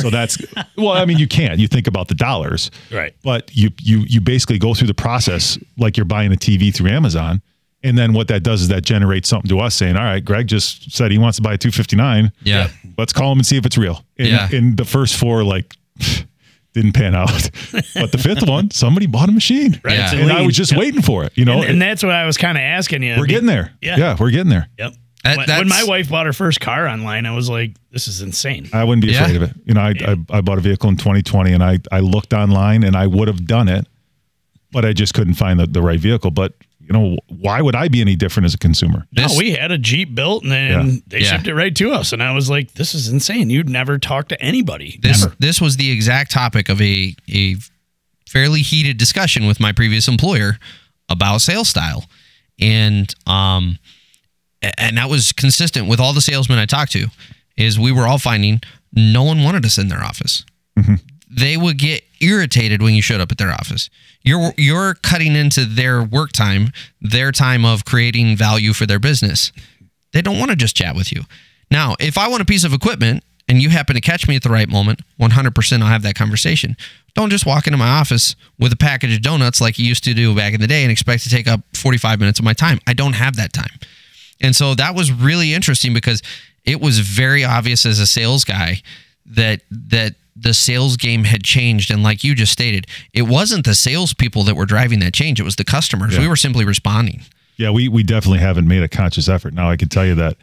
So 0.00 0.08
that's 0.10 0.38
well. 0.76 0.92
I 0.92 1.04
mean, 1.04 1.18
you 1.18 1.28
can't. 1.28 1.58
You 1.58 1.68
think 1.68 1.86
about 1.86 2.08
the 2.08 2.14
dollars, 2.14 2.70
Right. 2.90 3.14
but 3.22 3.50
you 3.54 3.70
you 3.80 4.00
you 4.08 4.20
basically 4.20 4.58
go 4.58 4.72
through 4.74 4.86
the 4.86 4.94
process 4.94 5.58
like 5.76 5.96
you're 5.96 6.06
buying 6.06 6.32
a 6.32 6.36
TV 6.36 6.74
through 6.74 6.88
Amazon, 6.90 7.42
and 7.82 7.98
then 7.98 8.14
what 8.14 8.28
that 8.28 8.42
does 8.42 8.62
is 8.62 8.68
that 8.68 8.84
generates 8.84 9.28
something 9.28 9.48
to 9.50 9.60
us 9.60 9.74
saying, 9.74 9.96
"All 9.96 10.04
right, 10.04 10.24
Greg 10.24 10.46
just 10.46 10.90
said 10.92 11.10
he 11.10 11.18
wants 11.18 11.36
to 11.36 11.42
buy 11.42 11.54
a 11.54 11.58
259. 11.58 12.32
Yeah. 12.42 12.68
Let's 12.96 13.12
call 13.12 13.32
him 13.32 13.38
and 13.38 13.46
see 13.46 13.58
if 13.58 13.66
it's 13.66 13.76
real." 13.76 14.02
And, 14.18 14.28
Yeah. 14.28 14.48
and 14.50 14.76
the 14.78 14.84
first 14.86 15.16
four 15.16 15.44
like 15.44 15.76
didn't 16.74 16.92
pan 16.92 17.14
out, 17.14 17.28
but 17.94 18.12
the 18.12 18.18
fifth 18.22 18.46
one, 18.48 18.70
somebody 18.70 19.06
bought 19.06 19.28
a 19.28 19.32
machine, 19.32 19.80
Right. 19.84 19.94
Yeah. 19.98 20.04
It's 20.04 20.14
a 20.14 20.22
and 20.22 20.32
I 20.32 20.46
was 20.46 20.56
just 20.56 20.72
Yep. 20.72 20.80
waiting 20.80 21.02
for 21.02 21.24
it. 21.24 21.32
You 21.36 21.44
know, 21.44 21.60
And, 21.60 21.72
and 21.72 21.82
that's 21.82 22.02
what 22.02 22.12
I 22.12 22.24
was 22.26 22.36
kind 22.38 22.56
of 22.56 22.62
asking 22.62 23.02
you. 23.02 23.16
we're 23.18 23.26
getting 23.26 23.46
there. 23.46 23.72
Yeah. 23.82 23.96
yeah, 23.98 24.16
we're 24.18 24.30
getting 24.30 24.48
there. 24.50 24.68
Yep. 24.78 24.94
That- 25.24 25.36
when, 25.36 25.46
when 25.48 25.68
my 25.68 25.84
wife 25.84 26.08
bought 26.08 26.26
her 26.26 26.32
first 26.32 26.60
car 26.60 26.88
online, 26.88 27.26
I 27.26 27.34
was 27.34 27.48
like, 27.48 27.76
"This 27.92 28.08
is 28.08 28.22
insane." 28.22 28.68
I 28.72 28.82
wouldn't 28.82 29.04
be 29.06 29.12
Yeah. 29.12 29.22
afraid 29.22 29.36
of 29.36 29.42
it. 29.42 29.52
You 29.66 29.74
know, 29.74 29.80
I, 29.80 29.94
I 30.06 30.38
I 30.38 30.40
bought 30.40 30.58
a 30.58 30.60
vehicle 30.60 30.88
in 30.88 30.96
2020, 30.96 31.52
and 31.52 31.62
I 31.62 31.78
I 31.92 32.00
looked 32.00 32.32
online, 32.34 32.82
and 32.82 32.96
I 32.96 33.06
would 33.06 33.28
have 33.28 33.46
done 33.46 33.68
it, 33.68 33.86
but 34.72 34.84
I 34.84 34.92
just 34.92 35.14
couldn't 35.14 35.34
find 35.34 35.60
the, 35.60 35.66
the 35.68 35.80
right 35.80 36.00
vehicle. 36.00 36.32
But 36.32 36.54
you 36.86 36.92
know, 36.92 37.16
why 37.28 37.60
would 37.62 37.74
I 37.76 37.88
be 37.88 38.00
any 38.00 38.16
different 38.16 38.44
as 38.46 38.54
a 38.54 38.58
consumer? 38.58 39.06
No, 39.12 39.22
This- 39.24 39.36
we 39.38 39.52
had 39.52 39.70
a 39.70 39.78
Jeep 39.78 40.14
built, 40.14 40.42
and 40.42 40.52
then 40.52 40.70
Yeah. 40.90 40.98
they 41.06 41.20
Yeah. 41.20 41.30
shipped 41.32 41.46
it 41.46 41.54
right 41.54 41.74
to 41.76 41.92
us, 41.92 42.12
and 42.12 42.22
I 42.22 42.32
was 42.32 42.50
like, 42.50 42.74
"This 42.74 42.94
is 42.94 43.08
insane! 43.08 43.50
You'd 43.50 43.68
never 43.68 43.98
talk 43.98 44.28
to 44.28 44.42
anybody." 44.42 44.98
This 45.02 45.20
Never. 45.22 45.36
this 45.38 45.60
was 45.60 45.76
the 45.76 45.90
exact 45.90 46.30
topic 46.32 46.68
of 46.68 46.80
a 46.80 47.14
a 47.32 47.56
fairly 48.28 48.62
heated 48.62 48.96
discussion 48.98 49.46
with 49.46 49.60
my 49.60 49.72
previous 49.72 50.08
employer 50.08 50.58
about 51.08 51.42
sales 51.42 51.68
style, 51.68 52.08
and 52.58 53.14
um, 53.26 53.78
and 54.78 54.96
that 54.96 55.08
was 55.10 55.32
consistent 55.32 55.86
with 55.88 56.00
all 56.00 56.12
the 56.12 56.20
salesmen 56.20 56.58
I 56.58 56.66
talked 56.66 56.92
to. 56.92 57.08
Is 57.56 57.78
we 57.78 57.92
were 57.92 58.06
all 58.06 58.18
finding 58.18 58.60
no 58.92 59.22
one 59.22 59.42
wanted 59.42 59.64
us 59.64 59.78
in 59.78 59.88
their 59.88 60.02
office. 60.02 60.44
They 61.30 61.56
would 61.56 61.78
get 61.78 62.02
irritated 62.22 62.82
when 62.82 62.94
you 62.94 63.02
showed 63.02 63.20
up 63.20 63.32
at 63.32 63.38
their 63.38 63.50
office. 63.50 63.90
You're 64.22 64.52
you're 64.56 64.94
cutting 64.94 65.34
into 65.34 65.64
their 65.64 66.02
work 66.02 66.32
time, 66.32 66.72
their 67.00 67.32
time 67.32 67.64
of 67.64 67.84
creating 67.84 68.36
value 68.36 68.72
for 68.72 68.86
their 68.86 68.98
business. 68.98 69.52
They 70.12 70.22
don't 70.22 70.38
want 70.38 70.50
to 70.50 70.56
just 70.56 70.76
chat 70.76 70.94
with 70.94 71.12
you. 71.12 71.22
Now, 71.70 71.96
if 71.98 72.18
I 72.18 72.28
want 72.28 72.42
a 72.42 72.46
piece 72.46 72.64
of 72.64 72.72
equipment 72.72 73.24
and 73.48 73.60
you 73.60 73.70
happen 73.70 73.94
to 73.94 74.00
catch 74.00 74.28
me 74.28 74.36
at 74.36 74.42
the 74.42 74.50
right 74.50 74.68
moment, 74.68 75.00
100% 75.18 75.80
I'll 75.80 75.88
have 75.88 76.02
that 76.02 76.14
conversation. 76.14 76.76
Don't 77.14 77.30
just 77.30 77.46
walk 77.46 77.66
into 77.66 77.78
my 77.78 77.88
office 77.88 78.36
with 78.58 78.72
a 78.72 78.76
package 78.76 79.14
of 79.16 79.22
donuts 79.22 79.60
like 79.60 79.78
you 79.78 79.86
used 79.86 80.04
to 80.04 80.14
do 80.14 80.34
back 80.34 80.54
in 80.54 80.60
the 80.60 80.66
day 80.66 80.82
and 80.82 80.92
expect 80.92 81.22
to 81.24 81.30
take 81.30 81.48
up 81.48 81.60
45 81.74 82.20
minutes 82.20 82.38
of 82.38 82.44
my 82.44 82.52
time. 82.52 82.78
I 82.86 82.92
don't 82.92 83.14
have 83.14 83.36
that 83.36 83.52
time. 83.52 83.78
And 84.40 84.54
so 84.54 84.74
that 84.74 84.94
was 84.94 85.10
really 85.10 85.54
interesting 85.54 85.94
because 85.94 86.22
it 86.64 86.80
was 86.80 86.98
very 86.98 87.44
obvious 87.44 87.86
as 87.86 87.98
a 87.98 88.06
sales 88.06 88.44
guy 88.44 88.82
that 89.26 89.62
that 89.70 90.14
the 90.34 90.54
sales 90.54 90.96
game 90.96 91.24
had 91.24 91.42
changed. 91.42 91.90
And 91.90 92.02
like 92.02 92.24
you 92.24 92.34
just 92.34 92.52
stated, 92.52 92.86
it 93.12 93.22
wasn't 93.22 93.64
the 93.64 93.74
salespeople 93.74 94.44
that 94.44 94.54
were 94.54 94.66
driving 94.66 95.00
that 95.00 95.14
change; 95.14 95.40
it 95.40 95.44
was 95.44 95.56
the 95.56 95.64
customers. 95.64 96.18
We 96.18 96.28
were 96.28 96.36
simply 96.36 96.64
responding. 96.64 97.22
Yeah, 97.56 97.70
we 97.70 97.88
we 97.88 98.02
definitely 98.02 98.40
haven't 98.40 98.66
made 98.66 98.82
a 98.82 98.88
conscious 98.88 99.28
effort. 99.28 99.54
Now 99.54 99.70
I 99.70 99.76
can 99.76 99.88
tell 99.88 100.06
you 100.06 100.14
that 100.16 100.36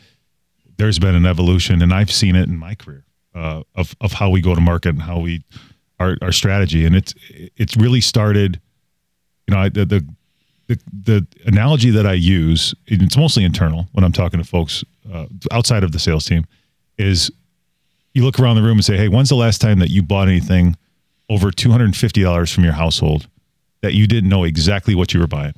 there's 0.77 0.99
been 0.99 1.15
an 1.15 1.25
evolution, 1.25 1.81
and 1.81 1.93
I've 1.93 2.11
seen 2.11 2.35
it 2.35 2.47
in 2.47 2.57
my 2.57 2.75
career 2.75 3.03
uh, 3.35 3.63
of 3.75 3.95
of 4.01 4.13
how 4.13 4.29
we 4.29 4.41
go 4.41 4.55
to 4.55 4.61
market 4.61 4.89
and 4.89 5.01
how 5.01 5.19
we 5.19 5.43
our 5.99 6.17
our 6.21 6.31
strategy, 6.31 6.85
and 6.85 6.95
it's 6.95 7.13
it's 7.57 7.75
really 7.75 8.01
started. 8.01 8.59
You 9.47 9.55
know, 9.55 9.61
I, 9.61 9.69
the, 9.69 9.85
the 9.85 10.07
the 10.67 10.79
the 10.91 11.27
analogy 11.45 11.89
that 11.91 12.05
I 12.05 12.13
use, 12.13 12.73
it's 12.85 13.17
mostly 13.17 13.43
internal 13.43 13.87
when 13.91 14.03
I'm 14.03 14.11
talking 14.11 14.39
to 14.39 14.45
folks 14.45 14.83
uh, 15.11 15.25
outside 15.51 15.83
of 15.83 15.91
the 15.91 15.99
sales 15.99 16.25
team, 16.25 16.45
is 16.97 17.31
you 18.13 18.23
look 18.23 18.39
around 18.39 18.55
the 18.55 18.61
room 18.63 18.77
and 18.77 18.85
say, 18.85 18.97
"Hey, 18.97 19.07
when's 19.07 19.29
the 19.29 19.35
last 19.35 19.61
time 19.61 19.79
that 19.79 19.89
you 19.89 20.01
bought 20.03 20.27
anything 20.27 20.75
over 21.29 21.51
two 21.51 21.71
hundred 21.71 21.85
and 21.85 21.95
fifty 21.97 22.21
dollars 22.23 22.51
from 22.51 22.63
your 22.63 22.73
household 22.73 23.27
that 23.81 23.93
you 23.93 24.07
didn't 24.07 24.29
know 24.29 24.43
exactly 24.43 24.95
what 24.95 25.13
you 25.13 25.19
were 25.19 25.27
buying?" 25.27 25.53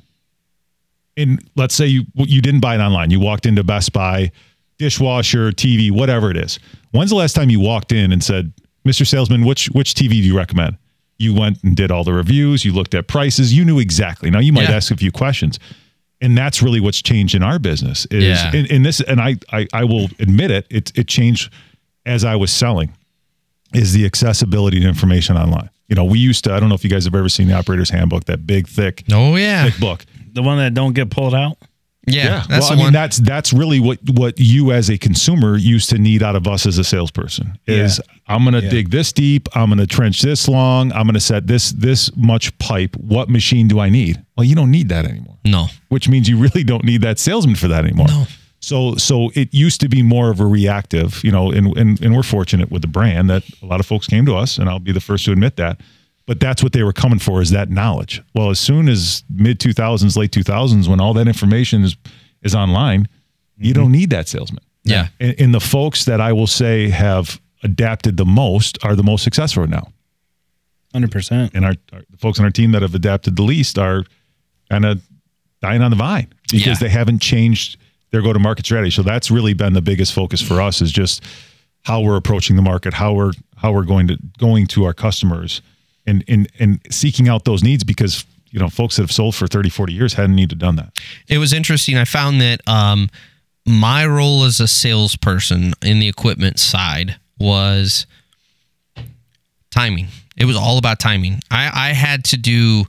and 1.16 1.42
let's 1.56 1.74
say 1.74 1.86
you 1.86 2.04
you 2.16 2.40
didn't 2.40 2.60
buy 2.60 2.74
it 2.74 2.78
online. 2.80 3.10
You 3.10 3.20
walked 3.20 3.46
into 3.46 3.62
Best 3.64 3.92
Buy, 3.92 4.30
dishwasher, 4.78 5.50
TV, 5.52 5.90
whatever 5.90 6.30
it 6.30 6.36
is. 6.36 6.58
When's 6.92 7.10
the 7.10 7.16
last 7.16 7.34
time 7.34 7.50
you 7.50 7.60
walked 7.60 7.92
in 7.92 8.12
and 8.12 8.22
said, 8.24 8.52
"Mr. 8.86 9.06
Salesman, 9.06 9.44
which 9.44 9.66
which 9.70 9.94
TV 9.94 10.08
do 10.10 10.16
you 10.16 10.36
recommend?" 10.36 10.76
You 11.18 11.34
went 11.34 11.62
and 11.62 11.76
did 11.76 11.90
all 11.90 12.02
the 12.04 12.12
reviews. 12.14 12.64
You 12.64 12.72
looked 12.72 12.94
at 12.94 13.06
prices. 13.06 13.52
You 13.54 13.64
knew 13.64 13.78
exactly. 13.78 14.30
Now 14.30 14.40
you 14.40 14.52
might 14.52 14.68
Yeah. 14.68 14.76
ask 14.76 14.90
a 14.90 14.96
few 14.96 15.12
questions, 15.12 15.58
and 16.20 16.36
that's 16.36 16.62
really 16.62 16.80
what's 16.80 17.00
changed 17.02 17.34
in 17.34 17.42
our 17.42 17.58
business. 17.58 18.06
Is 18.10 18.24
Yeah. 18.24 18.50
this, 18.78 19.00
and 19.02 19.20
I, 19.20 19.36
I 19.52 19.66
I 19.72 19.84
will 19.84 20.08
admit 20.18 20.50
it. 20.50 20.66
It 20.70 20.92
it 20.96 21.08
changed 21.08 21.52
as 22.06 22.24
I 22.24 22.36
was 22.36 22.52
selling. 22.52 22.94
Is 23.74 23.94
the 23.94 24.04
accessibility 24.04 24.80
to 24.80 24.86
information 24.86 25.36
online? 25.36 25.70
You 25.88 25.96
know, 25.96 26.04
we 26.04 26.18
used 26.18 26.44
to. 26.44 26.52
I 26.52 26.60
don't 26.60 26.68
know 26.68 26.74
if 26.74 26.84
you 26.84 26.90
guys 26.90 27.04
have 27.06 27.14
ever 27.14 27.28
seen 27.30 27.48
the 27.48 27.54
operator's 27.54 27.88
handbook, 27.90 28.24
that 28.24 28.46
big, 28.46 28.68
thick, 28.68 29.02
Oh 29.10 29.36
yeah, 29.36 29.64
thick 29.70 29.80
book. 29.80 30.04
The 30.32 30.42
one 30.42 30.58
that 30.58 30.74
don't 30.74 30.92
get 30.94 31.10
pulled 31.10 31.34
out. 31.34 31.56
yeah. 32.06 32.44
That's 32.48 32.62
well, 32.64 32.68
the 32.68 32.72
I 32.72 32.76
mean, 32.76 32.84
one. 32.86 32.92
that's 32.92 33.16
that's 33.18 33.52
really 33.54 33.80
what 33.80 33.98
what 34.14 34.34
you 34.38 34.72
as 34.72 34.90
a 34.90 34.98
consumer 34.98 35.56
used 35.56 35.88
to 35.90 35.98
need 35.98 36.22
out 36.22 36.36
of 36.36 36.46
us 36.46 36.66
as 36.66 36.76
a 36.76 36.84
salesperson 36.84 37.58
is 37.66 37.98
I'm 38.26 38.42
going 38.42 38.54
to 38.54 38.62
Yeah. 38.62 38.70
dig 38.70 38.90
this 38.90 39.10
deep, 39.12 39.48
I'm 39.54 39.68
going 39.70 39.78
to 39.78 39.86
trench 39.86 40.20
this 40.20 40.48
long, 40.48 40.92
I'm 40.92 41.04
going 41.06 41.14
to 41.14 41.20
set 41.20 41.46
this 41.46 41.70
this 41.72 42.14
much 42.16 42.56
pipe. 42.58 42.94
What 42.96 43.30
machine 43.30 43.68
do 43.68 43.78
I 43.80 43.88
need? 43.88 44.22
Well, 44.36 44.44
you 44.44 44.54
don't 44.54 44.70
need 44.70 44.88
that 44.90 45.06
anymore. 45.06 45.38
no, 45.46 45.68
Which 45.88 46.08
means 46.10 46.28
you 46.28 46.36
really 46.36 46.64
don't 46.64 46.84
need 46.84 47.00
that 47.02 47.18
salesman 47.18 47.54
for 47.56 47.68
that 47.68 47.84
anymore. 47.84 48.08
No. 48.08 48.26
So 48.62 48.94
so 48.94 49.30
it 49.34 49.52
used 49.52 49.80
to 49.80 49.88
be 49.88 50.02
more 50.02 50.30
of 50.30 50.40
a 50.40 50.46
reactive, 50.46 51.22
you 51.24 51.32
know, 51.32 51.50
and, 51.50 51.76
and 51.76 52.00
and 52.00 52.14
we're 52.14 52.22
fortunate 52.22 52.70
with 52.70 52.82
the 52.82 52.88
brand 52.88 53.28
that 53.28 53.42
a 53.60 53.66
lot 53.66 53.80
of 53.80 53.86
folks 53.86 54.06
came 54.06 54.24
to 54.26 54.36
us, 54.36 54.56
and 54.56 54.68
I'll 54.68 54.78
be 54.78 54.92
the 54.92 55.00
first 55.00 55.24
to 55.24 55.32
admit 55.32 55.56
that. 55.56 55.80
But 56.26 56.38
that's 56.38 56.62
what 56.62 56.72
they 56.72 56.84
were 56.84 56.92
coming 56.92 57.18
for 57.18 57.42
is 57.42 57.50
that 57.50 57.68
knowledge. 57.70 58.22
Well, 58.34 58.50
as 58.50 58.60
soon 58.60 58.88
as 58.88 59.24
mid 59.28 59.58
two 59.58 59.72
thousands, 59.72 60.16
late 60.16 60.30
two 60.30 60.44
thousands, 60.44 60.88
when 60.88 61.00
all 61.00 61.12
that 61.14 61.26
information 61.26 61.82
is 61.82 61.96
is 62.42 62.54
online, 62.54 63.08
you 63.58 63.72
mm-hmm. 63.72 63.82
don't 63.82 63.92
need 63.92 64.10
that 64.10 64.28
salesman. 64.28 64.62
Yeah. 64.84 65.08
And, 65.18 65.34
and 65.40 65.54
the 65.54 65.60
folks 65.60 66.04
that 66.04 66.20
I 66.20 66.32
will 66.32 66.46
say 66.46 66.88
have 66.90 67.40
adapted 67.64 68.16
the 68.16 68.24
most 68.24 68.78
are 68.84 68.94
the 68.94 69.02
most 69.02 69.24
successful 69.24 69.66
now. 69.66 69.92
Hundred 70.92 71.10
percent. 71.10 71.52
And 71.54 71.64
our, 71.64 71.74
our 71.92 72.02
the 72.10 72.16
folks 72.18 72.38
on 72.38 72.44
our 72.44 72.50
team 72.52 72.72
that 72.72 72.82
have 72.82 72.94
adapted 72.94 73.34
the 73.34 73.42
least 73.42 73.78
are 73.78 74.04
kind 74.70 74.84
of 74.84 75.02
dying 75.60 75.82
on 75.82 75.90
the 75.90 75.96
vine 75.96 76.32
because 76.50 76.80
Yeah. 76.80 76.86
they 76.86 76.88
haven't 76.88 77.20
changed 77.20 77.76
their 78.12 78.22
go 78.22 78.32
to 78.32 78.38
market 78.38 78.64
strategy. 78.64 78.90
So 78.90 79.02
that's 79.02 79.30
really 79.30 79.54
been 79.54 79.72
the 79.72 79.82
biggest 79.82 80.12
focus 80.12 80.40
for 80.40 80.60
us 80.60 80.80
is 80.80 80.92
just 80.92 81.24
how 81.82 82.00
we're 82.00 82.16
approaching 82.16 82.56
the 82.56 82.62
market, 82.62 82.94
how 82.94 83.12
we're 83.14 83.32
how 83.56 83.72
we're 83.72 83.84
going 83.84 84.06
to 84.08 84.18
going 84.38 84.66
to 84.68 84.84
our 84.84 84.94
customers 84.94 85.60
and 86.06 86.24
and 86.28 86.48
and 86.58 86.80
seeking 86.90 87.28
out 87.28 87.44
those 87.44 87.62
needs 87.62 87.84
because 87.84 88.24
you 88.50 88.60
know 88.60 88.68
folks 88.68 88.96
that 88.96 89.02
have 89.02 89.12
sold 89.12 89.34
for 89.34 89.46
30 89.46 89.70
40 89.70 89.92
years 89.92 90.14
hadn't 90.14 90.34
need 90.34 90.50
to 90.50 90.56
done 90.56 90.76
that 90.76 90.98
it 91.28 91.38
was 91.38 91.52
interesting. 91.52 91.96
I 91.96 92.04
found 92.04 92.40
that 92.40 92.60
um, 92.68 93.08
my 93.66 94.06
role 94.06 94.44
as 94.44 94.60
a 94.60 94.68
salesperson 94.68 95.72
in 95.82 95.98
the 95.98 96.08
equipment 96.08 96.58
side 96.58 97.16
was 97.38 98.06
timing. 99.70 100.08
It 100.36 100.44
was 100.44 100.56
all 100.56 100.78
about 100.78 100.98
timing. 100.98 101.40
I, 101.50 101.90
I 101.90 101.92
had 101.92 102.24
to 102.26 102.36
do 102.36 102.84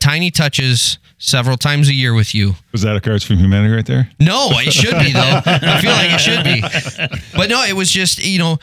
tiny 0.00 0.30
touches 0.30 0.98
several 1.18 1.56
times 1.56 1.88
a 1.88 1.94
year 1.94 2.14
with 2.14 2.34
you. 2.34 2.54
was 2.72 2.82
that 2.82 2.96
a 2.96 3.00
cards 3.00 3.24
from 3.24 3.36
humanity 3.36 3.74
right 3.74 3.86
there 3.86 4.10
No, 4.20 4.48
it 4.52 4.72
should 4.72 4.98
be 4.98 5.12
though. 5.12 5.20
I 5.46 5.80
feel 5.80 5.90
like 5.90 6.12
it 6.12 6.20
should 6.20 6.44
be. 6.44 7.36
But 7.36 7.50
no, 7.50 7.62
it 7.64 7.74
was 7.74 7.90
just, 7.90 8.24
you 8.24 8.38
know, 8.38 8.58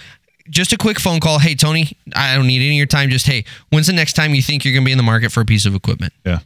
just 0.49 0.73
a 0.73 0.77
quick 0.77 0.99
phone 0.99 1.19
call. 1.19 1.39
Hey, 1.39 1.55
Tony, 1.55 1.97
I 2.15 2.35
don't 2.35 2.47
need 2.47 2.57
any 2.57 2.69
of 2.69 2.77
your 2.77 2.85
time. 2.85 3.09
Just, 3.09 3.25
hey, 3.25 3.45
when's 3.71 3.87
the 3.87 3.93
next 3.93 4.13
time 4.13 4.35
you 4.35 4.41
think 4.41 4.63
you're 4.63 4.73
going 4.73 4.83
to 4.83 4.85
be 4.85 4.91
in 4.91 4.97
the 4.97 5.03
market 5.03 5.31
for 5.31 5.41
a 5.41 5.45
piece 5.45 5.65
of 5.65 5.75
equipment? 5.75 6.13
yeah 6.25 6.39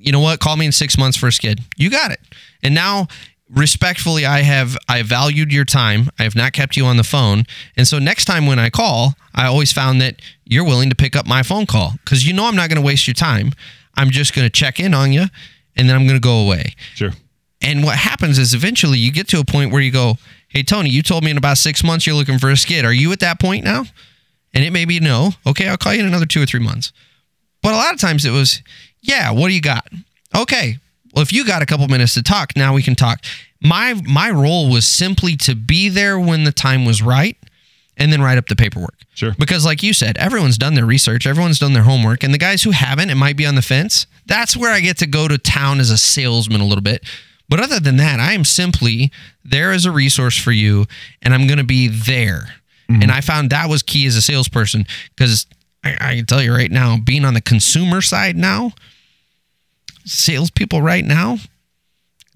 you 0.00 0.12
know 0.12 0.20
what? 0.20 0.40
Call 0.40 0.56
me 0.56 0.66
in 0.66 0.72
six 0.72 0.96
months 0.96 1.16
for 1.16 1.26
a 1.26 1.32
skid. 1.32 1.60
You 1.76 1.90
got 1.90 2.10
it. 2.10 2.20
And 2.62 2.74
now, 2.74 3.08
respectfully, 3.50 4.24
I 4.24 4.42
have 4.42 4.76
I 4.88 5.02
valued 5.02 5.52
your 5.52 5.64
time. 5.64 6.10
I 6.18 6.22
have 6.22 6.36
not 6.36 6.52
kept 6.52 6.76
you 6.76 6.86
on 6.86 6.96
the 6.96 7.04
phone. 7.04 7.44
And 7.76 7.86
so 7.86 7.98
next 7.98 8.24
time 8.24 8.46
when 8.46 8.58
I 8.58 8.70
call, 8.70 9.14
I 9.34 9.46
always 9.46 9.72
found 9.72 10.00
that 10.00 10.20
you're 10.44 10.64
willing 10.64 10.90
to 10.90 10.96
pick 10.96 11.16
up 11.16 11.26
my 11.26 11.42
phone 11.42 11.66
call 11.66 11.94
because 12.04 12.26
you 12.26 12.32
know 12.32 12.46
I'm 12.46 12.56
not 12.56 12.68
going 12.68 12.80
to 12.80 12.86
waste 12.86 13.06
your 13.06 13.14
time. 13.14 13.52
I'm 13.98 14.10
just 14.10 14.34
going 14.34 14.46
to 14.46 14.50
check 14.50 14.78
in 14.80 14.94
on 14.94 15.12
you, 15.12 15.24
and 15.76 15.88
then 15.88 15.96
I'm 15.96 16.06
going 16.06 16.16
to 16.16 16.24
go 16.24 16.40
away. 16.40 16.74
sure 16.94 17.12
And 17.60 17.82
what 17.82 17.96
happens 17.96 18.38
is 18.38 18.54
eventually 18.54 18.98
you 18.98 19.12
get 19.12 19.28
to 19.28 19.40
a 19.40 19.44
point 19.44 19.72
where 19.72 19.82
you 19.82 19.90
go, 19.90 20.16
Hey, 20.48 20.62
Tony, 20.62 20.88
you 20.88 21.02
told 21.02 21.24
me 21.24 21.30
in 21.30 21.36
about 21.36 21.58
six 21.58 21.84
months 21.84 22.06
you're 22.06 22.16
looking 22.16 22.38
for 22.38 22.48
a 22.48 22.56
skid. 22.56 22.86
Are 22.86 22.92
you 22.92 23.12
at 23.12 23.20
that 23.20 23.38
point 23.38 23.64
now? 23.64 23.84
And 24.54 24.64
it 24.64 24.72
may 24.72 24.86
be 24.86 24.98
no. 24.98 25.32
Okay, 25.46 25.68
I'll 25.68 25.76
call 25.76 25.92
you 25.92 26.00
in 26.00 26.06
another 26.06 26.24
two 26.24 26.42
or 26.42 26.46
three 26.46 26.60
months. 26.60 26.92
But 27.62 27.74
a 27.74 27.76
lot 27.76 27.92
of 27.92 28.00
times 28.00 28.24
it 28.24 28.30
was, 28.30 28.62
Yeah, 29.02 29.30
what 29.32 29.48
do 29.48 29.54
you 29.54 29.60
got? 29.60 29.86
Okay. 30.34 30.78
Well, 31.12 31.22
if 31.22 31.32
you 31.32 31.44
got 31.44 31.60
a 31.62 31.66
couple 31.66 31.88
minutes 31.88 32.14
to 32.14 32.22
talk, 32.22 32.56
now 32.56 32.74
we 32.74 32.82
can 32.82 32.94
talk. 32.94 33.24
My 33.60 33.94
my 34.06 34.30
role 34.30 34.70
was 34.70 34.86
simply 34.86 35.36
to 35.38 35.56
be 35.56 35.88
there 35.88 36.18
when 36.18 36.44
the 36.44 36.52
time 36.52 36.84
was 36.84 37.02
right 37.02 37.36
and 37.98 38.12
then 38.12 38.22
write 38.22 38.38
up 38.38 38.46
the 38.46 38.56
paperwork. 38.56 38.94
Sure. 39.14 39.34
Because 39.38 39.64
like 39.64 39.82
you 39.82 39.92
said, 39.92 40.16
everyone's 40.18 40.56
done 40.56 40.74
their 40.74 40.86
research, 40.86 41.26
everyone's 41.26 41.58
done 41.58 41.72
their 41.72 41.82
homework, 41.82 42.22
and 42.22 42.32
the 42.32 42.38
guys 42.38 42.62
who 42.62 42.70
haven't, 42.70 43.10
it 43.10 43.16
might 43.16 43.36
be 43.36 43.44
on 43.46 43.54
the 43.54 43.62
fence. 43.62 44.06
That's 44.26 44.56
where 44.56 44.72
I 44.72 44.80
get 44.80 44.98
to 44.98 45.06
go 45.06 45.28
to 45.28 45.38
town 45.38 45.80
as 45.80 45.90
a 45.90 45.98
salesman 45.98 46.60
a 46.60 46.66
little 46.66 46.82
bit. 46.82 47.04
But 47.48 47.60
other 47.60 47.80
than 47.80 47.96
that, 47.96 48.20
I 48.20 48.34
am 48.34 48.44
simply 48.44 49.10
there 49.42 49.72
as 49.72 49.86
a 49.86 49.90
resource 49.90 50.36
for 50.36 50.52
you, 50.52 50.86
and 51.22 51.34
I'm 51.34 51.46
going 51.46 51.58
to 51.58 51.64
be 51.64 51.88
there. 51.88 52.54
Mm-hmm. 52.90 53.02
And 53.02 53.10
I 53.10 53.20
found 53.20 53.50
that 53.50 53.68
was 53.68 53.82
key 53.82 54.06
as 54.06 54.16
a 54.16 54.22
salesperson 54.22 54.86
because 55.16 55.46
I, 55.82 55.96
I 56.00 56.16
can 56.16 56.26
tell 56.26 56.42
you 56.42 56.54
right 56.54 56.70
now, 56.70 56.98
being 56.98 57.24
on 57.24 57.34
the 57.34 57.40
consumer 57.40 58.00
side 58.00 58.36
now, 58.36 58.72
salespeople 60.04 60.82
right 60.82 61.04
now, 61.04 61.38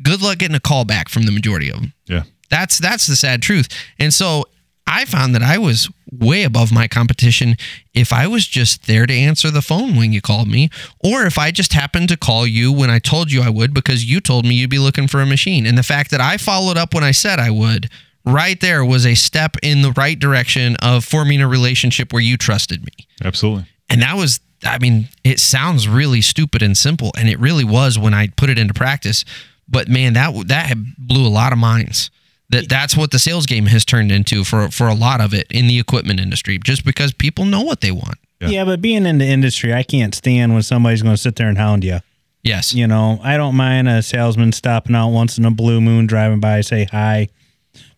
good 0.02 0.22
luck 0.22 0.38
getting 0.38 0.56
a 0.56 0.60
call 0.60 0.84
back 0.84 1.08
from 1.08 1.24
the 1.24 1.32
majority 1.32 1.70
of 1.70 1.76
them. 1.76 1.92
yeah 2.06 2.22
That's 2.50 2.78
that's 2.78 3.06
the 3.06 3.16
sad 3.16 3.42
truth. 3.42 3.68
And 3.98 4.12
so 4.12 4.44
I 4.86 5.04
found 5.04 5.34
that 5.34 5.42
I 5.42 5.58
was 5.58 5.88
way 6.10 6.42
above 6.42 6.72
my 6.72 6.86
competition 6.86 7.56
if 7.94 8.12
I 8.12 8.26
was 8.26 8.46
just 8.46 8.86
there 8.86 9.06
to 9.06 9.14
answer 9.14 9.50
the 9.50 9.62
phone 9.62 9.96
when 9.96 10.12
you 10.12 10.20
called 10.20 10.48
me, 10.48 10.70
or 10.98 11.24
if 11.24 11.38
I 11.38 11.50
just 11.50 11.72
happened 11.72 12.08
to 12.10 12.16
call 12.16 12.46
you 12.46 12.72
when 12.72 12.90
I 12.90 12.98
told 12.98 13.32
you 13.32 13.42
I 13.42 13.48
would 13.48 13.72
because 13.72 14.04
you 14.04 14.20
told 14.20 14.44
me 14.44 14.54
you'd 14.54 14.70
be 14.70 14.78
looking 14.78 15.08
for 15.08 15.20
a 15.20 15.26
machine. 15.26 15.66
And 15.66 15.78
the 15.78 15.82
fact 15.82 16.10
that 16.10 16.20
I 16.20 16.36
followed 16.36 16.76
up 16.76 16.94
when 16.94 17.04
I 17.04 17.12
said 17.12 17.38
I 17.38 17.50
would, 17.50 17.88
right 18.24 18.60
there 18.60 18.84
was 18.84 19.06
a 19.06 19.14
step 19.14 19.56
in 19.62 19.82
the 19.82 19.92
right 19.92 20.18
direction 20.18 20.76
of 20.76 21.04
forming 21.04 21.40
a 21.40 21.48
relationship 21.48 22.12
where 22.12 22.22
you 22.22 22.36
trusted 22.36 22.84
me. 22.84 23.06
absolutely 23.24 23.66
And 23.88 24.02
that 24.02 24.16
was, 24.16 24.40
I 24.64 24.78
mean, 24.78 25.08
it 25.24 25.38
sounds 25.38 25.88
really 25.88 26.22
stupid 26.22 26.62
and 26.62 26.76
simple, 26.76 27.12
and 27.16 27.28
it 27.28 27.38
really 27.38 27.64
was 27.64 27.98
when 27.98 28.14
I 28.14 28.28
put 28.28 28.50
it 28.50 28.58
into 28.58 28.74
practice. 28.74 29.24
But 29.68 29.88
man, 29.88 30.14
that 30.14 30.48
that 30.48 30.74
blew 30.98 31.26
a 31.26 31.28
lot 31.28 31.52
of 31.52 31.58
minds. 31.58 32.10
That 32.52 32.68
that's 32.68 32.96
what 32.96 33.10
the 33.10 33.18
sales 33.18 33.46
game 33.46 33.66
has 33.66 33.84
turned 33.84 34.12
into 34.12 34.44
for 34.44 34.70
for 34.70 34.86
a 34.86 34.94
lot 34.94 35.20
of 35.20 35.34
it 35.34 35.46
in 35.50 35.66
the 35.66 35.78
equipment 35.78 36.20
industry, 36.20 36.58
just 36.58 36.84
because 36.84 37.12
people 37.12 37.44
know 37.44 37.62
what 37.62 37.80
they 37.80 37.90
want. 37.90 38.18
Yeah. 38.40 38.48
Yeah. 38.48 38.64
but 38.64 38.80
being 38.80 39.06
in 39.06 39.18
the 39.18 39.26
industry, 39.26 39.74
I 39.74 39.82
can't 39.82 40.14
stand 40.14 40.52
when 40.52 40.62
somebody's 40.62 41.02
going 41.02 41.14
to 41.14 41.20
sit 41.20 41.36
there 41.36 41.48
and 41.48 41.58
hound 41.58 41.82
you. 41.82 41.98
Yes. 42.42 42.74
You 42.74 42.86
know, 42.86 43.20
I 43.22 43.36
don't 43.36 43.54
mind 43.54 43.88
a 43.88 44.02
salesman 44.02 44.52
stopping 44.52 44.94
out 44.96 45.08
once 45.10 45.38
in 45.38 45.44
a 45.44 45.50
blue 45.50 45.80
moon, 45.80 46.06
driving 46.06 46.40
by, 46.40 46.60
say 46.60 46.84
hi. 46.84 47.28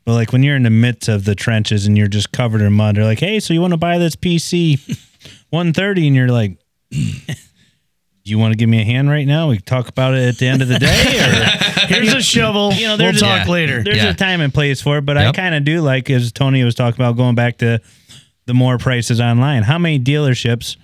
But 0.05 0.13
like 0.13 0.33
when 0.33 0.43
you're 0.43 0.57
in 0.57 0.65
the 0.65 0.71
midst 0.71 1.09
of 1.09 1.25
the 1.25 1.35
trenches 1.35 1.87
and 1.87 1.97
you're 1.97 2.09
just 2.09 2.31
covered 2.31 2.61
in 2.61 2.73
mud, 2.75 2.97
they're 2.97 3.05
like, 3.05 3.21
"Hey, 3.21 3.41
so 3.41 3.55
you 3.55 3.61
want 3.63 3.73
to 3.73 3.79
buy 3.79 3.99
this 3.99 4.15
PC 4.17 4.79
130?" 5.51 6.07
And 6.07 6.15
you're 6.17 6.29
like, 6.29 6.59
"Do 8.25 8.31
you 8.31 8.39
want 8.39 8.53
to 8.53 8.57
give 8.57 8.69
me 8.69 8.81
a 8.81 8.85
hand 8.85 9.09
right 9.11 9.27
now? 9.27 9.49
We 9.51 9.57
can 9.57 9.65
talk 9.65 9.89
about 9.89 10.15
it 10.15 10.27
at 10.29 10.39
the 10.39 10.47
end 10.47 10.63
of 10.63 10.69
the 10.69 10.79
day." 10.79 10.87
Or 10.87 11.87
Here's 11.87 12.15
a 12.15 12.23
shovel. 12.23 12.73
You 12.73 12.87
know, 12.89 12.97
we'll 12.99 13.09
a- 13.11 13.13
talk 13.13 13.47
Yeah. 13.47 13.53
later. 13.53 13.83
there's 13.83 13.97
Yeah. 13.99 14.11
a 14.11 14.15
time 14.15 14.41
and 14.41 14.53
place 14.53 14.81
for 14.81 14.99
it, 14.99 15.03
but 15.07 15.17
I 15.19 15.33
kind 15.33 15.55
of 15.55 15.65
do 15.65 15.81
like, 15.83 16.09
as 16.11 16.33
Tony 16.33 16.65
was 16.65 16.75
talking 16.75 17.01
about, 17.01 17.17
going 17.17 17.35
back 17.35 17.59
to 17.59 17.81
the 18.47 18.55
more 18.55 18.79
prices 18.79 19.21
online. 19.21 19.63
How 19.63 19.79
many 19.79 19.99
dealerships, 19.99 20.77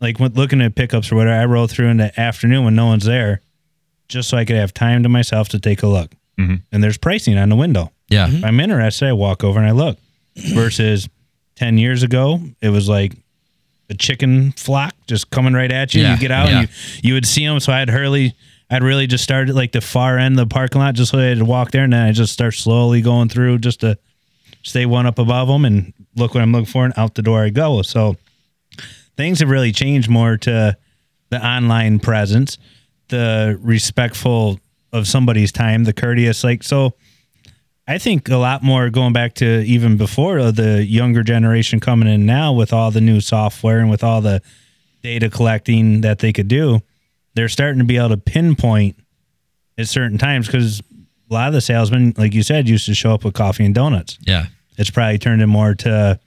like 0.00 0.18
looking 0.20 0.60
at 0.62 0.74
pickups 0.74 1.10
or 1.12 1.16
whatever, 1.16 1.38
I 1.40 1.44
roll 1.44 1.66
through 1.66 1.88
in 1.88 1.96
the 1.98 2.18
afternoon 2.20 2.64
when 2.64 2.74
no 2.74 2.86
one's 2.86 3.04
there, 3.04 3.40
just 4.08 4.28
so 4.30 4.36
I 4.38 4.44
could 4.44 4.56
have 4.56 4.72
time 4.74 5.02
to 5.02 5.08
myself 5.08 5.48
to 5.50 5.58
take 5.60 5.82
a 5.82 5.86
look. 5.86 6.12
Mhm. 6.38 6.62
And 6.72 6.82
there's 6.84 6.96
pricing 6.98 7.36
on 7.36 7.48
the 7.50 7.56
window. 7.56 7.92
Yeah. 8.08 8.28
If 8.30 8.44
I'm 8.44 8.60
interested, 8.60 9.08
I 9.08 9.12
walk 9.12 9.44
over 9.44 9.58
and 9.58 9.68
I 9.68 9.72
look. 9.72 9.98
Versus 10.36 11.08
ten 11.56 11.78
years 11.78 12.02
ago, 12.02 12.40
it 12.62 12.68
was 12.70 12.88
like 12.88 13.12
a 13.90 13.94
chicken 13.94 14.52
flock 14.52 14.94
just 15.06 15.30
coming 15.30 15.54
right 15.54 15.70
at 15.72 15.94
you. 15.94 16.02
Yeah, 16.02 16.14
You 16.14 16.20
get 16.20 16.30
out 16.30 16.48
yeah. 16.48 16.60
and 16.60 16.68
you, 16.68 17.08
you 17.08 17.14
would 17.14 17.26
see 17.26 17.46
them. 17.46 17.58
So 17.60 17.72
I'd 17.72 17.88
hurley, 17.88 18.34
I'd 18.70 18.82
really 18.82 19.06
just 19.06 19.24
start 19.24 19.48
at 19.48 19.54
like 19.54 19.72
the 19.72 19.80
far 19.80 20.18
end 20.18 20.38
of 20.38 20.48
the 20.48 20.52
parking 20.54 20.80
lot 20.80 20.94
just 20.94 21.10
so 21.12 21.18
I 21.18 21.22
had 21.24 21.38
to 21.38 21.44
walk 21.44 21.70
there. 21.70 21.84
And 21.84 21.92
then 21.92 22.06
I 22.06 22.12
just 22.12 22.32
start 22.32 22.54
slowly 22.54 23.00
going 23.00 23.28
through 23.28 23.58
just 23.58 23.80
to 23.80 23.98
stay 24.62 24.84
one 24.86 25.06
up 25.06 25.18
above 25.18 25.48
them 25.48 25.64
and 25.64 25.92
look 26.16 26.34
what 26.34 26.42
I'm 26.42 26.52
looking 26.52 26.66
for. 26.66 26.84
And 26.84 26.92
out 26.96 27.14
the 27.14 27.22
door 27.22 27.42
I 27.44 27.50
go. 27.50 27.80
So 27.82 28.16
things 29.16 29.40
have 29.40 29.48
really 29.48 29.72
changed 29.72 30.08
more 30.10 30.36
to 30.38 30.76
the 31.30 31.46
online 31.46 31.98
presence, 31.98 32.58
the 33.08 33.58
respectful 33.62 34.60
of 34.92 35.06
somebody's 35.06 35.52
time, 35.52 35.84
the 35.84 35.92
courteous. 35.92 36.44
Like, 36.44 36.62
so 36.62 36.94
I 37.90 37.96
think 37.96 38.28
a 38.28 38.36
lot 38.36 38.62
more 38.62 38.90
going 38.90 39.14
back 39.14 39.34
to 39.36 39.62
even 39.62 39.96
before 39.96 40.38
uh, 40.38 40.50
the 40.50 40.84
younger 40.84 41.22
generation 41.22 41.80
coming 41.80 42.06
in 42.06 42.26
now 42.26 42.52
with 42.52 42.70
all 42.74 42.90
the 42.90 43.00
new 43.00 43.22
software 43.22 43.78
and 43.78 43.88
with 43.88 44.04
all 44.04 44.20
the 44.20 44.42
data 45.02 45.30
collecting 45.30 46.02
that 46.02 46.18
they 46.18 46.34
could 46.34 46.48
do, 46.48 46.80
they're 47.34 47.48
starting 47.48 47.78
to 47.78 47.86
be 47.86 47.96
able 47.96 48.10
to 48.10 48.18
pinpoint 48.18 48.96
at 49.78 49.88
certain 49.88 50.18
times 50.18 50.46
because 50.46 50.80
a 51.30 51.34
lot 51.34 51.48
of 51.48 51.54
the 51.54 51.62
salesmen, 51.62 52.12
like 52.18 52.34
you 52.34 52.42
said, 52.42 52.68
used 52.68 52.84
to 52.86 52.94
show 52.94 53.14
up 53.14 53.24
with 53.24 53.32
coffee 53.32 53.64
and 53.64 53.74
donuts. 53.74 54.18
Yeah. 54.20 54.46
It's 54.76 54.90
probably 54.90 55.16
turned 55.16 55.40
in 55.40 55.48
more 55.48 55.74
to, 55.74 56.20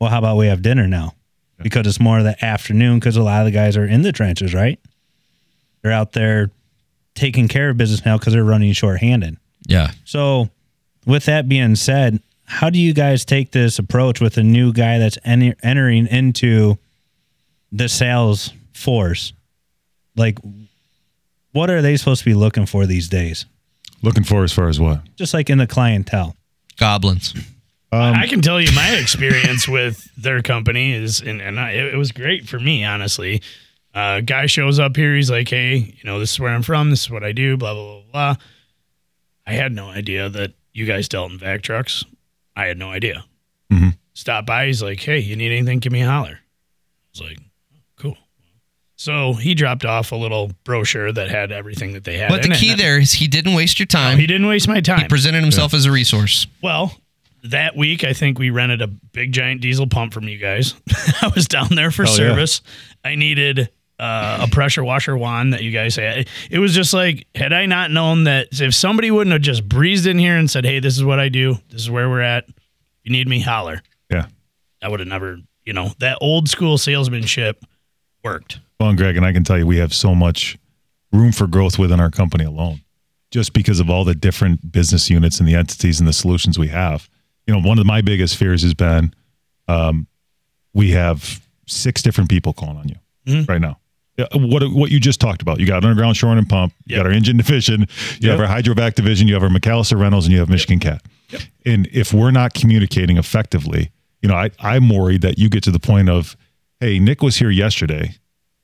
well, 0.00 0.10
how 0.10 0.18
about 0.18 0.36
we 0.36 0.48
have 0.48 0.60
dinner 0.60 0.88
now? 0.88 1.14
Because 1.58 1.86
it's 1.86 2.00
more 2.00 2.18
of 2.18 2.24
the 2.24 2.44
afternoon 2.44 2.98
because 2.98 3.16
a 3.16 3.22
lot 3.22 3.42
of 3.42 3.44
the 3.46 3.52
guys 3.52 3.76
are 3.76 3.86
in 3.86 4.02
the 4.02 4.10
trenches, 4.10 4.52
right? 4.52 4.80
They're 5.82 5.92
out 5.92 6.12
there 6.12 6.50
taking 7.14 7.46
care 7.46 7.70
of 7.70 7.76
business 7.76 8.04
now 8.04 8.18
because 8.18 8.32
they're 8.32 8.44
running 8.44 8.72
shorthanded. 8.72 9.36
Yeah. 9.68 9.92
So, 10.04 10.50
with 11.06 11.24
that 11.26 11.48
being 11.48 11.76
said, 11.76 12.20
how 12.44 12.70
do 12.70 12.78
you 12.78 12.92
guys 12.92 13.24
take 13.24 13.52
this 13.52 13.78
approach 13.78 14.20
with 14.20 14.36
a 14.36 14.42
new 14.42 14.72
guy 14.72 14.98
that's 14.98 15.18
en- 15.24 15.56
entering 15.62 16.06
into 16.06 16.76
the 17.72 17.88
sales 17.88 18.52
force? 18.72 19.32
Like, 20.16 20.38
what 21.52 21.70
are 21.70 21.82
they 21.82 21.96
supposed 21.96 22.20
to 22.20 22.24
be 22.24 22.34
looking 22.34 22.66
for 22.66 22.86
these 22.86 23.08
days? 23.08 23.46
looking 24.02 24.24
for 24.24 24.44
as 24.44 24.52
far 24.52 24.68
as 24.68 24.78
what 24.78 25.00
Just 25.16 25.34
like 25.34 25.50
in 25.50 25.58
the 25.58 25.66
clientele. 25.66 26.36
Goblins. 26.76 27.34
I 27.92 28.26
can 28.26 28.42
tell 28.42 28.60
you 28.60 28.70
my 28.74 28.96
experience 28.96 29.66
with 29.68 30.06
their 30.16 30.42
company 30.42 30.92
is, 30.92 31.20
and, 31.20 31.40
and 31.40 31.58
I, 31.58 31.72
it 31.72 31.96
was 31.96 32.12
great 32.12 32.46
for 32.46 32.58
me, 32.58 32.84
honestly. 32.84 33.42
Uh, 33.94 34.20
guy 34.20 34.46
shows 34.46 34.78
up 34.78 34.96
here. 34.96 35.14
He's 35.14 35.30
like, 35.30 35.48
hey, 35.48 35.76
you 35.76 36.04
know, 36.04 36.18
this 36.18 36.32
is 36.32 36.40
where 36.40 36.52
I'm 36.52 36.62
from. 36.62 36.90
This 36.90 37.02
is 37.02 37.10
what 37.10 37.24
I 37.24 37.32
do, 37.32 37.56
blah, 37.56 37.72
blah, 37.72 38.00
blah, 38.00 38.02
blah. 38.12 38.34
I 39.46 39.52
had 39.52 39.72
no 39.72 39.88
idea 39.88 40.28
that 40.28 40.52
you 40.76 40.86
guys 40.86 41.08
dealt 41.08 41.30
in 41.32 41.38
vac 41.38 41.62
trucks. 41.62 42.04
I 42.54 42.66
had 42.66 42.78
no 42.78 42.90
idea. 42.90 43.24
Mhm. 43.72 43.96
Stop 44.14 44.46
by. 44.46 44.66
He's 44.66 44.82
like, 44.82 45.00
hey, 45.00 45.18
you 45.18 45.36
need 45.36 45.52
anything? 45.52 45.78
Give 45.78 45.92
me 45.92 46.02
a 46.02 46.06
holler. 46.06 46.38
I 46.40 47.08
was 47.12 47.20
like, 47.22 47.38
cool. 47.96 48.16
So 48.96 49.34
he 49.34 49.54
dropped 49.54 49.84
off 49.84 50.12
a 50.12 50.16
little 50.16 50.52
brochure 50.64 51.12
that 51.12 51.28
had 51.30 51.52
everything 51.52 51.92
that 51.94 52.04
they 52.04 52.16
had. 52.18 52.28
But 52.30 52.42
the 52.42 52.46
in 52.48 52.52
it. 52.52 52.58
key 52.58 52.74
there 52.74 52.98
is 52.98 53.12
he 53.12 53.26
didn't 53.28 53.54
waste 53.54 53.78
your 53.78 53.86
No, 53.92 53.98
time. 54.00 54.18
he 54.18 54.26
didn't 54.26 54.46
waste 54.46 54.68
my 54.68 54.80
time. 54.80 55.00
He 55.00 55.08
presented 55.08 55.42
himself 55.42 55.74
as 55.74 55.84
a 55.84 55.90
resource. 55.92 56.46
Well, 56.62 56.96
that 57.44 57.76
week, 57.76 58.04
I 58.04 58.12
think 58.12 58.38
we 58.38 58.50
rented 58.50 58.80
a 58.82 58.86
big 58.86 59.32
giant 59.32 59.60
diesel 59.60 59.86
pump 59.86 60.12
from 60.14 60.28
you 60.28 60.38
guys. 60.38 60.74
I 61.22 61.30
was 61.34 61.46
down 61.46 61.68
there 61.74 61.90
for 61.90 62.04
Oh, 62.04 62.10
yeah. 62.10 62.14
service. 62.16 62.60
I 63.04 63.14
needed 63.16 63.70
uh, 63.98 64.46
a 64.46 64.50
pressure 64.50 64.84
washer 64.84 65.16
wand 65.16 65.52
that 65.54 65.62
you 65.62 65.70
guys 65.70 65.96
had. 65.96 66.28
It 66.50 66.58
was 66.58 66.74
just 66.74 66.92
like, 66.92 67.26
had 67.34 67.52
I 67.52 67.66
not 67.66 67.90
known 67.90 68.24
that 68.24 68.48
if 68.60 68.74
somebody 68.74 69.10
wouldn't 69.10 69.32
have 69.32 69.42
just 69.42 69.66
breezed 69.68 70.06
in 70.06 70.18
here 70.18 70.36
and 70.36 70.50
said, 70.50 70.64
hey, 70.64 70.80
this 70.80 70.96
is 70.96 71.04
what 71.04 71.18
I 71.18 71.28
do, 71.30 71.56
this 71.70 71.80
is 71.82 71.90
where 71.90 72.08
we're 72.08 72.20
at, 72.20 72.44
if 72.48 72.54
you 73.04 73.12
need 73.12 73.26
me, 73.28 73.40
holler. 73.40 73.80
Yeah. 74.10 74.26
I 74.82 74.88
would 74.88 75.00
have 75.00 75.08
never, 75.08 75.38
you 75.64 75.72
know, 75.72 75.92
that 76.00 76.18
old 76.20 76.48
school 76.48 76.76
salesmanship 76.78 77.64
worked. 78.22 78.60
Well, 78.78 78.90
and 78.90 78.98
Greg, 78.98 79.16
and 79.16 79.24
I 79.24 79.32
can 79.32 79.44
tell 79.44 79.56
you, 79.56 79.66
we 79.66 79.78
have 79.78 79.94
so 79.94 80.14
much 80.14 80.58
room 81.12 81.32
for 81.32 81.46
growth 81.46 81.78
within 81.78 81.98
our 81.98 82.10
company 82.10 82.44
alone, 82.44 82.82
just 83.30 83.54
because 83.54 83.80
of 83.80 83.88
all 83.88 84.04
the 84.04 84.14
different 84.14 84.70
business 84.70 85.08
units 85.08 85.38
and 85.40 85.48
the 85.48 85.54
entities 85.54 85.98
and 86.00 86.06
the 86.08 86.12
solutions 86.12 86.58
we 86.58 86.68
have. 86.68 87.08
You 87.46 87.54
know, 87.54 87.66
one 87.66 87.78
of 87.78 87.86
my 87.86 88.02
biggest 88.02 88.36
fears 88.36 88.62
has 88.62 88.74
been 88.74 89.14
um, 89.68 90.06
we 90.74 90.90
have 90.90 91.40
six 91.66 92.02
different 92.02 92.28
people 92.28 92.52
calling 92.52 92.76
on 92.76 92.88
you 92.88 92.96
Mhm. 93.26 93.48
right 93.48 93.60
now. 93.60 93.78
What 94.32 94.62
what 94.72 94.90
you 94.90 94.98
just 95.00 95.20
talked 95.20 95.42
about? 95.42 95.60
You 95.60 95.66
got 95.66 95.84
underground 95.84 96.16
shoring 96.16 96.38
and 96.38 96.48
pump. 96.48 96.72
You 96.86 96.96
Yep. 96.96 96.98
got 97.04 97.06
our 97.06 97.12
engine 97.12 97.36
division. 97.36 97.86
You 98.20 98.30
have 98.30 98.40
our 98.40 98.46
hydrovac 98.46 98.94
division. 98.94 99.28
You 99.28 99.34
have 99.34 99.42
our 99.42 99.48
McAllister 99.50 99.98
Reynolds, 100.00 100.26
and 100.26 100.32
you 100.32 100.38
have 100.40 100.48
Michigan 100.48 100.78
Cat. 100.78 101.02
And 101.66 101.86
if 101.92 102.14
we're 102.14 102.30
not 102.30 102.54
communicating 102.54 103.16
effectively, 103.18 103.90
you 104.22 104.28
know, 104.28 104.34
I, 104.36 104.50
I'm 104.60 104.88
worried 104.88 105.20
that 105.22 105.38
you 105.38 105.48
get 105.50 105.62
to 105.64 105.70
the 105.70 105.78
point 105.80 106.08
of, 106.08 106.36
hey, 106.80 106.98
Nick 106.98 107.22
was 107.22 107.36
here 107.36 107.50
yesterday. 107.50 108.14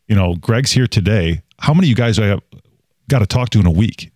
You 0.08 0.16
know, 0.16 0.36
Greg's 0.36 0.72
here 0.72 0.86
today. 0.86 1.42
How 1.58 1.74
many 1.74 1.86
of 1.86 1.90
you 1.90 1.96
guys 1.96 2.18
I 2.18 2.26
have 2.26 2.40
got 3.10 3.18
to 3.18 3.26
talk 3.26 3.50
to 3.50 3.60
in 3.60 3.66
a 3.66 3.70
week? 3.70 4.10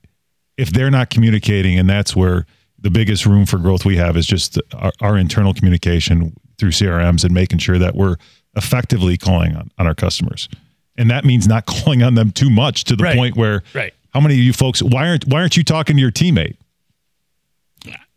If 0.57 0.71
they're 0.71 0.91
not 0.91 1.11
communicating, 1.11 1.79
and 1.79 1.89
that's 1.89 2.17
where 2.17 2.47
the 2.79 2.91
biggest 2.91 3.27
room 3.27 3.45
for 3.47 3.59
growth 3.59 3.85
we 3.85 3.97
have 3.97 4.17
is 4.17 4.27
just 4.27 4.59
our, 4.75 4.93
our 5.01 5.17
internal 5.19 5.53
communication 5.53 6.35
through 6.59 6.71
CRMs 6.71 7.25
and 7.25 7.35
making 7.35 7.59
sure 7.59 7.79
that 7.79 7.95
we're 7.95 8.17
effectively 8.55 9.19
calling 9.19 9.55
on, 9.55 9.71
on 9.79 9.87
our 9.87 9.95
customers. 9.95 10.49
And 10.99 11.11
that 11.11 11.25
means 11.25 11.47
not 11.47 11.67
calling 11.67 12.03
on 12.03 12.15
them 12.15 12.31
too 12.33 12.51
much 12.51 12.85
to 12.85 12.97
the 12.97 13.05
Right. 13.05 13.17
point 13.17 13.37
where 13.37 13.63
Right. 13.75 13.93
how 14.15 14.21
many 14.21 14.35
of 14.35 14.41
you 14.41 14.53
folks 14.53 14.83
why 14.83 15.09
aren't 15.09 15.27
why 15.27 15.41
aren't 15.41 15.57
you 15.57 15.65
talking 15.65 15.97
to 15.97 16.01
your 16.03 16.13
teammate? 16.13 16.57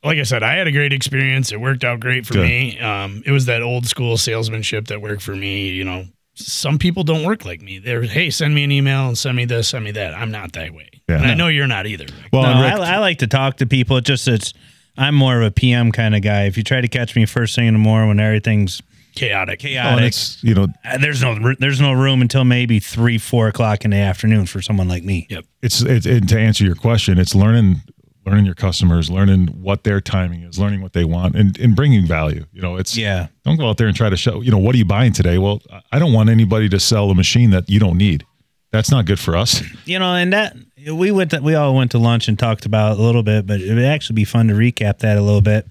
Like 0.02 0.18
I 0.18 0.24
said, 0.24 0.44
I 0.44 0.54
had 0.54 0.66
a 0.66 0.72
great 0.72 0.94
experience. 0.94 1.52
It 1.52 1.60
worked 1.60 1.84
out 1.84 2.00
great 2.00 2.26
for 2.26 2.36
Good. 2.36 2.48
me. 2.48 2.80
Um, 2.80 3.22
it 3.26 3.32
was 3.34 3.48
that 3.48 3.62
old 3.62 3.86
school 3.86 4.16
salesmanship 4.16 4.88
that 4.88 5.02
worked 5.02 5.22
for 5.22 5.36
me. 5.36 5.68
You 5.72 5.84
know, 5.84 6.06
some 6.36 6.80
people 6.80 7.04
don't 7.04 7.26
work 7.26 7.44
like 7.44 7.62
me. 7.62 7.80
They're, 7.80 8.04
hey, 8.04 8.30
send 8.30 8.56
me 8.56 8.64
an 8.64 8.72
email 8.72 9.10
and 9.10 9.18
send 9.18 9.36
me 9.36 9.44
this, 9.44 9.68
send 9.68 9.84
me 9.84 9.92
that. 9.92 10.14
I'm 10.14 10.32
not 10.32 10.54
that 10.54 10.74
way. 10.74 10.88
Yeah. 11.10 11.18
and 11.18 11.26
I 11.26 11.34
know 11.34 11.50
you're 11.50 11.68
not 11.68 11.86
either. 11.86 12.06
Well, 12.32 12.44
no, 12.44 12.50
and 12.64 12.82
I, 12.82 12.96
I 12.96 12.98
like 13.00 13.18
to 13.20 13.28
talk 13.28 13.58
to 13.58 13.66
people. 13.66 13.98
It 13.98 14.06
just 14.06 14.26
it's 14.30 14.54
I'm 14.98 15.16
more 15.16 15.36
of 15.36 15.44
a 15.44 15.52
PM 15.52 15.92
kind 15.92 16.16
of 16.16 16.22
guy. 16.22 16.46
If 16.46 16.56
you 16.56 16.64
try 16.64 16.80
to 16.80 16.88
catch 16.88 17.14
me 17.18 17.26
first 17.26 17.54
thing 17.56 17.68
in 17.68 17.74
the 17.74 17.80
morning 17.80 18.08
when 18.08 18.22
everything's 18.22 18.82
Chaotic. 19.16 19.62
Oh, 19.64 19.68
and 19.68 19.74
chaotic, 19.76 20.06
it's 20.06 20.44
you 20.44 20.54
know 20.54 20.68
uh, 20.86 20.98
there's 20.98 21.22
no 21.22 21.56
there's 21.60 21.82
no 21.82 21.94
room 21.94 22.22
until 22.22 22.44
maybe 22.44 22.80
three 22.80 23.18
four 23.18 23.48
o'clock 23.48 23.86
in 23.86 23.92
the 23.92 23.98
afternoon 23.98 24.46
for 24.46 24.62
someone 24.62 24.88
like 24.88 25.04
me. 25.04 25.28
Yep. 25.30 25.46
it's 25.62 25.82
it's 25.82 26.06
and 26.06 26.28
to 26.30 26.40
answer 26.40 26.64
your 26.64 26.76
question, 26.76 27.18
it's 27.18 27.36
learning 27.36 27.82
learning 28.26 28.46
your 28.46 28.56
customers, 28.56 29.10
learning 29.10 29.48
what 29.48 29.84
their 29.84 30.00
timing 30.00 30.44
is, 30.44 30.60
learning 30.60 30.82
what 30.82 30.94
they 30.94 31.04
want, 31.04 31.36
and, 31.36 31.58
and 31.60 31.76
bringing 31.76 32.06
value. 32.06 32.46
You 32.54 32.62
know, 32.62 32.76
it's 32.76 32.96
Yeah. 32.96 33.28
Don't 33.44 33.58
go 33.58 33.70
out 33.70 33.78
there 33.78 33.88
and 33.88 33.96
try 33.96 34.10
to 34.10 34.18
show. 34.18 34.42
You 34.42 34.52
know, 34.52 34.58
what 34.58 34.76
are 34.76 34.78
you 34.78 34.86
buying 34.86 35.14
today? 35.14 35.38
Well, 35.38 35.62
I 35.92 36.00
don't 36.00 36.14
want 36.14 36.30
anybody 36.30 36.70
to 36.70 36.80
sell 36.80 37.10
a 37.10 37.16
machine 37.16 37.50
that 37.52 37.70
you 37.70 37.80
don't 37.80 37.98
need. 37.98 38.26
That's 38.72 38.92
not 38.92 39.06
good 39.06 39.20
for 39.20 39.36
us. 39.36 39.64
You 39.86 39.98
know, 39.98 40.14
and 40.14 40.32
that 40.34 40.56
we 40.92 41.12
went 41.12 41.32
to, 41.32 41.40
we 41.40 41.56
all 41.56 41.76
went 41.76 41.92
to 41.92 41.98
lunch 41.98 42.28
and 42.28 42.38
talked 42.38 42.66
about 42.66 42.94
it 42.94 43.00
a 43.00 43.02
little 43.02 43.24
bit, 43.24 43.48
but 43.48 43.62
it 43.62 43.74
would 43.74 43.84
actually 43.84 44.16
be 44.16 44.26
fun 44.26 44.48
to 44.50 44.54
recap 44.54 45.00
that 45.00 45.18
a 45.18 45.22
little 45.22 45.42
bit. 45.42 45.66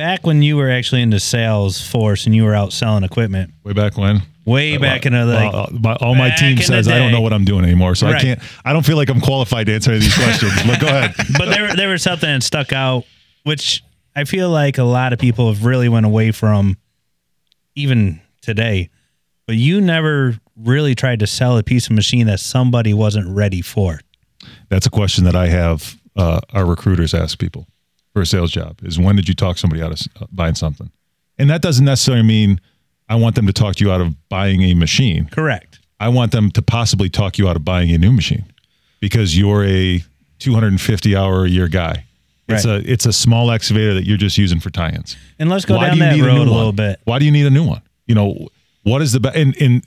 Back 0.00 0.26
when 0.26 0.42
you 0.42 0.56
were 0.56 0.70
actually 0.70 1.02
in 1.02 1.10
the 1.10 1.20
sales 1.20 1.78
force 1.86 2.24
and 2.24 2.34
you 2.34 2.44
were 2.44 2.54
out 2.54 2.72
selling 2.72 3.04
equipment, 3.04 3.52
Way 3.64 3.74
back 3.74 3.98
when. 3.98 4.22
way 4.46 4.78
back 4.78 5.04
in 5.04 5.12
the 5.12 5.26
like 5.26 5.52
Well, 5.52 5.66
uh, 5.66 5.78
my, 5.78 5.94
all 5.96 6.14
my 6.14 6.30
team 6.30 6.56
says 6.56 6.88
I 6.88 6.96
don't 6.96 7.12
know 7.12 7.20
what 7.20 7.34
I'm 7.34 7.44
doing 7.44 7.64
anymore, 7.64 7.94
so 7.94 8.06
I 8.06 8.18
can't. 8.18 8.40
I 8.64 8.72
don't 8.72 8.86
feel 8.86 8.96
like 8.96 9.10
I'm 9.10 9.20
qualified 9.20 9.66
to 9.66 9.74
answer 9.74 9.90
any 9.90 9.98
of 9.98 10.04
these 10.04 10.14
questions. 10.14 10.54
but 10.66 10.80
go 10.80 10.86
ahead. 10.86 11.14
but 11.38 11.50
there 11.50 11.76
there 11.76 11.90
was 11.90 12.02
something 12.02 12.30
that 12.30 12.42
stuck 12.42 12.72
out, 12.72 13.04
which 13.44 13.84
I 14.16 14.24
feel 14.24 14.48
like 14.48 14.78
a 14.78 14.84
lot 14.84 15.12
of 15.12 15.18
people 15.18 15.52
have 15.52 15.66
really 15.66 15.90
went 15.90 16.06
away 16.06 16.32
from, 16.32 16.78
even 17.74 18.22
today. 18.40 18.88
But 19.46 19.56
you 19.56 19.82
never 19.82 20.40
really 20.56 20.94
tried 20.94 21.18
to 21.20 21.26
sell 21.26 21.58
a 21.58 21.62
piece 21.62 21.88
of 21.88 21.92
machine 21.92 22.26
that 22.28 22.40
somebody 22.40 22.94
wasn't 22.94 23.28
ready 23.28 23.60
for. 23.60 24.00
That's 24.70 24.86
a 24.86 24.90
question 24.90 25.24
that 25.24 25.36
I 25.36 25.48
have 25.48 25.94
uh, 26.16 26.40
our 26.54 26.64
recruiters 26.64 27.12
ask 27.12 27.38
people 27.38 27.66
for 28.12 28.22
a 28.22 28.26
sales 28.26 28.50
job: 28.50 28.78
is 28.82 28.98
when 28.98 29.16
did 29.16 29.28
you 29.28 29.34
talk 29.34 29.58
somebody 29.58 29.82
out 29.82 29.92
of 29.92 30.00
uh, 30.22 30.26
buying 30.32 30.54
something? 30.54 30.90
And 31.38 31.48
that 31.50 31.62
doesn't 31.62 31.84
necessarily 31.84 32.22
mean 32.24 32.60
I 33.08 33.14
want 33.16 33.34
them 33.34 33.46
to 33.46 33.52
talk 33.52 33.80
you 33.80 33.90
out 33.90 34.00
of 34.00 34.28
buying 34.28 34.62
a 34.62 34.74
machine. 34.74 35.26
Correct. 35.30 35.78
I 35.98 36.08
want 36.08 36.32
them 36.32 36.50
to 36.52 36.62
possibly 36.62 37.08
talk 37.08 37.38
you 37.38 37.48
out 37.48 37.56
of 37.56 37.64
buying 37.64 37.90
a 37.92 37.98
new 37.98 38.12
machine 38.12 38.44
because 39.00 39.36
you're 39.38 39.64
a 39.64 40.02
250 40.38 41.16
hour 41.16 41.44
a 41.44 41.48
year 41.48 41.68
guy. 41.68 42.04
It's 42.48 42.66
Right. 42.66 42.84
a 42.84 42.90
it's 42.92 43.06
a 43.06 43.12
small 43.12 43.50
excavator 43.50 43.94
that 43.94 44.04
you're 44.06 44.16
just 44.16 44.36
using 44.38 44.60
for 44.60 44.70
tie-ins. 44.70 45.16
And 45.38 45.48
let's 45.48 45.64
go 45.64 45.76
Why 45.76 45.86
down 45.86 45.98
do 45.98 45.98
you 45.98 46.04
that 46.10 46.16
need 46.16 46.22
a 46.24 46.26
road 46.26 46.44
new 46.46 46.50
a, 46.50 46.56
little 46.56 46.72
bit. 46.72 47.00
Why 47.04 47.18
do 47.18 47.24
you 47.24 47.30
need 47.30 47.46
a 47.46 47.50
new 47.50 47.64
one? 47.64 47.82
You 48.06 48.14
know, 48.16 48.48
what 48.82 49.02
is 49.02 49.12
the 49.12 49.20
best? 49.20 49.36
And, 49.36 49.56
and 49.60 49.84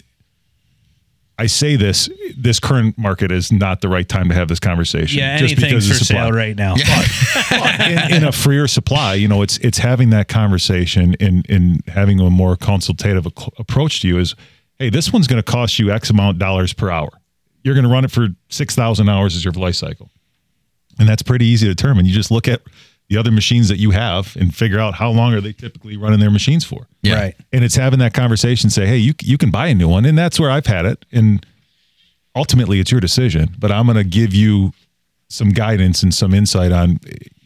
I 1.37 1.47
say 1.47 1.75
this: 1.75 2.09
this 2.37 2.59
current 2.59 2.97
market 2.97 3.31
is 3.31 3.51
not 3.51 3.81
the 3.81 3.89
right 3.89 4.07
time 4.07 4.29
to 4.29 4.35
have 4.35 4.47
this 4.47 4.59
conversation. 4.59 5.19
Yeah, 5.19 5.37
just 5.37 5.53
anything's 5.53 5.87
because 5.87 5.87
for 5.87 5.93
of 5.93 6.07
supply. 6.07 6.23
sale 6.23 6.31
right 6.31 6.55
now. 6.55 6.75
in, 8.09 8.17
in 8.17 8.23
a 8.23 8.31
freer 8.31 8.67
supply, 8.67 9.15
you 9.15 9.27
know, 9.27 9.41
it's 9.41 9.57
it's 9.57 9.79
having 9.79 10.11
that 10.11 10.27
conversation 10.27 11.15
and 11.19 11.45
in 11.47 11.79
having 11.87 12.19
a 12.19 12.29
more 12.29 12.55
consultative 12.55 13.25
ac- 13.25 13.51
approach 13.57 14.01
to 14.01 14.07
you 14.07 14.19
is, 14.19 14.35
hey, 14.77 14.89
this 14.89 15.11
one's 15.11 15.27
going 15.27 15.41
to 15.41 15.51
cost 15.51 15.79
you 15.79 15.91
X 15.91 16.09
amount 16.11 16.37
dollars 16.37 16.71
per 16.71 16.89
hour. 16.91 17.09
You're 17.63 17.73
going 17.75 17.85
to 17.85 17.91
run 17.91 18.05
it 18.05 18.11
for 18.11 18.27
six 18.49 18.75
thousand 18.75 19.09
hours 19.09 19.35
as 19.35 19.43
your 19.43 19.53
life 19.53 19.75
cycle, 19.75 20.11
and 20.99 21.09
that's 21.09 21.23
pretty 21.23 21.45
easy 21.45 21.67
to 21.67 21.73
determine. 21.73 22.05
You 22.05 22.13
just 22.13 22.29
look 22.29 22.47
at 22.47 22.61
the 23.09 23.17
other 23.17 23.31
machines 23.31 23.67
that 23.69 23.77
you 23.77 23.91
have 23.91 24.35
and 24.37 24.55
figure 24.55 24.79
out 24.79 24.93
how 24.95 25.11
long 25.11 25.33
are 25.33 25.41
they 25.41 25.53
typically 25.53 25.97
running 25.97 26.19
their 26.19 26.31
machines 26.31 26.63
for. 26.63 26.87
Yeah. 27.01 27.15
Right. 27.15 27.35
And 27.51 27.63
it's 27.63 27.75
having 27.75 27.99
that 27.99 28.13
conversation. 28.13 28.69
Say, 28.69 28.85
hey, 28.85 28.97
you 28.97 29.13
you 29.21 29.37
can 29.37 29.51
buy 29.51 29.67
a 29.67 29.75
new 29.75 29.87
one, 29.87 30.05
and 30.05 30.17
that's 30.17 30.39
where 30.39 30.49
I've 30.49 30.65
had 30.65 30.85
it. 30.85 31.05
And 31.11 31.45
ultimately, 32.35 32.79
it's 32.79 32.91
your 32.91 33.01
decision. 33.01 33.55
But 33.59 33.71
I'm 33.71 33.85
going 33.85 33.97
to 33.97 34.03
give 34.03 34.33
you 34.33 34.73
some 35.29 35.49
guidance 35.49 36.03
and 36.03 36.13
some 36.13 36.33
insight 36.33 36.71
on 36.71 36.99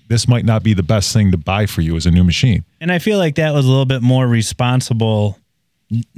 this 0.08 0.28
might 0.28 0.45
not 0.45 0.64
be 0.64 0.74
the 0.74 0.84
best 0.84 1.14
thing 1.14 1.32
to 1.32 1.38
buy 1.38 1.66
for 1.66 1.82
you 1.82 1.95
as 1.95 2.05
a 2.05 2.12
new 2.12 2.24
machine. 2.24 2.64
And 2.80 2.91
I 2.91 2.99
feel 2.99 3.18
like 3.18 3.36
that 3.36 3.53
was 3.53 3.66
a 3.66 3.70
little 3.70 3.86
bit 3.86 4.01
more 4.01 4.26
responsible 4.26 5.38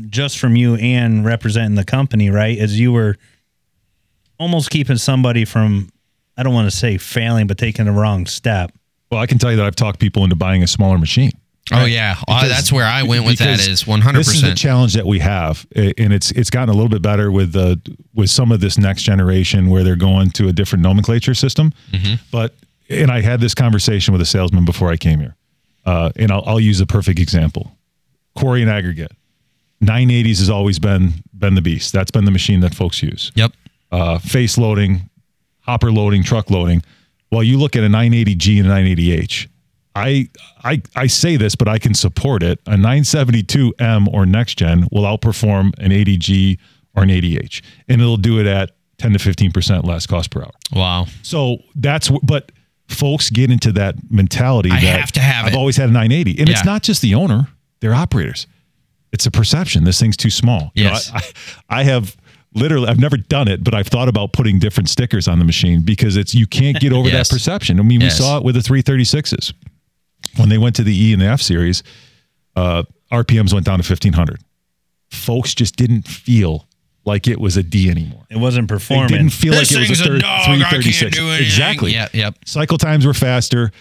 just 0.09 0.39
from 0.39 0.55
you 0.55 0.75
and 0.75 1.25
representing 1.25 1.75
the 1.75 1.85
company, 1.85 2.29
right? 2.29 2.57
As 2.57 2.79
you 2.79 2.91
were 2.91 3.17
almost 4.39 4.69
keeping 4.69 4.97
somebody 4.97 5.45
from, 5.45 5.89
I 6.37 6.43
don't 6.43 6.53
want 6.53 6.69
to 6.69 6.75
say 6.75 6.97
failing, 6.97 7.47
but 7.47 7.57
taking 7.57 7.85
the 7.85 7.91
wrong 7.91 8.25
step. 8.25 8.71
Well, 9.11 9.19
I 9.19 9.25
can 9.25 9.37
tell 9.39 9.51
you 9.51 9.57
that 9.57 9.65
I've 9.65 9.75
talked 9.75 9.99
people 9.99 10.23
into 10.23 10.35
buying 10.35 10.63
a 10.63 10.67
smaller 10.67 10.97
machine. 10.97 11.31
Oh 11.71 11.85
yeah, 11.85 12.15
Uh, 12.27 12.47
that's 12.47 12.71
where 12.71 12.85
I 12.85 13.03
went 13.03 13.25
with 13.25 13.37
that. 13.39 13.51
because 13.57 13.67
Is 13.67 13.85
one 13.85 14.01
hundred 14.01 14.19
This 14.19 14.33
is 14.33 14.41
the 14.41 14.55
challenge 14.55 14.93
that 14.93 15.05
we 15.05 15.19
have, 15.19 15.67
and 15.75 16.11
it's 16.13 16.31
it's 16.31 16.49
gotten 16.49 16.69
a 16.69 16.73
little 16.73 16.89
bit 16.89 17.01
better 17.03 17.31
with 17.31 17.51
the 17.53 17.79
with 18.15 18.29
some 18.31 18.51
of 18.51 18.59
this 18.59 18.77
next 18.79 19.03
generation 19.03 19.69
where 19.69 19.83
they're 19.83 19.95
going 19.95 20.31
to 20.31 20.47
a 20.47 20.53
different 20.53 20.81
nomenclature 20.81 21.35
system. 21.35 21.71
Mm-hmm. 21.91 22.15
But 22.31 22.55
and 22.89 23.11
I 23.11 23.21
had 23.21 23.39
this 23.39 23.53
conversation 23.53 24.13
with 24.13 24.21
a 24.21 24.25
salesman 24.25 24.65
before 24.65 24.89
I 24.89 24.97
came 24.97 25.19
here, 25.19 25.35
uh, 25.85 26.11
and 26.15 26.31
I'll, 26.31 26.43
I'll 26.47 26.59
use 26.59 26.81
a 26.81 26.87
perfect 26.87 27.19
example: 27.19 27.71
quarry 28.35 28.61
and 28.63 28.71
aggregate. 28.71 29.11
980s 29.83 30.39
has 30.39 30.49
always 30.49 30.79
been 30.79 31.13
been 31.37 31.53
the 31.55 31.61
beast. 31.61 31.93
That's 31.93 32.11
been 32.11 32.25
the 32.25 32.31
machine 32.31 32.61
that 32.61 32.73
folks 32.73 33.01
use. 33.03 33.31
Yep. 33.35 33.51
Uh, 33.91 34.17
face 34.17 34.57
loading, 34.57 35.09
hopper 35.61 35.91
loading, 35.91 36.23
truck 36.23 36.49
loading. 36.49 36.83
Well, 37.31 37.43
you 37.43 37.57
look 37.59 37.75
at 37.75 37.83
a 37.83 37.87
980G 37.87 38.59
and 38.59 38.67
a 38.67 38.71
980H. 38.73 39.47
I 39.95 40.29
I 40.63 40.81
I 40.95 41.07
say 41.07 41.35
this, 41.37 41.55
but 41.55 41.67
I 41.67 41.77
can 41.79 41.93
support 41.93 42.43
it. 42.43 42.59
A 42.67 42.75
972M 42.75 44.07
or 44.13 44.25
next 44.25 44.55
gen 44.57 44.87
will 44.91 45.03
outperform 45.03 45.73
an 45.79 45.91
80G 45.91 46.57
or 46.95 47.03
an 47.03 47.09
80H, 47.09 47.61
and 47.87 48.01
it'll 48.01 48.17
do 48.17 48.39
it 48.39 48.45
at 48.45 48.71
10 48.97 49.13
to 49.13 49.19
15 49.19 49.51
percent 49.51 49.85
less 49.85 50.05
cost 50.05 50.31
per 50.31 50.41
hour. 50.41 50.51
Wow. 50.73 51.07
So 51.23 51.57
that's 51.75 52.09
but 52.23 52.51
folks 52.87 53.29
get 53.29 53.51
into 53.51 53.71
that 53.73 53.95
mentality. 54.11 54.71
I 54.71 54.79
that 54.81 54.99
have 54.99 55.11
to 55.13 55.19
have 55.19 55.45
I've 55.47 55.53
it. 55.53 55.57
always 55.57 55.77
had 55.77 55.89
a 55.89 55.93
980, 55.93 56.39
and 56.39 56.49
Yeah. 56.49 56.55
it's 56.55 56.65
not 56.65 56.83
just 56.83 57.01
the 57.01 57.15
owner; 57.15 57.47
they're 57.79 57.93
operators. 57.95 58.47
It's 59.11 59.25
a 59.25 59.31
perception. 59.31 59.85
This 59.85 59.99
thing's 59.99 60.17
too 60.17 60.29
small. 60.29 60.71
You 60.75 60.85
know, 60.85 60.91
Yes. 60.91 61.11
I, 61.11 61.17
I, 61.17 61.79
I 61.79 61.83
have 61.83 62.15
literally 62.53 62.87
I've 62.87 62.99
never 62.99 63.17
done 63.17 63.47
it, 63.47 63.63
but 63.63 63.73
I've 63.73 63.87
thought 63.87 64.07
about 64.07 64.33
putting 64.33 64.59
different 64.59 64.89
stickers 64.89 65.27
on 65.27 65.39
the 65.39 65.45
machine 65.45 65.81
because 65.81 66.17
it's 66.17 66.33
you 66.33 66.47
can't 66.47 66.79
get 66.79 66.91
over 66.93 67.07
Yes. 67.09 67.29
that 67.29 67.35
perception. 67.35 67.79
I 67.79 67.83
mean, 67.83 68.01
Yes. 68.01 68.19
we 68.19 68.23
saw 68.25 68.37
it 68.37 68.43
with 68.43 68.55
the 68.55 68.61
336s 68.61 69.53
when 70.37 70.49
they 70.49 70.57
went 70.57 70.75
to 70.77 70.83
the 70.83 70.95
E 70.95 71.13
and 71.13 71.21
the 71.21 71.27
F 71.27 71.41
series. 71.41 71.83
Uh, 72.55 72.83
RPMs 73.11 73.53
went 73.53 73.65
down 73.65 73.79
to 73.79 73.83
1500. 73.87 74.39
Folks 75.11 75.53
just 75.55 75.75
didn't 75.75 76.07
feel 76.07 76.67
like 77.05 77.27
it 77.27 77.39
was 77.39 77.57
a 77.57 77.63
D 77.63 77.89
anymore. 77.89 78.25
It 78.29 78.37
wasn't 78.37 78.67
They 78.67 78.75
performing. 78.75 79.07
didn't 79.09 79.29
feel 79.29 79.53
This 79.53 79.71
like 79.71 79.83
it 79.83 79.89
was 79.89 79.99
thing's 79.99 80.01
a, 80.01 80.03
a 80.03 80.07
third, 80.13 80.21
dog. 80.21 80.39
I 80.41 80.45
can't 80.45 80.59
336. 80.83 81.17
do 81.17 81.23
anything. 81.27 81.45
Exactly. 81.45 81.93
Yeah, 81.93 82.07
yep. 82.13 82.35
Cycle 82.45 82.77
times 82.77 83.05
were 83.05 83.13
faster. 83.13 83.71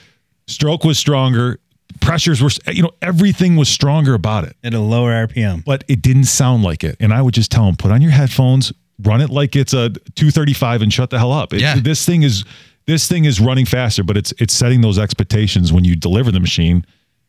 Stroke 0.46 0.84
was 0.84 0.98
stronger. 0.98 1.58
Pressures 2.00 2.42
were, 2.42 2.50
you 2.72 2.82
know, 2.82 2.90
everything 3.02 3.56
was 3.56 3.68
stronger 3.68 4.14
about 4.14 4.44
it, 4.44 4.56
at 4.64 4.74
a 4.74 4.80
lower 4.80 5.12
RPM. 5.26 5.64
but 5.64 5.84
it 5.88 6.02
didn't 6.02 6.24
sound 6.24 6.62
like 6.62 6.84
it. 6.84 6.96
And 7.00 7.12
I 7.12 7.22
would 7.22 7.34
just 7.34 7.50
tell 7.50 7.66
them, 7.66 7.76
put 7.76 7.90
on 7.90 8.02
your 8.02 8.10
headphones, 8.12 8.72
run 9.02 9.20
it 9.20 9.30
like 9.30 9.54
it's 9.56 9.72
a 9.74 9.90
235 9.90 10.82
and 10.82 10.92
shut 10.92 11.10
the 11.10 11.18
hell 11.18 11.32
up. 11.32 11.52
It- 11.52 11.60
Yeah. 11.60 11.76
This 11.78 12.04
thing 12.04 12.22
is, 12.22 12.44
this 12.86 13.06
thing 13.08 13.24
is 13.26 13.40
running 13.40 13.66
faster, 13.66 14.02
but 14.02 14.16
it's, 14.16 14.32
it's 14.38 14.54
setting 14.54 14.80
those 14.80 14.98
expectations 14.98 15.72
when 15.72 15.84
you 15.84 15.94
deliver 15.96 16.30
the 16.32 16.40
machine 16.40 16.84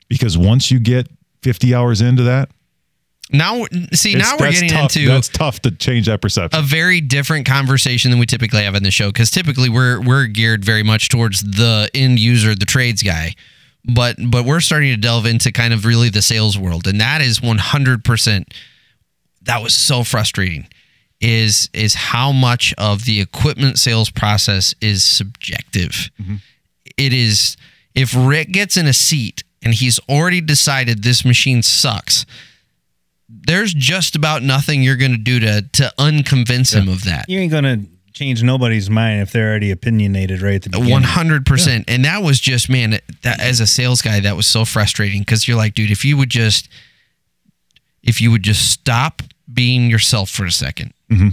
because 0.07 0.37
once 0.37 0.71
you 0.71 0.79
get 0.79 1.07
50 1.43 1.73
hours 1.75 2.01
into 2.01 2.23
that. 2.23 2.49
Now, 3.31 3.65
see, 3.93 4.15
now 4.15 4.31
we're 4.39 4.47
that's 4.47 4.55
getting 4.61 4.69
tough. 4.69 4.95
into 4.95 5.07
that's 5.07 5.27
tough 5.27 5.59
to 5.59 5.69
change 5.71 6.07
that 6.07 6.19
perception. 6.19 6.59
a 6.59 6.63
very 6.63 6.99
different 6.99 7.45
conversation 7.45 8.09
than 8.09 8.19
we 8.19 8.25
typically 8.25 8.63
have 8.63 8.73
in 8.73 8.81
the 8.81 8.89
show 8.89 9.09
because 9.09 9.29
typically 9.29 9.69
we're 9.69 10.01
we're 10.01 10.25
geared 10.25 10.65
very 10.65 10.81
much 10.81 11.09
towards 11.09 11.41
the 11.41 11.91
end 11.93 12.17
user, 12.17 12.55
the 12.55 12.65
trades 12.65 13.03
guy. 13.03 13.35
But 13.85 14.17
but 14.29 14.45
we're 14.45 14.59
starting 14.59 14.91
to 14.91 14.97
delve 14.97 15.25
into 15.25 15.51
kind 15.51 15.73
of 15.73 15.85
really 15.85 16.09
the 16.09 16.21
sales 16.21 16.57
world, 16.57 16.87
and 16.87 16.99
that 16.99 17.21
is 17.21 17.41
one 17.41 17.57
hundred 17.57 18.03
percent. 18.03 18.53
That 19.43 19.63
was 19.63 19.73
so 19.73 20.03
frustrating. 20.03 20.67
Is 21.21 21.69
is 21.73 21.93
how 21.93 22.31
much 22.31 22.73
of 22.77 23.05
the 23.05 23.19
equipment 23.19 23.77
sales 23.77 24.09
process 24.09 24.73
is 24.81 25.03
subjective. 25.03 26.11
Mm-hmm. 26.21 26.35
It 26.97 27.13
is 27.13 27.57
if 27.95 28.13
Rick 28.15 28.51
gets 28.51 28.77
in 28.77 28.85
a 28.87 28.93
seat 28.93 29.43
and 29.61 29.73
he's 29.73 29.99
already 30.07 30.41
decided 30.41 31.03
this 31.03 31.25
machine 31.25 31.61
sucks. 31.61 32.25
There's 33.27 33.73
just 33.73 34.15
about 34.15 34.41
nothing 34.43 34.81
you're 34.81 34.95
going 34.95 35.11
to 35.11 35.17
do 35.17 35.39
to 35.39 35.61
to 35.73 35.93
unconvince 35.99 36.73
him 36.73 36.87
of 36.87 37.03
that. 37.03 37.29
You 37.29 37.39
ain't 37.39 37.51
gonna 37.51 37.83
change 38.19 38.43
nobody's 38.43 38.89
mind 38.89 39.21
if 39.21 39.31
they're 39.31 39.49
already 39.49 39.71
opinionated 39.71 40.41
right 40.41 40.55
at 40.55 40.63
the 40.63 40.69
beginning. 40.69 40.91
One 40.91 41.03
hundred 41.03 41.45
percent, 41.45 41.85
and 41.87 42.03
that 42.03 42.21
was 42.21 42.39
just 42.39 42.69
man. 42.69 42.99
That 43.21 43.39
as 43.39 43.61
a 43.61 43.67
sales 43.67 44.01
guy, 44.01 44.19
that 44.19 44.35
was 44.35 44.45
so 44.45 44.65
frustrating 44.65 45.21
because 45.21 45.47
you're 45.47 45.57
like, 45.57 45.73
dude, 45.73 45.89
if 45.89 46.03
you 46.03 46.17
would 46.17 46.29
just, 46.29 46.67
if 48.03 48.19
you 48.19 48.29
would 48.31 48.43
just 48.43 48.69
stop 48.69 49.21
being 49.51 49.89
yourself 49.89 50.29
for 50.29 50.43
a 50.43 50.49
2nd 50.49 50.91
mm-hmm. 51.09 51.29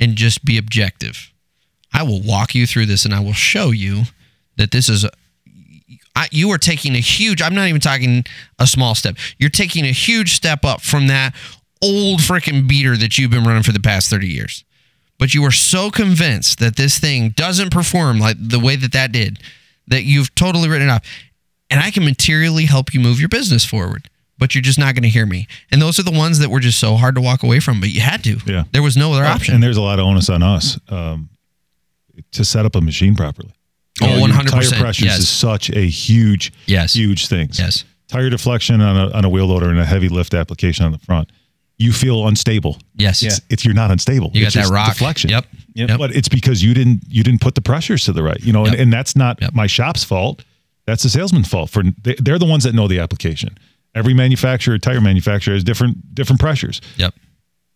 and 0.00 0.16
just 0.16 0.44
be 0.44 0.58
objective, 0.58 1.32
I 1.92 2.02
will 2.02 2.20
walk 2.20 2.54
you 2.54 2.66
through 2.66 2.86
this, 2.86 3.04
and 3.04 3.14
I 3.14 3.20
will 3.20 3.32
show 3.32 3.70
you 3.70 4.04
that 4.56 4.72
this 4.72 4.88
is. 4.88 5.04
A, 5.04 5.10
I, 6.16 6.26
you 6.32 6.50
are 6.50 6.58
taking 6.58 6.96
a 6.96 7.00
huge. 7.00 7.40
I'm 7.40 7.54
not 7.54 7.68
even 7.68 7.80
talking 7.80 8.24
a 8.58 8.66
small 8.66 8.96
step. 8.96 9.16
You're 9.38 9.50
taking 9.50 9.84
a 9.84 9.92
huge 9.92 10.34
step 10.34 10.64
up 10.64 10.80
from 10.80 11.06
that 11.06 11.32
old 11.80 12.18
freaking 12.18 12.66
beater 12.66 12.96
that 12.96 13.18
you've 13.18 13.30
been 13.30 13.44
running 13.44 13.62
for 13.62 13.70
the 13.70 13.78
past 13.78 14.10
thirty 14.10 14.26
years 14.26 14.64
but 15.18 15.34
you 15.34 15.44
are 15.44 15.50
so 15.52 15.90
convinced 15.90 16.58
that 16.60 16.76
this 16.76 16.98
thing 16.98 17.30
doesn't 17.30 17.70
perform 17.70 18.18
like 18.18 18.36
the 18.38 18.58
way 18.60 18.76
that 18.76 18.92
that 18.92 19.12
did 19.12 19.38
that 19.86 20.04
you've 20.04 20.34
totally 20.34 20.68
written 20.68 20.88
it 20.88 20.90
off 20.92 21.04
and 21.70 21.80
i 21.80 21.90
can 21.90 22.04
materially 22.04 22.66
help 22.66 22.92
you 22.94 23.00
move 23.00 23.18
your 23.20 23.28
business 23.28 23.64
forward 23.64 24.08
but 24.38 24.54
you're 24.54 24.62
just 24.62 24.78
not 24.78 24.94
going 24.94 25.02
to 25.02 25.08
hear 25.08 25.26
me 25.26 25.46
and 25.70 25.82
those 25.82 25.98
are 25.98 26.02
the 26.04 26.10
ones 26.12 26.38
that 26.38 26.48
were 26.50 26.60
just 26.60 26.78
so 26.78 26.94
hard 26.96 27.14
to 27.14 27.20
walk 27.20 27.42
away 27.42 27.58
from 27.60 27.80
but 27.80 27.88
you 27.90 28.00
had 28.00 28.22
to 28.24 28.38
Yeah. 28.46 28.64
there 28.72 28.82
was 28.82 28.96
no 28.96 29.12
other 29.12 29.24
option 29.24 29.54
And 29.54 29.62
there's 29.62 29.76
a 29.76 29.82
lot 29.82 29.98
of 29.98 30.04
onus 30.06 30.28
on 30.30 30.42
us 30.42 30.78
um, 30.88 31.28
to 32.32 32.44
set 32.44 32.64
up 32.66 32.74
a 32.74 32.80
machine 32.80 33.14
properly. 33.14 33.52
Oh, 34.02 34.06
You 34.18 34.28
know, 34.28 34.34
100%, 34.34 34.50
Tire 34.50 34.80
pressures 34.80 35.04
yes. 35.06 35.18
is 35.20 35.28
such 35.28 35.70
a 35.70 35.80
huge, 35.88 36.52
Yes. 36.66 36.94
huge 36.94 37.26
thing. 37.28 37.48
yes 37.52 37.84
Tire 38.08 38.30
deflection 38.30 38.80
on 38.80 38.96
a, 38.96 39.10
on 39.16 39.24
a 39.24 39.28
wheel 39.28 39.46
loader 39.46 39.68
and 39.70 39.78
a 39.78 39.84
heavy 39.84 40.08
lift 40.08 40.32
application 40.34 40.84
on 40.86 40.92
the 40.92 40.98
front. 40.98 41.30
You 41.78 41.92
feel 41.92 42.26
unstable. 42.26 42.78
yes 42.96 43.22
Yeah. 43.22 43.28
It's, 43.28 43.40
it's 43.50 43.64
you're 43.64 43.74
not 43.74 43.90
unstable. 43.90 44.30
you 44.34 44.40
got 44.42 44.46
It's 44.48 44.54
that 44.56 44.60
just 44.62 44.72
rock 44.72 44.88
deflection. 44.92 45.30
yep 45.30 45.46
Yep. 45.74 45.88
Yep. 45.90 45.98
But 45.98 46.14
it's 46.16 46.28
because 46.28 46.62
you 46.62 46.74
didn't 46.74 47.02
you 47.08 47.22
didn't 47.22 47.40
put 47.40 47.54
the 47.54 47.60
pressures 47.62 48.04
to 48.06 48.12
the 48.12 48.22
right. 48.22 48.40
You 48.40 48.52
know, 48.52 48.64
and, 48.64 48.72
Yep. 48.72 48.80
and 48.82 48.92
that's 48.92 49.14
not 49.14 49.40
Yep. 49.40 49.54
my 49.54 49.66
shop's 49.68 50.02
fault. 50.04 50.44
That's 50.86 51.02
the 51.02 51.08
salesman's 51.08 51.48
fault. 51.48 51.70
For 51.70 51.82
they, 52.02 52.14
they're 52.18 52.38
the 52.38 52.46
ones 52.46 52.64
that 52.64 52.74
know 52.74 52.88
the 52.88 52.98
application. 52.98 53.56
Every 53.94 54.14
manufacturer, 54.14 54.78
tire 54.78 55.00
manufacturer, 55.00 55.54
has 55.54 55.62
different 55.64 56.14
different 56.14 56.40
pressures. 56.40 56.80
yep 56.96 57.14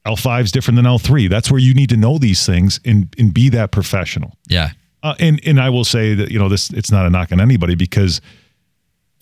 L5 0.06 0.42
is 0.44 0.52
different 0.52 0.76
than 0.76 0.84
L3. 0.84 1.30
That's 1.30 1.48
where 1.50 1.60
you 1.60 1.74
need 1.74 1.88
to 1.90 1.96
know 1.96 2.18
these 2.18 2.44
things 2.44 2.80
and 2.84 3.14
and 3.18 3.32
be 3.32 3.48
that 3.50 3.70
professional. 3.70 4.36
yeah 4.48 4.70
Uh, 5.04 5.14
and 5.20 5.40
and 5.46 5.60
I 5.60 5.70
will 5.70 5.84
say 5.84 6.14
that 6.14 6.30
you 6.32 6.38
know 6.40 6.48
this 6.48 6.70
it's 6.70 6.90
not 6.90 7.06
a 7.06 7.10
knock 7.10 7.30
on 7.32 7.40
anybody 7.40 7.74
because 7.76 8.20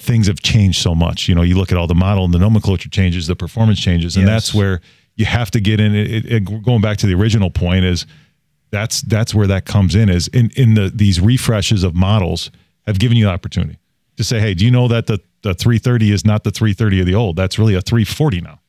things 0.01 0.27
have 0.27 0.41
changed 0.41 0.81
so 0.81 0.95
much. 0.95 1.29
You 1.29 1.35
know, 1.35 1.43
you 1.43 1.57
look 1.57 1.71
at 1.73 1.79
all 1.79 1.87
the 1.87 1.95
model 1.95 2.25
and 2.25 2.33
the 2.35 2.39
nomenclature 2.39 2.89
changes, 2.89 3.27
the 3.27 3.37
performance 3.37 3.79
changes, 3.79 4.17
and 4.17 4.27
Yes. 4.27 4.31
that's 4.47 4.55
where 4.55 4.81
you 5.17 5.27
have 5.27 5.51
to 5.53 5.61
get 5.61 5.79
in. 5.81 5.95
It, 5.95 6.25
it, 6.27 6.63
going 6.65 6.81
back 6.81 6.97
to 6.99 7.07
the 7.07 7.15
original 7.15 7.51
point 7.51 7.85
is 7.85 8.07
that's 8.71 9.03
that's 9.03 9.35
where 9.35 9.47
that 9.49 9.67
comes 9.67 9.95
in 9.95 10.09
is 10.09 10.29
in 10.29 10.51
in 10.57 10.75
the 10.75 10.91
these 10.95 11.21
refreshes 11.21 11.83
of 11.85 11.95
models 11.95 12.51
have 12.87 12.99
given 12.99 13.17
you 13.17 13.27
the 13.27 13.31
opportunity 13.31 13.79
to 14.17 14.25
say, 14.25 14.41
hey, 14.41 14.55
do 14.55 14.65
you 14.65 14.71
know 14.71 14.89
that 14.89 15.07
the 15.07 15.19
the 15.43 15.55
330 15.55 16.13
is 16.13 16.25
not 16.25 16.45
the 16.45 16.51
330 16.51 17.01
of 17.01 17.07
the 17.07 17.15
old? 17.15 17.37
That's 17.37 17.59
really 17.59 17.75
a 17.75 17.81
340 17.81 18.41
now. 18.41 18.61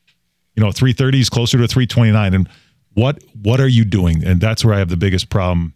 You 0.54 0.62
know, 0.62 0.70
330 0.72 1.20
is 1.20 1.30
closer 1.30 1.56
to 1.58 1.66
329. 1.68 2.34
And 2.34 2.48
what 2.94 3.22
what 3.42 3.58
are 3.60 3.68
you 3.68 3.84
doing? 3.86 4.22
And 4.24 4.40
that's 4.40 4.64
where 4.64 4.74
I 4.74 4.78
have 4.78 4.88
the 4.90 4.96
biggest 4.98 5.30
problem 5.30 5.72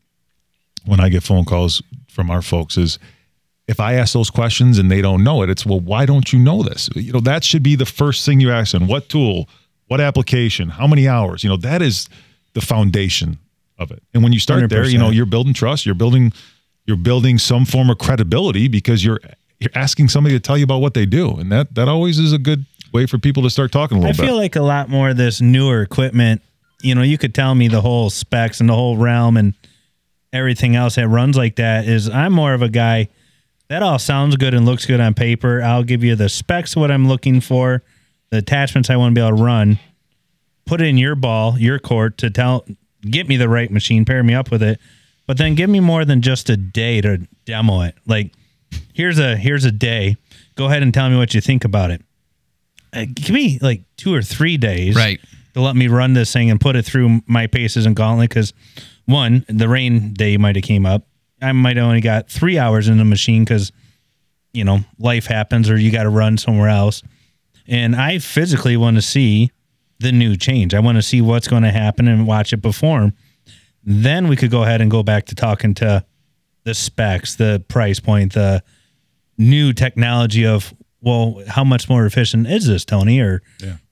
when 0.85 1.01
I 1.01 1.09
get 1.09 1.23
phone 1.23 1.45
calls 1.45 1.83
from 2.09 2.31
our 2.31 2.43
folks 2.43 2.77
is 2.77 2.99
if 3.69 3.81
I 3.81 3.95
ask 3.95 4.12
those 4.12 4.31
questions 4.31 4.79
and 4.79 4.91
they 4.91 5.03
don't 5.03 5.25
know 5.25 5.43
it, 5.43 5.51
it's 5.51 5.67
well, 5.67 5.81
why 5.81 6.07
don't 6.07 6.33
you 6.33 6.39
know 6.39 6.62
this? 6.62 6.89
You 6.95 7.12
know, 7.12 7.21
that 7.21 7.45
should 7.45 7.62
be 7.62 7.75
the 7.75 7.87
first 7.87 8.25
thing 8.25 8.41
you 8.41 8.51
ask 8.51 8.73
them. 8.73 8.87
What 8.87 9.09
tool, 9.09 9.49
what 9.89 10.01
application, 10.01 10.69
how 10.69 10.87
many 10.87 11.09
hours? 11.09 11.43
You 11.43 11.51
know, 11.51 11.57
that 11.59 11.83
is 11.83 12.09
the 12.55 12.61
foundation 12.61 13.39
of 13.79 13.91
it. 13.91 14.03
And 14.14 14.23
when 14.23 14.33
you 14.33 14.39
start 14.39 14.69
there, 14.71 14.87
you 14.87 14.99
know, 14.99 15.11
you're 15.11 15.27
building 15.27 15.55
trust, 15.55 15.85
you're 15.85 15.95
building 15.95 16.33
you're 16.87 16.97
building 16.97 17.39
some 17.39 17.64
form 17.64 17.91
of 17.91 17.99
credibility 17.99 18.69
because 18.69 19.05
you're 19.05 19.21
you're 19.59 19.73
asking 19.75 20.09
somebody 20.09 20.35
to 20.37 20.41
tell 20.41 20.57
you 20.57 20.64
about 20.64 20.79
what 20.79 20.95
they 20.95 21.07
do. 21.07 21.31
And 21.37 21.51
that 21.51 21.75
that 21.75 21.89
always 21.89 22.19
is 22.19 22.33
a 22.33 22.39
good 22.39 22.64
way 22.93 23.07
for 23.07 23.19
people 23.19 23.43
to 23.43 23.51
start 23.51 23.73
talking 23.73 23.99
a 23.99 24.01
I 24.01 24.07
little 24.09 24.23
bit. 24.23 24.25
I 24.25 24.33
feel 24.33 24.37
like 24.37 24.57
a 24.57 24.62
lot 24.62 24.89
more 24.89 25.11
of 25.11 25.17
this 25.17 25.41
newer 25.41 25.83
equipment, 25.83 26.41
you 26.83 26.95
know, 26.95 27.03
you 27.03 27.19
could 27.19 27.35
tell 27.35 27.55
me 27.55 27.67
the 27.67 27.81
whole 27.81 28.11
specs 28.11 28.61
and 28.61 28.69
the 28.69 28.75
whole 28.75 28.97
realm 28.97 29.37
and 29.37 29.55
everything 30.33 30.77
else 30.77 30.95
that 30.95 31.09
runs 31.09 31.37
like 31.37 31.57
that 31.57 31.87
is 31.87 32.09
I'm 32.09 32.33
more 32.33 32.55
of 32.55 32.62
a 32.62 32.69
guy 32.69 33.09
that 33.69 33.83
all 33.83 33.99
sounds 33.99 34.37
good 34.37 34.55
and 34.55 34.64
looks 34.67 34.87
good 34.87 35.01
on 35.01 35.14
paper. 35.14 35.62
I'll 35.62 35.83
give 35.83 36.05
you 36.05 36.14
the 36.17 36.29
specs 36.29 36.77
of 36.77 36.81
what 36.81 36.91
I'm 36.91 37.09
looking 37.09 37.41
for, 37.41 37.83
the 38.31 38.39
attachments 38.39 38.91
I 38.91 38.97
want 38.97 39.14
to 39.14 39.21
be 39.21 39.27
able 39.27 39.37
to 39.39 39.43
run, 39.45 39.79
put 40.67 40.81
it 40.81 40.87
in 40.87 40.99
your 40.99 41.14
ball, 41.14 41.59
your 41.59 41.79
court 41.79 42.19
to 42.19 42.31
tell 42.31 42.64
get 43.03 43.29
me 43.29 43.37
the 43.37 43.49
right 43.49 43.71
machine, 43.71 44.05
pair 44.05 44.23
me 44.23 44.35
up 44.35 44.51
with 44.51 44.62
it. 44.62 44.81
But 45.27 45.39
then 45.39 45.55
give 45.57 45.69
me 45.71 45.81
more 45.81 46.05
than 46.05 46.23
just 46.23 46.49
a 46.51 46.57
day 46.57 47.01
to 47.01 47.27
demo 47.45 47.83
it. 47.83 47.97
Like 48.07 48.33
here's 48.95 49.19
a 49.19 49.37
here's 49.37 49.64
a 49.64 49.73
day. 49.73 50.17
Go 50.55 50.67
ahead 50.67 50.83
and 50.83 50.95
tell 50.95 51.09
me 51.11 51.17
what 51.17 51.35
you 51.35 51.41
think 51.41 51.64
about 51.64 51.91
it. 51.91 52.03
Uh, 52.93 53.05
give 53.12 53.31
me 53.31 53.59
like 53.61 53.83
two 53.97 54.14
or 54.14 54.23
three 54.23 54.57
days 54.57 54.95
Right. 54.97 55.21
to 55.55 55.61
let 55.61 55.75
me 55.77 55.89
run 55.89 56.12
this 56.14 56.33
thing 56.33 56.51
and 56.51 56.61
put 56.61 56.77
it 56.77 56.85
through 56.85 57.21
my 57.27 57.47
paces 57.49 57.85
and 57.87 57.97
gauntlet 57.97 58.31
because 58.31 58.53
one 59.07 59.45
the 59.49 59.69
rain 59.69 60.12
day 60.14 60.37
might 60.37 60.55
have 60.57 60.64
came 60.64 60.87
up 60.87 61.07
i 61.43 61.53
might 61.53 61.76
have 61.76 61.87
only 61.87 62.01
got 62.01 62.28
three 62.30 62.59
hours 62.59 62.89
in 62.89 62.99
the 62.99 63.05
machine 63.05 63.45
because 63.45 63.72
you 64.53 64.64
know 64.64 64.80
life 64.99 65.26
happens 65.26 65.68
or 65.68 65.76
you 65.76 65.91
got 65.91 66.05
to 66.05 66.09
run 66.11 66.39
somewhere 66.39 66.68
else. 66.68 67.03
And 67.68 67.97
i 67.97 68.18
physically 68.18 68.76
want 68.76 68.97
to 68.97 69.03
see 69.03 69.51
the 69.99 70.12
new 70.12 70.37
change. 70.37 70.74
I 70.74 70.80
want 70.80 70.97
to 70.97 71.03
see 71.03 71.20
what's 71.22 71.49
going 71.49 71.62
to 71.62 71.70
happen 71.70 72.07
and 72.07 72.26
watch 72.26 72.53
it 72.53 72.62
perform. 72.62 73.14
Then 73.82 74.28
we 74.28 74.37
could 74.37 74.51
go 74.51 74.62
ahead 74.62 74.80
and 74.82 74.91
go 74.91 75.03
back 75.03 75.26
to 75.26 75.34
talking 75.34 75.72
to 75.74 76.05
the 76.64 76.74
specs 76.74 77.37
the 77.37 77.64
price 77.68 78.01
point 78.01 78.32
the 78.32 78.62
new 79.39 79.72
technology 79.72 80.45
of 80.45 80.74
well 81.01 81.43
how 81.47 81.62
much 81.62 81.89
more 81.89 82.05
efficient 82.07 82.47
is 82.47 82.66
this 82.66 82.84
tony? 82.84 83.20
Or 83.20 83.43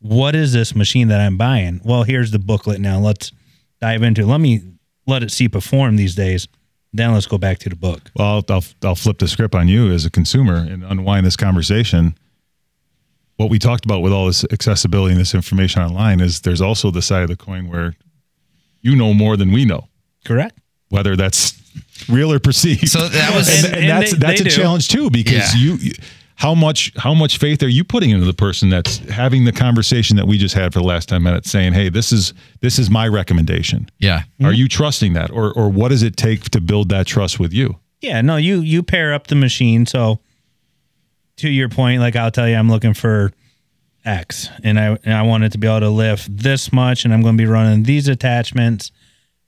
what 0.00 0.34
is 0.34 0.52
this 0.52 0.74
machine 0.74 1.08
that 1.08 1.20
i'm 1.20 1.36
buying? 1.36 1.80
Well 1.84 2.02
here's 2.02 2.30
the 2.32 2.38
booklet 2.38 2.80
now. 2.80 2.98
Let's 2.98 3.32
dive 3.80 4.02
into 4.02 4.22
it. 4.22 4.26
let 4.26 4.40
me 4.40 4.62
let 5.06 5.22
it 5.22 5.30
see 5.30 5.48
perform 5.48 5.96
these 5.96 6.14
days 6.14 6.48
then 6.96 7.12
let's 7.12 7.26
go 7.26 7.36
back 7.38 7.58
to 7.58 7.68
the 7.68 7.76
book 7.76 8.10
Well, 8.16 8.26
I'll, 8.28 8.44
I'll, 8.56 8.64
I'll 8.82 8.94
flip 8.94 9.18
the 9.18 9.28
script 9.28 9.54
on 9.54 9.66
you 9.68 9.90
as 9.92 10.06
a 10.06 10.10
consumer 10.10 10.54
and 10.56 10.82
unwind 10.84 11.26
this 11.26 11.36
conversation. 11.36 12.16
What 13.36 13.50
we 13.50 13.58
talked 13.58 13.84
about 13.84 14.00
with 14.00 14.12
all 14.12 14.26
this 14.26 14.44
accessibility 14.52 15.12
and 15.12 15.20
this 15.20 15.34
information 15.34 15.82
online 15.82 16.20
is 16.20 16.40
there's 16.42 16.60
also 16.60 16.90
the 16.92 17.02
side 17.02 17.22
of 17.24 17.28
the 17.28 17.36
coin 17.36 17.68
where 17.68 17.94
you 18.80 18.94
know 18.94 19.12
more 19.12 19.36
than 19.36 19.50
we 19.50 19.64
know, 19.64 19.88
correct 20.24 20.58
whether 20.90 21.16
that's 21.16 21.60
real 22.08 22.32
or 22.32 22.38
perceived. 22.38 22.88
So 22.88 23.08
that 23.08 23.34
was- 23.34 23.48
and, 23.48 23.66
And- 23.66 23.74
and 23.74 23.84
and 23.84 23.90
that's 24.02 24.12
they- 24.12 24.18
that's 24.18 24.40
they 24.42 24.46
a 24.46 24.50
do. 24.50 24.56
challenge 24.62 24.86
too 24.88 25.10
because 25.10 25.52
Yeah. 25.54 25.60
you, 25.60 25.74
you 25.76 25.92
how 26.36 26.54
much 26.54 26.92
how 26.96 27.14
much 27.14 27.38
faith 27.38 27.62
are 27.62 27.68
you 27.68 27.84
putting 27.84 28.10
into 28.10 28.24
the 28.26 28.34
person 28.34 28.68
that's 28.68 28.98
having 29.08 29.44
the 29.44 29.52
conversation 29.52 30.16
that 30.16 30.26
we 30.26 30.36
just 30.36 30.54
had 30.54 30.72
for 30.72 30.80
the 30.80 30.84
last 30.84 31.08
10 31.08 31.22
minutes 31.22 31.50
saying 31.50 31.72
hey 31.72 31.88
this 31.88 32.12
is 32.12 32.34
this 32.60 32.78
is 32.78 32.90
my 32.90 33.06
recommendation 33.06 33.88
yeah 33.98 34.22
are 34.42 34.52
you 34.52 34.68
trusting 34.68 35.12
that 35.12 35.30
or 35.30 35.52
or 35.52 35.68
what 35.70 35.88
does 35.88 36.02
it 36.02 36.16
take 36.16 36.50
to 36.50 36.60
build 36.60 36.88
that 36.88 37.06
trust 37.06 37.38
with 37.38 37.52
you 37.52 37.76
Yeah, 38.00 38.20
no, 38.20 38.36
you 38.36 38.60
you 38.60 38.82
pair 38.82 39.14
up 39.14 39.28
the 39.28 39.34
machine. 39.34 39.86
So 39.86 40.18
to 41.36 41.48
your 41.48 41.70
point, 41.70 42.00
like 42.00 42.16
I'll 42.16 42.30
tell 42.30 42.46
you, 42.46 42.56
I'm 42.56 42.68
looking 42.68 42.92
for 42.94 43.32
X, 44.04 44.50
and 44.62 44.78
I 44.78 44.98
and 45.04 45.14
I 45.14 45.22
want 45.22 45.44
it 45.44 45.52
to 45.52 45.58
be 45.58 45.66
able 45.66 45.80
to 45.80 45.88
lift 45.88 46.28
this 46.36 46.70
much, 46.70 47.04
and 47.04 47.14
I'm 47.14 47.22
going 47.22 47.38
to 47.38 47.42
be 47.42 47.48
running 47.48 47.84
these 47.84 48.06
attachments. 48.08 48.92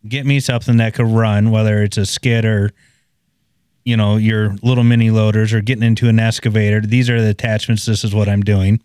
Get 0.09 0.25
me 0.25 0.41
something 0.41 0.79
that 0.79 0.95
could 0.95 1.07
run, 1.07 1.51
whether 1.51 1.83
it's 1.83 1.99
a 1.99 2.07
skid 2.07 2.45
or 2.47 2.71
you 3.87 3.97
know 3.97 4.17
your 4.19 4.55
little 4.63 4.85
mini 4.85 5.11
loaders 5.11 5.55
or 5.55 5.63
getting 5.63 5.83
into 5.85 6.09
an 6.09 6.19
excavator. 6.19 6.81
These 6.83 7.09
are 7.09 7.21
the 7.23 7.31
attachments. 7.31 7.87
This 7.87 8.05
is 8.05 8.15
what 8.15 8.29
I'm 8.29 8.43
doing. 8.43 8.83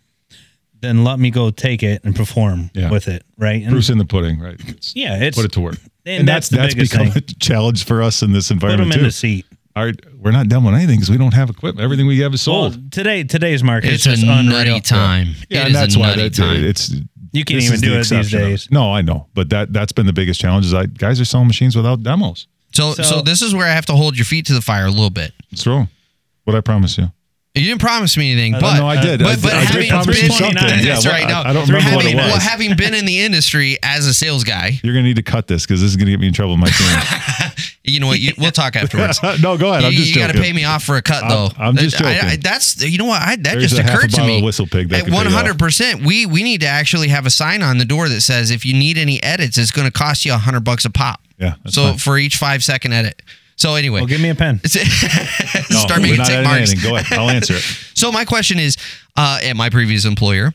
Then 0.80 1.04
let 1.04 1.20
me 1.20 1.30
go 1.30 1.52
take 1.52 1.84
it 1.84 2.04
and 2.04 2.16
perform 2.16 2.72
Yeah. 2.74 2.90
with 2.90 3.08
it, 3.08 3.24
right? 3.38 3.62
And 3.62 3.72
Bruce 3.72 3.90
in 3.90 3.98
the 4.00 4.06
pudding 4.06 4.40
right 4.40 4.60
It's- 4.62 4.94
yeah, 4.96 5.18
it's 5.22 5.36
put 5.38 5.46
it 5.46 5.52
to 5.54 5.60
work 5.62 5.78
and, 6.06 6.28
that's, 6.28 6.50
the 6.50 6.58
biggest 6.58 6.92
become 6.92 7.12
thing. 7.12 7.24
a 7.30 7.34
challenge 7.40 7.84
for 7.84 8.02
us 8.02 8.24
in 8.24 8.32
this 8.32 8.50
environment 8.50 8.92
Put 8.92 9.00
them 9.00 9.00
environment 9.00 9.24
in 9.26 9.28
too 9.28 9.36
the 9.36 9.44
seat. 9.44 9.46
our 9.76 9.94
we're 10.20 10.32
not 10.32 10.48
demoing 10.48 10.76
anything 10.76 10.96
because 10.98 11.12
we 11.12 11.18
don't 11.18 11.34
have 11.36 11.50
equipment. 11.52 11.84
Everything 11.84 12.08
we 12.08 12.18
have 12.20 12.34
is 12.34 12.48
Well, 12.48 12.72
sold. 12.72 12.92
today 12.92 13.24
today's 13.24 13.64
market 13.64 13.94
It's 13.94 14.06
is 14.08 14.16
just 14.22 14.24
a 14.24 14.32
unreal. 14.40 14.58
nutty 14.58 14.82
time. 14.82 15.36
yeah, 15.50 15.60
it 15.60 15.66
and 15.66 15.68
is 15.70 15.74
that's 15.74 15.96
a 15.96 16.00
why 16.00 16.08
nutty 16.10 16.22
that, 16.30 16.34
time. 16.34 16.64
it's 16.66 16.90
You 17.34 17.46
can't 17.46 17.62
even 17.64 17.80
do 17.80 17.90
the 17.92 17.96
it 17.96 17.98
these 18.00 18.12
exception 18.12 18.42
of 18.42 18.48
days. 18.50 18.68
No, 18.72 18.92
I 18.92 19.02
know, 19.02 19.28
but 19.36 19.50
that 19.52 19.72
that's 19.74 19.92
been 19.92 20.08
the 20.08 20.14
biggest 20.14 20.42
challenge. 20.42 20.66
Is 20.66 20.74
I 20.74 20.88
guys 20.88 21.22
are 21.22 21.26
selling 21.26 21.48
machines 21.48 21.76
without 21.76 22.02
demos. 22.02 22.48
So, 22.74 22.94
so 22.94 23.04
So- 23.04 23.22
this 23.22 23.42
is 23.42 23.54
where 23.54 23.68
I 23.68 23.72
have 23.72 23.86
to 23.88 23.94
hold 23.94 24.18
your 24.18 24.26
feet 24.26 24.46
to 24.48 24.54
the 24.54 24.62
fire 24.62 24.86
a 24.86 24.90
little 24.92 25.10
bit. 25.10 25.34
It's 25.52 25.66
wrong. 25.68 25.90
What 26.46 26.56
I 26.56 26.62
promise 26.62 26.98
you. 26.98 27.12
You 27.54 27.66
didn't 27.66 27.82
promise 27.82 28.16
me 28.16 28.32
anything, 28.32 28.54
but 28.54 28.78
no, 28.80 28.88
I 28.88 29.02
did. 29.02 29.20
But, 29.20 29.28
I- 29.28 29.36
but 29.42 29.54
I 29.54 29.60
did 29.66 29.68
having 29.72 29.90
promise 29.90 30.22
you 30.24 30.30
been, 30.30 30.38
something. 30.38 30.56
Yeah, 30.80 30.94
that's 30.94 31.06
well, 31.06 31.14
right. 31.14 31.26
I- 31.26 31.30
No, 31.30 31.50
I 31.50 31.54
don't 31.54 31.68
remember 31.68 31.96
what 31.98 32.06
having, 32.06 32.18
it 32.18 32.22
was. 32.22 32.32
Well, 32.32 32.40
having 32.40 32.76
been 32.78 32.94
in 32.94 33.06
the 33.06 33.20
industry 33.20 33.78
as 33.84 34.08
a 34.08 34.14
sales 34.14 34.46
guy, 34.46 34.80
You're 34.84 34.94
gonna 34.94 35.04
need 35.08 35.18
to 35.18 35.22
cut 35.24 35.48
this 35.48 35.66
because 35.66 35.82
this 35.82 35.90
is 35.90 35.98
gonna 35.98 36.12
get 36.12 36.20
me 36.22 36.28
in 36.28 36.34
trouble 36.34 36.54
with 36.56 36.62
my 36.62 36.70
team. 36.70 37.56
you 37.84 38.00
know 38.00 38.08
what? 38.08 38.20
You, 38.20 38.34
we'll 38.38 38.52
talk 38.52 38.76
afterwards. 38.76 39.20
no, 39.42 39.58
go 39.58 39.72
ahead. 39.72 39.84
I'm 39.86 39.92
you 39.92 39.98
just 40.00 40.16
got 40.16 40.28
to 40.32 40.40
pay 40.40 40.54
me 40.54 40.64
off 40.66 40.84
for 40.84 40.98
a 40.98 41.02
cut, 41.02 41.24
I'm- 41.24 41.30
though. 41.30 41.50
I'm 41.58 41.76
just 41.78 42.02
I- 42.02 42.10
I- 42.12 42.22
joking. 42.22 42.40
that's 42.42 42.84
you 42.84 42.98
know 42.98 43.06
what? 43.06 43.22
I, 43.22 43.36
that 43.38 43.44
There's 43.44 43.70
just 43.72 43.80
a 43.80 43.84
half 43.84 43.94
a 43.94 43.98
occurred 43.98 44.12
to 44.12 44.24
me. 44.24 44.38
of 44.38 44.44
Whistle 44.44 44.68
Pig 44.68 44.90
that 44.90 45.00
At 45.00 45.06
could 45.06 45.12
pay 45.14 45.18
100, 45.18 45.58
percent 45.60 46.06
we 46.06 46.26
we 46.26 46.44
need 46.44 46.62
to 46.62 46.68
actually 46.68 47.08
have 47.08 47.26
a 47.26 47.30
sign 47.32 47.62
on 47.64 47.78
the 47.80 47.86
door 47.86 48.08
that 48.10 48.22
says 48.22 48.52
if 48.52 48.66
you 48.66 48.74
need 48.74 48.98
any 48.98 49.22
edits, 49.24 49.58
it's 49.58 49.72
going 49.72 49.88
to 49.88 49.92
cost 49.92 50.26
you 50.26 50.34
a 50.34 50.38
hundred 50.38 50.64
bucks 50.64 50.86
a 50.86 50.90
pop. 50.92 51.22
Yeah, 51.40 51.56
So 51.68 51.84
fine. 51.90 51.98
for 51.98 52.18
each 52.20 52.38
five 52.38 52.64
second 52.64 52.94
edit. 52.94 53.20
So 53.56 53.76
anyway, 53.76 54.02
Well, 54.02 54.08
give 54.08 54.22
me 54.22 54.30
a 54.30 54.36
pen. 54.36 54.60
No, 55.70 55.78
start 55.80 56.00
we're 56.00 56.04
making 56.04 56.18
not 56.18 56.28
tick 56.28 56.44
marks. 56.44 56.72
anything. 56.72 56.90
Go 56.90 56.96
ahead. 56.98 57.18
I'll 57.18 57.30
answer 57.30 57.54
it. 57.56 57.64
So 57.96 58.12
my 58.12 58.26
question 58.26 58.58
is, 58.58 58.78
uh, 59.16 59.40
at 59.44 59.56
my 59.56 59.70
previous 59.70 60.06
employer, 60.06 60.48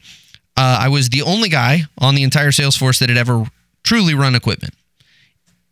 uh, 0.56 0.78
I 0.80 0.88
was 0.88 1.10
the 1.10 1.22
only 1.22 1.48
guy 1.48 1.82
on 1.98 2.14
the 2.16 2.24
entire 2.24 2.50
sales 2.50 2.76
force 2.76 2.98
that 2.98 3.08
had 3.08 3.16
ever 3.18 3.44
truly 3.84 4.14
run 4.14 4.34
equipment. 4.34 4.74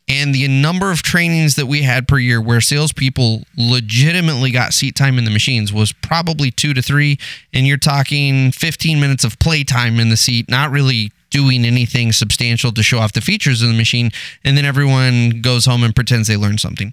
And 0.07 0.35
the 0.35 0.47
number 0.49 0.91
of 0.91 1.03
trainings 1.03 1.57
that 1.57 1.67
we 1.67 1.83
had 1.83 2.07
per 2.07 2.19
year 2.19 2.41
where 2.41 2.61
salespeople 2.61 3.45
legitimately 3.57 4.51
got 4.51 4.75
seat 4.75 4.95
time 4.95 5.17
in 5.17 5.25
the 5.25 5.31
machines 5.31 5.73
was 5.73 5.93
probably 5.93 6.51
two 6.51 6.75
to 6.75 6.83
three. 6.83 7.19
And 7.55 7.67
you're 7.67 7.79
talking 7.79 8.53
15 8.53 9.01
minutes 9.01 9.25
of 9.25 9.39
play 9.39 9.65
time 9.65 9.99
in 9.99 10.11
the 10.11 10.17
seat, 10.17 10.51
not 10.51 10.71
really 10.71 11.11
doing 11.31 11.65
anything 11.65 12.13
substantial 12.13 12.71
to 12.73 12.83
show 12.83 12.99
off 12.99 13.13
the 13.13 13.23
features 13.23 13.63
of 13.63 13.69
the 13.69 13.75
machine. 13.75 14.11
And 14.45 14.59
then 14.59 14.67
everyone 14.67 15.41
goes 15.41 15.65
home 15.65 15.83
and 15.83 15.95
pretends 15.95 16.29
they 16.29 16.37
learned 16.37 16.61
something 16.61 16.93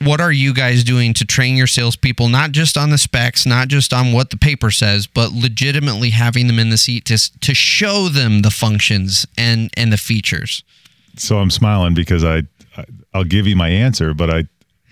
what 0.00 0.20
are 0.20 0.32
you 0.32 0.54
guys 0.54 0.82
doing 0.82 1.12
to 1.14 1.24
train 1.24 1.56
your 1.56 1.66
salespeople, 1.66 2.28
not 2.28 2.52
just 2.52 2.78
on 2.78 2.90
the 2.90 2.98
specs, 2.98 3.44
not 3.44 3.68
just 3.68 3.92
on 3.92 4.12
what 4.12 4.30
the 4.30 4.36
paper 4.36 4.70
says, 4.70 5.06
but 5.06 5.32
legitimately 5.32 6.10
having 6.10 6.46
them 6.46 6.58
in 6.58 6.70
the 6.70 6.78
seat 6.78 7.04
to, 7.06 7.18
to 7.40 7.54
show 7.54 8.08
them 8.08 8.42
the 8.42 8.50
functions 8.50 9.26
and, 9.36 9.70
and 9.76 9.92
the 9.92 9.98
features? 9.98 10.62
So 11.16 11.38
I'm 11.38 11.50
smiling 11.50 11.94
because 11.94 12.24
I, 12.24 12.42
I 12.76 12.84
I'll 13.14 13.24
give 13.24 13.46
you 13.46 13.56
my 13.56 13.68
answer, 13.68 14.14
but 14.14 14.30
I 14.30 14.44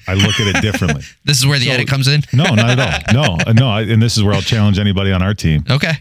I 0.09 0.15
look 0.15 0.39
at 0.41 0.55
it 0.57 0.61
differently. 0.63 1.03
This 1.25 1.39
is 1.39 1.47
where 1.47 1.59
the 1.59 1.67
So- 1.67 1.73
edit 1.73 1.89
comes 1.89 2.09
in. 2.09 2.23
No, 2.33 2.45
not 2.55 2.79
at 2.79 3.07
all. 3.15 3.23
No, 3.23 3.39
uh, 3.47 3.53
no. 3.53 3.69
I, 3.69 3.83
and 3.83 4.01
this 4.03 4.17
is 4.17 4.23
where 4.25 4.35
I'll 4.35 4.41
challenge 4.43 4.79
anybody 4.79 5.13
on 5.13 5.23
our 5.23 5.35
team. 5.35 5.65
Okay. 5.71 5.93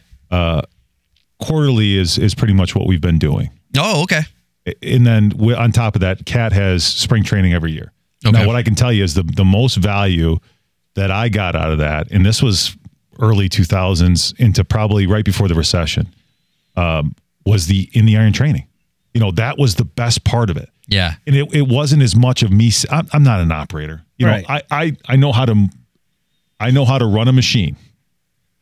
Quarterly 1.41 1.97
is 1.97 2.17
is 2.17 2.35
pretty 2.35 2.53
much 2.53 2.75
what 2.75 2.85
we've 2.85 2.99
been 3.01 3.17
doing, 3.17 3.49
Oh, 3.77 4.03
okay. 4.03 4.21
and 4.83 5.07
then 5.07 5.29
wi- 5.29 5.57
on 5.57 5.71
top 5.71 5.95
of 5.95 6.01
that, 6.01 6.25
Cat 6.25 6.51
has 6.51 6.83
spring 6.83 7.23
training 7.23 7.53
every 7.53 7.71
year. 7.71 7.93
Okay. 8.25 8.37
Now, 8.37 8.45
what 8.45 8.57
I 8.57 8.61
can 8.63 8.75
tell 8.75 8.91
you 8.91 9.05
is 9.05 9.13
the 9.13 9.23
the 9.23 9.45
most 9.45 9.75
value 9.77 10.37
that 10.95 11.11
I 11.11 11.29
got 11.29 11.55
out 11.55 11.71
of 11.71 11.77
that, 11.77 12.11
and 12.11 12.25
this 12.25 12.43
was 12.43 12.75
early 13.21 13.47
2000s 13.47 14.37
into 14.37 14.65
probably 14.65 15.07
right 15.07 15.23
before 15.23 15.47
the 15.47 15.55
recession, 15.55 16.07
um, 16.75 17.15
was 17.45 17.67
the 17.67 17.89
in 17.93 18.05
the 18.05 18.17
iron 18.17 18.33
training. 18.33 18.67
You 19.19 19.25
know, 19.25 19.31
that 19.31 19.57
was 19.57 19.75
the 19.75 19.83
best 19.83 20.23
part 20.23 20.49
of 20.49 20.55
it. 20.55 20.69
Yeah. 20.87 21.15
and 21.27 21.35
it, 21.35 21.53
it 21.53 21.67
wasn't 21.67 22.01
as 22.03 22.15
much 22.15 22.41
of 22.41 22.51
me. 22.53 22.71
I'm, 22.89 23.05
I'm 23.11 23.21
not 23.21 23.41
an 23.41 23.51
operator. 23.51 24.01
You 24.17 24.27
know, 24.27 24.41
I, 24.47 24.61
I, 24.71 24.97
I 25.09 25.15
know 25.17 25.33
how 25.33 25.43
to, 25.45 25.67
I 26.57 26.71
know 26.71 26.85
how 26.85 26.97
to 26.97 27.05
run 27.05 27.27
a 27.27 27.33
machine. 27.33 27.75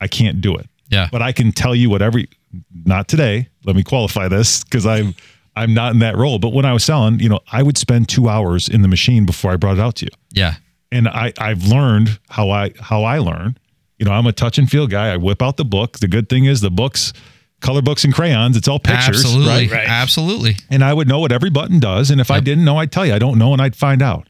I 0.01 0.07
can't 0.07 0.41
do 0.41 0.55
it, 0.55 0.67
Yeah. 0.89 1.09
but 1.11 1.21
I 1.21 1.31
can 1.31 1.51
tell 1.51 1.75
you 1.75 1.91
what 1.91 2.01
every, 2.01 2.27
not 2.73 3.07
today. 3.07 3.49
Let 3.65 3.75
me 3.75 3.83
qualify 3.83 4.27
this 4.29 4.63
because 4.63 4.87
I'm, 4.87 5.13
I'm 5.55 5.75
not 5.75 5.93
in 5.93 5.99
that 5.99 6.17
role. 6.17 6.39
But 6.39 6.53
when 6.53 6.65
I 6.65 6.73
was 6.73 6.83
selling, 6.83 7.19
you 7.19 7.29
know, 7.29 7.39
I 7.51 7.61
would 7.61 7.77
spend 7.77 8.09
two 8.09 8.27
hours 8.27 8.67
in 8.67 8.81
the 8.81 8.87
machine 8.87 9.27
before 9.27 9.51
I 9.51 9.57
brought 9.57 9.77
it 9.77 9.81
out 9.81 9.95
to 9.97 10.05
you. 10.05 10.11
Yeah. 10.31 10.55
And 10.91 11.07
I, 11.07 11.33
I've 11.37 11.65
learned 11.65 12.19
how 12.29 12.49
I, 12.49 12.71
how 12.79 13.03
I 13.03 13.19
learn. 13.19 13.57
You 13.99 14.07
know, 14.07 14.11
I'm 14.11 14.25
a 14.25 14.31
touch 14.33 14.57
and 14.57 14.67
feel 14.67 14.87
guy. 14.87 15.13
I 15.13 15.17
whip 15.17 15.43
out 15.43 15.57
the 15.57 15.65
book. 15.65 15.99
The 15.99 16.07
good 16.07 16.29
thing 16.29 16.45
is 16.45 16.61
the 16.61 16.71
books, 16.71 17.13
color 17.61 17.81
books 17.81 18.03
and 18.03 18.13
crayons. 18.13 18.55
It's 18.57 18.67
all 18.67 18.79
pictures, 18.79 19.23
Absolutely. 19.25 19.47
right? 19.49 19.71
Right. 19.71 19.87
Absolutely. 19.87 20.55
and 20.69 20.83
I 20.83 20.93
would 20.93 21.07
know 21.07 21.19
what 21.19 21.31
every 21.31 21.49
button 21.49 21.79
does. 21.79 22.11
And 22.11 22.21
if 22.21 22.29
I 22.31 22.39
didn't 22.39 22.65
know, 22.65 22.77
I'd 22.77 22.91
tell 22.91 23.05
you 23.05 23.13
I 23.13 23.19
don't 23.19 23.37
know, 23.37 23.53
and 23.53 23.61
I'd 23.61 23.75
find 23.75 24.01
out. 24.01 24.27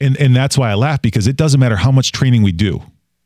And 0.00 0.16
and 0.18 0.34
that's 0.36 0.58
why 0.58 0.70
I 0.70 0.74
laugh 0.74 1.00
because 1.00 1.26
it 1.26 1.36
doesn't 1.36 1.58
matter 1.60 1.76
how 1.76 1.90
much 1.90 2.12
training 2.12 2.42
we 2.42 2.52
do, 2.52 2.82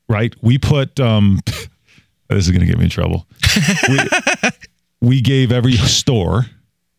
right? 0.08 0.34
We 0.42 0.58
put 0.58 1.00
um, 1.00 1.40
this 1.46 2.46
is 2.46 2.50
going 2.50 2.60
to 2.60 2.66
get 2.66 2.78
me 2.78 2.84
in 2.84 2.90
trouble. 2.90 3.26
we, 3.88 3.98
we 5.00 5.20
gave 5.20 5.50
every 5.50 5.72
store, 5.72 6.46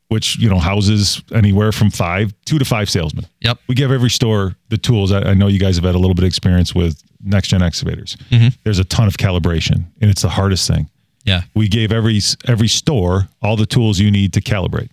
which 0.09 0.37
you 0.39 0.49
know 0.49 0.59
houses 0.59 1.21
anywhere 1.33 1.71
from 1.71 1.89
five, 1.89 2.33
two 2.45 2.59
to 2.59 2.65
five 2.65 2.89
salesmen. 2.89 3.25
Yep. 3.41 3.59
We 3.69 3.75
give 3.75 3.91
every 3.91 4.09
store 4.09 4.55
the 4.69 4.77
tools. 4.77 5.11
I, 5.13 5.21
I 5.21 5.33
know 5.35 5.47
you 5.47 5.59
guys 5.59 5.75
have 5.77 5.85
had 5.85 5.95
a 5.95 5.99
little 5.99 6.15
bit 6.15 6.23
of 6.23 6.27
experience 6.27 6.75
with 6.75 7.01
next 7.23 7.47
gen 7.49 7.61
excavators. 7.61 8.17
There's 8.63 8.79
a 8.79 8.83
ton 8.83 9.07
of 9.07 9.15
calibration, 9.17 9.85
and 10.01 10.09
it's 10.11 10.23
the 10.23 10.29
hardest 10.29 10.67
thing 10.67 10.89
Yeah. 11.25 11.41
we 11.53 11.67
gave 11.67 11.91
every 11.91 12.19
every 12.47 12.67
store 12.67 13.27
all 13.41 13.55
the 13.55 13.65
tools 13.65 13.99
you 13.99 14.09
need 14.11 14.33
to 14.33 14.41
calibrate. 14.41 14.89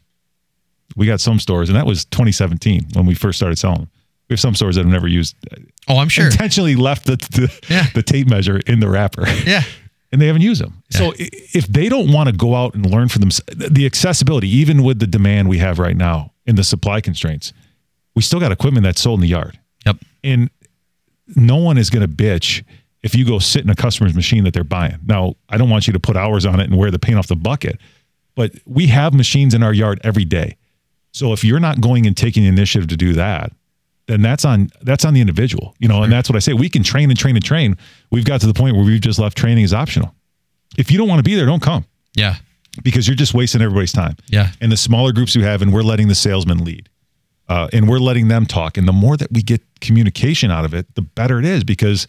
We 0.97 1.07
got 1.07 1.20
some 1.20 1.39
stores, 1.39 1.68
and 1.68 1.76
that 1.76 1.87
was 1.87 2.05
2017 2.07 2.89
when 2.95 3.07
we 3.07 3.14
first 3.14 3.39
started 3.39 3.57
selling 3.59 3.79
them. 3.81 3.91
We 4.29 4.35
have 4.35 4.41
some 4.41 4.55
stores 4.55 4.74
that 4.76 4.83
have 4.83 4.93
never 4.93 5.09
used 5.09 5.37
Oh, 5.89 5.99
I'm 5.99 6.09
sure. 6.09 6.26
intentionally 6.26 6.76
left 6.76 7.07
the 7.07 7.16
the, 7.16 7.53
Yeah. 7.70 7.87
the 7.95 8.03
tape 8.03 8.29
measure 8.29 8.59
in 8.66 8.81
the 8.81 8.89
wrapper, 8.89 9.26
Yeah. 9.47 9.62
and 10.12 10.20
they 10.20 10.26
haven't 10.26 10.43
used 10.43 10.61
them. 10.62 10.83
So 10.91 11.12
if 11.16 11.66
they 11.66 11.89
don't 11.89 12.12
want 12.12 12.29
to 12.29 12.35
go 12.37 12.55
out 12.55 12.74
and 12.74 12.85
learn 12.91 13.09
for 13.09 13.18
them, 13.18 13.31
the 13.57 13.87
accessibility, 13.87 14.49
even 14.49 14.83
with 14.83 14.99
the 14.99 15.07
demand 15.07 15.49
we 15.49 15.59
have 15.59 15.79
right 15.79 15.97
now 15.97 16.33
in 16.47 16.57
the 16.57 16.64
supply 16.64 17.01
constraints, 17.01 17.53
we 18.14 18.22
still 18.22 18.41
got 18.41 18.51
equipment 18.53 18.85
that's 18.85 19.01
sold 19.01 19.18
in 19.18 19.22
the 19.22 19.29
yard 19.29 19.59
Yep. 19.87 19.97
and 20.24 20.51
no 21.37 21.57
one 21.57 21.76
is 21.79 21.91
going 21.91 22.07
to 22.07 22.12
bitch 22.12 22.64
if 23.03 23.14
you 23.14 23.24
go 23.24 23.38
sit 23.38 23.62
in 23.62 23.70
a 23.70 23.74
customer's 23.74 24.14
machine 24.14 24.44
that 24.44 24.53
they're 24.55 24.64
buying. 24.64 24.99
Now, 25.07 25.34
I 25.49 25.57
don't 25.57 25.70
want 25.70 25.86
you 25.86 25.92
to 25.92 26.01
put 26.01 26.16
hours 26.16 26.44
on 26.44 26.59
it 26.61 26.64
and 26.64 26.76
wear 26.76 26.90
the 26.90 26.99
paint 26.99 27.18
off 27.18 27.28
the 27.28 27.36
bucket, 27.36 27.78
but 28.34 28.53
we 28.66 28.88
have 28.88 29.14
machines 29.14 29.55
in 29.55 29.62
our 29.62 29.72
yard 29.72 30.01
every 30.03 30.24
day. 30.24 30.57
So 31.12 31.32
if 31.32 31.44
you're 31.44 31.61
not 31.61 31.80
going 31.80 32.07
and 32.07 32.16
taking 32.16 32.42
the 32.42 32.49
initiative 32.49 32.88
to 32.88 32.96
do 32.96 33.12
that, 33.14 33.53
then 34.07 34.22
that's 34.22 34.44
on 34.44 34.70
that's 34.82 35.05
on 35.05 35.12
the 35.14 35.20
individual, 35.20 35.74
you 35.78 35.86
know, 35.88 36.03
and 36.03 36.12
that's 36.12 36.28
what 36.30 36.36
I 36.36 36.38
say. 36.38 36.55
We 36.55 36.68
can 36.68 36.82
train 36.82 37.11
and 37.11 37.18
train 37.18 37.36
and 37.36 37.44
train. 37.44 37.76
We've 38.11 38.24
got 38.24 38.40
to 38.40 38.46
the 38.46 38.55
point 38.55 38.74
where 38.74 38.84
we've 38.84 39.01
just 39.01 39.18
left 39.18 39.36
training 39.36 39.64
as 39.64 39.74
optional. 39.74 40.14
If 40.76 40.90
you 40.90 40.99
don't 40.99 41.09
want 41.09 41.18
to 41.18 41.22
be 41.24 41.34
there, 41.34 41.46
don't 41.46 41.62
come 41.62 41.84
Yeah. 42.14 42.36
because 42.82 43.07
you're 43.07 43.16
just 43.16 43.34
wasting 43.34 43.61
everybody's 43.62 43.92
time. 43.92 44.16
Yeah. 44.28 44.53
And 44.61 44.70
the 44.72 44.76
smaller 44.76 45.12
groups 45.12 45.36
we 45.36 45.42
have, 45.42 45.61
and 45.62 45.72
we're 45.72 45.82
letting 45.82 46.09
the 46.09 46.14
salesmen 46.14 46.64
lead, 46.64 46.88
uh, 47.49 47.68
and 47.72 47.88
we're 47.88 47.99
letting 47.99 48.28
them 48.28 48.46
talk. 48.46 48.76
And 48.78 48.86
the 48.88 48.92
more 48.92 49.16
that 49.16 49.30
we 49.32 49.42
get 49.42 49.61
communication 49.80 50.51
out 50.51 50.64
of 50.64 50.72
it, 50.74 50.94
the 50.94 51.03
better 51.03 51.38
it 51.38 51.44
is 51.44 51.64
because 51.64 52.07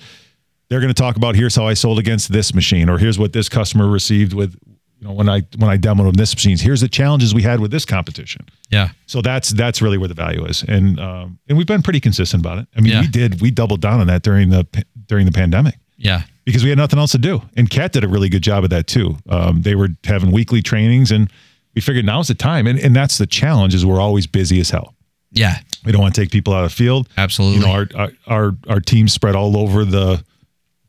they're 0.69 0.79
going 0.79 0.93
to 0.93 1.01
talk 1.01 1.15
about 1.15 1.35
here's 1.35 1.55
how 1.55 1.67
I 1.67 1.73
sold 1.73 1.99
against 1.99 2.31
this 2.31 2.53
machine, 2.53 2.89
or 2.89 2.97
here's 2.97 3.17
what 3.19 3.33
this 3.33 3.49
customer 3.49 3.87
received 3.87 4.33
with, 4.33 4.55
you 4.99 5.07
know, 5.07 5.13
when 5.13 5.27
I 5.29 5.41
when 5.57 5.69
I 5.69 5.77
demoed 5.77 6.05
them 6.05 6.13
this 6.13 6.35
machines. 6.35 6.61
Here's 6.61 6.81
the 6.81 6.87
challenges 6.89 7.33
we 7.33 7.41
had 7.41 7.59
with 7.59 7.71
this 7.71 7.85
competition. 7.85 8.45
Yeah. 8.69 8.89
So 9.07 9.21
that's 9.21 9.49
that's 9.49 9.81
really 9.81 9.97
where 9.97 10.07
the 10.07 10.13
value 10.13 10.45
is, 10.45 10.63
and 10.63 10.99
um, 10.99 11.39
and 11.47 11.57
we've 11.57 11.67
been 11.67 11.81
pretty 11.81 11.99
consistent 11.99 12.41
about 12.43 12.59
it. 12.59 12.67
I 12.75 12.81
mean, 12.81 12.91
Yeah. 12.93 13.01
we 13.01 13.07
did 13.07 13.41
we 13.41 13.51
doubled 13.51 13.81
down 13.81 13.99
on 13.99 14.07
that 14.07 14.21
during 14.23 14.49
the 14.49 14.67
during 15.07 15.25
the 15.25 15.31
pandemic 15.31 15.75
Yeah. 15.97 16.21
because 16.45 16.63
we 16.63 16.69
had 16.69 16.77
nothing 16.77 16.99
else 16.99 17.13
to 17.13 17.17
do. 17.17 17.41
And 17.57 17.67
Cat 17.69 17.93
did 17.93 18.03
a 18.03 18.07
really 18.07 18.29
good 18.29 18.43
job 18.43 18.63
of 18.63 18.69
that 18.69 18.85
too. 18.85 19.17
Um, 19.27 19.63
they 19.63 19.73
were 19.73 19.89
having 20.03 20.31
weekly 20.31 20.61
trainings, 20.61 21.11
and 21.11 21.31
we 21.73 21.81
figured 21.81 22.05
now's 22.05 22.27
the 22.27 22.35
time. 22.35 22.67
And 22.67 22.77
and 22.77 22.95
that's 22.95 23.17
the 23.17 23.25
challenge 23.25 23.73
is 23.73 23.85
we're 23.85 23.99
always 24.01 24.27
busy 24.27 24.59
as 24.59 24.69
hell. 24.69 24.93
Yeah. 25.31 25.57
We 25.85 25.91
don't 25.91 26.01
want 26.01 26.13
to 26.13 26.21
take 26.21 26.29
people 26.31 26.53
out 26.53 26.63
of 26.65 26.71
the 26.71 26.75
field. 26.75 27.07
Absolutely. 27.17 27.59
You 27.59 27.65
know, 27.65 27.71
our 27.71 27.87
our 27.95 28.11
our, 28.27 28.55
our 28.67 28.79
teams 28.81 29.13
spread 29.13 29.35
all 29.35 29.57
over 29.57 29.85
the 29.85 30.23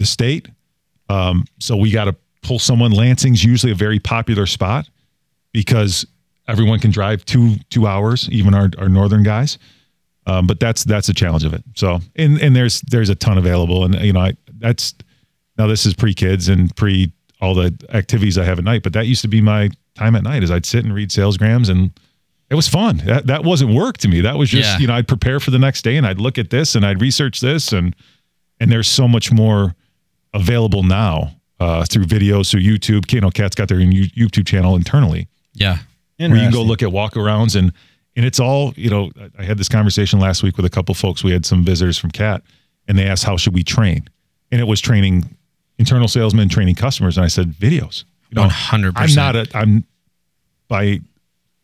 the 0.01 0.07
state. 0.07 0.49
Um, 1.09 1.45
so 1.61 1.77
we 1.77 1.93
got 1.93 2.07
to 2.07 2.17
pull 2.43 2.59
someone. 2.59 2.91
Lansing's 2.91 3.45
usually 3.45 3.71
a 3.71 3.77
very 3.77 4.01
popular 4.01 4.47
spot 4.47 4.89
because 5.53 6.05
everyone 6.49 6.81
can 6.81 6.91
drive 6.91 7.25
two 7.25 7.55
two 7.69 7.87
hours, 7.87 8.29
even 8.33 8.55
our, 8.55 8.71
our 8.79 8.89
northern 8.89 9.23
guys. 9.23 9.59
Um, 10.27 10.47
but 10.47 10.59
that's 10.61 10.85
that's 10.85 11.07
the 11.07 11.15
challenge 11.15 11.45
of 11.45 11.55
it. 11.55 11.63
So 11.77 12.01
and 12.17 12.41
and 12.41 12.57
there's 12.57 12.81
there's 12.83 13.09
a 13.11 13.15
ton 13.15 13.39
available, 13.39 13.85
and 13.85 13.95
you 14.01 14.13
know 14.13 14.21
I 14.21 14.33
that's 14.59 14.95
now 15.59 15.67
this 15.67 15.87
is 15.87 15.95
pre 15.95 16.15
kids 16.15 16.49
and 16.49 16.75
pre 16.77 17.13
all 17.41 17.55
the 17.55 17.75
activities 17.93 18.37
I 18.39 18.45
have 18.45 18.59
at 18.59 18.65
night. 18.65 18.83
But 18.83 18.93
that 18.95 19.07
used 19.07 19.23
to 19.23 19.29
be 19.29 19.41
my 19.41 19.71
time 19.97 20.15
at 20.17 20.23
night 20.23 20.43
is 20.43 20.51
I'd 20.51 20.67
sit 20.67 20.85
and 20.85 20.95
read 20.95 21.11
salesgrams 21.11 21.69
and 21.69 21.91
it 22.51 22.55
was 22.55 22.69
fun. 22.69 22.99
That 23.07 23.27
that 23.27 23.45
wasn't 23.45 23.75
work 23.75 23.99
to 23.99 24.09
me. 24.09 24.21
That 24.21 24.37
was 24.39 24.51
just 24.51 24.69
Yeah. 24.69 24.79
you 24.79 24.87
know 24.87 24.95
I'd 24.95 25.09
prepare 25.09 25.41
for 25.41 25.51
the 25.51 25.59
next 25.59 25.83
day 25.83 25.97
and 25.97 26.07
I'd 26.07 26.21
look 26.21 26.39
at 26.39 26.51
this 26.51 26.75
and 26.75 26.87
I'd 26.87 27.01
research 27.01 27.41
this 27.41 27.73
and 27.73 27.95
and 28.61 28.71
there's 28.71 28.89
so 28.89 29.09
much 29.09 29.33
more 29.33 29.75
available 30.35 30.83
now 30.83 31.35
uh, 31.59 31.85
through 31.85 32.05
videos 32.05 32.51
through 32.51 32.61
YouTube. 32.63 33.13
You 33.13 33.21
know, 33.21 33.31
Cat's 33.31 33.55
got 33.55 33.69
their 33.69 33.79
own 33.79 33.91
YouTube 33.93 34.47
channel 34.47 34.77
internally 34.77 35.29
Yeah. 35.55 35.79
where 36.19 36.31
you 36.31 36.37
can 36.37 36.53
go 36.53 36.63
look 36.63 36.83
at 36.83 36.89
walkarounds 36.91 37.57
and 37.57 37.73
And 38.17 38.27
it's 38.27 38.41
all, 38.41 38.75
you 38.77 38.91
know, 38.91 39.11
I- 39.21 39.43
I 39.43 39.45
had 39.45 39.57
this 39.57 39.69
conversation 39.69 40.19
last 40.19 40.43
week 40.43 40.57
with 40.57 40.67
a 40.67 40.71
couple 40.71 40.95
folks. 40.97 41.23
We 41.23 41.31
had 41.31 41.47
some 41.47 41.65
visitors 41.65 41.97
from 41.97 42.11
CAT 42.11 42.43
and 42.89 42.99
they 42.99 43.07
asked, 43.07 43.23
how 43.25 43.37
should 43.37 43.55
we 43.55 43.63
train? 43.63 44.09
And 44.51 44.61
it 44.61 44.65
was 44.67 44.81
training 44.81 45.37
internal 45.79 46.09
salesmen, 46.09 46.49
training 46.49 46.75
customers. 46.75 47.17
And 47.17 47.25
I 47.25 47.29
said, 47.29 47.53
videos. 47.53 48.03
100%. 48.35 48.93
I'm 48.97 49.15
not 49.15 49.37
a, 49.37 49.47
I'm 49.55 49.85
by 50.69 51.01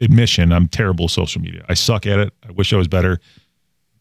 admission, 0.00 0.52
I'm 0.52 0.68
terrible 0.68 1.08
social 1.08 1.40
media. 1.42 1.64
I 1.68 1.74
suck 1.74 2.06
at 2.06 2.18
it. 2.20 2.32
I 2.48 2.52
wish 2.52 2.72
I 2.72 2.76
was 2.76 2.86
better 2.88 3.18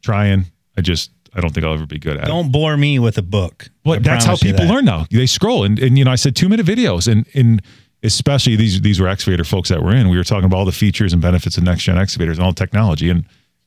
trying. 0.04 0.46
I 0.78 0.82
just, 0.82 1.10
I 1.36 1.42
don't 1.42 1.54
think 1.54 1.66
I'll 1.66 1.74
ever 1.74 1.86
be 1.86 2.00
good 2.00 2.18
at 2.18 2.24
it. 2.24 2.28
Don't 2.28 2.52
bore 2.52 2.78
me 2.78 2.98
with 3.00 3.18
a 3.18 3.22
book. 3.22 3.70
Well, 3.84 3.96
I 3.98 4.00
that's 4.00 4.26
how 4.26 4.36
people 4.38 4.66
that. 4.66 4.74
learn 4.74 4.86
now. 4.86 5.06
They 5.12 5.26
scroll 5.26 5.64
and, 5.66 5.78
and 5.80 5.98
you 5.98 6.06
know, 6.06 6.12
I 6.12 6.16
said 6.16 6.36
two 6.36 6.48
minute 6.50 6.66
videos 6.66 7.12
and 7.12 7.28
and 7.34 7.62
especially 8.04 8.56
these 8.56 8.82
these 8.82 9.00
were 9.00 9.08
excavator 9.08 9.44
folks 9.44 9.70
that 9.70 9.82
were 9.84 9.94
in. 9.96 10.10
We 10.10 10.18
were 10.18 10.24
talking 10.24 10.46
about 10.46 10.58
all 10.58 10.66
the 10.66 10.72
features 10.72 11.12
and 11.14 11.22
benefits 11.22 11.58
of 11.58 11.64
next 11.64 11.84
gen 11.84 11.98
excavators 11.98 12.38
and 12.38 12.46
all 12.46 12.52
the 12.52 12.56
technology 12.60 13.10
and 13.10 13.26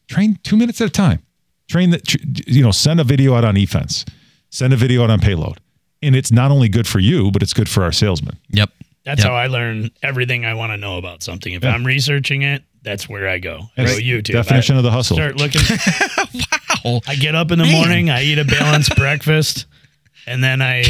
train 0.09 0.39
two 0.43 0.57
minutes 0.57 0.81
at 0.81 0.89
a 0.89 0.91
time. 0.91 1.23
Train 1.69 1.91
that 1.91 2.07
tr- 2.07 2.17
you 2.47 2.63
know, 2.63 2.71
send 2.71 2.99
a 3.01 3.05
video 3.05 3.35
out 3.35 3.45
on 3.45 3.57
e-fence, 3.59 4.05
send 4.51 4.73
a 4.73 4.77
video 4.77 5.05
out 5.05 5.11
on 5.11 5.21
payload. 5.21 5.61
And 6.01 6.15
it's 6.17 6.31
not 6.33 6.51
only 6.51 6.69
good 6.69 6.87
for 6.87 7.01
you, 7.01 7.31
but 7.33 7.43
it's 7.43 7.53
good 7.53 7.69
for 7.69 7.83
our 7.83 7.93
salesmen. 7.93 8.39
Yep. 8.51 8.71
That's 9.05 9.21
Yep. 9.23 9.29
how 9.31 9.37
I 9.37 9.49
learn 9.49 9.91
everything 10.03 10.47
I 10.47 10.55
want 10.55 10.71
to 10.73 10.77
know 10.79 10.97
about 10.97 11.23
something. 11.23 11.53
If 11.53 11.65
I'm 11.65 11.85
researching 11.85 12.43
it, 12.43 12.63
that's 12.83 13.09
where 13.09 13.29
I 13.29 13.39
go. 13.39 13.63
I 13.77 13.83
That's 13.85 13.99
go 13.99 14.05
YouTube. 14.05 14.33
definition 14.33 14.77
I 14.77 14.79
of 14.79 14.85
the 14.85 14.91
hustle. 14.93 15.17
Start 15.17 15.37
looking. 15.37 15.61
Wow. 16.85 17.01
I 17.07 17.15
get 17.17 17.35
up 17.35 17.51
in 17.51 17.59
the 17.59 17.65
Man. 17.65 17.73
morning, 17.75 18.11
I 18.11 18.23
eat 18.23 18.39
a 18.39 18.45
balanced 18.59 18.97
breakfast, 18.97 19.67
and 20.27 20.43
then 20.43 20.61
I, 20.63 20.85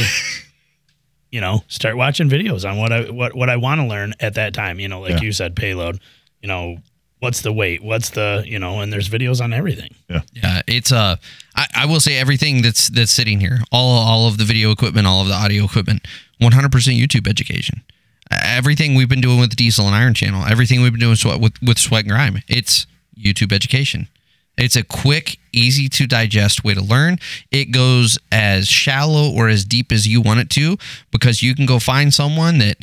you 1.30 1.40
know, 1.40 1.62
start 1.68 1.96
watching 1.96 2.28
videos 2.28 2.68
on 2.68 2.78
what 2.78 2.92
I 2.92 3.10
what 3.10 3.34
what 3.34 3.50
I 3.50 3.56
want 3.56 3.80
to 3.80 3.86
learn 3.86 4.14
at 4.20 4.34
that 4.34 4.54
time. 4.54 4.80
You 4.80 4.88
know, 4.88 5.00
like 5.00 5.10
Yeah. 5.12 5.20
you 5.22 5.32
said, 5.32 5.54
payload. 5.56 6.00
You 6.42 6.48
know, 6.48 6.78
what's 7.18 7.42
the 7.42 7.52
weight? 7.52 7.82
What's 7.82 8.10
the 8.10 8.42
you 8.46 8.58
know? 8.58 8.80
And 8.80 8.92
there's 8.92 9.08
videos 9.08 9.42
on 9.42 9.52
everything. 9.52 9.94
Yeah, 10.08 10.20
Yeah, 10.32 10.62
it's 10.66 10.92
uh 10.92 11.16
I, 11.56 11.66
I 11.74 11.86
will 11.86 12.00
say 12.00 12.16
everything 12.18 12.62
that's 12.62 12.88
that's 12.88 13.10
sitting 13.12 13.40
here, 13.40 13.58
all 13.72 13.98
all 13.98 14.26
of 14.28 14.38
the 14.38 14.44
video 14.44 14.70
equipment, 14.70 15.06
all 15.06 15.22
of 15.22 15.28
the 15.28 15.34
audio 15.34 15.64
equipment, 15.64 16.06
100% 16.40 16.70
YouTube 16.70 17.26
education. 17.28 17.82
Uh, 18.30 18.36
Everything 18.44 18.94
we've 18.94 19.08
been 19.08 19.20
doing 19.22 19.40
with 19.40 19.56
Diesel 19.56 19.86
and 19.86 19.94
Iron 19.94 20.12
Channel, 20.14 20.44
everything 20.46 20.82
we've 20.82 20.92
been 20.92 21.00
doing 21.00 21.16
with 21.40 21.52
with 21.62 21.78
Sweat 21.78 22.02
and 22.04 22.10
Grime, 22.12 22.42
it's 22.46 22.86
YouTube 23.18 23.52
education. 23.52 24.06
It's 24.58 24.76
a 24.76 24.82
quick, 24.82 25.38
easy 25.52 25.88
to 25.90 26.06
digest 26.06 26.64
way 26.64 26.74
to 26.74 26.82
learn. 26.82 27.18
It 27.50 27.66
goes 27.66 28.18
as 28.32 28.68
shallow 28.68 29.30
or 29.30 29.48
as 29.48 29.64
deep 29.64 29.92
as 29.92 30.06
you 30.06 30.20
want 30.20 30.40
it 30.40 30.50
to 30.50 30.76
because 31.12 31.42
you 31.42 31.54
can 31.54 31.64
go 31.64 31.78
find 31.78 32.12
someone 32.12 32.58
that 32.58 32.78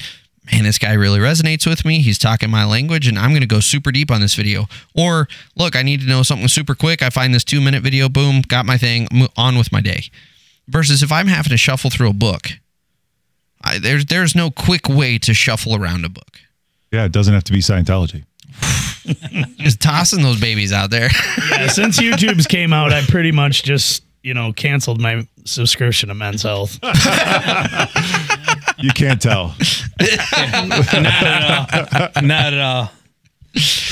man, 0.52 0.64
this 0.64 0.78
guy 0.78 0.94
really 0.94 1.20
resonates 1.20 1.68
with 1.68 1.86
me. 1.86 2.02
He's 2.02 2.20
talking 2.20 2.50
my 2.50 2.66
language, 2.66 3.08
and 3.08 3.18
I'm 3.18 3.32
going 3.32 3.42
to 3.42 3.48
go 3.48 3.60
super 3.60 3.92
deep 3.92 4.12
on 4.12 4.22
this 4.22 4.36
video. 4.36 4.66
Or, 4.94 5.28
look, 5.56 5.76
I 5.76 5.82
need 5.82 6.02
to 6.02 6.08
know 6.08 6.24
something 6.24 6.48
super 6.48 6.76
quick. 6.76 7.02
I 7.02 7.10
find 7.10 7.34
this 7.34 7.44
two 7.44 7.62
minute 7.62 7.84
video, 7.84 8.10
boom, 8.10 8.42
got 8.42 8.66
my 8.66 8.78
thing, 8.78 9.08
on 9.36 9.58
with 9.58 9.72
my 9.72 9.82
day. 9.82 10.04
Versus 10.68 11.04
if 11.04 11.12
I'm 11.12 11.28
having 11.28 11.50
to 11.50 11.58
shuffle 11.58 11.90
through 11.90 12.10
a 12.10 12.14
book, 12.14 12.50
I, 13.62 13.80
there's 13.80 14.06
there's 14.06 14.36
no 14.36 14.52
quick 14.52 14.88
way 14.88 15.18
to 15.20 15.34
shuffle 15.34 15.76
around 15.76 16.06
a 16.06 16.10
book. 16.10 16.40
Yeah, 16.92 17.06
it 17.06 17.12
doesn't 17.12 17.34
have 17.34 17.44
to 17.46 17.52
be 17.52 17.60
Scientology. 17.60 18.24
Just 19.58 19.82
tossing 19.82 20.24
those 20.24 20.40
babies 20.40 20.72
out 20.74 20.90
there. 20.90 21.10
Yeah, 21.52 21.68
since 21.68 22.00
YouTube's 22.00 22.48
came 22.48 22.74
out, 22.74 22.92
I 22.92 23.02
pretty 23.04 23.32
much 23.32 23.64
just 23.64 24.04
you 24.24 24.34
know 24.34 24.52
canceled 24.52 25.00
my 25.00 25.28
subscription 25.46 26.10
to 26.10 26.16
Men's 26.16 26.44
Health. 26.44 26.80
You 28.78 28.92
can't 28.92 29.22
tell. 29.22 29.56
Not 30.00 31.24
at 31.24 31.44
all. 32.16 32.22
Not 32.24 32.54
at 32.54 32.60
all. 32.60 32.92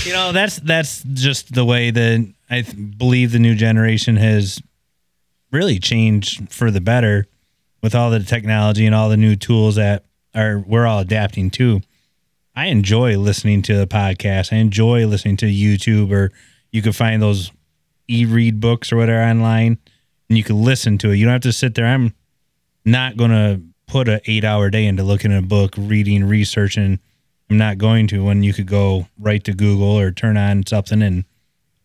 You 0.06 0.14
know, 0.14 0.32
that's 0.34 0.58
that's 0.58 1.04
just 1.14 1.54
the 1.54 1.64
way 1.64 1.92
that 1.92 2.34
I 2.50 2.62
th- 2.62 2.98
believe 2.98 3.32
the 3.32 3.40
new 3.40 3.56
generation 3.56 4.18
has 4.18 4.62
really 5.52 5.80
changed 5.80 6.52
for 6.52 6.70
the 6.72 6.82
better 6.82 7.28
with 7.82 7.96
all 7.96 8.10
the 8.10 8.20
technology 8.20 8.86
and 8.86 8.94
all 8.94 9.10
the 9.10 9.18
new 9.18 9.36
tools 9.36 9.76
that 9.76 10.04
are 10.36 10.60
we're 10.68 10.86
all 10.86 11.00
adapting 11.00 11.50
to. 11.52 11.82
I 12.56 12.68
enjoy 12.68 13.18
listening 13.18 13.62
to 13.64 13.78
the 13.78 13.88
podcast. 13.88 14.54
I 14.54 14.58
enjoy 14.58 15.08
listening 15.08 15.38
to 15.38 15.46
YouTube 15.48 16.12
or 16.12 16.32
you 16.72 16.82
can 16.82 16.94
find 16.94 17.22
those 17.22 17.52
e-read 18.08 18.60
books 18.60 18.92
or 18.92 18.98
whatever 18.98 19.24
online 19.24 19.78
and 20.30 20.38
you 20.38 20.44
can 20.44 20.62
listen 20.62 20.98
to 21.00 21.12
it. 21.12 21.16
You 21.16 21.26
don't 21.26 21.34
have 21.34 21.42
to 21.42 21.54
sit 21.54 21.76
there. 21.76 21.86
I'm 21.86 22.14
not 22.86 23.18
going 23.18 23.32
to 23.32 23.62
put 23.88 24.08
an 24.08 24.20
eight 24.26 24.44
hour 24.44 24.70
day 24.70 24.86
into 24.86 25.04
looking 25.04 25.32
at 25.32 25.40
a 25.40 25.46
book, 25.46 25.74
reading, 25.78 26.24
researching. 26.26 27.00
I'm 27.50 27.58
not 27.58 27.78
going 27.78 28.08
to 28.08 28.24
when 28.24 28.44
you 28.44 28.54
could 28.54 28.68
go 28.68 29.08
right 29.20 29.44
to 29.44 29.54
Google 29.54 30.00
or 30.00 30.12
turn 30.12 30.38
on 30.38 30.66
something 30.66 31.02
and 31.02 31.26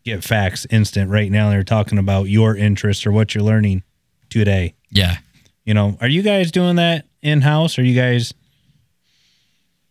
get 0.04 0.24
facts 0.24 0.66
instant 0.70 1.10
right 1.10 1.30
now. 1.30 1.50
They're 1.50 1.64
talking 1.64 1.98
about 1.98 2.24
your 2.24 2.56
interests 2.56 3.06
or 3.06 3.12
what 3.12 3.34
you're 3.34 3.44
learning 3.44 3.82
today. 4.30 4.74
yeah. 4.90 5.16
You 5.64 5.74
know, 5.74 5.98
are 6.00 6.08
you 6.08 6.22
guys 6.22 6.50
doing 6.50 6.76
that 6.76 7.04
in 7.20 7.42
house? 7.42 7.78
Are 7.78 7.82
you 7.84 7.94
guys 7.94 8.32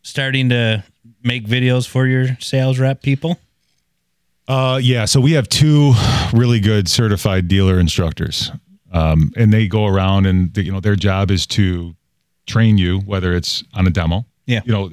starting 0.07 0.49
to 0.49 0.83
make 1.23 1.45
videos 1.45 1.87
for 1.87 2.07
your 2.07 2.37
sales 2.39 2.79
rep 2.79 3.01
people? 3.01 3.37
Uh, 4.47 4.79
yeah. 4.81 5.05
So 5.05 5.19
we 5.19 5.33
have 5.33 5.49
two 5.49 5.93
really 6.33 6.59
good 6.59 6.87
certified 6.87 7.47
dealer 7.47 7.79
instructors, 7.79 8.49
um, 8.93 9.31
and 9.35 9.51
they 9.51 9.67
go 9.67 9.85
around 9.85 10.25
and 10.25 10.55
you 10.57 10.71
know 10.71 10.79
their 10.79 10.95
job 10.95 11.29
is 11.31 11.45
to 11.47 11.93
train 12.45 12.77
you, 12.77 12.99
whether 13.01 13.33
it's 13.33 13.63
on 13.73 13.85
a 13.85 13.89
demo. 13.89 14.25
Yeah. 14.45 14.61
You 14.63 14.71
know, 14.71 14.91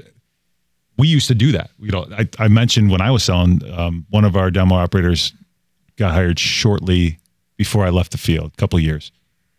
we 0.98 1.06
used 1.06 1.28
to 1.28 1.34
do 1.34 1.52
that. 1.52 1.70
You 1.78 1.92
know, 1.92 2.06
I, 2.10 2.28
I 2.40 2.48
mentioned 2.48 2.90
when 2.90 3.00
I 3.00 3.12
was 3.12 3.22
selling, 3.22 3.60
um, 3.72 4.06
one 4.10 4.24
of 4.24 4.36
our 4.36 4.50
demo 4.50 4.74
operators 4.74 5.32
got 5.96 6.12
hired 6.12 6.40
shortly 6.40 7.18
before 7.56 7.86
I 7.86 7.90
left 7.90 8.10
the 8.10 8.18
field, 8.18 8.52
a 8.52 8.56
couple 8.56 8.76
of 8.76 8.82
years. 8.82 9.12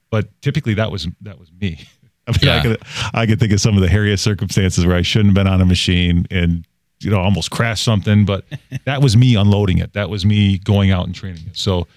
But 0.09 0.29
typically, 0.41 0.73
that 0.75 0.91
was 0.91 1.07
that 1.21 1.39
was 1.39 1.49
me. 1.59 1.87
I 2.27 2.31
mean, 2.31 2.39
Yeah. 2.41 2.57
I 2.57 2.61
could 2.61 2.81
I 3.13 3.25
could 3.25 3.39
think 3.39 3.51
of 3.53 3.61
some 3.61 3.75
of 3.75 3.81
the 3.81 3.87
hairiest 3.87 4.19
circumstances 4.19 4.85
where 4.85 4.95
I 4.95 5.01
shouldn't 5.01 5.29
have 5.29 5.45
been 5.45 5.51
on 5.51 5.61
a 5.61 5.65
machine 5.65 6.25
and 6.31 6.65
you 7.01 7.11
know 7.11 7.19
almost 7.19 7.51
crashed 7.51 7.83
something, 7.83 8.25
but 8.25 8.45
that 8.85 9.01
was 9.01 9.15
me 9.15 9.35
unloading 9.35 9.77
it. 9.77 9.93
That 9.93 10.09
was 10.09 10.25
me 10.25 10.57
going 10.59 10.91
out 10.91 11.05
and 11.05 11.13
training 11.13 11.43
it. 11.47 11.57
So 11.57 11.87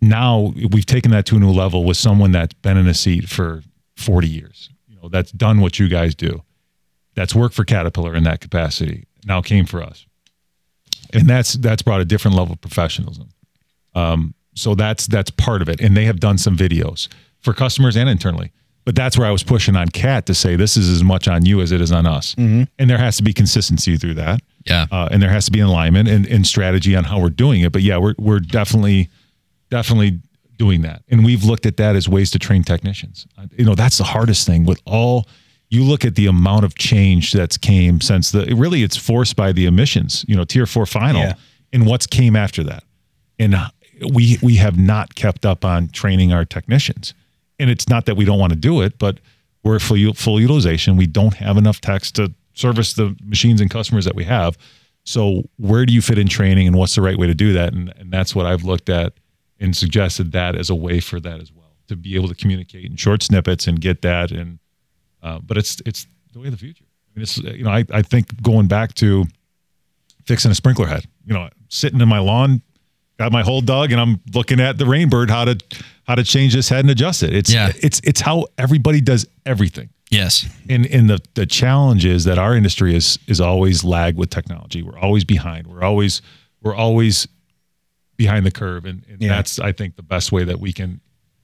now 0.00 0.52
we've 0.70 0.86
taken 0.86 1.10
that 1.12 1.26
to 1.26 1.36
a 1.36 1.38
new 1.38 1.50
level 1.50 1.84
with 1.84 1.96
someone 1.96 2.32
that's 2.32 2.54
been 2.54 2.76
in 2.76 2.86
a 2.86 2.94
seat 2.94 3.28
for 3.28 3.62
40 3.96 4.28
years. 4.28 4.68
You 4.88 4.96
know, 5.02 5.08
that's 5.08 5.32
done 5.32 5.60
what 5.60 5.78
you 5.78 5.88
guys 5.88 6.14
do. 6.14 6.42
That's 7.14 7.34
worked 7.34 7.54
for 7.54 7.64
Caterpillar 7.64 8.14
in 8.14 8.24
that 8.24 8.40
capacity. 8.40 9.06
Now 9.24 9.40
came 9.40 9.64
for 9.64 9.82
us. 9.82 10.04
And 11.12 11.28
that's 11.28 11.54
that's 11.54 11.80
brought 11.80 12.00
a 12.00 12.04
different 12.04 12.36
level 12.36 12.52
of 12.54 12.60
professionalism. 12.60 13.28
Um, 13.94 14.34
so 14.54 14.74
that's 14.74 15.06
that's 15.06 15.30
part 15.30 15.62
of 15.62 15.68
it. 15.68 15.80
And 15.80 15.96
they 15.96 16.04
have 16.04 16.20
done 16.20 16.38
some 16.38 16.56
videos 16.56 17.08
for 17.40 17.52
customers 17.54 17.96
and 17.96 18.08
internally. 18.08 18.52
But 18.84 18.94
that's 18.94 19.16
where 19.16 19.26
I 19.26 19.30
was 19.30 19.42
pushing 19.42 19.76
on 19.76 19.88
Cat 19.88 20.26
to 20.26 20.34
say 20.34 20.56
this 20.56 20.76
is 20.76 20.90
as 20.90 21.02
much 21.02 21.26
on 21.26 21.46
you 21.46 21.62
as 21.62 21.72
it 21.72 21.80
is 21.80 21.90
on 21.90 22.04
us. 22.06 22.34
And 22.36 22.68
there 22.78 22.98
has 22.98 23.16
to 23.16 23.22
be 23.22 23.32
consistency 23.32 23.96
through 23.96 24.14
that 24.14 24.40
Yeah. 24.66 24.86
uh, 24.92 25.08
and 25.10 25.22
there 25.22 25.30
has 25.30 25.46
to 25.46 25.50
be 25.52 25.60
alignment 25.60 26.06
and, 26.08 26.26
and 26.26 26.46
strategy 26.46 26.94
on 26.94 27.04
how 27.04 27.18
we're 27.18 27.30
doing 27.30 27.62
it. 27.62 27.72
But 27.72 27.82
yeah, 27.82 27.96
we're 27.96 28.14
we're 28.18 28.40
definitely 28.40 29.08
definitely 29.70 30.20
doing 30.58 30.82
that, 30.82 31.02
and 31.08 31.24
we've 31.24 31.42
looked 31.44 31.66
at 31.66 31.76
that 31.78 31.96
as 31.96 32.08
ways 32.08 32.30
to 32.32 32.38
train 32.38 32.62
technicians. 32.62 33.26
Uh, 33.38 33.46
You 33.58 33.64
know, 33.64 33.74
that's 33.74 33.98
the 33.98 34.04
hardest 34.04 34.46
thing 34.46 34.64
with 34.64 34.80
all. 34.84 35.26
You 35.70 35.82
look 35.82 36.04
at 36.04 36.14
the 36.14 36.26
amount 36.26 36.64
of 36.64 36.74
change 36.76 37.32
that's 37.32 37.56
came 37.56 38.00
since 38.00 38.30
the 38.30 38.54
really 38.54 38.82
it's 38.82 38.96
forced 38.96 39.34
by 39.34 39.50
the 39.52 39.64
emissions. 39.66 40.24
You 40.28 40.36
know, 40.36 40.44
tier 40.44 40.66
four 40.66 40.86
final, 40.86 41.22
Yeah. 41.22 41.34
and 41.72 41.86
what's 41.86 42.06
came 42.06 42.36
after 42.36 42.62
that, 42.64 42.84
and 43.38 43.54
uh, 43.54 43.70
we 44.12 44.38
we 44.42 44.56
have 44.56 44.78
not 44.78 45.14
kept 45.14 45.44
up 45.46 45.64
on 45.64 45.88
training 45.88 46.32
our 46.32 46.44
technicians. 46.44 47.14
And 47.58 47.70
it's 47.70 47.88
not 47.88 48.06
that 48.06 48.16
we 48.16 48.24
don't 48.24 48.38
want 48.38 48.52
to 48.52 48.58
do 48.58 48.80
it, 48.82 48.98
but 48.98 49.20
we're 49.62 49.78
full 49.78 50.12
full 50.14 50.40
utilization. 50.40 50.96
We 50.96 51.06
don't 51.06 51.34
have 51.34 51.56
enough 51.56 51.80
techs 51.80 52.10
to 52.12 52.32
service 52.54 52.94
the 52.94 53.16
machines 53.22 53.60
and 53.60 53.70
customers 53.70 54.04
that 54.04 54.14
we 54.14 54.24
have. 54.24 54.56
So 55.04 55.42
where 55.56 55.84
do 55.84 55.92
you 55.92 56.00
fit 56.00 56.18
in 56.18 56.28
training, 56.28 56.66
and 56.66 56.76
what's 56.76 56.94
the 56.94 57.02
right 57.02 57.18
way 57.18 57.26
to 57.26 57.34
do 57.34 57.52
that? 57.52 57.72
And, 57.72 57.92
and 57.98 58.10
that's 58.10 58.34
what 58.34 58.46
I've 58.46 58.64
looked 58.64 58.88
at 58.88 59.12
and 59.60 59.76
suggested 59.76 60.32
that 60.32 60.56
as 60.56 60.70
a 60.70 60.74
way 60.74 61.00
for 61.00 61.20
that 61.20 61.40
as 61.40 61.52
well 61.52 61.64
to 61.88 61.96
be 61.96 62.14
able 62.16 62.28
to 62.28 62.34
communicate 62.34 62.84
in 62.86 62.96
short 62.96 63.22
snippets 63.22 63.66
and 63.66 63.80
get 63.80 64.02
that. 64.02 64.30
And 64.30 64.58
uh, 65.22 65.38
but 65.40 65.56
it's 65.56 65.80
it's 65.86 66.06
the 66.32 66.40
way 66.40 66.46
of 66.46 66.52
the 66.52 66.58
future. 66.58 66.84
I 66.84 67.18
mean, 67.18 67.22
it's 67.22 67.38
you 67.38 67.64
know 67.64 67.70
I 67.70 67.84
I 67.92 68.02
think 68.02 68.42
going 68.42 68.66
back 68.66 68.94
to 68.94 69.24
fixing 70.24 70.50
a 70.50 70.54
sprinkler 70.54 70.86
head. 70.86 71.06
You 71.26 71.34
know, 71.34 71.48
sitting 71.68 72.00
in 72.00 72.08
my 72.08 72.18
lawn, 72.18 72.62
got 73.18 73.32
my 73.32 73.42
hole 73.42 73.60
dug, 73.60 73.92
and 73.92 74.00
I'm 74.00 74.20
looking 74.34 74.60
at 74.60 74.78
the 74.78 74.86
Rain 74.86 75.08
Bird 75.08 75.30
how 75.30 75.44
to 75.44 75.58
how 76.06 76.14
to 76.14 76.24
change 76.24 76.54
this 76.54 76.68
head 76.68 76.80
and 76.80 76.90
adjust 76.90 77.22
it. 77.22 77.34
It's 77.34 77.52
Yeah. 77.52 77.72
it's 77.80 78.00
it's 78.04 78.20
how 78.20 78.46
everybody 78.58 79.00
does 79.00 79.26
everything. 79.46 79.90
Yes. 80.10 80.46
And 80.68 80.86
and 80.86 81.08
the 81.10 81.20
the 81.34 81.46
challenge 81.46 82.04
is 82.04 82.24
that 82.24 82.38
our 82.38 82.54
industry 82.54 82.94
is 82.94 83.18
is 83.26 83.40
always 83.40 83.84
lag 83.84 84.16
with 84.16 84.30
technology. 84.30 84.82
We're 84.82 84.98
always 84.98 85.24
behind. 85.24 85.66
We're 85.66 85.82
always 85.82 86.22
we're 86.62 86.74
always 86.74 87.26
behind 88.16 88.46
the 88.46 88.50
curve, 88.50 88.84
and, 88.84 89.04
and 89.10 89.20
Yeah. 89.20 89.28
that's 89.28 89.58
I 89.58 89.72
think 89.72 89.96
the 89.96 90.02
best 90.02 90.30
way 90.32 90.44
that 90.44 90.60
we 90.60 90.72
can. 90.72 91.00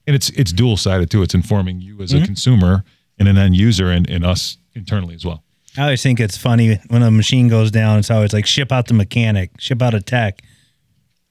And 0.07 0.15
it's 0.15 0.29
it's 0.31 0.51
dual 0.51 0.77
sided 0.77 1.09
too. 1.09 1.21
It's 1.21 1.35
informing 1.35 1.81
you 1.81 2.01
as 2.01 2.13
a 2.13 2.17
mm-hmm. 2.17 2.25
consumer 2.25 2.83
and 3.19 3.27
an 3.27 3.37
end 3.37 3.55
user, 3.55 3.91
and, 3.91 4.09
and 4.09 4.25
us 4.25 4.57
internally 4.73 5.15
as 5.15 5.25
well. 5.25 5.43
I 5.77 5.83
always 5.83 6.01
think 6.03 6.19
it's 6.19 6.37
funny 6.37 6.79
when 6.89 7.01
a 7.03 7.11
machine 7.11 7.47
goes 7.47 7.71
down. 7.71 7.99
It's 7.99 8.11
always 8.11 8.33
like 8.33 8.45
ship 8.45 8.71
out 8.71 8.87
the 8.87 8.93
mechanic, 8.93 9.51
ship 9.59 9.81
out 9.81 9.93
a 9.93 10.01
tech, 10.01 10.41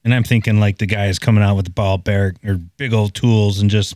and 0.03 0.13
I'm 0.13 0.23
thinking 0.23 0.59
like 0.59 0.77
the 0.77 0.85
guy 0.85 1.07
is 1.07 1.19
coming 1.19 1.43
out 1.43 1.55
with 1.55 1.65
the 1.65 1.71
ball 1.71 1.97
bear 1.97 2.33
or 2.45 2.55
big 2.77 2.93
old 2.93 3.13
tools 3.13 3.59
and 3.59 3.69
just 3.69 3.95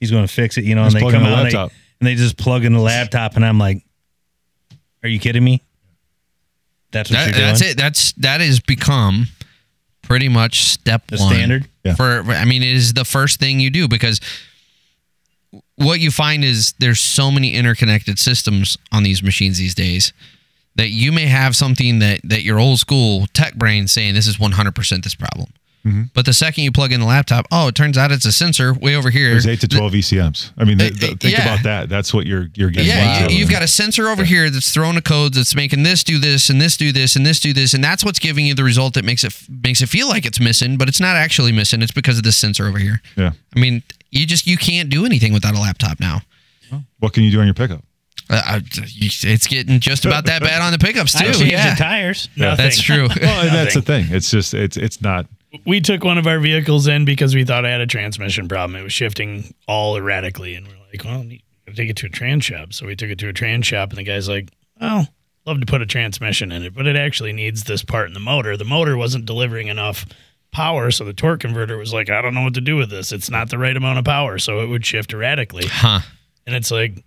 he's 0.00 0.10
going 0.10 0.26
to 0.26 0.32
fix 0.32 0.56
it, 0.58 0.64
you 0.64 0.74
know. 0.74 0.84
Just 0.84 0.96
and 0.96 1.06
they 1.06 1.10
come 1.12 1.22
the 1.22 1.28
out 1.28 1.38
and 1.38 1.46
they, 1.52 1.56
laptop. 1.56 1.72
and 2.00 2.06
they 2.06 2.14
just 2.14 2.36
plug 2.36 2.64
in 2.64 2.72
the 2.72 2.80
laptop, 2.80 3.36
and 3.36 3.44
I'm 3.44 3.58
like, 3.58 3.82
"Are 5.02 5.08
you 5.08 5.18
kidding 5.20 5.44
me?" 5.44 5.62
That's 6.92 7.10
what 7.10 7.16
That, 7.16 7.24
you're 7.26 7.34
doing. 7.34 7.46
that's 7.46 7.62
it. 7.62 7.76
That's 7.76 8.12
that 8.14 8.40
has 8.40 8.60
become 8.60 9.26
pretty 10.02 10.28
much 10.28 10.64
step 10.64 11.06
The 11.08 11.16
one 11.18 11.32
standard? 11.34 11.68
Yeah. 11.84 11.94
for. 11.94 12.20
I 12.28 12.44
mean, 12.44 12.62
it 12.62 12.74
is 12.74 12.92
the 12.94 13.04
first 13.04 13.40
thing 13.40 13.60
you 13.60 13.70
do 13.70 13.88
because 13.88 14.20
what 15.76 16.00
you 16.00 16.10
find 16.10 16.44
is 16.44 16.72
there's 16.78 17.00
so 17.00 17.30
many 17.30 17.54
interconnected 17.54 18.18
systems 18.18 18.78
on 18.92 19.02
these 19.02 19.22
machines 19.22 19.58
these 19.58 19.74
days 19.74 20.12
that 20.76 20.88
you 20.90 21.12
may 21.12 21.26
have 21.26 21.54
something 21.56 21.98
that 22.00 22.20
that 22.24 22.42
your 22.42 22.58
old 22.58 22.78
school 22.78 23.26
tech 23.32 23.54
brain 23.54 23.86
saying 23.88 24.14
this 24.14 24.26
is 24.26 24.36
100% 24.38 25.04
this 25.04 25.14
problem. 25.14 25.48
Mm-hmm. 25.84 26.04
But 26.14 26.24
the 26.24 26.32
second 26.32 26.64
you 26.64 26.72
plug 26.72 26.92
in 26.94 27.00
the 27.00 27.04
laptop, 27.06 27.46
oh, 27.52 27.68
it 27.68 27.74
turns 27.74 27.98
out 27.98 28.10
it's 28.10 28.24
a 28.24 28.32
sensor 28.32 28.72
way 28.72 28.96
over 28.96 29.10
here. 29.10 29.32
There's 29.32 29.46
eight 29.46 29.60
to 29.60 29.68
twelve 29.68 29.92
ECMs. 29.92 30.50
I 30.56 30.64
mean, 30.64 30.80
Uh, 30.80 30.84
th- 30.88 30.98
th- 30.98 31.18
think 31.18 31.36
yeah. 31.36 31.42
about 31.42 31.62
that. 31.64 31.88
That's 31.90 32.14
what 32.14 32.24
you're 32.26 32.48
you're 32.54 32.70
getting. 32.70 32.88
Yeah, 32.88 33.28
you, 33.28 33.36
you've 33.36 33.50
got 33.50 33.62
a 33.62 33.68
sensor 33.68 34.08
over 34.08 34.24
here 34.24 34.48
that's 34.48 34.70
throwing 34.70 34.96
a 34.96 35.02
code 35.02 35.34
that's 35.34 35.54
making 35.54 35.82
this 35.82 36.02
do 36.02 36.18
this 36.18 36.48
and 36.48 36.58
this 36.58 36.78
do 36.78 36.90
this 36.90 37.16
and 37.16 37.26
this 37.26 37.38
do 37.38 37.52
this, 37.52 37.74
and 37.74 37.84
that's 37.84 38.02
what's 38.02 38.18
giving 38.18 38.46
you 38.46 38.54
the 38.54 38.64
result 38.64 38.94
that 38.94 39.04
makes 39.04 39.24
it 39.24 39.34
makes 39.62 39.82
it 39.82 39.90
feel 39.90 40.08
like 40.08 40.24
it's 40.24 40.40
missing, 40.40 40.78
but 40.78 40.88
it's 40.88 41.00
not 41.00 41.16
actually 41.16 41.52
missing. 41.52 41.82
It's 41.82 41.92
because 41.92 42.16
of 42.16 42.24
this 42.24 42.38
sensor 42.38 42.66
over 42.66 42.78
here. 42.78 43.02
yeah. 43.14 43.32
I 43.54 43.60
mean, 43.60 43.82
you 44.10 44.24
just 44.24 44.46
you 44.46 44.56
can't 44.56 44.88
do 44.88 45.04
anything 45.04 45.34
without 45.34 45.54
a 45.54 45.60
laptop 45.60 46.00
now. 46.00 46.22
What 46.98 47.12
can 47.12 47.24
you 47.24 47.30
do 47.30 47.40
on 47.40 47.46
your 47.46 47.52
pickup? 47.52 47.84
Uh, 48.30 48.60
it's 48.72 49.46
getting 49.46 49.80
just 49.80 50.04
about 50.06 50.24
that 50.26 50.40
bad 50.42 50.62
on 50.62 50.72
the 50.72 50.78
pickups 50.78 51.14
I 51.16 51.24
too. 51.26 51.32
changed 51.32 51.52
Yeah, 51.52 51.70
the 51.74 51.76
tires. 51.76 52.28
Nothing. 52.36 52.64
that's 52.64 52.80
true. 52.80 53.08
Well, 53.20 53.44
that's 53.44 53.74
the 53.74 53.82
thing. 53.82 54.06
It's 54.10 54.30
just 54.30 54.54
it's 54.54 54.76
it's 54.76 55.00
not. 55.02 55.26
we 55.66 55.80
took 55.80 56.02
one 56.04 56.16
of 56.18 56.26
our 56.26 56.38
vehicles 56.40 56.86
in 56.86 57.04
because 57.04 57.34
we 57.34 57.44
thought 57.44 57.64
I 57.66 57.70
had 57.70 57.80
a 57.80 57.86
transmission 57.86 58.48
problem. 58.48 58.80
It 58.80 58.82
was 58.82 58.92
shifting 58.92 59.54
all 59.68 59.96
erratically, 59.96 60.54
and 60.54 60.66
we're 60.66 60.74
like, 60.92 61.04
"Well, 61.04 61.22
we 61.24 61.42
take 61.74 61.90
it 61.90 61.96
to 61.98 62.06
a 62.06 62.10
trans 62.10 62.44
shop." 62.44 62.72
So 62.72 62.86
we 62.86 62.96
took 62.96 63.10
it 63.10 63.18
to 63.18 63.28
a 63.28 63.32
trans 63.32 63.66
shop, 63.66 63.90
and 63.90 63.98
the 63.98 64.04
guy's 64.04 64.28
like, 64.28 64.50
"Oh, 64.80 65.04
love 65.46 65.60
to 65.60 65.66
put 65.66 65.82
a 65.82 65.86
transmission 65.86 66.50
in 66.50 66.62
it, 66.62 66.74
but 66.74 66.86
it 66.86 66.96
actually 66.96 67.32
needs 67.34 67.64
this 67.64 67.82
part 67.84 68.08
in 68.08 68.14
the 68.14 68.20
motor. 68.20 68.56
The 68.56 68.64
motor 68.64 68.96
wasn't 68.96 69.26
delivering 69.26 69.68
enough 69.68 70.06
power, 70.50 70.90
so 70.90 71.04
the 71.04 71.12
torque 71.12 71.40
converter 71.40 71.76
was 71.76 71.92
like, 71.92 72.08
I 72.10 72.22
don't 72.22 72.32
know 72.34 72.42
what 72.42 72.54
to 72.54 72.60
do 72.60 72.76
with 72.76 72.88
this. 72.88 73.12
It's 73.12 73.28
not 73.28 73.50
the 73.50 73.58
right 73.58 73.76
amount 73.76 73.98
of 73.98 74.04
power, 74.06 74.38
so 74.38 74.60
it 74.60 74.66
would 74.68 74.84
shift 74.86 75.12
erratically." 75.12 75.66
Huh. 75.66 76.00
And 76.46 76.54
it's 76.56 76.70
like, 76.70 77.04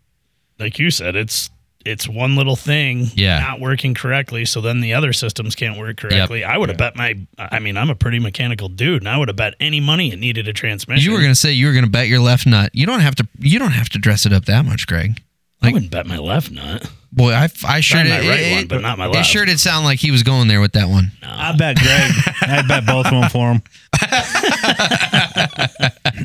like 0.59 0.79
you 0.79 0.91
said, 0.91 1.15
it's 1.15 1.49
it's 1.85 2.07
one 2.09 2.35
little 2.35 2.57
thing 2.57 3.07
Yeah. 3.15 3.39
not 3.39 3.61
working 3.61 3.93
correctly. 3.93 4.43
So 4.43 4.59
then 4.59 4.81
the 4.81 4.93
other 4.93 5.13
systems 5.13 5.55
can't 5.55 5.77
work 5.77 5.95
correctly. 5.97 6.43
I 6.43 6.57
would 6.57 6.67
have 6.67 6.77
bet 6.77 6.97
my, 6.97 7.15
I 7.37 7.59
mean, 7.59 7.77
I'm 7.77 7.89
a 7.89 7.95
pretty 7.95 8.19
mechanical 8.19 8.67
dude, 8.67 9.01
and 9.03 9.07
I 9.07 9.15
would 9.17 9.29
have 9.29 9.37
bet 9.37 9.53
any 9.61 9.79
money 9.79 10.11
it 10.11 10.19
needed 10.19 10.49
a 10.49 10.53
transmission. 10.53 11.01
You 11.09 11.15
were 11.15 11.21
gonna 11.21 11.33
say 11.35 11.53
you 11.53 11.65
were 11.67 11.73
gonna 11.73 11.87
bet 11.87 12.07
your 12.09 12.19
left 12.19 12.45
nut. 12.45 12.71
You 12.73 12.85
don't 12.85 12.99
have 12.99 13.15
to. 13.15 13.27
You 13.39 13.57
don't 13.59 13.71
have 13.71 13.87
to 13.89 13.99
dress 13.99 14.25
it 14.25 14.33
up 14.33 14.45
that 14.45 14.65
much, 14.65 14.85
Greg. 14.85 15.21
I 15.61 15.71
wouldn't 15.71 15.91
bet 15.91 16.05
my 16.05 16.17
left 16.17 16.51
nut. 16.51 16.89
Boy, 17.11 17.31
I, 17.33 17.49
I 17.67 17.79
sure 17.79 18.01
Try 18.01 18.03
did. 18.03 18.23
my 18.23 18.29
right 18.29 18.39
it, 18.39 18.55
one, 18.57 18.67
but 18.67 18.81
not 18.81 18.97
my 18.97 19.05
It 19.05 19.13
left. 19.13 19.27
sure 19.27 19.43
did 19.45 19.59
sound 19.59 19.85
like 19.85 19.99
he 19.99 20.11
was 20.11 20.21
going 20.23 20.47
there 20.47 20.61
with 20.61 20.73
that 20.73 20.87
one. 20.87 21.11
I 21.23 21.55
bet 21.57 21.77
Greg. 21.77 22.11
I 22.41 22.63
bet 22.67 22.85
both 22.85 23.07
of 23.07 23.11
them 23.11 23.29
for 23.29 23.53
him. 23.53 23.61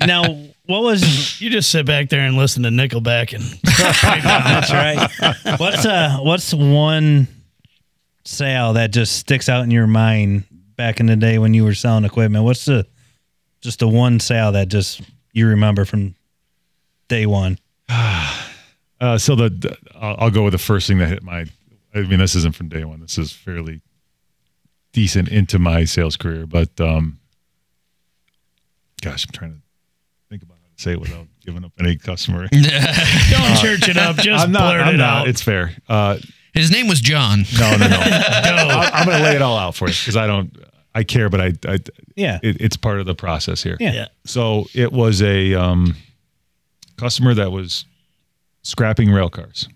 now, 0.07 0.23
what 0.67 0.83
was? 0.83 1.41
You 1.41 1.51
just 1.51 1.71
sit 1.71 1.87
back 1.87 2.09
there 2.09 2.21
and 2.21 2.37
listen 2.37 2.63
to 2.65 2.69
Nickelback 2.69 3.33
and 3.33 3.43
That's 3.79 4.73
right. 4.73 5.59
What's 5.59 5.85
uh? 5.87 6.19
What's 6.21 6.53
one 6.55 7.29
sale 8.25 8.75
that 8.75 8.93
just 8.93 9.17
sticks 9.17 9.49
out 9.49 9.65
in 9.65 9.71
your 9.71 9.87
mind 9.87 10.45
back 10.77 11.01
in 11.01 11.07
the 11.07 11.17
day 11.17 11.39
when 11.39 11.55
you 11.55 11.65
were 11.65 11.75
selling 11.75 12.05
equipment? 12.05 12.45
What's 12.45 12.65
the 12.65 12.87
just 13.61 13.79
the 13.81 13.89
one 13.89 14.21
sale 14.21 14.53
that 14.53 14.69
just 14.69 15.01
you 15.33 15.49
remember 15.49 15.85
from 15.85 16.15
day 17.09 17.27
one? 17.27 17.59
Uh, 19.03 19.19
so 19.19 19.35
the, 19.35 19.49
the 19.51 19.77
I'll, 19.97 20.17
I'll 20.19 20.31
go 20.31 20.45
with 20.45 20.53
the 20.53 20.59
first 20.59 20.87
thing 20.87 20.99
that 20.99 21.09
hit 21.09 21.23
my. 21.23 21.45
I 21.95 22.01
mean, 22.03 22.21
this 22.21 22.35
isn't 22.37 22.55
from 22.55 22.69
day 22.69 22.85
one. 22.85 23.01
This 23.01 23.19
is 23.19 23.33
fairly 23.33 23.81
decent 24.93 25.29
into 25.29 25.59
my 25.59 25.85
sales 25.85 26.17
career, 26.17 26.47
but 26.47 26.81
um, 26.81 27.19
gosh, 29.03 29.27
I'm 29.27 29.33
trying 29.33 29.53
to 29.55 29.59
think 30.31 30.43
about 30.43 30.59
how 30.63 30.69
to 30.77 30.83
say 30.83 30.93
it 30.93 31.01
without 31.01 31.27
giving 31.45 31.65
up 31.65 31.73
any 31.81 31.97
customer. 31.97 32.47
don't 32.51 33.59
church 33.61 33.89
it 33.89 33.97
up. 33.97 34.17
Just 34.17 34.45
I'm 34.45 34.53
not. 34.53 34.73
blurt 34.75 34.87
I'm 34.87 34.95
it 34.95 34.99
not. 34.99 35.23
out. 35.23 35.29
It's 35.29 35.43
fair. 35.43 35.73
Uh, 35.89 36.19
His 36.55 36.71
name 36.71 36.87
was 36.89 37.01
John. 37.01 37.45
no, 37.59 37.71
no, 37.77 37.89
no. 37.89 37.89
Go. 37.99 38.05
I, 38.05 38.91
I'm 38.95 39.07
going 39.07 39.19
to 39.19 39.25
lay 39.25 39.35
it 39.37 39.43
all 39.43 39.59
out 39.59 39.75
for 39.75 39.89
you 39.89 39.95
because 39.95 40.17
I 40.17 40.27
don't. 40.27 40.57
I 40.95 41.05
care, 41.05 41.29
but 41.29 41.41
I. 41.41 41.53
I 41.67 41.79
Yeah. 42.15 42.39
it, 42.43 42.61
it's 42.61 42.77
part 42.77 43.01
of 43.01 43.07
the 43.07 43.15
process 43.15 43.63
here. 43.63 43.77
Yeah. 43.81 43.93
yeah. 43.93 44.07
So 44.27 44.67
it 44.75 44.93
was 44.93 45.21
a 45.23 45.55
um, 45.55 45.97
customer 46.97 47.35
that 47.35 47.51
was 47.51 47.85
scrapping 48.63 49.11
rail 49.11 49.29
cars. 49.29 49.69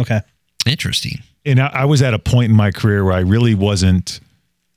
Okay. 0.00 0.20
Interesting. 0.66 1.20
and 1.44 1.60
I, 1.60 1.66
I 1.68 1.84
was 1.86 2.02
at 2.02 2.14
a 2.14 2.18
point 2.18 2.50
in 2.50 2.56
my 2.56 2.70
career 2.70 3.04
where 3.04 3.14
I 3.14 3.20
really 3.20 3.54
wasn't. 3.54 4.20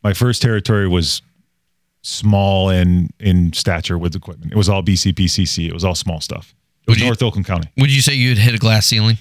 My 0.04 0.14
first 0.14 0.42
territory 0.42 0.88
was 0.88 1.22
small 2.02 2.70
and 2.70 3.12
in 3.20 3.52
stature 3.54 3.98
with 3.98 4.16
equipment. 4.16 4.52
It 4.52 4.58
was 4.58 4.70
all 4.70 4.84
BCPCC. 4.84 5.68
It 5.68 5.74
was 5.74 5.84
all 5.84 5.96
small 5.96 6.22
stuff. 6.22 6.54
It 6.88 6.92
was 6.92 7.00
you- 7.00 7.06
North 7.06 7.22
Oakland 7.24 7.46
County. 7.48 7.70
Would 7.78 7.92
you 7.94 8.02
say 8.02 8.14
you 8.14 8.30
had 8.30 8.38
hit 8.38 8.54
a 8.56 8.60
glass 8.60 8.86
ceiling? 8.86 9.18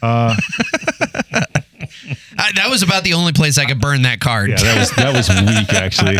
Uh, 0.00 0.36
I, 2.38 2.52
that 2.54 2.68
was 2.70 2.82
about 2.82 3.02
the 3.04 3.14
only 3.14 3.32
place 3.32 3.58
I 3.58 3.64
could 3.64 3.80
burn 3.80 4.02
that 4.02 4.20
card. 4.20 4.50
yeah, 4.50 4.56
that 4.56 4.78
was 4.78 4.90
that 4.92 5.12
was 5.14 5.28
weak 5.58 5.72
actually. 5.74 6.18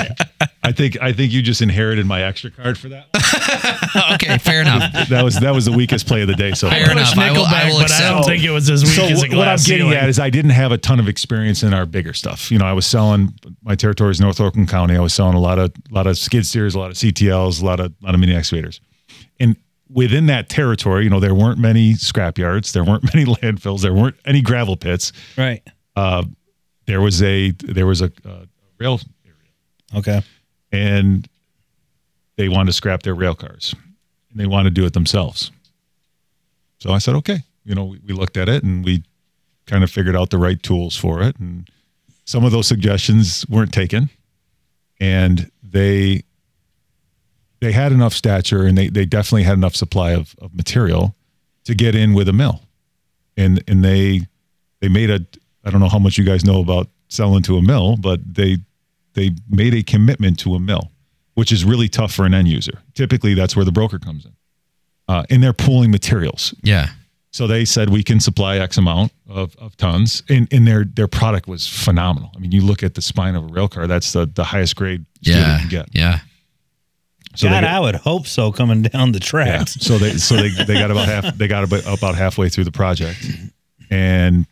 I 0.62 0.72
think 0.72 1.00
I 1.00 1.12
think 1.12 1.32
you 1.32 1.42
just 1.42 1.62
inherited 1.62 2.06
my 2.06 2.22
extra 2.22 2.50
card 2.50 2.76
for 2.78 2.88
that. 2.88 3.06
okay, 4.14 4.38
fair 4.38 4.60
enough. 4.62 5.08
That 5.08 5.22
was 5.24 5.38
that 5.40 5.54
was 5.54 5.64
the 5.64 5.72
weakest 5.72 6.06
play 6.06 6.22
of 6.22 6.28
the 6.28 6.34
day 6.34 6.52
so 6.52 6.68
far. 6.68 6.78
Fair 6.78 6.90
enough. 6.92 7.08
Push 7.14 7.18
I 7.18 7.32
will- 7.32 7.44
I 7.46 7.68
will 7.70 7.78
but 7.80 7.90
I 7.92 8.10
don't 8.10 8.24
think 8.24 8.44
it 8.44 8.50
was 8.50 8.68
as 8.70 8.82
weak 8.84 8.92
so 8.92 9.04
as 9.04 9.22
a 9.22 9.28
what, 9.28 9.36
what 9.38 9.48
I'm 9.48 9.56
getting 9.56 9.86
ceiling. 9.88 9.94
at 9.94 10.08
is 10.08 10.18
I 10.18 10.30
didn't 10.30 10.50
have 10.52 10.72
a 10.72 10.78
ton 10.78 11.00
of 11.00 11.08
experience 11.08 11.62
in 11.62 11.72
our 11.74 11.86
bigger 11.86 12.12
stuff. 12.12 12.50
You 12.50 12.58
know, 12.58 12.66
I 12.66 12.72
was 12.72 12.86
selling 12.86 13.32
my 13.62 13.74
territory 13.74 14.10
is 14.10 14.20
North 14.20 14.40
Oakland 14.40 14.68
County. 14.68 14.96
I 14.96 15.00
was 15.00 15.14
selling 15.14 15.34
a 15.34 15.40
lot 15.40 15.58
of 15.58 15.72
a 15.90 15.94
lot 15.94 16.06
of 16.06 16.18
skid 16.18 16.46
steers, 16.46 16.74
a 16.74 16.78
lot 16.78 16.90
of 16.90 16.96
CTLs, 16.96 17.62
a 17.62 17.64
lot 17.64 17.80
of 17.80 17.92
lot 18.02 18.14
of 18.14 18.20
mini 18.20 18.34
excavators, 18.34 18.80
and 19.40 19.56
within 19.90 20.26
that 20.26 20.48
territory, 20.50 21.04
you 21.04 21.10
know, 21.10 21.20
there 21.20 21.34
weren't 21.34 21.58
many 21.58 21.94
scrap 21.94 22.36
yards, 22.36 22.72
there 22.72 22.84
weren't 22.84 23.02
many 23.14 23.24
landfills, 23.26 23.80
there 23.80 23.94
weren't 23.94 24.16
any 24.26 24.42
gravel 24.42 24.76
pits. 24.76 25.12
Right. 25.36 25.62
There 26.86 27.00
was 27.02 27.22
a 27.22 27.50
there 27.64 27.86
was 27.86 28.00
a, 28.00 28.06
uh 28.26 28.46
rail 28.78 29.00
area. 29.26 29.98
Okay. 29.98 30.22
and 30.72 31.28
they 32.38 32.48
want 32.48 32.68
to 32.68 32.72
scrap 32.72 33.02
their 33.02 33.14
rail 33.14 33.34
cars 33.34 33.74
and 34.30 34.40
they 34.40 34.46
want 34.46 34.64
to 34.64 34.70
do 34.70 34.86
it 34.86 34.92
themselves. 34.94 35.50
So 36.78 36.92
I 36.92 36.98
said, 36.98 37.16
okay. 37.16 37.40
You 37.64 37.74
know, 37.74 37.84
we, 37.84 38.00
we 38.06 38.14
looked 38.14 38.36
at 38.36 38.48
it 38.48 38.62
and 38.62 38.84
we 38.84 39.02
kind 39.66 39.84
of 39.84 39.90
figured 39.90 40.16
out 40.16 40.30
the 40.30 40.38
right 40.38 40.62
tools 40.62 40.96
for 40.96 41.20
it. 41.20 41.36
And 41.38 41.68
some 42.24 42.44
of 42.44 42.52
those 42.52 42.68
suggestions 42.68 43.44
weren't 43.48 43.72
taken. 43.72 44.08
And 45.00 45.50
they 45.62 46.22
they 47.60 47.72
had 47.72 47.90
enough 47.90 48.14
stature 48.14 48.64
and 48.64 48.78
they, 48.78 48.88
they 48.88 49.04
definitely 49.04 49.42
had 49.42 49.54
enough 49.54 49.74
supply 49.74 50.12
of, 50.12 50.36
of 50.40 50.54
material 50.54 51.16
to 51.64 51.74
get 51.74 51.96
in 51.96 52.14
with 52.14 52.28
a 52.28 52.32
mill. 52.32 52.62
And 53.36 53.62
and 53.66 53.84
they 53.84 54.28
they 54.80 54.88
made 54.88 55.10
a 55.10 55.26
I 55.64 55.70
don't 55.70 55.80
know 55.80 55.88
how 55.88 55.98
much 55.98 56.16
you 56.16 56.24
guys 56.24 56.44
know 56.44 56.60
about 56.60 56.88
selling 57.08 57.42
to 57.42 57.56
a 57.56 57.62
mill, 57.62 57.96
but 57.96 58.20
they 58.32 58.58
they 59.14 59.32
made 59.50 59.74
a 59.74 59.82
commitment 59.82 60.38
to 60.40 60.54
a 60.54 60.60
mill, 60.60 60.92
which 61.38 61.52
is 61.52 61.64
really 61.64 61.88
tough 61.88 62.12
for 62.12 62.26
an 62.26 62.34
end 62.34 62.48
user. 62.48 62.82
Typically, 62.94 63.32
that's 63.32 63.54
where 63.54 63.64
the 63.64 63.70
broker 63.70 64.00
comes 64.00 64.24
in, 64.24 64.32
uh, 65.06 65.22
and 65.30 65.40
they're 65.40 65.52
pooling 65.52 65.88
materials. 65.88 66.52
Yeah. 66.64 66.88
So 67.30 67.46
they 67.46 67.64
said 67.64 67.90
we 67.90 68.02
can 68.02 68.18
supply 68.18 68.56
X 68.56 68.76
amount 68.76 69.12
of, 69.28 69.54
of 69.56 69.76
tons, 69.76 70.24
and, 70.28 70.52
and 70.52 70.66
their 70.66 70.82
their 70.82 71.06
product 71.06 71.46
was 71.46 71.68
phenomenal. 71.68 72.32
I 72.34 72.40
mean, 72.40 72.50
you 72.50 72.62
look 72.62 72.82
at 72.82 72.94
the 72.94 73.02
spine 73.02 73.36
of 73.36 73.44
a 73.44 73.46
rail 73.46 73.68
car; 73.68 73.86
that's 73.86 74.12
the 74.12 74.26
the 74.26 74.42
highest 74.42 74.74
grade 74.74 75.04
steel 75.22 75.38
you 75.38 75.60
can 75.60 75.68
get. 75.68 75.88
Yeah. 75.92 76.18
So 77.36 77.48
God, 77.48 77.62
they, 77.62 77.68
I 77.68 77.78
would 77.78 77.94
hope 77.94 78.26
so. 78.26 78.50
Coming 78.50 78.82
down 78.82 79.12
the 79.12 79.20
yeah. 79.20 79.30
tracks. 79.30 79.74
So 79.74 79.96
they 79.96 80.16
so 80.16 80.34
they, 80.34 80.48
they 80.48 80.74
got 80.74 80.90
about 80.90 81.06
half 81.06 81.36
they 81.36 81.46
got 81.46 81.62
about, 81.62 81.86
about 81.86 82.16
halfway 82.16 82.48
through 82.48 82.64
the 82.64 82.72
project, 82.72 83.24
and 83.90 84.44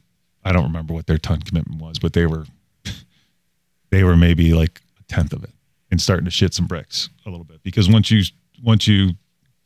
I 0.44 0.52
don't 0.52 0.62
remember 0.64 0.94
what 0.94 1.08
their 1.08 1.18
ton 1.18 1.42
commitment 1.42 1.82
was, 1.82 1.98
but 1.98 2.12
they 2.12 2.26
were 2.26 2.46
they 3.90 4.04
were 4.04 4.16
maybe 4.16 4.54
like 4.54 4.80
a 5.00 5.02
tenth 5.12 5.32
of 5.32 5.42
it, 5.42 5.50
and 5.96 6.00
starting 6.02 6.26
to 6.26 6.30
shit 6.30 6.52
some 6.54 6.66
bricks 6.66 7.08
a 7.26 7.30
little 7.30 7.44
bit 7.44 7.62
because 7.62 7.88
once 7.88 8.10
you 8.10 8.22
once 8.62 8.86
you 8.86 9.12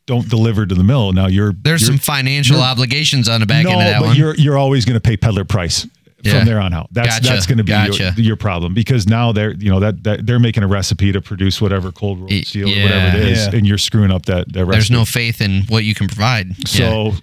don't 0.07 0.27
deliver 0.29 0.65
to 0.65 0.73
the 0.75 0.83
mill, 0.83 1.11
now 1.11 1.27
you're 1.27 1.53
There's 1.53 1.81
you're, 1.81 1.87
some 1.91 1.97
financial 1.97 2.61
obligations 2.61 3.27
on 3.29 3.39
the 3.41 3.45
back 3.45 3.65
no, 3.65 3.71
end 3.71 3.81
of 3.81 3.85
that 3.87 3.99
but 3.99 4.05
one. 4.07 4.15
you're 4.15 4.35
you're 4.35 4.57
always 4.57 4.85
going 4.85 4.95
to 4.95 5.01
pay 5.01 5.15
peddler 5.17 5.45
price 5.45 5.85
Yeah. 6.23 6.37
from 6.37 6.45
there 6.45 6.59
on 6.59 6.73
out. 6.73 6.87
That's 6.91 7.19
Gotcha. 7.19 7.33
that's 7.33 7.45
going 7.45 7.57
to 7.59 7.63
be 7.63 7.71
Gotcha. 7.71 8.13
your, 8.15 8.25
your 8.25 8.35
problem 8.37 8.73
because 8.73 9.07
now 9.07 9.31
they're 9.31 9.53
you 9.53 9.69
know 9.69 9.79
that, 9.81 10.03
that 10.03 10.25
they're 10.25 10.39
making 10.39 10.63
a 10.63 10.67
recipe 10.67 11.11
to 11.11 11.21
produce 11.21 11.61
whatever 11.61 11.91
cold 11.91 12.19
rolled 12.19 12.31
Y- 12.31 12.41
steel 12.41 12.67
or 12.69 12.81
whatever 12.83 13.17
it 13.17 13.25
is, 13.27 13.47
yeah. 13.47 13.55
and 13.57 13.67
you're 13.67 13.77
screwing 13.77 14.11
up 14.11 14.25
that 14.27 14.51
that 14.53 14.65
recipe. 14.65 14.71
There's 14.77 14.91
no 14.91 15.05
faith 15.05 15.41
in 15.41 15.63
what 15.67 15.83
you 15.83 15.93
can 15.95 16.07
provide. 16.07 16.67
So 16.67 17.13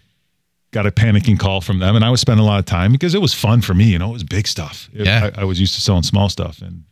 got 0.71 0.87
a 0.87 0.91
panicking 0.91 1.39
call 1.39 1.61
from 1.63 1.79
them, 1.79 1.97
and 1.97 2.05
I 2.05 2.11
was 2.11 2.21
spending 2.21 2.45
a 2.45 2.47
lot 2.47 2.59
of 2.59 2.67
time 2.67 2.93
because 2.93 3.15
it 3.15 3.21
was 3.23 3.33
fun 3.35 3.63
for 3.63 3.73
me. 3.75 3.85
You 3.87 3.99
know, 3.99 4.11
it 4.11 4.13
was 4.13 4.25
big 4.25 4.47
stuff. 4.47 4.89
It- 4.93 5.07
Yeah. 5.07 5.31
I, 5.37 5.41
I 5.43 5.45
was 5.45 5.59
used 5.61 5.75
to 5.77 5.81
selling 5.81 6.03
small 6.05 6.29
stuff 6.29 6.61
and 6.63 6.85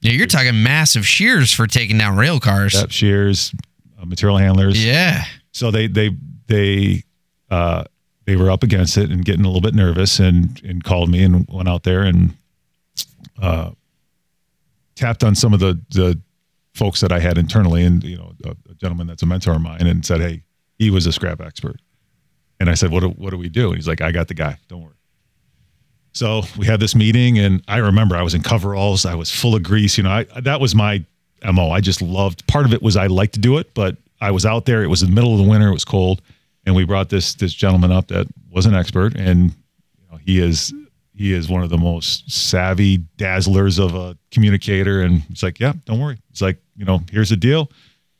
Yeah, 0.00 0.12
you're 0.12 0.26
talking 0.26 0.62
massive 0.62 1.06
shears 1.06 1.52
for 1.52 1.66
taking 1.66 1.98
down 1.98 2.16
rail 2.16 2.38
cars. 2.38 2.72
depth 2.72 2.92
shears, 2.92 3.52
uh, 4.00 4.04
material 4.04 4.38
handlers. 4.38 4.84
Yeah. 4.84 5.24
So 5.52 5.70
they 5.70 5.88
they 5.88 6.10
they 6.46 7.02
uh, 7.50 7.84
they 8.24 8.36
were 8.36 8.50
up 8.50 8.62
against 8.62 8.96
it 8.96 9.10
and 9.10 9.24
getting 9.24 9.44
a 9.44 9.48
little 9.48 9.60
bit 9.60 9.74
nervous 9.74 10.20
and 10.20 10.60
and 10.62 10.84
called 10.84 11.10
me 11.10 11.24
and 11.24 11.46
went 11.48 11.68
out 11.68 11.82
there 11.82 12.02
and 12.02 12.34
uh, 13.42 13.70
tapped 14.94 15.24
on 15.24 15.34
some 15.34 15.52
of 15.52 15.60
the 15.60 15.80
the 15.90 16.20
folks 16.74 17.00
that 17.00 17.10
I 17.10 17.18
had 17.18 17.38
internally 17.38 17.84
and 17.84 18.04
you 18.04 18.16
know 18.16 18.32
a, 18.44 18.50
a 18.70 18.74
gentleman 18.74 19.08
that's 19.08 19.22
a 19.22 19.26
mentor 19.26 19.52
of 19.54 19.62
mine 19.62 19.86
and 19.86 20.06
said, 20.06 20.20
hey, 20.20 20.42
he 20.78 20.90
was 20.90 21.06
a 21.06 21.12
scrap 21.12 21.40
expert, 21.40 21.80
and 22.60 22.70
I 22.70 22.74
said, 22.74 22.90
what 22.92 23.00
do, 23.00 23.08
what 23.08 23.30
do 23.30 23.38
we 23.38 23.48
do? 23.48 23.68
And 23.68 23.76
he's 23.76 23.88
like, 23.88 24.00
I 24.00 24.12
got 24.12 24.28
the 24.28 24.34
guy. 24.34 24.58
Don't 24.68 24.82
worry. 24.82 24.94
So 26.12 26.42
we 26.56 26.66
had 26.66 26.80
this 26.80 26.94
meeting, 26.94 27.38
and 27.38 27.62
I 27.68 27.78
remember 27.78 28.16
I 28.16 28.22
was 28.22 28.34
in 28.34 28.42
coveralls. 28.42 29.06
I 29.06 29.14
was 29.14 29.30
full 29.30 29.54
of 29.54 29.62
grease. 29.62 29.96
You 29.96 30.04
know, 30.04 30.10
I 30.10 30.24
that 30.40 30.60
was 30.60 30.74
my 30.74 31.04
mo. 31.44 31.70
I 31.70 31.80
just 31.80 32.02
loved. 32.02 32.46
Part 32.46 32.66
of 32.66 32.72
it 32.72 32.82
was 32.82 32.96
I 32.96 33.06
liked 33.06 33.34
to 33.34 33.40
do 33.40 33.58
it, 33.58 33.72
but 33.74 33.96
I 34.20 34.30
was 34.30 34.44
out 34.44 34.64
there. 34.66 34.82
It 34.82 34.88
was 34.88 35.00
the 35.00 35.08
middle 35.08 35.32
of 35.32 35.38
the 35.38 35.48
winter. 35.48 35.68
It 35.68 35.72
was 35.72 35.84
cold, 35.84 36.22
and 36.66 36.74
we 36.74 36.84
brought 36.84 37.08
this 37.08 37.34
this 37.34 37.52
gentleman 37.52 37.92
up 37.92 38.08
that 38.08 38.26
was 38.50 38.66
an 38.66 38.74
expert, 38.74 39.14
and 39.16 39.50
you 39.50 40.10
know, 40.10 40.16
he 40.16 40.40
is 40.40 40.72
he 41.14 41.32
is 41.32 41.48
one 41.48 41.62
of 41.62 41.70
the 41.70 41.78
most 41.78 42.30
savvy 42.30 42.98
dazzlers 43.16 43.78
of 43.78 43.94
a 43.94 44.16
communicator. 44.30 45.02
And 45.02 45.22
it's 45.30 45.42
like, 45.42 45.60
"Yeah, 45.60 45.72
don't 45.84 46.00
worry." 46.00 46.18
It's 46.30 46.40
like, 46.40 46.58
you 46.76 46.84
know, 46.84 47.00
here's 47.10 47.30
the 47.30 47.36
deal. 47.36 47.70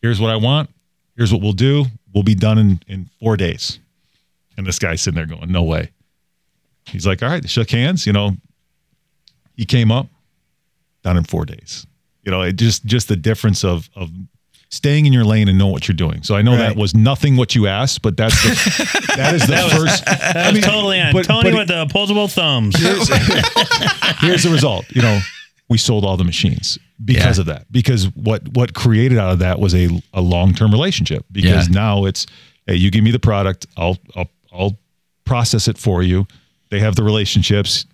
Here's 0.02 0.20
what 0.20 0.30
I 0.30 0.36
want. 0.36 0.70
Here's 1.16 1.32
what 1.32 1.40
we'll 1.42 1.52
do. 1.52 1.86
We'll 2.12 2.24
be 2.24 2.34
done 2.34 2.58
in 2.58 2.80
in 2.86 3.10
four 3.20 3.36
days. 3.36 3.78
And 4.56 4.66
this 4.66 4.78
guy's 4.78 5.00
sitting 5.00 5.16
there 5.16 5.26
going, 5.26 5.50
"No 5.50 5.62
way." 5.62 5.90
He's 6.90 7.06
like, 7.06 7.22
"All 7.22 7.28
right." 7.28 7.42
They 7.42 7.48
shook 7.48 7.70
hands. 7.70 8.06
You 8.06 8.12
know, 8.12 8.36
he 9.56 9.64
came 9.64 9.90
up 9.92 10.08
done 11.04 11.16
in 11.16 11.24
four 11.24 11.44
days. 11.44 11.86
You 12.24 12.30
know, 12.32 12.42
it 12.42 12.56
just 12.56 12.84
just 12.84 13.08
the 13.08 13.16
difference 13.16 13.64
of 13.64 13.88
of 13.94 14.10
staying 14.70 15.06
in 15.06 15.12
your 15.14 15.24
lane 15.24 15.48
and 15.48 15.56
know 15.58 15.68
what 15.68 15.88
you're 15.88 15.96
doing. 15.96 16.22
So 16.22 16.34
I 16.36 16.42
know 16.42 16.54
that 16.56 16.76
was 16.76 16.94
nothing 16.94 17.36
what 17.36 17.54
you 17.54 17.66
asked, 17.66 18.02
but 18.02 18.16
that's 18.18 18.42
the 18.42 19.12
that 19.16 19.34
is 19.34 19.46
the 19.46 19.56
first. 19.76 20.04
That 20.04 20.52
was 20.52 20.62
totally 20.64 21.00
on 21.00 21.12
but- 21.12 21.24
Tony 21.24 21.50
but 21.50 21.58
with 21.60 21.68
the 21.68 21.82
opposable 21.82 22.28
thumbs. 22.28 22.76
here's 24.20 24.42
the 24.42 24.50
result. 24.52 24.84
You 24.94 25.02
know, 25.02 25.20
we 25.68 25.78
sold 25.78 26.04
all 26.04 26.16
the 26.16 26.24
machines 26.24 26.78
because 27.04 27.38
Yeah. 27.38 27.42
of 27.42 27.46
that. 27.46 27.72
Because 27.72 28.06
what 28.14 28.46
what 28.54 28.74
created 28.74 29.18
out 29.18 29.32
of 29.32 29.38
that 29.40 29.58
was 29.58 29.74
a 29.74 29.88
a 30.12 30.20
long 30.20 30.52
term 30.54 30.70
relationship. 30.70 31.24
Because 31.32 31.68
Yeah. 31.68 31.74
now 31.74 32.04
it's 32.04 32.26
hey, 32.66 32.74
you 32.76 32.90
give 32.90 33.04
me 33.04 33.10
the 33.10 33.18
product, 33.20 33.66
I'll 33.76 33.96
I'll 34.16 34.30
I'll 34.52 34.78
process 35.24 35.68
it 35.68 35.78
for 35.78 36.02
you. 36.02 36.26
They 36.70 36.80
have 36.80 36.96
the 36.96 37.02
relationships. 37.02 37.86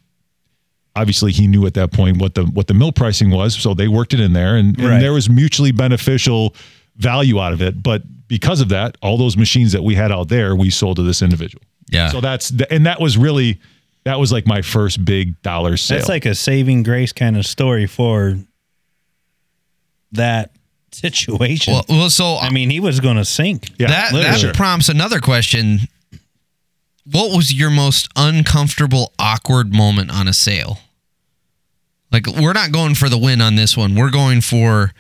Obviously, 0.96 1.32
he 1.32 1.46
knew 1.46 1.66
at 1.66 1.74
that 1.74 1.92
point 1.92 2.18
what 2.18 2.34
the 2.34 2.44
what 2.44 2.66
the 2.66 2.74
mill 2.74 2.92
pricing 2.92 3.30
was, 3.30 3.54
so 3.54 3.74
they 3.74 3.88
worked 3.88 4.14
it 4.14 4.20
in 4.20 4.32
there, 4.32 4.56
and, 4.56 4.78
and 4.78 4.88
Right. 4.88 5.00
there 5.00 5.12
was 5.12 5.28
mutually 5.28 5.72
beneficial 5.72 6.54
value 6.96 7.40
out 7.40 7.52
of 7.52 7.60
it. 7.60 7.82
But 7.82 8.02
because 8.28 8.60
of 8.60 8.68
that, 8.68 8.96
all 9.02 9.16
those 9.18 9.36
machines 9.36 9.72
that 9.72 9.82
we 9.82 9.94
had 9.94 10.12
out 10.12 10.28
there, 10.28 10.54
we 10.54 10.70
sold 10.70 10.96
to 10.96 11.02
this 11.02 11.20
individual. 11.22 11.62
Yeah. 11.90 12.08
So 12.08 12.20
that's 12.20 12.48
the, 12.48 12.72
and 12.72 12.86
that 12.86 13.00
was 13.00 13.18
really 13.18 13.60
that 14.04 14.18
was 14.20 14.32
like 14.32 14.46
my 14.46 14.62
first 14.62 15.04
big 15.04 15.40
dollar 15.42 15.76
sale. 15.76 15.98
That's 15.98 16.08
like 16.08 16.26
a 16.26 16.34
saving 16.34 16.82
grace 16.82 17.12
kind 17.12 17.36
of 17.36 17.46
story 17.46 17.86
for 17.86 18.38
that 20.12 20.52
situation. 20.92 21.74
Well, 21.74 21.84
well 21.88 22.10
so 22.10 22.36
I 22.36 22.50
mean, 22.50 22.70
he 22.70 22.80
was 22.80 23.00
going 23.00 23.16
to 23.16 23.24
sink. 23.24 23.70
Yeah, 23.78 23.88
that 23.88 24.12
that 24.12 24.54
prompts 24.54 24.88
another 24.88 25.20
question. 25.20 25.80
What 27.10 27.36
was 27.36 27.52
your 27.52 27.70
most 27.70 28.08
uncomfortable, 28.16 29.12
awkward 29.18 29.74
moment 29.74 30.10
on 30.10 30.26
a 30.28 30.32
sale? 30.32 30.78
Like 32.10 32.26
we're 32.26 32.52
not 32.52 32.72
going 32.72 32.94
for 32.94 33.08
the 33.08 33.18
win 33.18 33.40
on 33.40 33.56
this 33.56 33.76
one. 33.76 33.94
We're 33.94 34.10
going 34.10 34.40
for 34.40 34.92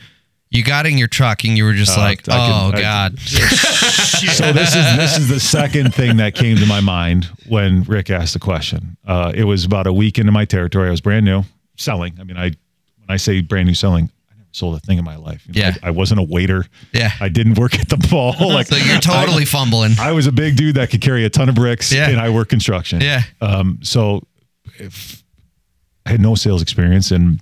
you 0.50 0.62
got 0.62 0.86
in 0.86 0.98
your 0.98 1.08
truck 1.08 1.44
and 1.44 1.56
you 1.56 1.64
were 1.64 1.72
just 1.72 1.96
Uh, 1.96 2.00
like, 2.00 2.28
I 2.28 2.36
"Oh 2.36 2.70
can- 2.70 2.78
I- 2.78 2.82
God, 2.82 3.18
so 3.20 4.52
this 4.52 4.74
is 4.74 4.96
this 4.96 5.18
is 5.18 5.28
the 5.28 5.40
second 5.40 5.94
thing 5.94 6.16
that 6.18 6.34
came 6.34 6.56
to 6.58 6.66
my 6.66 6.80
mind 6.80 7.28
when 7.48 7.82
Rick 7.84 8.10
asked 8.10 8.34
the 8.34 8.38
question. 8.40 8.96
Uh, 9.06 9.32
it 9.34 9.44
was 9.44 9.64
about 9.64 9.86
a 9.86 9.92
week 9.92 10.18
into 10.18 10.32
my 10.32 10.44
territory. 10.44 10.88
I 10.88 10.90
was 10.90 11.00
brand 11.00 11.24
new 11.24 11.42
selling. 11.76 12.16
I 12.20 12.24
mean, 12.24 12.36
I 12.36 12.44
when 12.44 13.08
I 13.08 13.16
say 13.16 13.40
brand 13.40 13.66
new 13.68 13.74
selling, 13.74 14.04
I 14.04 14.10
never 14.10 14.13
sold 14.54 14.76
a 14.76 14.78
thing 14.80 14.98
in 14.98 15.04
my 15.04 15.16
life. 15.16 15.44
You 15.48 15.60
know, 15.62 15.68
Yeah. 15.68 15.74
I, 15.82 15.88
I 15.88 15.90
wasn't 15.90 16.20
a 16.20 16.22
waiter. 16.22 16.64
Yeah. 16.92 17.10
I 17.20 17.28
didn't 17.28 17.58
work 17.58 17.74
at 17.78 17.88
the 17.88 18.08
mall. 18.10 18.34
like 18.52 18.66
so 18.68 18.76
you're 18.76 19.00
totally 19.00 19.44
fumbling." 19.44 19.92
I 19.98 20.12
was 20.12 20.26
a 20.26 20.32
big 20.32 20.56
dude 20.56 20.76
that 20.76 20.90
could 20.90 21.00
carry 21.00 21.24
a 21.24 21.30
ton 21.30 21.48
of 21.48 21.54
bricks, 21.54 21.92
Yeah. 21.92 22.08
and 22.08 22.20
I 22.20 22.30
work 22.30 22.48
construction. 22.48 23.00
Yeah. 23.00 23.22
Um, 23.40 23.78
so 23.82 24.22
if 24.78 25.22
I 26.06 26.10
had 26.10 26.20
no 26.20 26.34
sales 26.34 26.62
experience, 26.62 27.10
and 27.10 27.40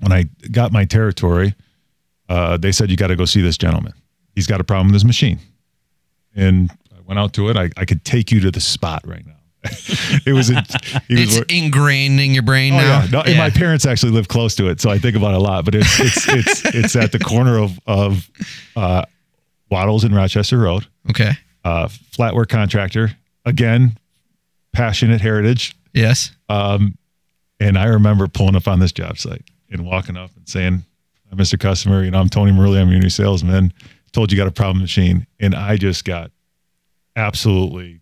when 0.00 0.12
I 0.12 0.24
got 0.50 0.72
my 0.72 0.84
territory, 0.84 1.54
uh, 2.28 2.56
they 2.56 2.72
said 2.72 2.90
you 2.90 2.96
got 2.96 3.08
to 3.08 3.16
go 3.16 3.24
see 3.24 3.40
this 3.42 3.56
gentleman. 3.58 3.92
He's 4.34 4.46
got 4.46 4.60
a 4.60 4.64
problem 4.64 4.88
with 4.88 4.94
his 4.94 5.04
machine, 5.04 5.38
and 6.34 6.70
I 6.96 7.00
went 7.04 7.18
out 7.18 7.32
to 7.34 7.48
it. 7.50 7.56
I, 7.56 7.70
I 7.76 7.84
could 7.84 8.04
take 8.04 8.30
you 8.32 8.40
to 8.40 8.50
the 8.50 8.60
spot 8.60 9.02
right 9.06 9.26
now. 9.26 9.34
it 10.26 10.32
was. 10.32 10.50
A, 10.50 10.54
was 10.54 10.66
It's 11.08 11.36
wor- 11.36 11.44
ingrained 11.48 12.18
in 12.20 12.32
your 12.32 12.42
brain 12.42 12.74
Oh 12.74 12.78
now. 12.78 13.00
yeah, 13.02 13.10
no, 13.10 13.20
and 13.20 13.38
my 13.38 13.50
parents 13.50 13.86
actually 13.86 14.12
live 14.12 14.26
close 14.28 14.54
to 14.56 14.68
it, 14.68 14.80
so 14.80 14.90
I 14.90 14.98
think 14.98 15.16
about 15.16 15.34
it 15.34 15.36
a 15.36 15.40
lot. 15.40 15.64
But 15.64 15.74
it's 15.76 16.00
it's 16.00 16.28
it's 16.28 16.64
it's 16.74 16.96
at 16.96 17.12
the 17.12 17.18
corner 17.18 17.58
of 17.58 17.78
of 17.86 18.28
uh, 18.74 19.04
Waddles 19.70 20.04
and 20.04 20.14
Rochester 20.14 20.58
Road 20.58 20.86
okay. 21.10 21.32
uh, 21.64 21.88
flat 21.88 22.34
contractor. 22.48 23.12
Again, 23.44 23.98
passionate 24.72 25.20
heritage. 25.20 25.74
Yes. 25.92 26.32
Um, 26.48 26.96
and 27.60 27.78
I 27.78 27.84
remember 27.86 28.26
pulling 28.28 28.56
up 28.56 28.66
on 28.66 28.80
this 28.80 28.92
job 28.92 29.18
site 29.18 29.44
and 29.70 29.86
walking 29.86 30.16
up 30.16 30.30
and 30.36 30.48
saying, 30.48 30.84
"Hi, 31.30 31.36
Mr. 31.36 31.58
Customer, 31.58 32.02
you 32.02 32.10
know, 32.10 32.18
I'm 32.20 32.28
Tony 32.28 32.52
Marley. 32.52 32.80
I'm 32.80 32.90
your 32.90 33.00
new 33.00 33.10
salesman. 33.10 33.72
Told 34.12 34.30
you 34.32 34.36
got 34.38 34.46
a 34.48 34.52
problem 34.52 34.80
machine. 34.82 35.26
And 35.40 35.54
I 35.54 35.76
just 35.76 36.04
got 36.04 36.30
absolutely 37.16 38.00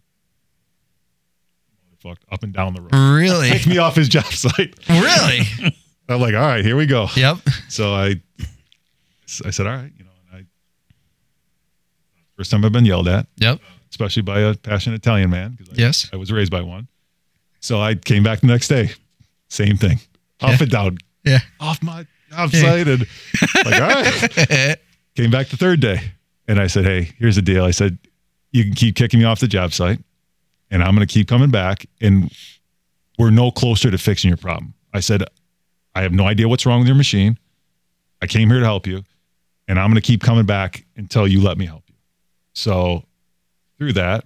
fucked 2.02 2.24
up 2.32 2.42
and 2.42 2.52
down 2.52 2.74
the 2.74 2.80
road. 2.82 2.94
Really? 2.94 3.50
Picked 3.50 3.66
me 3.66 3.78
off 3.78 3.94
his 3.96 4.08
job 4.08 4.24
site. 4.32 4.74
really? 4.88 5.40
I'm 6.08 6.20
like, 6.20 6.34
all 6.34 6.40
right, 6.40 6.64
here 6.64 6.76
we 6.76 6.86
go. 6.86 7.06
Yep. 7.14 7.38
So 7.68 7.94
I, 7.94 8.20
I 9.44 9.50
said, 9.50 9.66
all 9.66 9.76
right, 9.76 9.92
you 9.96 10.04
know, 10.04 10.10
and 10.32 10.40
I, 10.40 10.46
first 12.36 12.50
time 12.50 12.64
I've 12.64 12.72
been 12.72 12.84
yelled 12.86 13.08
at 13.08 13.26
Yep. 13.38 13.60
especially 13.90 14.22
by 14.22 14.40
a 14.40 14.54
passionate 14.54 14.96
Italian 14.96 15.30
man. 15.30 15.58
I, 15.60 15.64
Yes. 15.74 16.08
I 16.12 16.16
was 16.16 16.32
raised 16.32 16.50
by 16.50 16.62
one. 16.62 16.88
So 17.60 17.80
I 17.80 17.94
came 17.94 18.22
back 18.22 18.40
the 18.40 18.46
next 18.46 18.68
day, 18.68 18.90
same 19.48 19.76
thing, 19.76 19.98
up 20.40 20.50
Yeah. 20.50 20.56
and 20.60 20.70
down, 20.70 20.98
Yeah. 21.24 21.38
off 21.60 21.82
my 21.82 22.06
job 22.30 22.50
site, 22.52 22.88
and 22.88 23.06
like, 23.64 23.74
all 23.74 23.88
right. 23.88 24.76
came 25.14 25.30
back 25.30 25.48
the 25.48 25.56
third 25.58 25.80
day, 25.80 26.12
and 26.48 26.58
I 26.58 26.66
said, 26.66 26.84
hey, 26.86 27.12
here's 27.18 27.36
the 27.36 27.42
deal. 27.42 27.64
I 27.64 27.70
said, 27.72 27.98
you 28.52 28.64
can 28.64 28.72
keep 28.74 28.96
kicking 28.96 29.20
me 29.20 29.26
off 29.26 29.38
the 29.40 29.46
job 29.48 29.72
site, 29.72 29.98
and 30.70 30.82
I'm 30.82 30.94
going 30.94 31.06
to 31.06 31.12
keep 31.12 31.28
coming 31.28 31.50
back, 31.50 31.86
and 32.00 32.32
we're 33.18 33.30
no 33.30 33.50
closer 33.50 33.90
to 33.90 33.98
fixing 33.98 34.28
your 34.28 34.36
problem. 34.36 34.74
I 34.92 35.00
said, 35.00 35.24
I 35.94 36.02
have 36.02 36.12
no 36.12 36.26
idea 36.26 36.48
what's 36.48 36.66
wrong 36.66 36.80
with 36.80 36.88
your 36.88 36.96
machine. 36.96 37.38
I 38.22 38.26
came 38.26 38.48
here 38.48 38.60
to 38.60 38.64
help 38.64 38.86
you, 38.86 39.02
and 39.68 39.78
I'm 39.78 39.90
going 39.90 40.00
to 40.00 40.06
keep 40.06 40.22
coming 40.22 40.46
back 40.46 40.84
until 40.96 41.26
you 41.26 41.40
let 41.40 41.58
me 41.58 41.66
help 41.66 41.84
you. 41.88 41.94
So 42.52 43.04
through 43.78 43.94
that, 43.94 44.24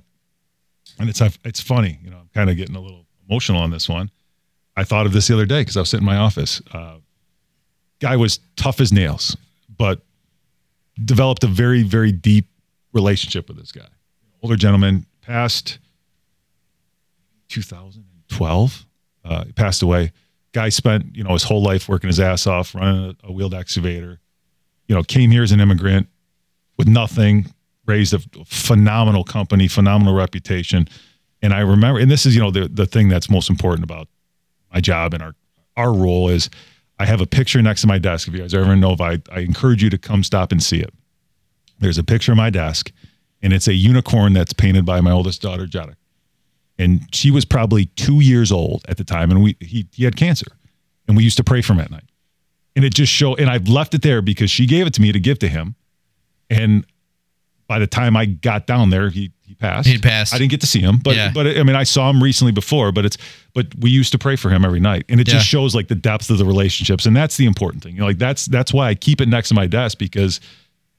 and 0.98 1.08
it's 1.08 1.20
it's 1.44 1.60
funny, 1.60 1.98
you 2.02 2.10
know, 2.10 2.18
I'm 2.18 2.30
kind 2.34 2.50
of 2.50 2.56
getting 2.56 2.76
a 2.76 2.80
little 2.80 3.06
emotional 3.28 3.60
on 3.60 3.70
this 3.70 3.88
one. 3.88 4.10
I 4.76 4.84
thought 4.84 5.06
of 5.06 5.12
this 5.12 5.28
the 5.28 5.34
other 5.34 5.46
day 5.46 5.60
because 5.60 5.76
I 5.76 5.80
was 5.80 5.90
sitting 5.90 6.06
in 6.06 6.12
my 6.12 6.16
office. 6.16 6.60
Uh, 6.72 6.96
guy 8.00 8.16
was 8.16 8.40
tough 8.56 8.80
as 8.80 8.92
nails, 8.92 9.36
but 9.76 10.02
developed 11.04 11.42
a 11.44 11.48
very 11.48 11.82
very 11.82 12.12
deep 12.12 12.48
relationship 12.92 13.48
with 13.48 13.58
this 13.58 13.72
guy. 13.72 13.88
Older 14.42 14.56
gentleman, 14.56 15.06
passed 15.22 15.78
2012. 17.54 18.86
Uh, 19.24 19.44
he 19.44 19.52
passed 19.52 19.82
away. 19.82 20.12
Guy 20.52 20.68
spent 20.68 21.14
you 21.14 21.24
know 21.24 21.32
his 21.32 21.44
whole 21.44 21.62
life 21.62 21.88
working 21.88 22.08
his 22.08 22.20
ass 22.20 22.46
off, 22.46 22.74
running 22.74 23.16
a, 23.24 23.28
a 23.28 23.32
wheeled 23.32 23.54
excavator. 23.54 24.20
You 24.86 24.94
know, 24.94 25.02
came 25.02 25.30
here 25.30 25.42
as 25.42 25.52
an 25.52 25.60
immigrant 25.60 26.08
with 26.76 26.88
nothing, 26.88 27.46
raised 27.86 28.14
a 28.14 28.18
phenomenal 28.46 29.24
company, 29.24 29.68
phenomenal 29.68 30.14
reputation. 30.14 30.88
And 31.42 31.52
I 31.52 31.60
remember, 31.60 32.00
and 32.00 32.10
this 32.10 32.26
is, 32.26 32.34
you 32.34 32.40
know, 32.40 32.50
the, 32.50 32.68
the 32.68 32.86
thing 32.86 33.08
that's 33.08 33.30
most 33.30 33.50
important 33.50 33.84
about 33.84 34.08
my 34.72 34.80
job 34.80 35.14
and 35.14 35.22
our, 35.22 35.34
our 35.76 35.92
role 35.92 36.28
is 36.28 36.50
I 36.98 37.06
have 37.06 37.20
a 37.20 37.26
picture 37.26 37.60
next 37.60 37.82
to 37.82 37.86
my 37.86 37.98
desk. 37.98 38.28
If 38.28 38.34
you 38.34 38.40
guys 38.40 38.54
ever 38.54 38.74
know 38.76 38.92
if 38.92 39.00
I, 39.00 39.18
I 39.30 39.40
encourage 39.40 39.82
you 39.82 39.90
to 39.90 39.98
come 39.98 40.22
stop 40.22 40.52
and 40.52 40.62
see 40.62 40.80
it. 40.80 40.92
There's 41.80 41.98
a 41.98 42.04
picture 42.04 42.32
on 42.32 42.38
my 42.38 42.50
desk 42.50 42.90
and 43.42 43.52
it's 43.52 43.68
a 43.68 43.74
unicorn 43.74 44.32
that's 44.32 44.52
painted 44.52 44.86
by 44.86 45.00
my 45.00 45.10
oldest 45.10 45.42
daughter, 45.42 45.66
Jada. 45.66 45.94
And 46.78 47.02
she 47.14 47.30
was 47.30 47.44
probably 47.44 47.86
two 47.86 48.20
years 48.20 48.50
old 48.50 48.84
at 48.88 48.96
the 48.96 49.04
time. 49.04 49.30
And 49.30 49.42
we, 49.42 49.56
he, 49.60 49.86
he 49.92 50.04
had 50.04 50.16
cancer 50.16 50.46
and 51.06 51.16
we 51.16 51.22
used 51.22 51.36
to 51.36 51.44
pray 51.44 51.62
for 51.62 51.74
him 51.74 51.80
at 51.80 51.90
night. 51.90 52.04
And 52.76 52.84
it 52.84 52.92
just 52.94 53.12
showed, 53.12 53.38
and 53.38 53.48
I've 53.48 53.68
left 53.68 53.94
it 53.94 54.02
there 54.02 54.20
because 54.22 54.50
she 54.50 54.66
gave 54.66 54.86
it 54.86 54.94
to 54.94 55.00
me 55.02 55.12
to 55.12 55.20
give 55.20 55.38
to 55.40 55.48
him. 55.48 55.76
And 56.50 56.84
by 57.68 57.78
the 57.78 57.86
time 57.86 58.16
I 58.16 58.26
got 58.26 58.66
down 58.66 58.90
there, 58.90 59.08
he 59.10 59.30
he 59.46 59.54
passed. 59.54 59.86
He'd 59.86 60.02
passed. 60.02 60.34
I 60.34 60.38
didn't 60.38 60.50
get 60.50 60.62
to 60.62 60.66
see 60.66 60.80
him, 60.80 60.98
but 61.02 61.14
Yeah. 61.16 61.30
but 61.32 61.46
I 61.46 61.62
mean, 61.62 61.76
I 61.76 61.82
saw 61.84 62.08
him 62.10 62.22
recently 62.22 62.50
before. 62.52 62.92
But 62.92 63.04
it's 63.04 63.16
but 63.54 63.66
we 63.78 63.90
used 63.90 64.10
to 64.12 64.18
pray 64.18 64.36
for 64.36 64.50
him 64.50 64.64
every 64.64 64.80
night, 64.80 65.04
and 65.08 65.20
it 65.20 65.28
Yeah. 65.28 65.34
just 65.34 65.46
shows 65.46 65.74
like 65.74 65.88
the 65.88 65.94
depth 65.94 66.30
of 66.30 66.38
the 66.38 66.44
relationships, 66.44 67.06
and 67.06 67.14
that's 67.16 67.36
the 67.36 67.44
important 67.46 67.82
thing. 67.82 67.94
You 67.94 68.00
know, 68.00 68.06
like 68.06 68.18
that's 68.18 68.46
that's 68.46 68.72
why 68.72 68.88
I 68.88 68.94
keep 68.94 69.20
it 69.20 69.28
next 69.28 69.48
to 69.50 69.54
my 69.54 69.66
desk 69.66 69.98
because 69.98 70.40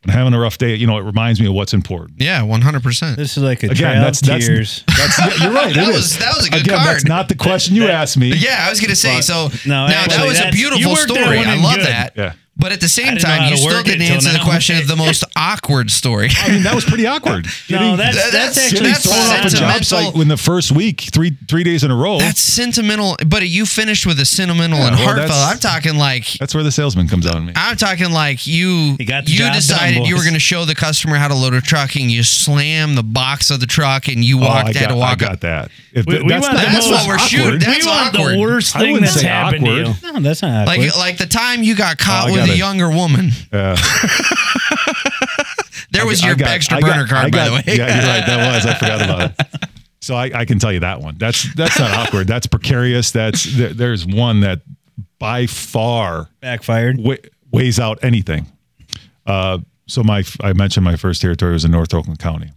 when 0.06 0.14
I'm 0.14 0.18
having 0.18 0.34
a 0.34 0.40
rough 0.40 0.58
day, 0.58 0.76
you 0.76 0.88
know, 0.88 0.98
it 0.98 1.04
reminds 1.04 1.40
me 1.42 1.48
of 1.48 1.54
what's 1.54 1.74
important. 1.74 2.22
Yeah, 2.22 2.44
one 2.44 2.62
hundred 2.62 2.84
percent. 2.84 3.18
This 3.18 3.38
is 3.38 3.44
like 3.44 3.64
a 3.64 3.68
Again, 3.68 4.02
that's 4.02 4.22
of 4.22 4.28
that's, 4.28 4.46
tears. 4.48 4.84
that's 4.98 5.20
yeah, 5.20 5.44
you're 5.46 5.54
right. 5.54 5.74
That 5.76 5.90
it 5.90 5.94
was- 5.94 6.12
is. 6.14 6.18
that 6.20 6.36
was 6.36 6.48
a 6.48 6.52
good 6.52 6.62
Again, 6.62 6.78
That's 6.78 7.04
card. 7.04 7.08
not 7.10 7.30
the 7.30 7.36
question 7.36 7.76
you 7.76 7.88
asked 7.88 8.18
me. 8.18 8.34
Yeah, 8.36 8.66
I 8.66 8.70
was 8.70 8.80
gonna 8.80 8.96
say. 8.96 9.22
So 9.22 9.50
No, 9.66 9.88
now 9.88 10.06
that 10.08 10.26
was 10.28 10.40
a 10.40 10.52
beautiful 10.52 10.96
story. 10.96 11.40
I 11.40 11.56
love 11.56 11.76
good. 11.78 11.86
that. 11.88 12.14
Yeah. 12.16 12.34
But 12.58 12.72
at 12.72 12.80
the 12.80 12.88
same 12.88 13.18
time, 13.18 13.44
you 13.50 13.50
to 13.52 13.58
still 13.58 13.74
work 13.78 13.86
it 13.86 13.92
didn't 13.92 14.06
till 14.08 14.16
answer 14.16 14.32
the 14.32 14.40
question 14.40 14.78
of 14.78 14.88
the 14.88 14.96
most 14.96 15.26
awkward 15.36 15.92
story. 15.92 16.30
I 16.40 16.50
mean, 16.52 16.64
that 16.64 16.74
was 16.74 16.86
pretty 16.86 17.06
awkward. 17.06 17.46
No, 17.70 17.96
that's 17.98 18.16
That- 18.16 18.32
that's, 18.32 18.56
that's- 18.56 18.72
actually 18.74 18.90
that's 18.90 19.04
thrown 19.06 19.18
off 19.18 19.46
a 19.46 19.50
job 19.50 19.84
site 19.84 20.16
in 20.16 20.28
the 20.30 20.38
first 20.38 20.72
week, 20.72 21.02
three 21.12 21.36
three 21.50 21.64
days 21.64 21.84
in 21.84 21.92
a 21.92 21.96
row. 21.96 22.18
That's 22.20 22.40
sentimental, 22.40 23.18
but 23.28 23.48
you 23.48 23.66
finished 23.66 24.06
with 24.06 24.20
a 24.20 24.26
sentimental 24.26 24.80
Yeah, 24.80 24.88
and 24.88 24.96
well, 24.96 25.06
heartfelt. 25.06 25.32
I'm 25.34 25.60
talking 25.60 25.98
like 25.98 26.26
That's 26.40 26.56
where 26.56 26.64
the 26.64 26.72
salesman 26.72 27.08
comes 27.10 27.28
out 27.28 27.36
in 27.36 27.46
me. 27.48 27.54
I'm 27.56 27.76
talking 27.76 28.12
like 28.12 28.48
you. 28.48 28.96
He 28.98 29.06
got 29.06 29.28
you 29.28 29.36
job 29.38 29.48
done, 29.48 29.56
decided 29.56 30.08
you 30.08 30.16
were 30.16 30.22
going 30.24 30.34
to 30.36 30.40
show 30.40 30.64
the 30.66 30.76
customer 30.76 31.18
how 31.18 31.28
to 31.28 31.36
load 31.36 31.54
a 31.54 31.62
truck, 31.62 31.96
and 31.96 32.10
you 32.10 32.24
slam 32.24 32.96
the 32.96 33.04
box 33.04 33.52
of 33.52 33.60
the 33.60 33.68
truck, 33.68 34.08
and 34.08 34.24
you 34.24 34.38
Oh, 34.38 34.42
walked 34.48 34.70
I 34.70 34.80
had 34.80 34.80
got, 34.80 34.88
to 34.90 34.96
walk. 34.96 35.12
I 35.24 35.26
got 35.28 35.42
that. 35.42 35.72
If 35.92 36.06
We- 36.06 36.14
th- 36.14 36.24
we 36.24 36.30
that's 36.30 36.42
want 36.48 36.54
not- 36.58 36.66
the 36.66 36.72
That's 36.72 36.90
what 36.90 37.08
we're 37.08 37.20
shooting. 37.20 37.60
That's 37.60 37.86
we 37.86 37.92
want 37.92 38.16
awkward. 38.16 38.36
the 38.36 38.40
worst 38.42 38.78
thing 38.78 39.02
that's 39.02 39.22
happened 39.22 39.66
to 39.66 39.72
you. 39.76 39.84
no, 40.04 40.20
that's 40.22 40.42
not 40.42 40.68
awkward. 40.70 40.80
Like 40.88 40.98
like 40.98 41.18
the 41.18 41.26
time 41.28 41.62
you 41.64 41.76
got 41.76 41.98
caught 41.98 42.30
Oh, 42.30 42.34
I 42.36 42.45
with 42.48 42.56
a 42.56 42.58
younger 42.58 42.90
woman. 42.90 43.32
Uh, 43.52 43.78
There 45.92 46.06
was 46.06 46.24
I 46.24 46.28
your 46.28 46.36
got- 46.36 46.50
extra 46.50 46.82
got- 46.82 46.88
burner 46.94 47.08
card, 47.08 47.26
I 47.28 47.30
by 47.30 47.46
the 47.46 47.52
way. 47.56 47.64
Yeah, 47.68 47.74
you're 47.76 48.08
right. 48.08 48.26
That 48.26 48.54
was. 48.54 48.66
I 48.66 48.74
forgot 48.74 49.02
about 49.02 49.32
it. 49.40 49.70
So 50.02 50.16
I, 50.16 50.30
I 50.42 50.46
can 50.46 50.60
tell 50.60 50.72
you 50.74 50.82
that 50.82 51.00
one. 51.02 51.16
That's 51.18 51.54
that's 51.56 51.80
not 51.80 51.92
awkward. 51.92 52.28
That's 52.28 52.48
precarious. 52.48 53.12
That's 53.12 53.46
there, 53.56 53.70
there's 53.74 54.06
one 54.06 54.42
that 54.42 54.62
by 55.20 55.46
far 55.48 56.30
Backfired. 56.42 56.98
wa- 57.00 57.16
weighs 57.52 57.80
out 57.80 58.04
anything. 58.04 58.46
Uh, 59.26 59.60
so 59.88 60.04
my 60.04 60.24
I 60.42 60.52
mentioned 60.54 60.84
my 60.84 60.98
first 60.98 61.22
territory 61.22 61.54
was 61.54 61.64
in 61.64 61.72
North 61.72 61.94
Oakland 61.94 62.20
County, 62.20 62.52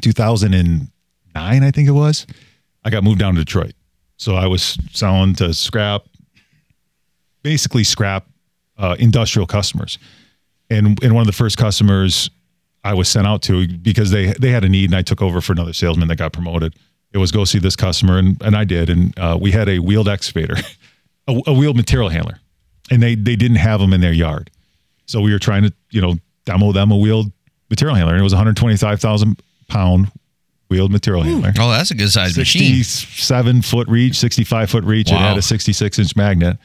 2009, 0.00 0.88
I 1.36 1.70
think 1.70 1.88
it 1.88 1.92
was. 1.92 2.26
I 2.84 2.90
got 2.90 3.04
moved 3.04 3.18
down 3.18 3.34
to 3.34 3.44
Detroit, 3.44 3.74
so 4.16 4.34
I 4.34 4.46
was 4.46 4.78
selling 4.92 5.34
to 5.36 5.52
scrap, 5.52 6.02
basically 7.42 7.84
scrap 7.84 8.26
uh, 8.78 8.96
industrial 8.98 9.46
customers, 9.46 9.98
and 10.70 11.02
and 11.02 11.14
one 11.14 11.22
of 11.22 11.26
the 11.26 11.32
first 11.32 11.56
customers 11.58 12.30
I 12.84 12.94
was 12.94 13.08
sent 13.08 13.26
out 13.26 13.42
to 13.42 13.66
because 13.66 14.10
they 14.10 14.32
they 14.34 14.50
had 14.50 14.64
a 14.64 14.68
need, 14.68 14.90
and 14.90 14.96
I 14.96 15.02
took 15.02 15.22
over 15.22 15.40
for 15.40 15.52
another 15.52 15.72
salesman 15.72 16.08
that 16.08 16.16
got 16.16 16.32
promoted. 16.32 16.74
It 17.12 17.18
was 17.18 17.32
go 17.32 17.44
see 17.44 17.58
this 17.58 17.76
customer, 17.76 18.18
and 18.18 18.40
and 18.42 18.56
I 18.56 18.64
did, 18.64 18.90
and 18.90 19.18
uh, 19.18 19.38
we 19.40 19.50
had 19.50 19.68
a 19.68 19.78
wheeled 19.78 20.08
excavator, 20.08 20.56
a, 21.28 21.40
a 21.46 21.52
wheeled 21.52 21.76
material 21.76 22.10
handler, 22.10 22.38
and 22.90 23.02
they 23.02 23.14
they 23.14 23.36
didn't 23.36 23.56
have 23.56 23.80
them 23.80 23.92
in 23.92 24.00
their 24.00 24.12
yard, 24.12 24.50
so 25.06 25.20
we 25.20 25.32
were 25.32 25.38
trying 25.38 25.64
to 25.64 25.72
you 25.90 26.00
know 26.00 26.16
demo 26.44 26.72
them 26.72 26.90
a 26.90 26.96
wheeled 26.96 27.32
material 27.70 27.96
handler, 27.96 28.14
and 28.14 28.20
it 28.20 28.24
was 28.24 28.32
a 28.32 28.36
125,000 28.36 29.42
pound 29.68 30.10
wheeled 30.68 30.92
material 30.92 31.22
handler. 31.22 31.52
Oh, 31.58 31.70
that's 31.70 31.90
a 31.90 31.94
good 31.94 32.10
sized 32.10 32.38
machine. 32.38 32.82
67 32.82 33.62
foot 33.62 33.88
reach, 33.88 34.16
65 34.16 34.70
foot 34.70 34.84
reach. 34.84 35.10
It 35.10 35.16
had 35.16 35.36
a 35.36 35.42
66 35.42 35.98
inch 35.98 36.16
magnet. 36.16 36.58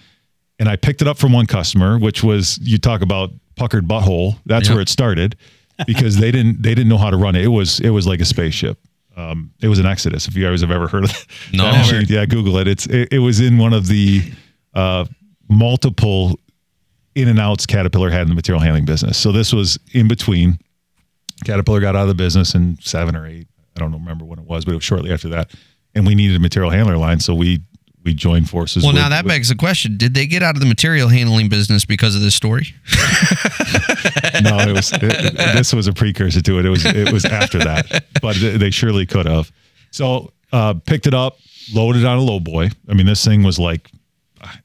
And 0.61 0.69
I 0.69 0.75
picked 0.75 1.01
it 1.01 1.07
up 1.07 1.17
from 1.17 1.33
one 1.33 1.47
customer, 1.47 1.97
which 1.97 2.21
was 2.23 2.59
you 2.61 2.77
talk 2.77 3.01
about 3.01 3.31
puckered 3.55 3.87
butthole. 3.87 4.37
That's 4.45 4.67
Yep. 4.67 4.75
where 4.75 4.81
it 4.83 4.89
started 4.89 5.35
because 5.87 6.17
they 6.17 6.29
didn't 6.31 6.61
they 6.61 6.75
didn't 6.75 6.87
know 6.89 6.99
how 6.99 7.09
to 7.09 7.17
run 7.17 7.35
it. 7.35 7.43
It 7.43 7.47
was 7.47 7.79
it 7.79 7.89
was 7.89 8.05
like 8.05 8.19
a 8.21 8.25
spaceship. 8.25 8.77
Um, 9.17 9.51
it 9.59 9.67
was 9.69 9.79
an 9.79 9.87
Exodus. 9.87 10.27
If 10.27 10.35
you 10.35 10.45
guys 10.47 10.61
have 10.61 10.69
ever 10.69 10.87
heard 10.87 11.05
of 11.05 11.09
that 11.11 11.27
No. 11.51 11.71
yeah, 12.07 12.25
Google 12.27 12.57
it. 12.57 12.67
It's 12.67 12.85
it, 12.85 13.11
it 13.11 13.19
was 13.19 13.39
in 13.39 13.57
one 13.57 13.73
of 13.73 13.87
the 13.87 14.21
uh, 14.75 15.05
multiple 15.49 16.39
in 17.15 17.27
and 17.27 17.39
outs 17.39 17.65
Caterpillar 17.65 18.09
had 18.11 18.21
in 18.21 18.29
the 18.29 18.35
material 18.35 18.61
handling 18.61 18.85
business. 18.85 19.17
So 19.17 19.31
this 19.31 19.51
was 19.51 19.79
in 19.93 20.07
between. 20.07 20.59
Caterpillar 21.43 21.79
got 21.81 21.95
out 21.95 22.03
of 22.03 22.07
the 22.07 22.13
business 22.15 22.53
in 22.53 22.77
seven 22.81 23.15
or 23.15 23.25
eight. 23.25 23.47
I 23.75 23.79
don't 23.79 23.91
remember 23.93 24.25
when 24.25 24.37
it 24.39 24.45
was, 24.45 24.63
but 24.63 24.73
it 24.73 24.75
was 24.75 24.83
shortly 24.83 25.11
after 25.11 25.29
that. 25.29 25.51
And 25.95 26.05
we 26.05 26.13
needed 26.15 26.37
a 26.37 26.39
material 26.39 26.69
handler 26.71 26.97
line, 26.97 27.19
so 27.19 27.33
we 27.33 27.61
we 28.03 28.13
joined 28.13 28.49
forces. 28.49 28.83
Well, 28.83 28.93
with- 28.93 29.01
now 29.01 29.09
that 29.09 29.23
with- 29.25 29.31
begs 29.31 29.49
the 29.49 29.55
question: 29.55 29.97
Did 29.97 30.13
they 30.13 30.25
get 30.27 30.41
out 30.43 30.55
of 30.55 30.59
the 30.61 30.67
material 30.67 31.07
handling 31.07 31.49
business 31.49 31.85
because 31.85 32.15
of 32.15 32.21
this 32.21 32.35
story? 32.35 32.67
no, 34.43 34.59
it 34.59 34.73
was 34.73 34.91
it, 34.93 35.03
it- 35.03 35.35
this 35.55 35.73
was 35.73 35.87
a 35.87 35.93
precursor 35.93 36.41
to 36.41 36.59
it. 36.59 36.65
It 36.65 36.69
was 36.69 36.85
it 36.85 37.11
was 37.11 37.25
after 37.25 37.59
that, 37.59 38.05
but 38.21 38.35
they 38.39 38.69
surely 38.71 39.05
could 39.05 39.25
have. 39.25 39.51
So 39.91 40.31
uh, 40.51 40.75
picked 40.85 41.07
it 41.07 41.13
up, 41.13 41.37
loaded 41.73 42.05
on 42.05 42.17
a 42.17 42.21
low 42.21 42.39
boy. 42.39 42.69
I 42.89 42.93
mean, 42.93 43.05
this 43.05 43.23
thing 43.23 43.43
was 43.43 43.59
like 43.59 43.89
I 44.41 44.45
don't 44.45 44.55
know 44.55 44.61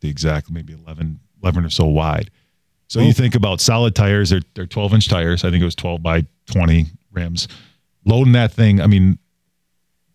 the 0.00 0.08
exact, 0.08 0.50
maybe 0.50 0.72
11, 0.74 1.18
11 1.42 1.64
or 1.64 1.70
so 1.70 1.86
wide. 1.86 2.30
So 2.88 3.00
you 3.00 3.12
think 3.12 3.34
about 3.34 3.60
solid 3.60 3.94
tires; 3.94 4.30
they're 4.30 4.40
they're 4.54 4.64
twelve 4.66 4.94
inch 4.94 5.08
tires. 5.08 5.44
I 5.44 5.50
think 5.50 5.60
it 5.60 5.66
was 5.66 5.74
twelve 5.74 6.02
by 6.02 6.24
twenty 6.46 6.86
rims. 7.12 7.46
Loading 8.06 8.32
that 8.32 8.52
thing, 8.52 8.80
I 8.80 8.86
mean. 8.86 9.18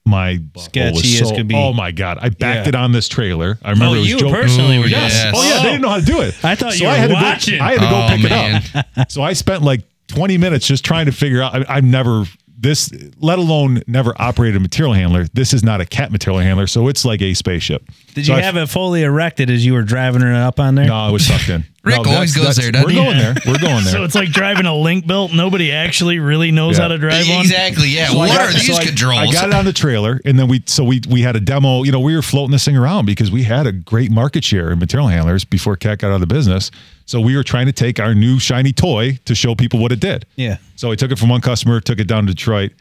My 0.06 0.36
butthole 0.36 0.60
Sketchy 0.62 0.92
was 0.96 1.22
as 1.22 1.30
so, 1.30 1.36
could 1.36 1.48
be. 1.48 1.56
Oh 1.56 1.72
my 1.74 1.92
god! 1.92 2.18
I 2.22 2.28
backed 2.30 2.66
Yeah. 2.66 2.70
it 2.70 2.76
on 2.76 2.92
this 2.92 3.08
trailer. 3.08 3.58
I 3.64 3.70
remember 3.72 3.94
Oh, 3.96 3.98
it 3.98 4.00
was 4.02 4.10
you 4.10 4.20
joke- 4.20 4.34
personally 4.34 4.78
were 4.80 4.88
Yes. 4.88 5.14
Yes. 5.14 5.34
Oh 5.36 5.44
yeah, 5.44 5.58
they 5.64 5.70
didn't 5.70 5.82
know 5.82 5.90
how 5.90 6.00
to 6.00 6.06
do 6.06 6.20
it. 6.22 6.36
I 6.44 6.56
thought 6.56 6.78
you 6.80 6.88
I 6.88 6.92
were 6.92 6.98
had 6.98 7.08
to 7.08 7.14
go- 7.14 7.22
watching. 7.22 7.62
I 7.62 7.72
had 7.72 7.80
to 7.80 7.88
go 7.88 8.06
Oh, 8.06 8.08
pick 8.10 8.30
man. 8.30 8.62
it 8.64 8.76
up. 8.98 9.10
So 9.12 9.22
I 9.24 9.32
spent 9.34 9.64
like 9.64 9.82
20 10.08 10.38
minutes 10.38 10.68
just 10.68 10.84
trying 10.84 11.06
to 11.06 11.12
figure 11.14 11.42
out. 11.42 11.56
I, 11.56 11.78
I've 11.78 11.84
never 11.86 12.26
this, 12.60 12.90
let 13.20 13.40
alone 13.40 13.82
never 13.88 14.14
operated 14.22 14.56
a 14.56 14.60
material 14.60 14.94
handler. 14.94 15.26
This 15.34 15.54
is 15.54 15.64
not 15.64 15.82
a 15.82 15.86
cat 15.86 16.12
material 16.14 16.40
handler, 16.42 16.66
so 16.68 16.88
it's 16.88 17.04
like 17.06 17.22
a 17.22 17.34
spaceship. 17.34 17.84
Did 18.14 18.26
So 18.26 18.34
you 18.34 18.40
I- 18.40 18.42
have 18.42 18.56
it 18.58 18.68
fully 18.68 19.04
erected 19.04 19.50
as 19.50 19.66
you 19.66 19.74
were 19.74 19.82
driving 19.84 20.22
it 20.22 20.34
up 20.36 20.60
on 20.60 20.76
there? 20.76 20.86
No, 20.88 21.10
it 21.10 21.12
was 21.12 21.26
sucked 21.26 21.50
in. 21.50 21.66
Rick 21.86 22.06
No, 22.06 22.12
always 22.14 22.34
goes 22.36 22.56
there, 22.56 22.72
doesn't 22.72 22.86
We're 22.88 22.92
he? 22.92 22.96
going 22.96 23.18
there. 23.18 23.36
We're 23.46 23.60
going 23.60 23.84
there. 23.84 23.92
So 23.94 24.04
it's 24.06 24.16
like 24.16 24.30
driving 24.30 24.66
a 24.66 24.74
link 24.74 25.06
belt. 25.06 25.34
Nobody 25.34 25.72
actually 25.74 26.18
really 26.20 26.50
knows 26.50 26.78
Yeah. 26.78 26.84
how 26.84 26.88
to 26.90 26.98
drive 26.98 27.28
one. 27.28 27.42
Exactly. 27.42 27.90
Yeah. 27.90 28.08
So 28.08 28.18
what 28.18 28.30
got- 28.30 28.40
are 28.50 28.54
these 28.54 28.74
so 28.76 28.82
controls? 28.82 29.30
I 29.30 29.32
got 29.34 29.50
it 29.50 29.54
on 29.54 29.66
the 29.66 29.74
trailer, 29.74 30.22
and 30.24 30.40
then 30.40 30.48
we 30.48 30.64
so 30.66 30.86
we 30.86 31.02
we 31.10 31.22
had 31.22 31.36
a 31.36 31.42
demo. 31.42 31.84
You 31.84 31.92
know, 31.92 32.00
we 32.00 32.16
were 32.16 32.22
floating 32.22 32.52
this 32.52 32.64
thing 32.64 32.78
around 32.78 33.06
because 33.06 33.32
we 33.32 33.44
had 33.44 33.68
a 33.68 33.74
great 33.74 34.12
market 34.12 34.46
share 34.46 34.72
in 34.72 34.80
material 34.80 35.10
handlers 35.10 35.44
before 35.44 35.76
Cat 35.76 36.00
got 36.00 36.08
out 36.12 36.14
of 36.16 36.20
the 36.22 36.28
business. 36.28 36.72
So 37.06 37.20
we 37.20 37.36
were 37.36 37.44
trying 37.44 37.66
to 37.66 37.74
take 37.74 38.00
our 38.00 38.16
new 38.16 38.40
shiny 38.40 38.72
toy 38.72 39.20
to 39.26 39.36
show 39.36 39.54
people 39.54 39.80
what 39.82 39.92
it 39.92 40.00
did. 40.00 40.26
Yeah. 40.38 40.58
So 40.78 40.90
we 40.90 40.96
took 40.96 41.12
it 41.12 41.20
from 41.20 41.28
one 41.30 41.42
customer, 41.42 41.82
took 41.82 42.00
it 42.00 42.08
down 42.08 42.28
to 42.28 42.34
Detroit. 42.34 42.72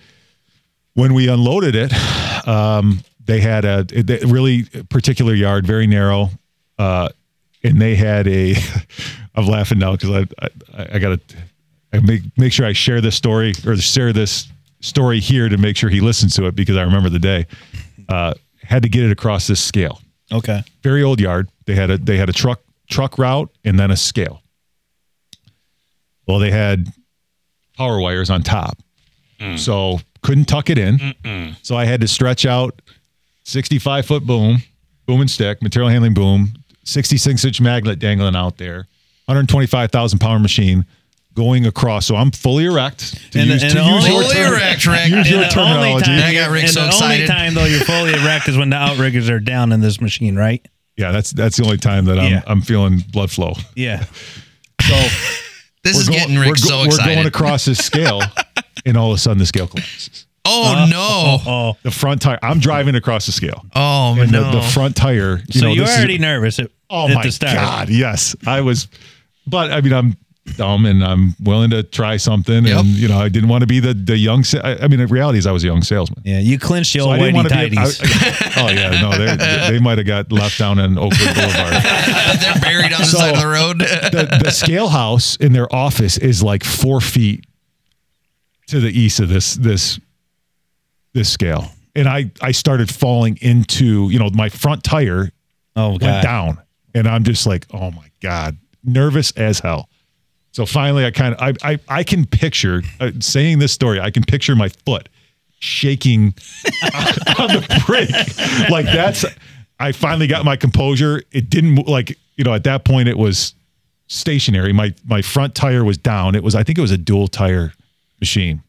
When 0.94 1.12
we 1.14 1.28
unloaded 1.28 1.74
it, 1.74 1.92
um, 2.46 3.00
they 3.24 3.40
had 3.40 3.64
a, 3.64 3.84
a 3.96 4.26
really 4.26 4.64
particular 4.90 5.34
yard, 5.34 5.66
very 5.66 5.86
narrow, 5.88 6.30
uh, 6.78 7.08
and 7.64 7.80
they 7.80 7.94
had 7.94 8.26
a. 8.28 8.54
I'm 9.34 9.46
laughing 9.46 9.78
now 9.78 9.92
because 9.92 10.10
I 10.10 10.46
I, 10.76 10.86
I 10.94 10.98
got 10.98 11.26
to 11.28 11.36
I 11.92 12.00
make 12.00 12.22
make 12.36 12.52
sure 12.52 12.66
I 12.66 12.72
share 12.72 13.00
this 13.00 13.16
story 13.16 13.52
or 13.66 13.76
share 13.76 14.12
this 14.12 14.48
story 14.80 15.20
here 15.20 15.48
to 15.48 15.56
make 15.56 15.76
sure 15.76 15.88
he 15.90 16.00
listens 16.00 16.34
to 16.36 16.46
it 16.46 16.54
because 16.56 16.76
I 16.76 16.82
remember 16.82 17.08
the 17.08 17.18
day. 17.18 17.46
Uh, 18.08 18.34
had 18.62 18.82
to 18.82 18.88
get 18.88 19.04
it 19.04 19.10
across 19.10 19.46
this 19.46 19.60
scale 19.62 20.00
Okay. 20.30 20.62
very 20.82 21.02
old 21.02 21.20
yard. 21.20 21.48
They 21.66 21.74
had 21.74 21.90
a 21.90 21.98
they 21.98 22.16
had 22.16 22.28
a 22.28 22.32
truck 22.32 22.60
truck 22.90 23.16
route 23.18 23.50
and 23.64 23.78
then 23.78 23.90
a 23.90 23.96
scale. 23.96 24.42
Well, 26.26 26.38
they 26.38 26.50
had 26.50 26.86
power 27.76 28.00
wires 28.00 28.30
on 28.30 28.42
top, 28.42 28.78
so 29.56 30.00
couldn't 30.22 30.44
tuck 30.44 30.70
it 30.70 30.78
in. 30.78 31.56
So 31.62 31.76
I 31.76 31.84
had 31.84 32.00
to 32.02 32.08
stretch 32.08 32.46
out 32.46 32.80
sixty 33.44 33.78
five 33.78 34.06
foot 34.06 34.24
boom, 34.24 34.58
boom 35.06 35.20
and 35.20 35.30
stick, 35.30 35.62
material 35.62 35.90
handling 35.90 36.14
boom, 36.14 36.52
sixty 36.84 37.16
six 37.16 37.44
inch 37.44 37.60
magnet 37.60 37.98
dangling 37.98 38.36
out 38.36 38.58
there, 38.58 38.86
one 39.26 39.36
hundred 39.36 39.48
twenty 39.48 39.66
five 39.66 39.90
thousand 39.90 40.18
pound 40.18 40.42
machine. 40.42 40.86
Going 41.34 41.64
across, 41.64 42.04
so 42.04 42.14
I'm 42.14 42.30
fully 42.30 42.66
erect. 42.66 43.32
To 43.32 43.40
And 43.40 43.48
the- 43.48 43.54
use, 43.54 43.62
and 43.62 43.72
to 43.72 43.78
the 43.78 43.84
use 43.86 44.04
only- 44.04 44.10
your 44.10 44.22
Fully 44.22 44.34
term- 44.34 44.52
erect, 44.52 44.86
Rick. 44.86 45.08
Use 45.08 45.30
your 45.30 45.42
And 45.44 45.50
the 45.50 45.60
only 45.60 45.70
terminology. 45.70 46.04
time, 46.04 46.16
That 46.18 46.32
got 46.34 46.50
Rick 46.50 46.62
and 46.64 46.72
so 46.72 46.80
the 46.82 46.86
excited. 46.88 47.14
only 47.14 47.26
time 47.26 47.54
though 47.54 47.64
you're 47.64 47.80
fully 47.86 48.12
erect 48.12 48.48
is 48.50 48.56
when 48.58 48.68
the 48.68 48.76
outriggers 48.76 49.30
are 49.30 49.40
down 49.40 49.72
in 49.72 49.80
this 49.80 49.98
machine, 49.98 50.36
right? 50.36 50.60
Yeah, 50.98 51.10
that's 51.10 51.30
that's 51.30 51.56
the 51.56 51.64
only 51.64 51.78
time 51.78 52.04
that 52.04 52.18
I'm 52.18 52.30
Yeah. 52.32 52.42
I'm 52.46 52.60
feeling 52.60 53.02
blood 53.10 53.30
flow. 53.30 53.54
Yeah. 53.74 54.04
So 54.82 54.94
this 55.84 55.96
is 55.96 56.06
going- 56.08 56.20
getting 56.20 56.36
Rick 56.38 56.48
we're, 56.48 56.54
go- 56.56 56.84
so 56.84 56.86
we're 56.88 56.96
going 57.14 57.26
across 57.26 57.64
this 57.64 57.78
scale, 57.78 58.20
and 58.84 58.98
all 58.98 59.10
of 59.12 59.16
a 59.16 59.18
sudden 59.18 59.38
the 59.38 59.46
scale 59.46 59.68
collapses. 59.68 60.26
Oh 60.44 60.74
uh, 60.76 60.86
no! 60.86 61.38
Oh. 61.46 61.76
The 61.82 61.90
front 61.90 62.22
tire. 62.22 62.38
I'm 62.42 62.58
driving 62.58 62.94
across 62.94 63.26
the 63.26 63.32
scale, 63.32 63.64
Oh 63.74 64.16
and 64.18 64.30
no! 64.32 64.50
the, 64.50 64.58
the 64.60 64.62
front 64.62 64.96
tire. 64.96 65.40
You 65.48 65.60
so 65.60 65.66
know, 65.66 65.72
you're 65.72 65.84
this 65.84 65.94
is- 65.94 65.98
already 65.98 66.18
nervous 66.18 66.58
at, 66.58 66.70
oh 66.90 67.08
at 67.08 67.14
my 67.14 67.22
the 67.24 67.32
start. 67.32 67.54
god, 67.54 67.88
yes, 67.88 68.34
I 68.46 68.60
was. 68.60 68.88
But 69.46 69.72
I 69.72 69.80
mean, 69.80 69.92
I'm 69.92 70.16
dumb, 70.56 70.86
and 70.86 71.02
I'm 71.04 71.34
willing 71.42 71.70
to 71.70 71.82
try 71.82 72.16
something. 72.16 72.64
Yep. 72.64 72.78
And 72.78 72.86
you 72.88 73.08
know, 73.08 73.18
I 73.18 73.28
didn't 73.28 73.48
want 73.48 73.62
to 73.62 73.66
be 73.66 73.80
the 73.80 73.94
the 73.94 74.16
young. 74.16 74.44
sa- 74.44 74.60
I, 74.62 74.84
I 74.84 74.88
mean, 74.88 74.98
the 75.00 75.06
reality 75.06 75.38
is, 75.38 75.46
I 75.46 75.52
was 75.52 75.64
a 75.64 75.66
young 75.68 75.82
salesman. 75.82 76.22
Yeah, 76.24 76.38
you 76.40 76.58
clinched 76.58 76.92
the 76.92 77.00
So 77.00 77.06
old 77.06 77.14
I 77.14 77.18
didn't 77.18 77.32
whitey 77.32 77.34
want 77.36 77.48
to 77.48 77.54
be. 77.70 77.78
I- 77.78 77.82
tighties. 77.84 78.56
I- 78.56 78.62
oh 78.62 78.68
yeah, 78.70 79.00
no, 79.00 79.10
they 79.18 79.70
they 79.70 79.78
might 79.80 79.98
have 79.98 80.06
got 80.06 80.30
left 80.32 80.58
down 80.58 80.78
in 80.78 80.96
Oakwood 80.98 81.18
Boulevard. 81.34 81.72
They're 82.40 82.60
buried 82.60 82.92
on 82.92 83.00
the 83.00 83.04
So- 83.06 83.18
side 83.18 83.34
of 83.34 83.40
the 83.40 83.46
road. 83.48 83.78
the, 83.80 84.38
the 84.44 84.50
scale 84.50 84.88
house 84.88 85.36
in 85.36 85.52
their 85.52 85.72
office 85.74 86.18
is 86.18 86.42
like 86.42 86.62
four 86.64 87.00
feet 87.00 87.44
to 88.68 88.78
the 88.80 88.90
east 88.96 89.18
of 89.20 89.28
this 89.28 89.54
this 89.56 89.98
this 91.12 91.30
scale. 91.30 91.70
And 91.94 92.08
I 92.08 92.30
I 92.40 92.52
started 92.52 92.92
falling 92.92 93.38
into, 93.40 94.08
you 94.10 94.18
know, 94.18 94.30
my 94.32 94.48
front 94.48 94.82
tire 94.84 95.30
Oh 95.76 95.90
went 95.90 96.00
god. 96.02 96.22
down. 96.22 96.62
And 96.94 97.06
I'm 97.08 97.24
just 97.24 97.46
like, 97.46 97.66
oh 97.72 97.90
my 97.90 98.10
God, 98.20 98.56
nervous 98.84 99.30
as 99.32 99.60
hell. 99.60 99.88
So 100.52 100.66
finally, 100.66 101.06
I 101.06 101.10
kind 101.10 101.34
of, 101.34 101.40
I, 101.40 101.72
I, 101.72 101.78
I 101.88 102.04
can 102.04 102.26
picture 102.26 102.82
uh, 103.00 103.12
saying 103.20 103.58
this 103.58 103.72
story. 103.72 104.00
I 104.00 104.10
can 104.10 104.22
picture 104.22 104.54
my 104.54 104.68
foot 104.84 105.08
shaking 105.60 106.34
on 107.38 107.48
the 107.48 107.82
brake. 107.86 108.10
Like 108.70 108.84
that's, 108.84 109.24
I 109.80 109.92
finally 109.92 110.26
got 110.26 110.44
my 110.44 110.56
composure. 110.56 111.22
It 111.32 111.48
didn't 111.48 111.88
like, 111.88 112.18
you 112.36 112.44
know, 112.44 112.52
at 112.52 112.64
that 112.64 112.84
point 112.84 113.08
it 113.08 113.16
was 113.16 113.54
stationary. 114.08 114.74
My, 114.74 114.92
my 115.06 115.22
front 115.22 115.54
tire 115.54 115.84
was 115.84 115.96
down. 115.96 116.34
It 116.34 116.42
was, 116.42 116.54
I 116.54 116.62
think 116.64 116.76
it 116.76 116.82
was 116.82 116.90
a 116.90 116.98
dual 116.98 117.28
tire 117.28 117.72
machine. 118.20 118.62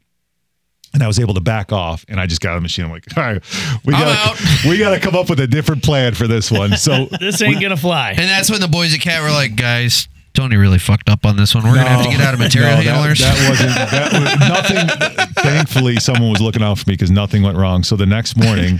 And 0.94 1.02
I 1.02 1.08
was 1.08 1.20
able 1.20 1.34
to 1.34 1.42
back 1.42 1.72
off, 1.72 2.06
and 2.08 2.20
I 2.20 2.28
just 2.28 2.40
got 2.40 2.52
on 2.52 2.58
the 2.58 2.62
machine. 2.62 2.86
I'm 2.86 2.92
like, 2.92 3.06
all 3.18 3.24
right, 3.24 3.44
we 3.84 3.94
got 3.94 4.40
we 4.68 4.78
got 4.78 4.92
to 4.92 5.00
come 5.00 5.16
up 5.16 5.30
with 5.30 5.40
a 5.40 5.48
different 5.48 5.84
plan 5.84 6.14
for 6.14 6.28
this 6.28 6.52
one. 6.52 6.78
So 6.78 7.06
This 7.20 7.42
ain't 7.42 7.62
gonna 7.62 7.78
fly. 7.78 8.12
And 8.12 8.30
that's 8.30 8.52
when 8.52 8.62
the 8.62 8.68
boys 8.68 8.94
at 8.94 9.02
Cat 9.02 9.24
were 9.24 9.32
like, 9.32 9.56
guys, 9.56 10.08
Tony 10.34 10.56
really 10.56 10.78
fucked 10.78 11.10
up 11.10 11.26
on 11.26 11.36
this 11.36 11.56
one. 11.56 11.64
We're 11.64 11.76
gonna 11.76 11.90
have 11.90 12.06
to 12.06 12.12
get 12.12 12.22
out 12.22 12.34
of 12.36 12.40
material 12.40 12.78
no, 12.78 12.84
that- 12.84 12.84
handlers. 12.84 13.20
That, 13.20 13.50
wasn't 13.50 13.76
that 13.76 14.14
was 14.14 15.10
nothing. 15.10 15.34
thankfully, 15.44 15.96
someone 15.98 16.30
was 16.30 16.42
looking 16.42 16.62
out 16.62 16.78
for 16.78 16.88
me 16.90 16.94
because 16.94 17.12
nothing 17.12 17.42
went 17.42 17.58
wrong. 17.58 17.84
So 17.84 17.96
the 17.96 18.06
next 18.06 18.38
morning, 18.38 18.80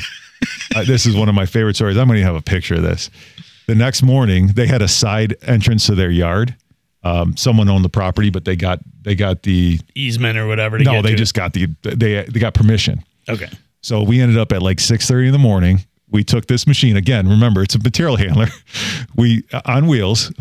uh, 0.76 0.84
this 0.84 1.06
is 1.08 1.16
one 1.16 1.30
of 1.30 1.36
my 1.36 1.46
favorite 1.48 1.76
stories. 1.76 1.98
I'm 1.98 2.08
going 2.08 2.20
to 2.20 2.26
have 2.26 2.36
a 2.36 2.42
picture 2.42 2.76
of 2.76 2.84
this. 2.84 3.10
The 3.66 3.76
next 3.76 4.04
morning, 4.04 4.48
they 4.48 4.68
had 4.68 4.82
a 4.82 4.88
side 4.88 5.36
entrance 5.44 5.86
to 5.88 5.96
their 5.96 6.12
yard. 6.12 6.56
Um, 7.04 7.36
someone 7.36 7.68
owned 7.70 7.84
the 7.84 7.90
property, 7.90 8.30
but 8.30 8.46
they 8.46 8.56
got 8.56 8.80
they 9.02 9.16
got 9.16 9.44
the 9.44 9.80
Easement 9.96 10.38
or 10.38 10.48
whatever. 10.48 10.78
To 10.78 10.84
no, 10.84 11.02
they 11.02 11.16
just 11.16 11.34
got 11.34 11.54
the 11.54 11.68
they 11.82 12.24
they 12.24 12.40
got 12.40 12.54
permission. 12.54 13.04
okay. 13.30 13.50
So 13.82 14.02
we 14.02 14.22
ended 14.22 14.38
up 14.38 14.54
at 14.54 14.62
like 14.62 14.80
six 14.80 15.08
thirty 15.08 15.28
in 15.28 15.34
the 15.34 15.40
morning. 15.40 15.80
We 16.10 16.24
took 16.24 16.48
this 16.48 16.66
machine 16.66 16.96
again. 16.96 17.28
Remember, 17.28 17.62
it's 17.62 17.76
a 17.76 17.80
material 17.80 18.16
handler. 18.26 18.48
We 19.16 19.44
on 19.66 19.88
wheels. 19.88 20.32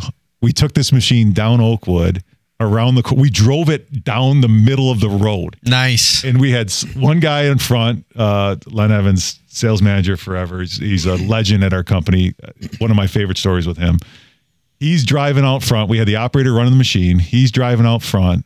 We 0.41 0.53
took 0.53 0.75
this 0.75 0.93
machine 0.93 1.33
down 1.33 1.61
Oakwood 1.61 2.23
around 2.61 2.95
the. 2.95 3.15
We 3.17 3.31
drove 3.31 3.69
it 3.69 4.05
down 4.05 4.41
the 4.41 4.49
middle 4.49 4.91
of 4.91 5.01
the 5.01 5.09
road, 5.09 5.57
nice. 5.65 6.23
and 6.25 6.41
we 6.41 6.53
had 6.53 6.71
one 6.95 7.19
guy 7.19 7.45
in 7.45 7.59
front. 7.59 8.07
Uh, 8.15 8.57
Len 8.67 8.93
Evans, 8.93 9.41
sales 9.49 9.83
manager 9.83 10.17
forever. 10.17 10.61
He's, 10.61 10.77
he's 10.79 11.07
a 11.07 11.17
legend 11.17 11.65
at 11.65 11.73
our 11.73 11.83
company. 11.83 12.35
One 12.79 12.91
of 12.91 12.97
my 12.97 13.07
favorite 13.09 13.39
stories 13.39 13.67
with 13.67 13.79
him. 13.79 13.99
He's 14.83 15.05
driving 15.05 15.45
out 15.45 15.63
front. 15.63 15.89
We 15.89 15.99
had 15.99 16.09
the 16.09 16.17
operator 16.17 16.53
running 16.53 16.73
the 16.73 16.77
machine. 16.77 17.21
He's 17.21 17.53
driving 17.53 17.87
out 17.87 18.03
front 18.03 18.45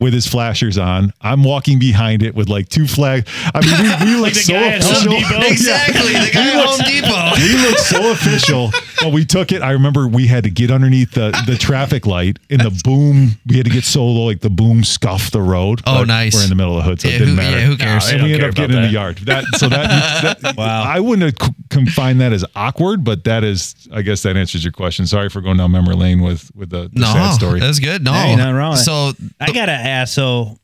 with 0.00 0.12
his 0.14 0.26
flashers 0.26 0.78
on. 0.78 1.12
I'm 1.20 1.42
walking 1.42 1.78
behind 1.78 2.22
it 2.22 2.34
with 2.34 2.48
like 2.48 2.68
two 2.68 2.86
flags. 2.86 3.28
I 3.54 3.60
mean, 3.60 4.06
we, 4.06 4.14
we 4.14 4.20
look 4.20 4.32
the 4.34 4.40
so 4.40 4.52
guy 4.52 4.68
at 4.68 4.82
Home 4.84 5.12
official. 5.12 5.42
Exactly. 5.42 6.12
The 6.12 6.30
guy 6.32 6.48
at 6.60 6.66
Home 6.66 6.78
Depot. 6.86 7.24
We 7.48 7.54
look 7.68 7.78
so 7.78 8.12
official. 8.12 8.70
But 9.00 9.12
we 9.12 9.24
took 9.24 9.52
it. 9.52 9.62
I 9.62 9.72
remember 9.72 10.08
we 10.08 10.26
had 10.26 10.44
to 10.44 10.50
get 10.50 10.70
underneath 10.70 11.12
the, 11.12 11.30
the 11.46 11.56
traffic 11.56 12.04
light 12.06 12.38
and 12.50 12.60
the 12.60 12.80
boom. 12.84 13.30
We 13.46 13.56
had 13.56 13.66
to 13.66 13.70
get 13.72 13.84
so 13.84 14.04
low, 14.04 14.26
like 14.26 14.40
the 14.40 14.50
boom 14.50 14.82
scuffed 14.84 15.32
the 15.32 15.40
road. 15.40 15.80
Oh, 15.86 16.02
nice. 16.04 16.34
We're 16.34 16.42
in 16.44 16.48
the 16.48 16.54
middle 16.56 16.76
of 16.78 16.84
the 16.84 16.90
hood, 16.90 17.00
so 17.00 17.08
Yeah, 17.08 17.14
it 17.14 17.18
didn't 17.20 17.30
who- 17.30 17.36
matter. 17.36 17.58
yeah, 17.58 17.66
who 17.66 17.76
cares? 17.76 18.08
No, 18.10 18.14
And 18.14 18.22
we 18.24 18.32
ended 18.34 18.48
up 18.50 18.54
care 18.56 18.66
getting 18.66 18.82
in 18.82 18.88
the 18.88 18.92
yard. 18.92 19.18
That 19.18 19.44
so 19.56 19.68
that, 19.68 20.38
that 20.42 20.56
Wow. 20.56 20.82
I 20.82 20.98
wouldn't 21.00 21.38
have 21.40 21.48
c- 21.48 21.54
confine 21.70 22.18
that 22.18 22.32
as 22.32 22.44
awkward, 22.56 23.04
but 23.04 23.24
that 23.24 23.44
is, 23.44 23.74
I 23.92 24.02
guess 24.02 24.22
that 24.22 24.36
answers 24.36 24.64
your 24.64 24.72
question. 24.72 25.06
Sorry 25.06 25.28
for 25.28 25.40
going 25.40 25.58
down 25.58 25.70
memory 25.70 25.94
lane 25.94 26.20
with 26.20 26.50
with 26.56 26.70
the, 26.70 26.88
the 26.92 27.00
No, 27.00 27.06
sad 27.12 27.34
story. 27.34 27.60
that's 27.60 27.78
good. 27.78 28.02
No, 28.04 28.12
Hey, 28.12 28.34
nothing 28.36 28.54
wrong 28.54 28.70
with 28.72 28.80
it. 28.80 28.84
So 28.84 29.12
I 29.40 29.52
gotta 29.52 29.72
ask. 29.88 30.14
So, 30.14 30.58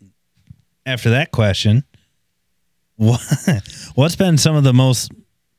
after 0.86 1.10
that 1.10 1.30
question, 1.30 1.84
what 2.96 3.20
what's 3.94 4.16
been 4.16 4.38
some 4.38 4.56
of 4.56 4.64
the 4.64 4.72
most 4.72 5.10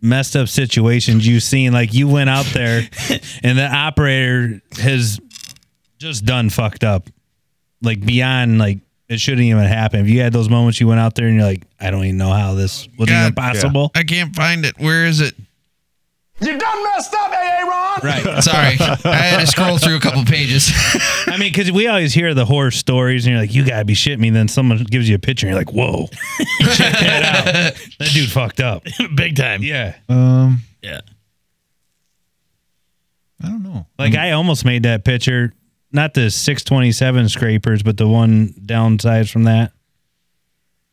messed 0.01 0.35
up 0.35 0.47
situations 0.47 1.27
you've 1.27 1.43
seen? 1.43 1.73
Like 1.73 1.93
you 1.93 2.07
went 2.07 2.29
out 2.29 2.45
there, 2.47 2.87
and 3.43 3.57
the 3.57 3.67
operator 3.67 4.61
has 4.77 5.19
just 5.97 6.25
done 6.25 6.49
fucked 6.49 6.83
up, 6.83 7.09
like 7.81 8.05
beyond 8.05 8.57
like 8.57 8.79
it 9.07 9.19
shouldn't 9.19 9.43
even 9.43 9.63
happen. 9.63 9.99
Have 9.99 10.09
you 10.09 10.21
had 10.21 10.33
those 10.33 10.49
moments 10.49 10.79
you 10.79 10.87
went 10.87 10.99
out 10.99 11.15
there 11.15 11.27
and 11.27 11.35
you're 11.35 11.45
like, 11.45 11.63
I 11.79 11.91
don't 11.91 12.03
even 12.05 12.17
know 12.17 12.31
how 12.31 12.55
this 12.55 12.87
was 12.97 13.09
God, 13.09 13.21
even 13.21 13.33
possible? 13.33 13.91
I 13.95 14.03
can't 14.03 14.35
find 14.35 14.65
it. 14.65 14.79
Where 14.79 15.05
is 15.05 15.21
it? 15.21 15.35
You 16.41 16.57
done 16.57 16.83
messed 16.83 17.13
up, 17.13 17.31
AA 17.31 17.61
Ron. 17.63 17.99
Right. 18.03 18.43
Sorry, 18.43 18.77
I 19.05 19.15
had 19.15 19.39
to 19.39 19.47
scroll 19.47 19.77
through 19.77 19.95
a 19.95 19.99
couple 20.01 20.25
pages. 20.25 20.69
I 21.27 21.37
mean, 21.39 21.49
because 21.51 21.71
we 21.71 21.87
always 21.87 22.13
hear 22.13 22.33
the 22.33 22.43
horror 22.45 22.71
stories, 22.71 23.25
and 23.25 23.31
you're 23.33 23.41
like, 23.41 23.53
"You 23.53 23.65
gotta 23.65 23.85
be 23.85 23.93
shitting 23.93 24.19
me." 24.19 24.29
Then 24.31 24.49
someone 24.49 24.83
gives 24.83 25.07
you 25.07 25.15
a 25.15 25.19
picture, 25.19 25.47
and 25.47 25.53
you're 25.53 25.59
like, 25.63 25.73
"Whoa, 25.73 26.07
check 26.75 26.91
that 26.99 27.23
out! 27.47 27.53
That 27.99 28.09
dude 28.13 28.29
fucked 28.29 28.59
up." 28.59 28.83
Big 29.15 29.37
time. 29.37 29.63
Yeah, 29.63 29.95
um, 30.09 30.59
Yeah. 30.81 30.99
I 33.43 33.47
don't 33.47 33.63
know. 33.63 33.85
like 33.99 34.15
I 34.15 34.31
almost 34.31 34.65
made 34.65 34.83
that 34.83 35.03
picture, 35.05 35.53
not 35.91 36.13
the 36.13 36.29
627 36.31 37.29
scrapers, 37.29 37.83
but 37.83 37.97
the 37.97 38.07
one 38.07 38.49
downsides 38.65 39.29
from 39.31 39.43
that. 39.43 39.71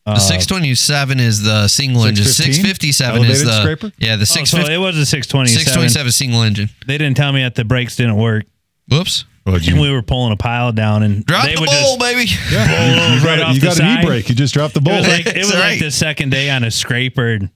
The 0.05 0.13
uh, 0.13 0.19
627 0.19 1.21
is 1.21 1.43
the 1.43 1.69
single 1.69 2.05
engine. 2.05 2.25
615? 2.25 2.93
657 2.93 3.23
is 3.31 3.43
Elevated 3.43 3.47
the 3.47 3.61
scraper? 3.61 3.93
yeah 3.99 4.17
the 4.17 4.23
Oh, 4.23 4.25
so 4.25 4.35
650, 4.35 4.75
it 4.75 4.79
was 4.79 4.97
a 4.99 5.07
627. 5.07 5.65
627 5.65 6.13
single 6.13 6.43
engine. 6.43 6.71
They 6.87 6.99
didn't 6.99 7.17
tell 7.17 7.33
me 7.33 7.43
that 7.43 7.55
the 7.55 7.65
brakes 7.65 7.95
didn't 7.97 8.17
work, 8.17 8.45
Whoops! 8.89 9.25
Well, 9.47 9.57
and 9.57 9.65
you, 9.67 9.81
we 9.81 9.91
were 9.91 10.03
pulling 10.03 10.33
a 10.33 10.37
pile 10.37 10.73
down, 10.73 11.03
and 11.05 11.25
Drop 11.27 11.45
they 11.45 11.55
the 11.55 11.61
would 11.61 11.67
bowl, 11.71 11.97
just. 11.97 12.01
baby. 12.01 12.31
yeah, 12.53 13.15
you 13.15 13.27
right 13.27 13.39
got, 13.39 13.49
off 13.49 13.55
you 13.55 13.61
the 13.61 13.67
got 13.67 13.81
an 13.81 13.97
side. 13.97 14.05
e-brake. 14.05 14.29
You 14.29 14.35
just 14.35 14.55
dropped 14.55 14.75
the 14.75 14.81
It 14.81 14.85
bowl. 14.85 14.97
was 14.99 15.07
like 15.09 15.27
it 15.27 15.37
was 15.39 15.51
That's 15.53 15.55
like 15.73 15.79
the 15.81 15.91
second 15.91 16.31
day 16.31 16.51
on 16.51 16.63
a 16.65 16.71
scraper. 16.71 17.27
and 17.35 17.51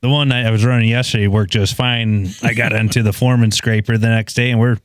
The 0.00 0.08
one 0.08 0.28
that 0.30 0.46
I 0.46 0.50
was 0.50 0.64
running 0.64 0.88
yesterday 0.88 1.26
worked 1.28 1.52
just 1.52 1.74
fine. 1.74 2.28
I 2.42 2.52
got 2.54 2.72
into 2.72 3.02
the 3.04 3.12
foreman 3.12 3.50
scraper 3.52 3.96
the 3.98 4.08
next 4.08 4.34
day, 4.34 4.50
and 4.50 4.58
we're 4.60 4.78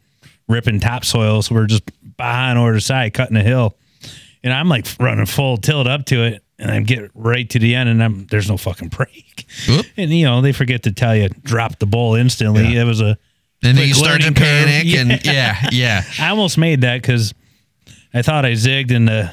ripping 0.47 0.79
topsoil. 0.79 1.41
So 1.43 1.55
we're 1.55 1.65
just 1.67 1.83
behind 2.17 2.59
over 2.59 2.73
the 2.73 2.81
side, 2.81 3.13
cutting 3.13 3.37
a 3.37 3.43
hill, 3.43 3.75
and 4.43 4.53
I'm 4.53 4.69
like 4.69 4.85
running 4.99 5.25
full 5.25 5.57
tilt 5.57 5.87
up 5.87 6.05
to 6.07 6.23
it, 6.25 6.43
and 6.59 6.71
I 6.71 6.79
get 6.81 7.11
right 7.13 7.49
to 7.49 7.59
the 7.59 7.75
end, 7.75 7.89
and 7.89 8.03
I'm 8.03 8.27
there's 8.27 8.49
no 8.49 8.57
fucking 8.57 8.89
brake. 8.89 9.45
Whoop. 9.67 9.85
And 9.97 10.11
you 10.11 10.25
know 10.25 10.41
they 10.41 10.51
forget 10.53 10.83
to 10.83 10.91
tell 10.91 11.15
you 11.15 11.29
drop 11.43 11.79
the 11.79 11.85
bowl 11.85 12.15
instantly. 12.15 12.63
Yeah. 12.73 12.81
It 12.81 12.85
was 12.85 13.01
a 13.01 13.17
And 13.63 13.77
then 13.77 13.87
you 13.87 13.93
start 13.93 14.21
to 14.21 14.31
panic, 14.31 14.83
Yeah. 14.85 14.99
and 15.01 15.25
yeah, 15.25 15.69
yeah. 15.71 16.03
I 16.19 16.29
almost 16.29 16.57
made 16.57 16.81
that 16.81 17.01
because 17.01 17.33
I 18.13 18.21
thought 18.21 18.45
I 18.45 18.51
zigged 18.51 18.95
and 18.95 19.07
the 19.07 19.31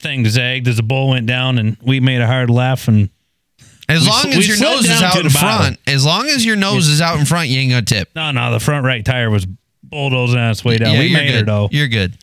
thing 0.00 0.26
zagged 0.26 0.66
as 0.68 0.76
the 0.76 0.82
bowl 0.82 1.10
went 1.10 1.26
down, 1.26 1.58
and 1.58 1.76
we 1.82 2.00
made 2.00 2.20
a 2.20 2.26
hard 2.26 2.50
left. 2.50 2.88
And 2.88 3.10
As 3.88 4.02
We 4.02 4.08
long 4.08 4.26
as 4.32 4.46
your 4.48 4.58
nose 4.58 4.84
is 4.88 5.02
out 5.02 5.16
in 5.16 5.22
bottom. 5.24 5.30
front, 5.30 5.78
as 5.86 6.04
long 6.06 6.26
as 6.28 6.44
your 6.44 6.56
nose 6.56 6.88
is 6.88 7.00
out 7.00 7.18
in 7.18 7.24
front, 7.26 7.48
you 7.48 7.58
ain't 7.60 7.70
gonna 7.70 7.82
tip. 7.82 8.10
no, 8.14 8.30
no, 8.30 8.52
the 8.52 8.60
front 8.60 8.84
right 8.86 9.04
tire 9.04 9.30
was 9.30 9.46
bulldozing 9.82 10.38
on 10.38 10.50
its 10.52 10.64
way 10.64 10.78
down. 10.78 10.94
Yeah, 10.94 11.00
we 11.00 11.12
made 11.12 11.30
her 11.32 11.38
good. 11.40 11.46
though. 11.46 11.68
You're 11.72 11.88
good. 11.88 12.16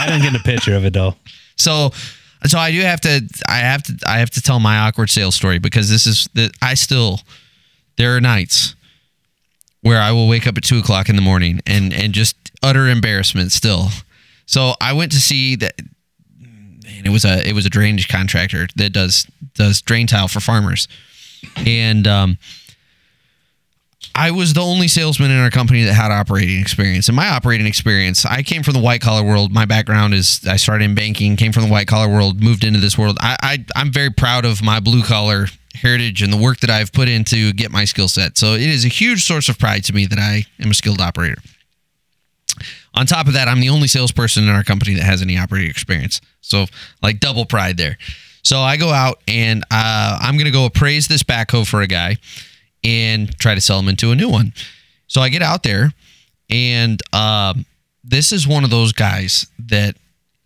I 0.00 0.06
didn't 0.08 0.22
get 0.22 0.34
a 0.40 0.42
picture 0.44 0.74
of 0.74 0.84
it 0.84 0.92
though. 0.92 1.14
So, 1.56 1.92
so 2.46 2.58
I 2.58 2.70
do 2.70 2.80
have 2.80 3.00
to, 3.02 3.28
I 3.48 3.58
have 3.58 3.82
to, 3.84 3.98
I 4.06 4.18
have 4.18 4.30
to 4.30 4.40
tell 4.40 4.60
my 4.60 4.78
awkward 4.78 5.10
sales 5.10 5.34
story 5.34 5.58
because 5.58 5.88
this 5.88 6.06
is 6.06 6.28
the, 6.34 6.52
I 6.60 6.74
still, 6.74 7.20
there 7.96 8.16
are 8.16 8.20
nights 8.20 8.74
where 9.82 10.00
I 10.00 10.12
will 10.12 10.28
wake 10.28 10.46
up 10.46 10.56
at 10.56 10.64
two 10.64 10.78
o'clock 10.78 11.08
in 11.08 11.16
the 11.16 11.22
morning 11.22 11.60
and 11.66 11.92
and 11.92 12.12
just 12.12 12.36
utter 12.62 12.88
embarrassment 12.88 13.52
still. 13.52 13.88
So 14.46 14.74
I 14.80 14.92
went 14.92 15.12
to 15.12 15.20
see 15.20 15.56
that, 15.56 15.74
and 15.78 17.06
it 17.06 17.10
was 17.10 17.24
a 17.24 17.46
it 17.46 17.54
was 17.54 17.66
a 17.66 17.70
drainage 17.70 18.08
contractor 18.08 18.68
that 18.76 18.92
does 18.92 19.26
does 19.54 19.82
drain 19.82 20.06
tile 20.06 20.28
for 20.28 20.40
farmers, 20.40 20.88
and 21.56 22.06
um, 22.06 22.38
I 24.14 24.30
was 24.30 24.52
the 24.52 24.60
only 24.60 24.88
salesman 24.88 25.30
in 25.30 25.38
our 25.38 25.50
company 25.50 25.84
that 25.84 25.94
had 25.94 26.10
operating 26.10 26.60
experience. 26.60 27.08
And 27.08 27.16
my 27.16 27.28
operating 27.28 27.66
experience, 27.66 28.26
I 28.26 28.42
came 28.42 28.62
from 28.62 28.74
the 28.74 28.80
white 28.80 29.00
collar 29.00 29.22
world. 29.22 29.52
My 29.52 29.64
background 29.64 30.12
is 30.12 30.40
I 30.46 30.56
started 30.56 30.84
in 30.84 30.94
banking, 30.94 31.36
came 31.36 31.52
from 31.52 31.62
the 31.64 31.70
white 31.70 31.86
collar 31.86 32.08
world, 32.08 32.42
moved 32.42 32.62
into 32.62 32.78
this 32.78 32.98
world. 32.98 33.16
I, 33.20 33.36
I 33.42 33.64
I'm 33.74 33.90
very 33.90 34.10
proud 34.10 34.44
of 34.44 34.62
my 34.62 34.80
blue 34.80 35.02
collar 35.02 35.46
heritage 35.74 36.22
and 36.22 36.32
the 36.32 36.36
work 36.36 36.60
that 36.60 36.70
I've 36.70 36.92
put 36.92 37.08
in 37.08 37.24
to 37.24 37.52
get 37.54 37.70
my 37.70 37.84
skill 37.86 38.08
set. 38.08 38.36
So 38.36 38.52
it 38.52 38.60
is 38.60 38.84
a 38.84 38.88
huge 38.88 39.24
source 39.24 39.48
of 39.48 39.58
pride 39.58 39.84
to 39.84 39.94
me 39.94 40.04
that 40.06 40.18
I 40.18 40.44
am 40.60 40.70
a 40.70 40.74
skilled 40.74 41.00
operator. 41.00 41.40
On 42.94 43.06
top 43.06 43.26
of 43.26 43.32
that, 43.32 43.48
I'm 43.48 43.60
the 43.60 43.70
only 43.70 43.88
salesperson 43.88 44.44
in 44.44 44.50
our 44.50 44.62
company 44.62 44.94
that 44.94 45.04
has 45.04 45.22
any 45.22 45.38
operating 45.38 45.70
experience. 45.70 46.20
So, 46.42 46.66
like, 47.02 47.18
double 47.20 47.46
pride 47.46 47.78
there. 47.78 47.96
So, 48.42 48.60
I 48.60 48.76
go 48.76 48.90
out 48.90 49.22
and 49.26 49.64
uh, 49.70 50.18
I'm 50.20 50.34
going 50.34 50.44
to 50.44 50.50
go 50.50 50.66
appraise 50.66 51.08
this 51.08 51.22
backhoe 51.22 51.66
for 51.66 51.80
a 51.80 51.86
guy 51.86 52.18
and 52.84 53.36
try 53.38 53.54
to 53.54 53.60
sell 53.60 53.78
them 53.78 53.88
into 53.88 54.10
a 54.10 54.14
new 54.14 54.28
one. 54.28 54.52
So, 55.06 55.20
I 55.20 55.28
get 55.28 55.42
out 55.42 55.62
there, 55.62 55.92
and 56.50 57.00
um, 57.14 57.66
this 58.02 58.32
is 58.32 58.46
one 58.46 58.64
of 58.64 58.70
those 58.70 58.92
guys 58.92 59.46
that 59.58 59.96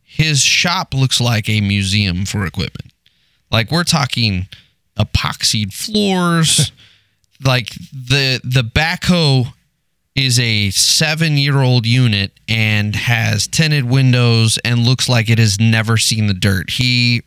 his 0.02 0.40
shop 0.40 0.94
looks 0.94 1.20
like 1.20 1.48
a 1.48 1.60
museum 1.60 2.24
for 2.24 2.46
equipment. 2.46 2.92
Like, 3.50 3.70
we're 3.70 3.84
talking 3.84 4.48
epoxied 4.98 5.72
floors. 5.72 6.72
like 7.44 7.68
the 7.92 8.40
the 8.44 8.62
backhoe 8.62 9.52
is 10.14 10.38
a 10.40 10.70
seven 10.70 11.36
year 11.36 11.60
old 11.60 11.86
unit 11.86 12.32
and 12.48 12.96
has 12.96 13.46
tinted 13.46 13.84
windows 13.84 14.58
and 14.64 14.80
looks 14.80 15.08
like 15.08 15.28
it 15.28 15.38
has 15.38 15.60
never 15.60 15.96
seen 15.96 16.26
the 16.26 16.34
dirt. 16.34 16.70
He 16.70 17.22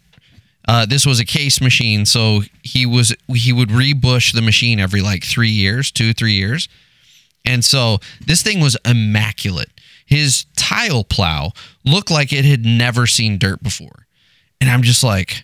Uh, 0.70 0.86
this 0.86 1.04
was 1.04 1.20
a 1.20 1.26
case 1.26 1.60
machine, 1.60 2.06
so 2.06 2.42
he 2.62 2.86
was 2.86 3.16
he 3.28 3.52
would 3.52 3.70
rebush 3.70 4.34
the 4.34 4.42
machine 4.42 4.80
every 4.80 5.02
like 5.02 5.24
three 5.24 5.50
years, 5.50 5.90
two 5.90 6.14
three 6.14 6.34
years, 6.34 6.70
and 7.44 7.66
so 7.66 7.98
this 8.24 8.44
thing 8.44 8.60
was 8.60 8.78
immaculate. 8.86 9.72
His 10.06 10.46
tile 10.56 11.04
plow 11.04 11.54
looked 11.84 12.12
like 12.12 12.32
it 12.32 12.46
had 12.46 12.66
never 12.66 13.08
seen 13.08 13.40
dirt 13.40 13.64
before, 13.64 14.06
and 14.62 14.70
I'm 14.70 14.84
just 14.84 15.04
like, 15.04 15.44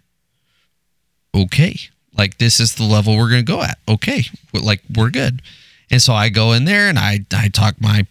okay, 1.33 1.75
like 2.15 2.37
this 2.37 2.59
is 2.59 2.75
the 2.75 2.83
level 2.83 3.17
we're 3.17 3.31
gonna 3.31 3.41
go 3.41 3.63
at. 3.63 3.79
Okay, 3.89 4.25
like 4.53 4.83
we're 4.95 5.09
good. 5.09 5.41
And 5.89 6.03
so 6.03 6.13
I 6.13 6.29
go 6.29 6.53
in 6.53 6.65
there 6.65 6.87
and 6.87 6.99
I 6.99 7.21
I 7.33 7.47
talk 7.47 7.81
my 7.81 8.05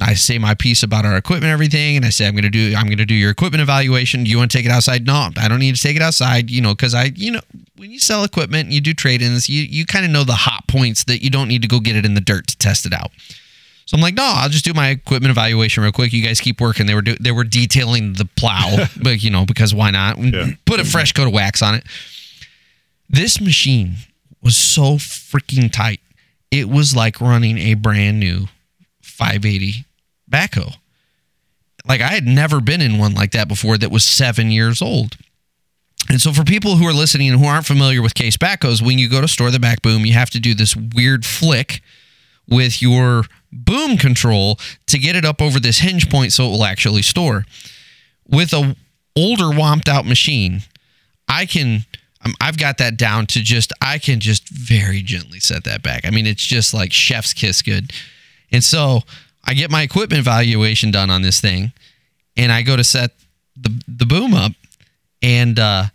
I 0.00 0.14
say 0.14 0.38
my 0.38 0.54
piece 0.54 0.82
about 0.82 1.04
our 1.04 1.16
equipment, 1.16 1.44
and 1.44 1.52
everything, 1.52 1.96
and 1.96 2.04
I 2.04 2.10
say 2.10 2.26
I'm 2.26 2.34
gonna 2.34 2.50
do 2.50 2.74
I'm 2.76 2.88
gonna 2.88 3.04
do 3.04 3.14
your 3.14 3.30
equipment 3.30 3.62
evaluation. 3.62 4.24
Do 4.24 4.30
you 4.30 4.38
want 4.38 4.50
to 4.50 4.58
take 4.58 4.66
it 4.66 4.72
outside? 4.72 5.06
No, 5.06 5.30
I 5.38 5.48
don't 5.48 5.60
need 5.60 5.76
to 5.76 5.80
take 5.80 5.96
it 5.96 6.02
outside. 6.02 6.50
You 6.50 6.60
know, 6.60 6.74
because 6.74 6.94
I 6.94 7.12
you 7.14 7.32
know 7.32 7.40
when 7.76 7.90
you 7.90 7.98
sell 8.00 8.24
equipment, 8.24 8.64
and 8.64 8.72
you 8.72 8.80
do 8.80 8.94
trade-ins. 8.94 9.48
You 9.48 9.62
you 9.62 9.86
kind 9.86 10.04
of 10.04 10.10
know 10.10 10.24
the 10.24 10.34
hot 10.34 10.66
points 10.66 11.04
that 11.04 11.22
you 11.22 11.30
don't 11.30 11.48
need 11.48 11.62
to 11.62 11.68
go 11.68 11.80
get 11.80 11.96
it 11.96 12.04
in 12.04 12.14
the 12.14 12.20
dirt 12.20 12.46
to 12.48 12.58
test 12.58 12.86
it 12.86 12.92
out. 12.92 13.10
So 13.86 13.96
I'm 13.96 14.00
like, 14.00 14.14
no, 14.14 14.24
I'll 14.24 14.48
just 14.48 14.64
do 14.64 14.72
my 14.72 14.88
equipment 14.88 15.30
evaluation 15.30 15.82
real 15.82 15.92
quick. 15.92 16.12
You 16.12 16.24
guys 16.24 16.40
keep 16.40 16.60
working. 16.60 16.86
They 16.86 16.94
were 16.94 17.02
do- 17.02 17.16
they 17.20 17.32
were 17.32 17.44
detailing 17.44 18.14
the 18.14 18.24
plow, 18.24 18.86
but 19.02 19.22
you 19.22 19.30
know 19.30 19.44
because 19.44 19.74
why 19.74 19.90
not? 19.90 20.18
Put 20.64 20.80
a 20.80 20.84
fresh 20.84 21.12
coat 21.12 21.26
of 21.28 21.32
wax 21.32 21.62
on 21.62 21.74
it. 21.74 21.84
This 23.08 23.40
machine 23.40 23.96
was 24.42 24.56
so 24.56 24.96
freaking 24.96 25.70
tight. 25.70 26.00
It 26.50 26.68
was 26.68 26.96
like 26.96 27.20
running 27.20 27.58
a 27.58 27.74
brand 27.74 28.18
new 28.18 28.46
580 29.14 29.84
backhoe. 30.30 30.74
Like 31.86 32.00
I 32.00 32.08
had 32.08 32.26
never 32.26 32.60
been 32.60 32.80
in 32.80 32.98
one 32.98 33.14
like 33.14 33.32
that 33.32 33.48
before 33.48 33.78
that 33.78 33.90
was 33.90 34.04
seven 34.04 34.50
years 34.50 34.80
old. 34.80 35.16
And 36.08 36.20
so 36.20 36.32
for 36.32 36.44
people 36.44 36.76
who 36.76 36.86
are 36.86 36.92
listening 36.92 37.30
and 37.30 37.40
who 37.40 37.46
aren't 37.46 37.66
familiar 37.66 38.02
with 38.02 38.14
case 38.14 38.36
backhoes, 38.36 38.82
when 38.82 38.98
you 38.98 39.08
go 39.08 39.20
to 39.20 39.28
store 39.28 39.50
the 39.50 39.58
back 39.58 39.82
boom, 39.82 40.04
you 40.04 40.12
have 40.12 40.30
to 40.30 40.40
do 40.40 40.54
this 40.54 40.76
weird 40.76 41.24
flick 41.24 41.80
with 42.48 42.82
your 42.82 43.24
boom 43.50 43.96
control 43.96 44.58
to 44.86 44.98
get 44.98 45.16
it 45.16 45.24
up 45.24 45.40
over 45.40 45.58
this 45.58 45.78
hinge 45.78 46.10
point 46.10 46.32
so 46.32 46.46
it 46.46 46.50
will 46.50 46.64
actually 46.64 47.02
store. 47.02 47.44
With 48.28 48.52
a 48.52 48.76
older 49.16 49.44
womped 49.44 49.88
out 49.88 50.04
machine, 50.04 50.62
I 51.28 51.46
can 51.46 51.86
um, 52.24 52.34
I've 52.40 52.58
got 52.58 52.78
that 52.78 52.96
down 52.96 53.26
to 53.28 53.40
just 53.40 53.72
I 53.80 53.98
can 53.98 54.20
just 54.20 54.48
very 54.48 55.02
gently 55.02 55.40
set 55.40 55.64
that 55.64 55.82
back. 55.82 56.04
I 56.04 56.10
mean, 56.10 56.26
it's 56.26 56.44
just 56.44 56.74
like 56.74 56.92
chef's 56.92 57.32
kiss 57.32 57.62
good. 57.62 57.92
And 58.54 58.62
so 58.62 59.00
I 59.42 59.52
get 59.54 59.68
my 59.68 59.82
equipment 59.82 60.20
evaluation 60.20 60.92
done 60.92 61.10
on 61.10 61.22
this 61.22 61.40
thing, 61.40 61.72
and 62.36 62.52
I 62.52 62.62
go 62.62 62.76
to 62.76 62.84
set 62.84 63.10
the 63.56 63.82
the 63.88 64.06
boom 64.06 64.32
up, 64.32 64.52
and 65.20 65.58
uh, 65.58 65.86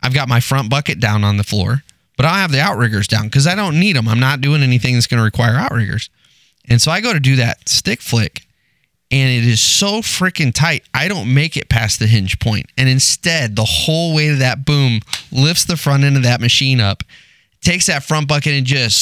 I've 0.00 0.14
got 0.14 0.28
my 0.28 0.38
front 0.38 0.70
bucket 0.70 1.00
down 1.00 1.24
on 1.24 1.38
the 1.38 1.42
floor, 1.42 1.82
but 2.16 2.24
I 2.24 2.38
have 2.38 2.52
the 2.52 2.60
outriggers 2.60 3.08
down 3.08 3.24
because 3.24 3.48
I 3.48 3.56
don't 3.56 3.80
need 3.80 3.96
them. 3.96 4.06
I'm 4.06 4.20
not 4.20 4.40
doing 4.40 4.62
anything 4.62 4.94
that's 4.94 5.08
going 5.08 5.18
to 5.18 5.24
require 5.24 5.56
outriggers. 5.56 6.08
And 6.68 6.80
so 6.80 6.92
I 6.92 7.00
go 7.00 7.12
to 7.12 7.18
do 7.18 7.34
that 7.36 7.68
stick 7.68 8.00
flick, 8.00 8.46
and 9.10 9.28
it 9.28 9.44
is 9.44 9.60
so 9.60 10.00
freaking 10.00 10.54
tight. 10.54 10.84
I 10.94 11.08
don't 11.08 11.34
make 11.34 11.56
it 11.56 11.68
past 11.68 11.98
the 11.98 12.06
hinge 12.06 12.38
point, 12.38 12.66
and 12.78 12.88
instead, 12.88 13.56
the 13.56 13.64
whole 13.64 14.14
weight 14.14 14.30
of 14.30 14.38
that 14.38 14.64
boom 14.64 15.00
lifts 15.32 15.64
the 15.64 15.76
front 15.76 16.04
end 16.04 16.16
of 16.16 16.22
that 16.22 16.40
machine 16.40 16.80
up, 16.80 17.02
takes 17.60 17.86
that 17.86 18.04
front 18.04 18.28
bucket, 18.28 18.52
and 18.52 18.64
just 18.64 18.98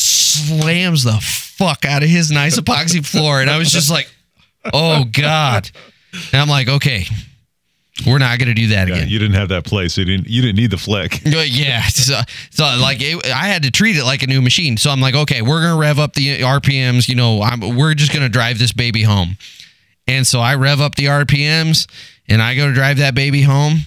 slams 0.49 1.05
the 1.05 1.19
fuck 1.63 1.85
out 1.85 2.03
of 2.03 2.09
his 2.09 2.31
nice 2.31 2.59
epoxy 2.59 3.05
floor. 3.05 3.41
And 3.41 3.49
I 3.51 3.59
was 3.59 3.71
just 3.71 3.91
like, 3.91 4.09
"Oh 4.73 5.05
God!" 5.05 5.71
And 6.33 6.41
I'm 6.43 6.49
like, 6.49 6.69
"Okay, 6.69 7.07
we're 8.07 8.19
not 8.19 8.39
gonna 8.39 8.55
do 8.55 8.69
that 8.69 8.89
Yeah, 8.89 8.95
again." 8.97 9.09
you 9.09 9.19
didn't 9.19 9.35
have 9.37 9.49
that 9.51 9.65
place. 9.65 9.95
So 9.95 10.01
you 10.01 10.07
didn't. 10.07 10.29
You 10.29 10.43
didn't 10.43 10.57
need 10.57 10.71
the 10.71 10.79
flick. 10.79 11.21
Yeah, 11.27 11.83
so, 11.83 12.21
so 12.51 12.65
like 12.81 12.99
it, 13.01 13.25
I 13.27 13.47
had 13.49 13.63
to 13.65 13.71
treat 13.71 13.97
it 13.97 14.05
like 14.05 14.23
a 14.23 14.27
new 14.27 14.43
machine. 14.43 14.77
So 14.77 14.91
I'm 14.91 15.01
like, 15.01 15.15
okay, 15.15 15.43
we're 15.43 15.63
gonna 15.63 15.79
rev 15.79 15.99
up 15.99 16.15
the 16.15 16.41
RPMs. 16.41 17.09
You 17.09 17.15
know, 17.15 17.43
I'm, 17.43 17.77
we're 17.77 17.95
just 17.95 18.13
gonna 18.13 18.29
drive 18.29 18.59
this 18.59 18.73
baby 18.73 19.03
home. 19.03 19.37
And 20.09 20.27
so 20.27 20.41
I 20.41 20.57
rev 20.57 20.81
up 20.81 20.97
the 20.97 21.05
RPMs, 21.07 21.87
and 22.29 22.43
I 22.43 22.57
go 22.57 22.67
to 22.67 22.73
drive 22.75 22.99
that 22.99 23.15
baby 23.15 23.43
home, 23.43 23.83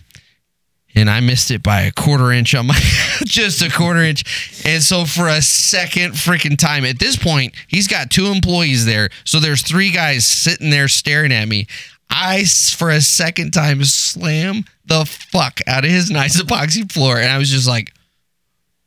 and 0.96 1.10
I 1.10 1.20
missed 1.20 1.52
it 1.52 1.62
by 1.62 1.82
a 1.82 1.92
quarter 1.92 2.32
inch 2.32 2.56
on 2.56 2.68
my, 2.68 2.80
just 3.26 3.62
a 3.62 3.70
quarter 3.70 4.02
inch. 4.02 4.64
And 4.66 4.82
so 4.82 5.06
for 5.06 5.28
a 5.28 5.42
second 5.42 6.14
freaking 6.14 6.58
time, 6.58 6.86
at 6.86 7.00
this 7.00 7.18
point, 7.18 7.54
he's 7.68 7.88
got 7.88 8.10
two 8.10 8.28
employees 8.28 8.86
there, 8.86 9.10
so 9.26 9.40
there's 9.40 9.62
three 9.62 9.92
guys 9.92 10.26
sitting 10.26 10.70
there 10.70 10.88
staring 10.88 11.32
at 11.32 11.48
me. 11.48 11.68
I 12.10 12.46
for 12.46 12.90
a 12.92 13.02
second 13.02 13.52
time, 13.52 13.84
slam 13.84 14.64
the 14.86 15.06
fuck 15.06 15.60
out 15.68 15.84
of 15.84 15.90
his 15.90 16.10
nice 16.10 16.42
epoxy 16.42 16.90
floor. 16.90 17.18
And 17.18 17.30
I 17.30 17.38
was 17.38 17.50
just 17.50 17.68
like, 17.68 17.94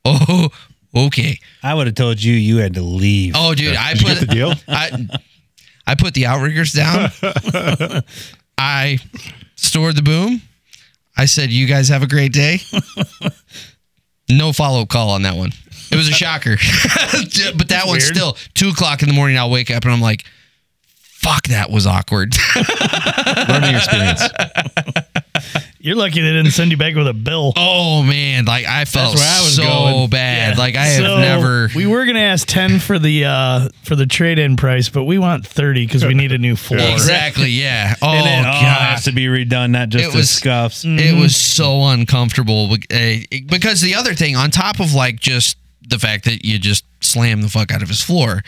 oh, 0.05 0.49
okay. 0.95 1.39
I 1.63 1.75
would 1.75 1.87
have 1.89 1.97
told 1.97 2.23
you 2.23 2.33
you 2.33 2.59
had 2.59 2.75
to 2.75 2.83
leave. 2.83 3.35
Oh, 3.37 3.55
dude, 3.55 3.77
I 3.77 3.95
Did 3.95 4.03
you 4.03 4.09
put 4.09 4.21
the 4.21 4.27
deal? 4.27 4.53
I, 4.69 5.09
I 5.87 5.95
put 5.95 6.15
the 6.15 6.27
outriggers 6.27 6.73
down. 6.73 7.11
I 8.57 8.99
stored 9.57 9.97
the 9.97 10.03
boom. 10.03 10.43
I 11.19 11.27
said, 11.27 11.51
you 11.51 11.67
guys 11.67 11.89
have 11.89 12.03
a 12.03 12.07
great 12.07 12.33
day. 12.33 12.61
No 14.31 14.53
follow 14.53 14.83
up 14.83 14.89
call 14.89 15.11
on 15.11 15.23
that 15.23 15.37
one. 15.37 15.53
It 15.91 15.97
was 15.97 16.09
a 16.09 16.13
shocker. 16.13 16.57
but 17.57 17.69
that 17.71 17.85
one's 17.87 18.05
weird. 18.05 18.15
still 18.15 18.37
two 18.53 18.69
o'clock 18.69 19.03
in 19.03 19.09
the 19.09 19.15
morning. 19.15 19.39
I'll 19.39 19.51
wake 19.51 19.71
up 19.71 19.85
and 19.85 19.93
I'm 19.93 20.03
like, 20.03 20.25
fuck, 20.99 21.45
that 21.49 21.71
was 21.71 21.87
awkward. 21.87 22.35
Learning 23.49 23.75
experience. 23.75 24.23
You're 25.81 25.95
lucky 25.95 26.21
they 26.21 26.33
didn't 26.33 26.51
send 26.51 26.71
you 26.73 26.77
back 26.77 26.95
with 26.97 27.07
a 27.07 27.13
bill. 27.15 27.53
Oh 27.57 28.03
man, 28.03 28.45
like 28.47 28.67
I 28.67 28.85
felt 28.85 29.15
where 29.15 29.25
I 29.25 29.41
was 29.45 29.55
so 29.57 29.63
going. 29.63 30.11
bad. 30.11 30.59
Like 30.59 30.75
I 30.75 30.85
have 30.87 31.05
So, 31.05 31.19
never. 31.21 31.69
We 31.75 31.87
were 31.87 32.05
gonna 32.05 32.19
ask 32.19 32.49
ten 32.49 32.81
for 32.81 32.99
the 32.99 33.27
uh 33.27 33.69
for 33.85 33.95
the 33.95 34.07
trade 34.07 34.39
in 34.41 34.57
price, 34.57 34.89
but 34.89 35.05
we 35.05 35.19
want 35.19 35.47
thirty 35.47 35.87
because 35.87 36.05
we 36.05 36.15
need 36.15 36.33
a 36.33 36.39
new 36.39 36.57
floor. 36.57 36.81
Exactly. 36.93 37.51
Yeah. 37.51 37.95
Oh 38.03 38.09
and 38.09 38.27
it 38.41 38.43
god. 38.45 38.63
has 38.65 39.05
to 39.05 39.13
be 39.13 39.27
redone, 39.27 39.71
not 39.71 39.89
just 39.91 40.07
It 40.07 40.11
the 40.13 40.17
was- 40.19 40.31
scuffs. 40.31 40.85
It 40.85 41.19
was 41.21 41.37
so 41.37 41.85
uncomfortable 41.87 42.73
uh, 42.73 43.15
because 43.47 43.81
the 43.81 43.95
other 43.95 44.15
thing, 44.15 44.35
on 44.37 44.51
top 44.51 44.81
of 44.81 44.95
like 44.95 45.21
just 45.21 45.57
the 45.89 45.99
fact 45.99 46.25
that 46.25 46.45
you 46.45 46.59
just 46.59 46.85
slam 47.01 47.41
the 47.43 47.49
fuck 47.49 47.71
out 47.73 47.83
of 47.83 47.89
his 47.89 48.03
floor, 48.03 48.43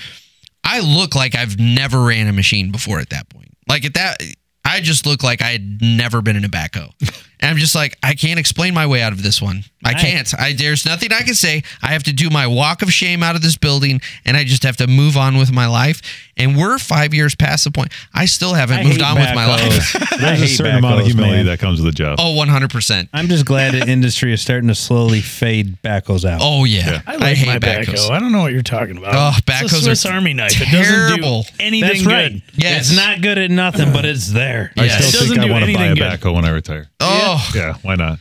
I 0.64 0.80
look 0.80 1.14
like 1.14 1.34
I've 1.36 1.58
never 1.58 2.02
ran 2.02 2.26
a 2.26 2.32
machine 2.32 2.70
before 2.72 2.98
at 2.98 3.10
that 3.10 3.28
point. 3.28 3.48
Like 3.68 3.84
at 3.84 3.94
that, 3.94 4.18
I 4.64 4.80
just 4.80 5.06
look 5.06 5.22
like 5.22 5.42
I 5.42 5.50
had 5.50 5.80
never 5.82 6.22
been 6.22 6.36
in 6.36 6.44
a 6.44 6.48
backhoe. 6.48 6.92
And 7.40 7.50
I'm 7.50 7.56
just 7.56 7.74
like, 7.74 7.96
I 8.02 8.14
can't 8.14 8.38
explain 8.38 8.74
my 8.74 8.86
way 8.86 9.02
out 9.02 9.12
of 9.12 9.22
this 9.22 9.40
one. 9.40 9.64
I 9.82 9.94
can't. 9.94 10.30
I 10.38 10.52
there's 10.52 10.84
nothing 10.84 11.10
I 11.10 11.22
can 11.22 11.32
say. 11.34 11.62
I 11.82 11.88
have 11.92 12.02
to 12.02 12.12
do 12.12 12.28
my 12.28 12.46
walk 12.46 12.82
of 12.82 12.92
shame 12.92 13.22
out 13.22 13.34
of 13.34 13.40
this 13.40 13.56
building, 13.56 14.02
and 14.26 14.36
I 14.36 14.44
just 14.44 14.62
have 14.64 14.76
to 14.76 14.86
move 14.86 15.16
on 15.16 15.38
with 15.38 15.50
my 15.50 15.66
life. 15.66 16.02
And 16.36 16.54
we're 16.56 16.78
five 16.78 17.14
years 17.14 17.34
past 17.34 17.64
the 17.64 17.70
point. 17.70 17.90
I 18.14 18.26
still 18.26 18.52
haven't 18.52 18.80
I 18.80 18.82
moved 18.84 19.00
on 19.00 19.14
with 19.14 19.34
my 19.34 19.46
life. 19.46 19.92
There's 20.20 20.42
a 20.42 20.46
certain 20.48 20.76
amount 20.76 21.00
of 21.00 21.06
humility 21.06 21.36
man. 21.38 21.46
that 21.46 21.60
comes 21.60 21.80
with 21.80 21.94
the 21.94 21.96
job. 21.96 22.18
Oh, 22.20 22.34
100 22.34 22.68
percent. 22.70 23.08
I'm 23.14 23.26
just 23.28 23.46
glad 23.46 23.72
the 23.72 23.88
industry 23.90 24.34
is 24.34 24.42
starting 24.42 24.68
to 24.68 24.74
slowly 24.74 25.22
fade 25.22 25.80
backhoes 25.82 26.26
out. 26.26 26.40
Oh 26.42 26.64
yeah, 26.64 26.90
Yeah. 26.90 27.02
I 27.06 27.16
like 27.16 27.36
hate 27.38 27.46
my 27.46 27.58
backhoes. 27.58 27.84
backhoe. 27.94 28.10
I 28.10 28.20
don't 28.20 28.32
know 28.32 28.42
what 28.42 28.52
you're 28.52 28.60
talking 28.62 28.98
about. 28.98 29.14
Oh, 29.14 29.30
it's 29.38 29.38
a 29.38 29.42
backhoes 29.50 29.82
Swiss 29.84 30.04
are 30.04 30.12
Army 30.12 30.34
knife. 30.34 30.60
It 30.60 30.66
terrible. 30.66 31.42
doesn't 31.42 31.56
do 31.56 31.64
anything 31.64 31.88
That's 31.90 32.06
right. 32.06 32.32
good. 32.32 32.42
Yes. 32.54 32.88
It's 32.90 32.96
not 32.96 33.22
good 33.22 33.38
at 33.38 33.50
nothing, 33.50 33.92
but 33.94 34.04
it's 34.04 34.30
there. 34.30 34.72
I 34.76 34.84
Yes. 34.84 35.00
It 35.00 35.02
still 35.08 35.20
think 35.22 35.36
doesn't 35.36 35.50
I 35.50 35.52
want 35.52 35.64
to 35.64 35.72
buy 35.74 35.80
a 35.84 35.86
anything 35.88 36.10
good. 36.10 36.20
backhoe 36.20 36.34
when 36.34 36.44
I 36.44 36.50
retire. 36.50 36.88
Oh, 37.00 37.08
Yeah, 37.18 37.29
why 37.82 37.94
not? 37.96 38.18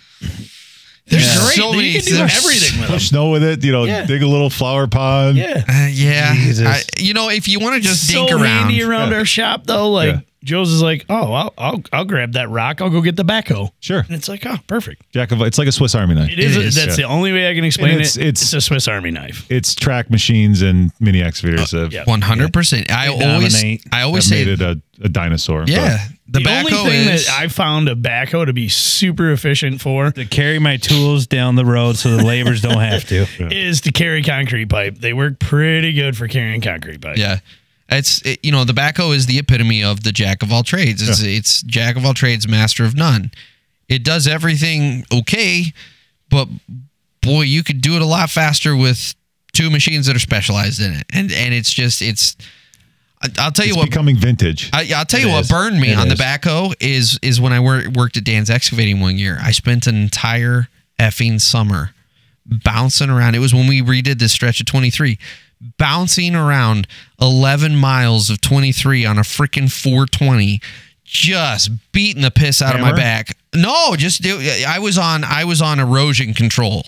there's 1.08 1.24
Yeah. 1.26 1.44
Great. 1.46 1.56
so 1.56 1.72
many. 1.74 1.88
you 1.90 1.94
can 2.00 2.06
do 2.06 2.16
there's- 2.18 2.38
everything 2.38 2.80
with 2.80 2.88
them. 2.90 2.96
Push 2.98 3.10
snow 3.10 3.30
with 3.32 3.44
it. 3.44 3.64
You 3.64 3.72
know, 3.72 3.86
Yeah. 3.86 4.06
dig 4.06 4.22
a 4.22 4.28
little 4.28 4.50
flower 4.50 4.88
pond. 4.88 5.38
Yeah. 5.38 5.64
Uh, 5.68 5.88
yeah, 5.92 6.34
I, 6.70 6.84
you 7.00 7.14
know, 7.14 7.30
if 7.30 7.48
you 7.48 7.60
want 7.60 7.76
to 7.76 7.82
just 7.82 8.08
so 8.12 8.28
around, 8.28 8.44
handy 8.46 8.84
around 8.84 9.12
Yeah. 9.12 9.18
our 9.18 9.26
shop 9.26 9.66
though. 9.66 9.90
Like 9.90 10.14
Yeah. 10.14 10.20
Joe's 10.42 10.72
is 10.72 10.82
like, 10.82 11.04
oh, 11.10 11.34
I'll, 11.34 11.54
I'll 11.58 11.84
I'll 11.92 12.06
grab 12.06 12.34
that 12.34 12.50
rock. 12.50 12.80
I'll 12.80 12.90
go 12.90 13.02
get 13.02 13.18
the 13.18 13.26
backhoe. 13.26 13.72
Sure. 13.82 14.00
And 14.00 14.12
it's 14.12 14.30
like, 14.30 14.46
oh, 14.46 14.56
perfect. 14.68 15.02
Jack 15.12 15.32
of 15.34 15.42
it's 15.42 15.58
like 15.58 15.68
a 15.68 15.72
Swiss 15.72 15.96
Army 15.96 16.16
knife. 16.16 16.32
It 16.32 16.40
is. 16.40 16.56
is, 16.56 16.76
that's 16.76 16.98
yeah. 16.98 17.08
the 17.08 17.12
only 17.12 17.34
way 17.34 17.50
I 17.50 17.56
can 17.56 17.66
explain 17.66 17.92
it's- 17.96 18.16
it. 18.16 18.22
it's- 18.28 18.42
It's 18.44 18.54
a 18.54 18.62
Swiss 18.62 18.88
Army 18.88 19.12
knife. 19.12 19.46
It's 19.50 19.76
track 19.76 20.10
machines 20.10 20.62
and 20.62 20.92
mini 21.02 21.22
excavators 21.22 21.72
have, 21.72 21.92
yeah. 21.92 22.04
one 22.06 22.22
hundred 22.22 22.54
percent. 22.54 22.90
I 22.92 23.08
always. 23.08 23.64
I 23.92 24.04
always 24.04 24.30
have 24.30 24.38
say, 24.38 24.46
made 24.46 24.48
it 24.48 24.62
a, 24.62 24.80
a 25.04 25.10
dinosaur. 25.10 25.62
but- 25.62 25.70
yeah, 25.70 26.08
the, 26.32 26.42
The, 26.42 26.58
only 26.58 26.72
thing 26.72 27.10
is. 27.10 27.26
that 27.26 27.40
I 27.40 27.48
found 27.48 27.90
a 27.90 27.96
backhoe 27.96 28.46
to 28.46 28.54
be 28.54 28.70
super 28.70 29.32
efficient 29.32 29.82
for 29.82 30.12
To 30.12 30.26
carry 30.26 30.60
my 30.60 30.78
tools 30.78 31.28
down 31.28 31.56
the 31.56 31.66
road 31.66 31.98
so 31.98 32.16
the 32.16 32.24
laborers 32.24 32.62
don't 32.62 32.80
have 32.80 33.06
to. 33.08 33.26
is 33.52 33.82
to 33.82 33.92
carry 33.92 34.24
concrete 34.24 34.70
pipe. 34.70 34.98
They 34.98 35.14
work 35.14 35.40
pretty 35.40 35.94
good 35.94 36.16
for 36.16 36.28
carrying 36.28 36.62
concrete 36.62 37.02
pipe. 37.02 37.18
yeah, 37.18 37.40
it's 37.90 38.22
it, 38.26 38.40
you 38.44 38.52
know 38.52 38.64
the 38.64 38.74
backhoe 38.74 39.16
is 39.16 39.26
the 39.26 39.40
epitome 39.40 39.84
of 39.84 40.04
the 40.04 40.12
jack 40.12 40.44
of 40.44 40.52
all 40.54 40.64
trades. 40.64 41.08
It's 41.08 41.22
it's 41.24 41.62
jack 41.64 41.96
of 41.96 42.06
all 42.06 42.14
trades, 42.14 42.48
master 42.48 42.86
of 42.86 42.96
none. 42.96 43.32
It 43.88 44.04
does 44.04 44.28
everything 44.28 45.06
okay, 45.12 45.74
but 46.30 46.48
boy, 47.22 47.42
you 47.42 47.64
could 47.64 47.82
do 47.82 47.96
it 47.96 48.02
a 48.02 48.06
lot 48.06 48.30
faster 48.30 48.76
with 48.76 49.16
two 49.52 49.70
machines 49.72 50.06
that 50.06 50.16
are 50.16 50.20
specialized 50.20 50.80
in 50.80 50.94
it, 50.94 51.06
and 51.12 51.32
and 51.32 51.54
it's 51.54 51.74
just 51.74 52.02
it's. 52.02 52.38
I- 53.22 53.30
I'll 53.40 53.52
tell 53.52 53.66
you 53.66 53.72
It's 53.72 53.78
what 53.78 53.90
becoming 53.90 54.16
vintage. 54.16 54.70
I, 54.72 54.92
I'll 54.96 55.06
tell 55.06 55.20
It 55.20 55.26
you 55.26 55.32
what, 55.32 55.50
burned 55.50 55.80
me 55.80 55.92
It 55.92 55.98
on 55.98 56.08
the 56.08 56.14
is. 56.14 56.20
backhoe 56.20 56.74
is 56.80 57.20
is 57.22 57.42
when 57.42 57.52
I 57.54 57.60
wor- 57.60 57.84
worked 57.94 58.16
at 58.18 58.24
Dan's 58.24 58.50
Excavating 58.50 59.00
one 59.02 59.18
year. 59.18 59.40
I 59.42 59.52
spent 59.52 59.88
an 59.88 59.96
entire 59.96 60.70
effing 61.00 61.40
summer, 61.42 61.92
bouncing 62.46 63.10
around. 63.10 63.36
It 63.36 63.40
was 63.40 63.54
when 63.54 63.68
we 63.68 63.82
redid 63.82 64.20
this 64.20 64.32
stretch 64.32 64.60
of 64.62 64.66
23, 64.68 65.18
bouncing 65.78 66.36
around 66.36 66.88
11 67.20 67.76
miles 67.76 68.30
of 68.30 68.40
23 68.42 69.06
on 69.06 69.18
a 69.18 69.22
freaking 69.24 69.70
420, 69.72 70.62
just 71.04 71.72
beating 71.92 72.22
the 72.22 72.32
piss 72.32 72.62
out 72.62 72.76
of 72.76 72.82
my 72.82 72.94
back. 72.94 73.36
No, 73.54 73.96
just 73.98 74.22
do- 74.22 74.40
I 74.68 74.80
was 74.80 74.98
on 74.98 75.24
I 75.26 75.44
was 75.44 75.62
on 75.62 75.80
erosion 75.80 76.34
control. 76.34 76.86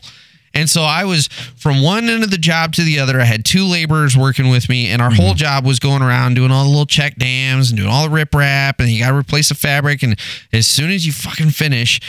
And 0.53 0.69
so 0.69 0.81
I 0.81 1.05
was 1.05 1.27
from 1.27 1.81
one 1.81 2.09
end 2.09 2.23
of 2.23 2.31
the 2.31 2.37
job 2.37 2.73
to 2.73 2.83
the 2.83 2.99
other. 2.99 3.19
I 3.19 3.25
had 3.25 3.45
two 3.45 3.65
laborers 3.65 4.17
working 4.17 4.49
with 4.49 4.69
me, 4.69 4.87
and 4.87 5.01
our 5.01 5.11
whole 5.11 5.29
mm-hmm. 5.29 5.37
job 5.37 5.65
was 5.65 5.79
going 5.79 6.01
around 6.01 6.35
doing 6.35 6.51
all 6.51 6.63
the 6.63 6.69
little 6.69 6.85
check 6.85 7.15
dams 7.15 7.69
and 7.69 7.77
doing 7.77 7.89
all 7.89 8.07
the 8.07 8.15
riprap, 8.15 8.79
and 8.79 8.89
you 8.89 8.99
got 8.99 9.11
to 9.11 9.17
replace 9.17 9.49
the 9.49 9.55
fabric. 9.55 10.03
And 10.03 10.17
as 10.51 10.67
soon 10.67 10.91
as 10.91 11.05
you 11.05 11.13
fucking 11.13 11.51
finish, 11.51 11.99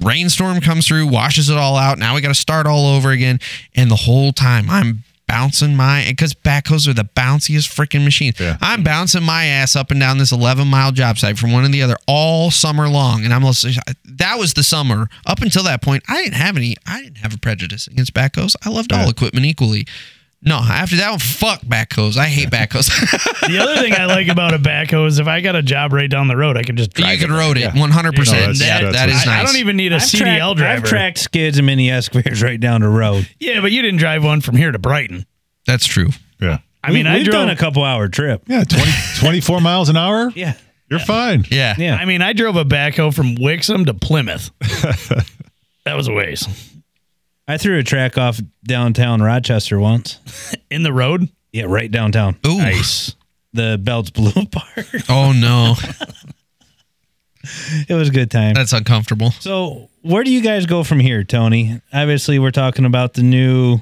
rainstorm 0.00 0.60
comes 0.60 0.86
through, 0.86 1.06
washes 1.08 1.50
it 1.50 1.56
all 1.56 1.76
out. 1.76 1.98
Now 1.98 2.14
we 2.14 2.20
got 2.20 2.28
to 2.28 2.34
start 2.34 2.66
all 2.66 2.86
over 2.86 3.10
again. 3.10 3.40
And 3.74 3.90
the 3.90 3.96
whole 3.96 4.32
time 4.32 4.70
I'm 4.70 5.04
bouncing 5.32 5.74
my 5.74 6.04
because 6.06 6.34
backhoes 6.34 6.86
are 6.86 6.92
the 6.92 7.04
bounciest 7.16 7.72
freaking 7.74 8.04
machine. 8.04 8.34
Yeah. 8.38 8.58
I'm 8.60 8.82
bouncing 8.82 9.22
my 9.22 9.46
ass 9.46 9.74
up 9.74 9.90
and 9.90 9.98
down 9.98 10.18
this 10.18 10.30
11 10.30 10.68
mile 10.68 10.92
job 10.92 11.16
site 11.16 11.38
from 11.38 11.52
one 11.52 11.62
to 11.64 11.70
the 11.70 11.80
other 11.80 11.96
all 12.06 12.50
summer 12.50 12.86
long. 12.86 13.24
And 13.24 13.32
I'm 13.32 13.42
that 13.42 14.34
was 14.38 14.52
the 14.52 14.62
summer. 14.62 15.08
Up 15.24 15.40
until 15.40 15.62
that 15.64 15.80
point, 15.80 16.02
I 16.06 16.22
didn't 16.22 16.34
have 16.34 16.58
any, 16.58 16.76
I 16.86 17.02
didn't 17.02 17.16
have 17.18 17.34
a 17.34 17.38
prejudice 17.38 17.86
against 17.86 18.12
backhoes. 18.12 18.54
I 18.62 18.68
loved 18.68 18.92
all 18.92 19.04
Yeah. 19.04 19.08
equipment 19.08 19.46
equally. 19.46 19.86
No, 20.44 20.56
after 20.56 20.96
that 20.96 21.10
one, 21.10 21.18
fuck 21.20 21.60
backhoes. 21.60 22.16
I 22.16 22.26
hate 22.26 22.50
backhoes. 22.50 22.90
The 23.48 23.58
other 23.58 23.76
thing 23.76 23.92
I 23.94 24.06
like 24.06 24.28
about 24.36 24.54
a 24.54 24.58
backhoe 24.58 25.06
is 25.06 25.18
if 25.18 25.26
I 25.26 25.40
got 25.40 25.54
a 25.56 25.62
job 25.62 25.92
right 25.92 26.08
down 26.10 26.26
the 26.28 26.36
road, 26.36 26.56
I 26.56 26.62
can 26.62 26.76
just 26.76 26.92
drive 26.94 27.20
you 27.20 27.26
can 27.26 27.34
road 27.34 27.56
it 27.58 27.70
100%. 27.70 27.76
No, 27.76 27.90
that's- 27.92 28.60
yeah, 28.60 28.80
that's 28.82 28.92
that 28.96 29.08
is 29.08 29.14
what- 29.16 29.26
nice. 29.26 29.28
I, 29.28 29.40
I 29.40 29.44
don't 29.44 29.56
even 29.56 29.76
need 29.76 29.92
a 29.92 29.96
I've 29.96 30.02
CDL 30.02 30.18
tracked- 30.54 30.56
driver. 30.58 30.72
I've 30.82 30.84
tracked 30.84 31.18
skids 31.18 31.58
and 31.58 31.66
mini 31.66 31.90
excavators 31.90 32.42
right 32.42 32.58
down 32.58 32.80
the 32.80 32.88
road. 32.88 33.28
yeah, 33.40 33.60
but 33.60 33.72
you 33.72 33.82
didn't 33.82 33.98
drive 33.98 34.24
one 34.24 34.40
from 34.40 34.56
here 34.56 34.70
to 34.72 34.78
Brighton. 34.78 35.26
That's 35.66 35.86
true. 35.86 36.08
Yeah. 36.40 36.58
I 36.84 36.90
mean, 36.92 37.04
we, 37.04 37.10
I 37.10 37.14
have 37.18 37.24
drove. 37.24 37.34
done 37.34 37.50
a 37.50 37.56
couple 37.56 37.84
hour 37.84 38.08
trip. 38.08 38.42
Yeah. 38.48 38.64
20, 38.64 38.90
24 39.20 39.60
miles 39.60 39.88
an 39.88 39.96
hour. 39.96 40.30
Yeah, 40.34 40.54
You're 40.90 40.98
fine. 41.00 41.44
Yeah. 41.50 41.74
yeah. 41.78 41.94
I 41.96 42.04
mean, 42.04 42.22
I 42.22 42.32
drove 42.32 42.56
a 42.56 42.64
backhoe 42.64 43.14
from 43.14 43.36
Wixom 43.36 43.86
to 43.86 43.94
Plymouth. 43.94 44.50
that 45.84 45.94
was 45.94 46.08
a 46.08 46.12
ways 46.12 46.48
I 47.48 47.58
threw 47.58 47.78
a 47.78 47.82
track 47.82 48.16
off 48.16 48.40
downtown 48.64 49.22
Rochester 49.22 49.78
once. 49.78 50.18
in 50.70 50.82
the 50.82 50.92
road. 50.92 51.28
Yeah, 51.52 51.64
right 51.64 51.90
downtown. 51.90 52.36
Ooh. 52.46 52.58
Nice. 52.58 53.14
The 53.52 53.78
Belts 53.82 54.10
Blue 54.10 54.46
Park. 54.50 54.86
Oh, 55.08 55.32
no. 55.32 55.74
it 57.88 57.94
was 57.94 58.08
a 58.08 58.12
good 58.12 58.30
time. 58.30 58.54
That's 58.54 58.72
uncomfortable. 58.72 59.32
So, 59.32 59.90
where 60.02 60.24
do 60.24 60.32
you 60.32 60.40
guys 60.40 60.66
go 60.66 60.84
from 60.84 61.00
here, 61.00 61.24
Tony? 61.24 61.80
Obviously, 61.92 62.38
we're 62.38 62.50
talking 62.50 62.84
about 62.84 63.14
the 63.14 63.22
new 63.22 63.80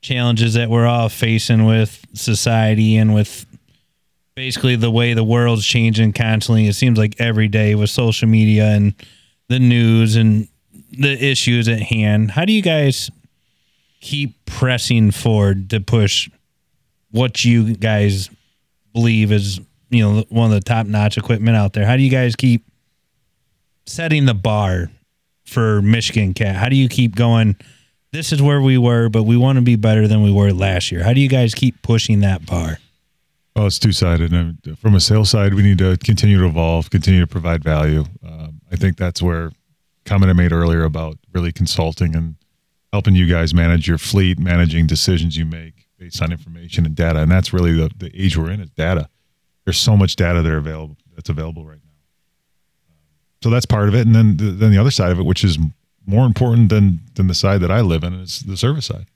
challenges 0.00 0.54
that 0.54 0.70
we're 0.70 0.86
all 0.86 1.08
facing 1.08 1.64
with 1.66 2.04
society 2.14 2.96
and 2.96 3.14
with 3.14 3.44
basically 4.36 4.76
the 4.76 4.90
way 4.90 5.14
the 5.14 5.24
world's 5.24 5.66
changing 5.66 6.12
constantly. 6.12 6.68
It 6.68 6.74
seems 6.74 6.96
like 6.98 7.16
every 7.18 7.48
day 7.48 7.74
with 7.74 7.90
social 7.90 8.28
media 8.28 8.66
and 8.68 8.94
the 9.48 9.58
news 9.58 10.14
and 10.14 10.46
the 10.98 11.24
issues 11.24 11.68
at 11.68 11.80
hand. 11.80 12.32
How 12.32 12.44
do 12.44 12.52
you 12.52 12.62
guys 12.62 13.10
keep 14.00 14.44
pressing 14.46 15.10
forward 15.10 15.70
to 15.70 15.80
push 15.80 16.28
what 17.10 17.44
you 17.44 17.74
guys 17.74 18.30
believe 18.92 19.32
is, 19.32 19.60
you 19.90 20.02
know, 20.02 20.24
one 20.28 20.46
of 20.46 20.52
the 20.52 20.60
top 20.60 20.86
notch 20.86 21.16
equipment 21.16 21.56
out 21.56 21.72
there? 21.72 21.86
How 21.86 21.96
do 21.96 22.02
you 22.02 22.10
guys 22.10 22.36
keep 22.36 22.64
setting 23.86 24.26
the 24.26 24.34
bar 24.34 24.90
for 25.44 25.80
Michigan 25.80 26.34
Cat? 26.34 26.56
How 26.56 26.68
do 26.68 26.76
you 26.76 26.88
keep 26.88 27.14
going? 27.14 27.56
This 28.10 28.32
is 28.32 28.42
where 28.42 28.60
we 28.60 28.76
were, 28.76 29.08
but 29.08 29.22
we 29.22 29.36
want 29.36 29.56
to 29.56 29.62
be 29.62 29.76
better 29.76 30.08
than 30.08 30.22
we 30.22 30.32
were 30.32 30.52
last 30.52 30.90
year. 30.90 31.04
How 31.04 31.12
do 31.12 31.20
you 31.20 31.28
guys 31.28 31.54
keep 31.54 31.80
pushing 31.82 32.20
that 32.20 32.44
bar? 32.44 32.78
Well, 33.54 33.66
it's 33.66 33.78
two 33.78 33.92
sided. 33.92 34.30
From 34.78 34.94
a 34.94 35.00
sales 35.00 35.30
side, 35.30 35.54
we 35.54 35.62
need 35.62 35.78
to 35.78 35.96
continue 35.98 36.38
to 36.38 36.46
evolve, 36.46 36.90
continue 36.90 37.20
to 37.20 37.26
provide 37.26 37.62
value. 37.62 38.04
Um, 38.24 38.60
I 38.70 38.76
think 38.76 38.96
that's 38.96 39.20
where 39.20 39.50
comment 40.08 40.30
I 40.30 40.32
made 40.32 40.52
earlier 40.52 40.84
about 40.84 41.18
really 41.32 41.52
consulting 41.52 42.16
and 42.16 42.36
helping 42.92 43.14
you 43.14 43.28
guys 43.28 43.52
manage 43.52 43.86
your 43.86 43.98
fleet, 43.98 44.38
managing 44.38 44.86
decisions 44.86 45.36
you 45.36 45.44
make 45.44 45.86
based 45.98 46.22
on 46.22 46.32
information 46.32 46.86
and 46.86 46.94
data. 46.94 47.20
And 47.20 47.30
that's 47.30 47.52
really 47.52 47.72
the, 47.72 47.90
the 47.96 48.10
age 48.14 48.36
we're 48.36 48.50
in 48.50 48.60
is 48.60 48.70
data. 48.70 49.08
There's 49.64 49.78
so 49.78 49.96
much 49.96 50.16
data 50.16 50.40
that 50.40 50.52
available 50.52 50.96
that's 51.14 51.28
available 51.28 51.66
right 51.66 51.80
now. 51.84 51.90
So 53.42 53.50
that's 53.50 53.66
part 53.66 53.88
of 53.88 53.94
it. 53.94 54.06
And 54.06 54.14
then 54.14 54.36
the, 54.36 54.44
then 54.44 54.70
the 54.70 54.78
other 54.78 54.90
side 54.90 55.12
of 55.12 55.18
it, 55.18 55.24
which 55.24 55.44
is 55.44 55.58
more 56.06 56.24
important 56.24 56.70
than 56.70 57.00
than 57.14 57.26
the 57.26 57.34
side 57.34 57.60
that 57.60 57.70
I 57.70 57.82
live 57.82 58.02
in, 58.02 58.14
is 58.14 58.40
the 58.40 58.56
service 58.56 58.86
side. 58.86 59.06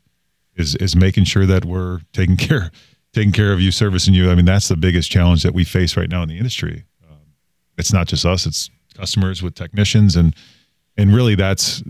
Is 0.54 0.74
is 0.76 0.94
making 0.94 1.24
sure 1.24 1.46
that 1.46 1.64
we're 1.64 2.00
taking 2.12 2.36
care 2.48 2.70
taking 3.14 3.32
care 3.32 3.52
of 3.52 3.60
you, 3.60 3.70
servicing 3.70 4.14
you. 4.14 4.30
I 4.30 4.34
mean, 4.34 4.44
that's 4.44 4.68
the 4.68 4.76
biggest 4.76 5.10
challenge 5.10 5.42
that 5.42 5.54
we 5.54 5.64
face 5.64 5.96
right 5.96 6.08
now 6.08 6.22
in 6.22 6.28
the 6.28 6.36
industry. 6.36 6.84
Um, 7.08 7.18
it's 7.78 7.92
not 7.92 8.08
just 8.08 8.26
us; 8.26 8.44
it's 8.44 8.70
customers 8.94 9.42
with 9.42 9.54
technicians, 9.54 10.16
and 10.16 10.34
and 10.96 11.14
really, 11.14 11.34
that's 11.34 11.82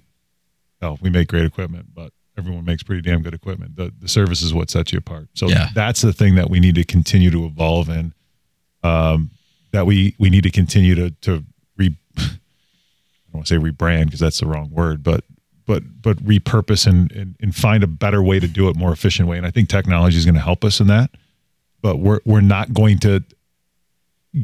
well, 0.80 0.98
we 1.00 1.10
make 1.10 1.28
great 1.28 1.44
equipment, 1.44 1.86
but 1.94 2.12
everyone 2.36 2.64
makes 2.64 2.82
pretty 2.82 3.02
damn 3.02 3.22
good 3.22 3.34
equipment. 3.34 3.76
The 3.76 3.92
the 4.00 4.08
service 4.08 4.42
is 4.42 4.52
what 4.54 4.70
sets 4.70 4.92
you 4.92 4.98
apart. 4.98 5.28
So 5.34 5.48
Yeah. 5.48 5.68
that's 5.74 6.00
the 6.02 6.12
thing 6.12 6.34
that 6.36 6.50
we 6.50 6.60
need 6.60 6.74
to 6.76 6.84
continue 6.84 7.30
to 7.30 7.44
evolve 7.44 7.88
in. 7.88 8.12
Um, 8.82 9.30
that 9.72 9.86
we 9.86 10.14
we 10.18 10.28
need 10.30 10.42
to 10.44 10.50
continue 10.50 10.94
to 10.94 11.10
to 11.22 11.44
re. 11.76 11.94
I 12.18 12.22
don't 13.32 13.38
want 13.38 13.46
to 13.46 13.54
say 13.54 13.58
rebrand 13.60 14.06
because 14.06 14.20
that's 14.20 14.40
the 14.40 14.46
wrong 14.46 14.70
word, 14.70 15.02
but 15.02 15.24
but 15.66 15.82
but 16.02 16.16
repurpose 16.18 16.86
and, 16.86 17.10
and 17.12 17.36
and 17.40 17.54
find 17.54 17.82
a 17.82 17.86
better 17.86 18.22
way 18.22 18.38
to 18.40 18.48
do 18.48 18.68
it, 18.68 18.76
more 18.76 18.92
efficient 18.92 19.28
way. 19.28 19.36
And 19.38 19.46
I 19.46 19.50
think 19.50 19.68
technology 19.68 20.16
is 20.18 20.24
going 20.24 20.34
to 20.34 20.40
help 20.40 20.64
us 20.64 20.80
in 20.80 20.88
that. 20.88 21.10
But 21.80 21.96
we're 21.98 22.20
we're 22.26 22.40
not 22.42 22.72
going 22.74 22.98
to 23.00 23.22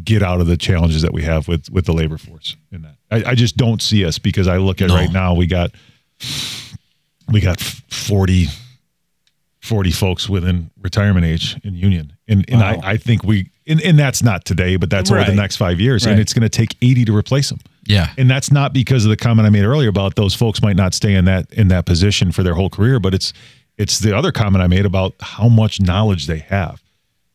get 0.05 0.23
out 0.23 0.41
of 0.41 0.47
the 0.47 0.57
challenges 0.57 1.03
that 1.03 1.13
we 1.13 1.23
have 1.23 1.49
with 1.49 1.71
with 1.71 1.87
the 1.87 1.93
labor 1.93 2.19
force 2.19 2.57
in 2.71 2.83
that. 2.83 2.97
I, 3.11 3.31
I 3.31 3.35
just 3.35 3.57
don't 3.57 3.81
see 3.81 4.05
us 4.05 4.19
because 4.19 4.47
I 4.49 4.59
look 4.59 4.83
at 4.83 4.89
No. 4.89 4.95
right 4.97 5.11
now 5.11 5.35
we 5.35 5.47
got 5.47 5.71
we 7.31 7.41
got 7.41 7.61
40 7.61 8.47
40 9.61 9.91
folks 9.91 10.29
within 10.29 10.71
retirement 10.81 11.27
age 11.27 11.57
in 11.65 11.75
union. 11.75 12.13
And 12.27 12.45
and 12.49 12.61
Wow. 12.61 12.81
I, 12.83 12.93
I 12.93 12.97
think 12.97 13.23
we 13.25 13.51
and, 13.67 13.83
and 13.83 13.99
that's 13.99 14.23
not 14.23 14.45
today, 14.47 14.77
but 14.77 14.89
that's 14.89 15.11
over 15.11 15.25
the 15.25 15.35
next 15.35 15.57
five 15.57 15.79
years. 15.79 16.07
And 16.07 16.19
it's 16.19 16.33
going 16.33 16.43
to 16.43 16.49
take 16.49 16.75
80 16.81 17.05
to 17.07 17.15
replace 17.17 17.51
them. 17.51 17.59
Yeah. 17.85 18.11
And 18.17 18.31
that's 18.31 18.51
not 18.51 18.73
because 18.73 19.05
of 19.05 19.11
the 19.11 19.17
comment 19.17 19.47
I 19.47 19.51
made 19.51 19.65
earlier 19.65 19.91
about 19.91 20.15
those 20.15 20.35
folks 20.35 20.63
might 20.63 20.77
not 20.77 20.95
stay 20.95 21.15
in 21.15 21.27
that 21.27 21.53
in 21.53 21.69
that 21.69 21.85
position 21.87 22.33
for 22.33 22.43
their 22.43 22.55
whole 22.55 22.71
career, 22.71 22.99
but 23.01 23.13
it's 23.15 23.33
it's 23.77 23.99
the 23.99 24.17
other 24.17 24.33
comment 24.33 24.63
I 24.63 24.67
made 24.69 24.85
about 24.87 25.15
how 25.21 25.49
much 25.49 25.81
knowledge 25.81 26.27
they 26.27 26.39
have. 26.39 26.83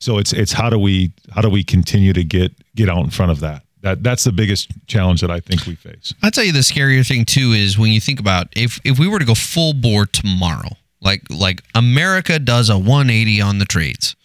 So 0.04 0.18
it's 0.18 0.34
it's 0.34 0.52
how 0.52 0.70
do 0.70 0.78
we 0.78 1.14
how 1.32 1.40
do 1.40 1.50
we 1.50 1.64
continue 1.64 2.12
to 2.12 2.26
get 2.26 2.52
get 2.76 2.90
out 2.90 3.06
in 3.06 3.10
front 3.10 3.32
of 3.32 3.40
that? 3.40 3.64
That 3.84 4.04
that's 4.04 4.26
the 4.26 4.34
biggest 4.34 4.70
challenge 4.86 5.22
that 5.22 5.32
I 5.32 5.40
think 5.40 5.66
we 5.66 5.76
face. 5.76 6.14
I'll 6.22 6.30
tell 6.30 6.44
you 6.44 6.52
the 6.52 6.60
scarier 6.60 7.08
thing 7.08 7.24
too 7.24 7.54
is 7.54 7.78
when 7.78 7.94
you 7.94 8.02
think 8.02 8.20
about 8.20 8.48
if 8.54 8.82
if 8.84 9.00
we 9.00 9.08
were 9.08 9.20
to 9.20 9.26
go 9.26 9.34
full 9.34 9.74
bore 9.74 10.06
tomorrow, 10.06 10.72
like 11.00 11.22
like 11.30 11.64
America 11.74 12.38
does 12.38 12.70
a 12.70 12.78
180 12.78 13.40
on 13.40 13.60
the 13.60 13.66
trades, 13.66 14.18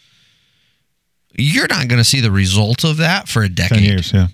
you're 1.37 1.69
not 1.69 1.87
going 1.87 1.99
to 1.99 2.05
see 2.05 2.21
the 2.21 2.33
result 2.33 2.83
of 2.83 2.97
that 2.97 3.29
for 3.29 3.45
a 3.45 3.49
decade. 3.49 3.79
Ten 3.79 3.85
years, 3.85 4.13
yeah. 4.13 4.27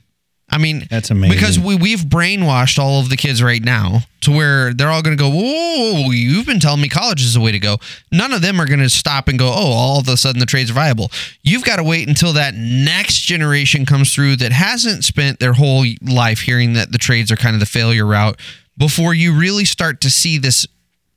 I 0.51 0.59
mean, 0.59 0.87
That's 0.91 1.11
amazing. 1.11 1.37
Because 1.37 1.59
we 1.59 1.75
we've 1.75 2.01
brainwashed 2.01 2.79
all 2.79 3.01
of 3.01 3.09
the 3.09 3.17
kids 3.17 3.43
right 3.43 3.63
now 3.63 4.01
to 4.21 4.31
where 4.31 4.73
they're 4.73 4.91
all 4.91 5.03
going 5.03 5.17
to 5.17 5.23
go. 5.23 5.31
Whoa, 5.31 6.11
you've 6.11 6.47
been 6.47 6.61
telling 6.61 6.81
me 6.81 6.89
college 6.89 7.23
is 7.23 7.35
the 7.35 7.41
way 7.41 7.51
to 7.51 7.59
go. 7.59 7.79
None 8.13 8.33
of 8.33 8.43
them 8.43 8.61
are 8.61 8.67
going 8.67 8.81
to 8.81 8.89
stop 8.89 9.29
and 9.29 9.39
go. 9.39 9.49
Oh, 9.49 9.73
all 9.73 10.01
of 10.01 10.09
a 10.09 10.17
sudden 10.17 10.39
the 10.41 10.47
trades 10.47 10.71
are 10.71 10.75
viable. 10.75 11.11
You've 11.43 11.65
got 11.65 11.77
to 11.77 11.83
wait 11.83 12.07
until 12.09 12.35
that 12.35 12.55
next 12.55 13.21
generation 13.21 13.85
comes 13.85 14.15
through 14.15 14.37
that 14.37 14.53
hasn't 14.53 15.05
spent 15.05 15.41
their 15.41 15.55
whole 15.55 15.85
life 16.03 16.41
hearing 16.41 16.75
that 16.75 16.93
the 16.93 16.99
trades 16.99 17.33
are 17.33 17.37
kind 17.37 17.55
of 17.55 17.61
the 17.61 17.67
failure 17.67 18.07
route 18.07 18.39
before 18.77 19.15
you 19.15 19.39
really 19.39 19.65
start 19.65 20.01
to 20.03 20.11
see 20.11 20.39
this 20.39 20.67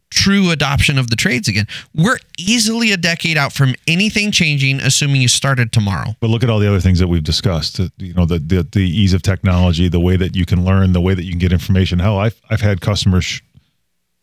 true 0.10 0.52
adoption 0.52 0.98
of 0.98 1.10
the 1.10 1.16
trades 1.16 1.48
again. 1.48 1.68
We're 1.94 2.18
easily 2.38 2.92
a 2.92 2.98
decade 2.98 3.38
out 3.38 3.52
from 3.54 3.76
anything 3.88 4.32
changing, 4.32 4.80
assuming 4.80 5.22
you 5.22 5.28
started 5.28 5.72
tomorrow. 5.72 6.16
But 6.20 6.30
look 6.30 6.44
at 6.44 6.50
all 6.50 6.60
the 6.60 6.68
other 6.68 6.80
things 6.80 7.00
that 7.00 7.08
we've 7.08 7.24
discussed. 7.24 7.80
You 7.98 8.14
know, 8.14 8.26
the, 8.26 8.40
the 8.40 8.64
the 8.72 8.80
ease 8.90 9.14
of 9.14 9.22
technology, 9.22 9.90
the 9.90 10.00
way 10.00 10.16
that 10.18 10.36
you 10.36 10.46
can 10.46 10.64
learn, 10.64 10.94
the 10.94 11.02
way 11.02 11.14
that 11.14 11.24
you 11.24 11.32
can 11.32 11.40
get 11.40 11.52
information. 11.52 12.00
Hell, 12.00 12.18
I've 12.18 12.40
I've 12.50 12.62
had 12.62 12.80
customers 12.82 13.26
sh- 13.26 13.42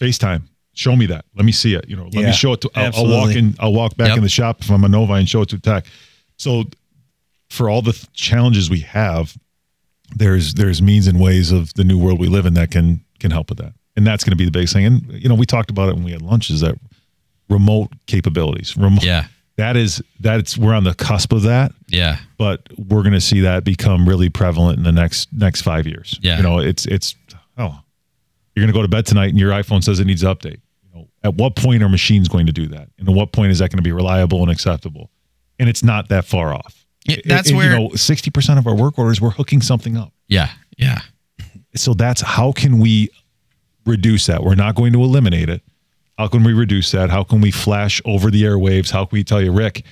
FaceTime. 0.00 0.42
Show 0.76 0.96
me 0.96 1.06
that. 1.06 1.24
Let 1.36 1.44
me 1.44 1.52
see 1.52 1.74
it. 1.74 1.88
You 1.88 1.94
know, 1.96 2.04
let 2.04 2.14
Yeah, 2.14 2.26
me 2.26 2.32
show 2.32 2.52
it 2.54 2.60
to. 2.62 2.70
I'll, 2.74 2.96
I'll 2.96 3.06
walk 3.08 3.36
in. 3.36 3.54
I'll 3.60 3.72
walk 3.72 3.96
back 3.96 4.08
Yep. 4.08 4.16
in 4.16 4.22
the 4.24 4.28
shop 4.28 4.60
if 4.60 4.70
I'm 4.70 4.82
a 4.84 4.88
Nova 4.88 5.12
and 5.14 5.28
show 5.28 5.42
it 5.42 5.50
to 5.50 5.58
tech. 5.60 5.86
So, 6.36 6.64
for 7.50 7.70
all 7.70 7.80
the 7.80 7.92
th- 7.92 8.10
challenges 8.12 8.68
we 8.68 8.80
have, 8.80 9.36
there's 10.16 10.54
there's 10.54 10.82
means 10.82 11.06
and 11.06 11.20
ways 11.20 11.52
of 11.52 11.72
the 11.74 11.84
new 11.84 11.96
world 11.98 12.18
we 12.18 12.26
live 12.26 12.44
in 12.46 12.54
that 12.54 12.70
can 12.72 13.04
can 13.20 13.30
help 13.30 13.50
with 13.50 13.58
that, 13.58 13.72
and 13.96 14.06
that's 14.06 14.24
going 14.24 14.32
to 14.32 14.36
be 14.36 14.44
the 14.44 14.50
biggest 14.50 14.72
thing. 14.72 14.84
And 14.86 15.12
you 15.12 15.28
know, 15.28 15.34
we 15.34 15.46
talked 15.46 15.70
about 15.70 15.88
it 15.88 15.94
when 15.94 16.04
we 16.04 16.12
had 16.12 16.22
lunch. 16.22 16.50
Is 16.50 16.60
that 16.60 16.74
remote 17.48 17.90
capabilities? 18.06 18.76
Remote. 18.76 19.04
Yeah. 19.04 19.26
That 19.56 19.76
is 19.76 20.02
that's 20.18 20.58
we're 20.58 20.74
on 20.74 20.82
the 20.82 20.94
cusp 20.94 21.32
of 21.32 21.42
that 21.42 21.70
Yeah. 21.86 22.16
but 22.38 22.66
we're 22.76 23.02
going 23.02 23.12
to 23.12 23.20
see 23.20 23.40
that 23.42 23.62
become 23.62 24.08
really 24.08 24.28
prevalent 24.28 24.78
in 24.78 24.82
the 24.84 24.90
next 24.90 25.32
next 25.32 25.62
five 25.62 25.86
years. 25.86 26.18
Yeah. 26.22 26.38
you 26.38 26.42
know, 26.42 26.58
it's 26.58 26.86
it's 26.86 27.14
oh, 27.56 27.78
you're 28.56 28.62
going 28.64 28.72
to 28.72 28.76
go 28.76 28.82
to 28.82 28.88
bed 28.88 29.06
tonight 29.06 29.28
and 29.30 29.38
your 29.38 29.52
iPhone 29.52 29.84
says 29.84 30.00
it 30.00 30.06
needs 30.06 30.22
to 30.22 30.34
update. 30.34 30.60
You 30.82 30.90
know, 30.94 31.08
at 31.22 31.34
what 31.34 31.54
point 31.54 31.84
are 31.84 31.88
machines 31.88 32.26
going 32.28 32.46
to 32.46 32.52
do 32.52 32.66
that? 32.68 32.88
And 32.98 33.08
at 33.08 33.14
what 33.14 33.30
point 33.32 33.52
is 33.52 33.60
that 33.60 33.70
going 33.70 33.76
to 33.78 33.82
be 33.82 33.92
reliable 33.92 34.42
and 34.42 34.50
acceptable? 34.50 35.10
And 35.60 35.68
it's 35.68 35.84
not 35.84 36.08
that 36.08 36.24
far 36.24 36.52
off. 36.52 36.84
Yeah, 37.06 37.18
that's 37.24 37.48
And, 37.50 37.56
where- 37.58 37.70
you 37.78 37.78
know 37.78 37.88
60% 37.90 38.58
of 38.58 38.66
our 38.66 38.74
work 38.74 38.98
orders 38.98 39.20
we're 39.20 39.30
hooking 39.30 39.60
something 39.62 39.96
up. 39.96 40.12
Yeah, 40.26 40.48
yeah, 40.78 41.00
So 41.76 41.94
that's 41.94 42.22
how 42.22 42.50
can 42.50 42.78
we 42.80 43.10
reduce 43.86 44.26
that? 44.26 44.42
We're 44.42 44.54
not 44.54 44.74
going 44.74 44.92
to 44.92 45.02
eliminate 45.02 45.48
it. 45.48 45.62
How 46.18 46.28
can 46.28 46.44
we 46.44 46.52
reduce 46.52 46.92
that? 46.92 47.10
How 47.10 47.24
can 47.24 47.40
we 47.40 47.50
flash 47.50 48.00
over 48.04 48.30
the 48.30 48.42
airwaves? 48.42 48.90
How 48.90 49.04
can 49.04 49.16
we 49.16 49.24
tell 49.24 49.42
you, 49.42 49.52
Rick, 49.52 49.84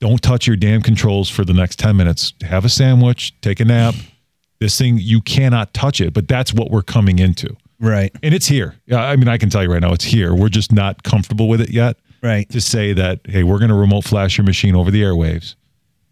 don't 0.00 0.20
touch 0.20 0.46
your 0.46 0.56
damn 0.56 0.82
controls 0.82 1.30
for 1.30 1.44
the 1.44 1.52
next 1.52 1.78
10 1.78 1.96
minutes. 1.96 2.32
Have 2.42 2.64
a 2.64 2.68
sandwich, 2.68 3.38
take 3.40 3.60
a 3.60 3.64
nap. 3.64 3.94
This 4.60 4.76
thing, 4.76 4.98
you 5.00 5.20
cannot 5.20 5.72
touch 5.72 6.00
it, 6.00 6.12
but 6.12 6.26
that's 6.26 6.52
what 6.52 6.70
we're 6.70 6.82
coming 6.82 7.20
into. 7.20 7.56
Right. 7.80 8.10
And 8.24 8.34
it's 8.34 8.46
here. 8.46 8.74
Yeah, 8.86 9.04
I 9.04 9.14
mean, 9.14 9.28
I 9.28 9.38
can 9.38 9.50
tell 9.50 9.62
you 9.62 9.72
right 9.72 9.80
now, 9.80 9.92
it's 9.92 10.04
here. 10.04 10.34
We're 10.34 10.48
just 10.48 10.72
not 10.72 11.04
comfortable 11.04 11.48
with 11.48 11.60
it 11.60 11.70
yet. 11.70 11.96
Right. 12.22 12.48
To 12.50 12.60
say 12.60 12.92
that, 12.94 13.20
hey, 13.24 13.44
we're 13.44 13.58
going 13.58 13.68
to 13.68 13.76
remote 13.76 14.02
flash 14.02 14.36
your 14.36 14.44
machine 14.44 14.74
over 14.74 14.90
the 14.90 15.02
airwaves 15.02 15.54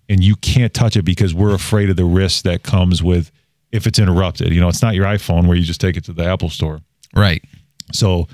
and 0.09 0.23
you 0.23 0.37
can't 0.37 0.73
touch 0.73 0.97
it 0.97 1.03
because 1.03 1.35
we're 1.35 1.55
afraid 1.55 1.91
of 1.91 1.97
the 1.97 2.05
risk 2.05 2.45
that 2.45 2.63
comes 2.63 3.03
with 3.03 3.31
if 3.73 3.87
it's 3.87 3.99
interrupted. 3.99 4.53
You 4.53 4.61
know, 4.61 4.69
it's 4.69 4.83
not 4.83 4.95
your 4.95 5.07
iPhone 5.07 5.47
where 5.47 5.57
you 5.57 5.65
just 5.65 5.81
take 5.81 5.97
it 5.97 6.05
to 6.05 6.13
the 6.13 6.25
Apple 6.25 6.51
store. 6.51 6.81
Right. 7.15 7.43
So 7.93 8.29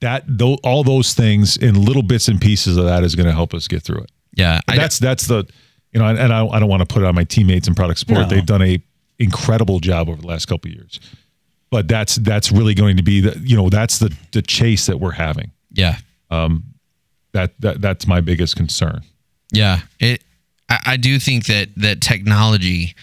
that 0.00 0.24
though 0.26 0.54
all 0.64 0.82
those 0.84 1.14
things 1.14 1.56
in 1.56 1.84
little 1.84 2.02
bits 2.02 2.28
and 2.28 2.40
pieces 2.40 2.76
of 2.76 2.84
that 2.84 3.02
is 3.04 3.14
going 3.14 3.26
to 3.26 3.32
help 3.32 3.54
us 3.54 3.66
get 3.68 3.82
through 3.82 4.00
it. 4.02 4.10
Yeah, 4.34 4.60
I, 4.68 4.76
that's 4.76 4.98
that's 4.98 5.26
the 5.26 5.46
you 5.92 6.00
know, 6.00 6.06
and, 6.06 6.18
and 6.18 6.32
I, 6.32 6.46
I 6.46 6.58
don't 6.58 6.68
want 6.68 6.86
to 6.86 6.92
put 6.92 7.02
it 7.02 7.06
on 7.06 7.14
my 7.14 7.24
teammates 7.24 7.68
in 7.68 7.74
product 7.74 8.00
support. 8.00 8.20
No. 8.22 8.28
They've 8.28 8.44
done 8.44 8.62
a 8.62 8.82
incredible 9.18 9.80
job 9.80 10.08
over 10.10 10.20
the 10.20 10.26
last 10.26 10.46
couple 10.46 10.68
of 10.70 10.74
years. 10.74 11.00
But 11.70 11.88
that's 11.88 12.16
that's 12.16 12.52
really 12.52 12.74
going 12.74 12.96
to 12.98 13.02
be 13.02 13.20
the 13.20 13.38
you 13.40 13.56
know 13.56 13.68
that's 13.70 13.98
the 13.98 14.14
the 14.32 14.42
chase 14.42 14.86
that 14.86 14.98
we're 15.00 15.12
having. 15.12 15.50
yeah, 15.72 15.96
um, 16.30 16.64
That 17.32 17.58
that 17.60 17.80
that's 17.80 18.06
my 18.06 18.20
biggest 18.20 18.56
concern. 18.56 19.00
yeah. 19.52 19.80
It. 19.98 20.22
I, 20.68 20.78
I 20.86 20.96
do 20.96 21.18
think 21.20 21.46
that 21.46 21.68
that 21.76 22.00
technology, 22.00 22.94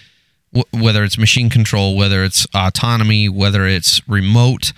w- 0.53 0.83
whether 0.83 1.03
it's 1.03 1.17
machine 1.17 1.49
control, 1.49 1.95
whether 1.95 2.23
it's 2.23 2.45
autonomy, 2.53 3.27
whether 3.29 3.65
it's 3.65 4.07
remote, 4.07 4.73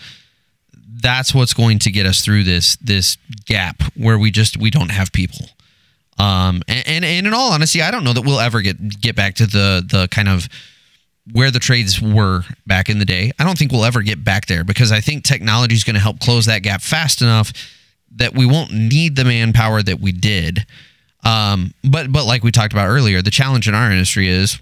that's 1.05 1.35
what's 1.35 1.53
going 1.53 1.77
to 1.77 1.91
get 1.91 2.07
us 2.07 2.25
through 2.25 2.43
this 2.43 2.77
this 2.77 3.17
gap 3.45 3.83
where 3.95 4.17
we 4.17 4.31
just 4.31 4.57
we 4.57 4.71
don't 4.71 4.89
have 4.89 5.11
people. 5.11 5.45
Um, 6.17 6.63
and, 6.67 6.87
and, 6.87 7.05
and 7.05 7.27
in 7.27 7.33
all 7.33 7.51
honesty, 7.51 7.81
I 7.81 7.91
don't 7.91 8.03
know 8.03 8.13
that 8.13 8.23
we'll 8.23 8.39
ever 8.39 8.61
get 8.61 8.99
get 8.99 9.15
back 9.15 9.35
to 9.35 9.45
the 9.45 9.85
the 9.87 10.07
kind 10.09 10.27
of 10.27 10.49
where 11.31 11.51
the 11.51 11.59
trades 11.59 12.01
were 12.01 12.41
back 12.65 12.89
in 12.89 12.97
the 12.97 13.05
day. 13.05 13.31
I 13.37 13.43
don't 13.43 13.55
think 13.57 13.71
we'll 13.71 13.85
ever 13.85 14.01
get 14.01 14.23
back 14.23 14.47
there 14.47 14.63
because 14.63 14.91
I 14.91 14.99
think 14.99 15.23
technology 15.23 15.75
is 15.75 15.83
going 15.83 15.93
to 15.93 15.99
help 15.99 16.19
close 16.19 16.47
that 16.47 16.63
gap 16.63 16.81
fast 16.81 17.21
enough 17.21 17.53
that 18.15 18.33
we 18.33 18.47
won't 18.47 18.71
need 18.71 19.15
the 19.15 19.25
manpower 19.25 19.83
that 19.83 19.99
we 19.99 20.11
did. 20.11 20.65
Um, 21.23 21.73
but 21.83 22.11
but 22.11 22.25
like 22.25 22.43
we 22.43 22.51
talked 22.51 22.73
about 22.73 22.87
earlier, 22.87 23.21
the 23.21 23.31
challenge 23.31 23.67
in 23.67 23.75
our 23.75 23.91
industry 23.91 24.27
is 24.27 24.59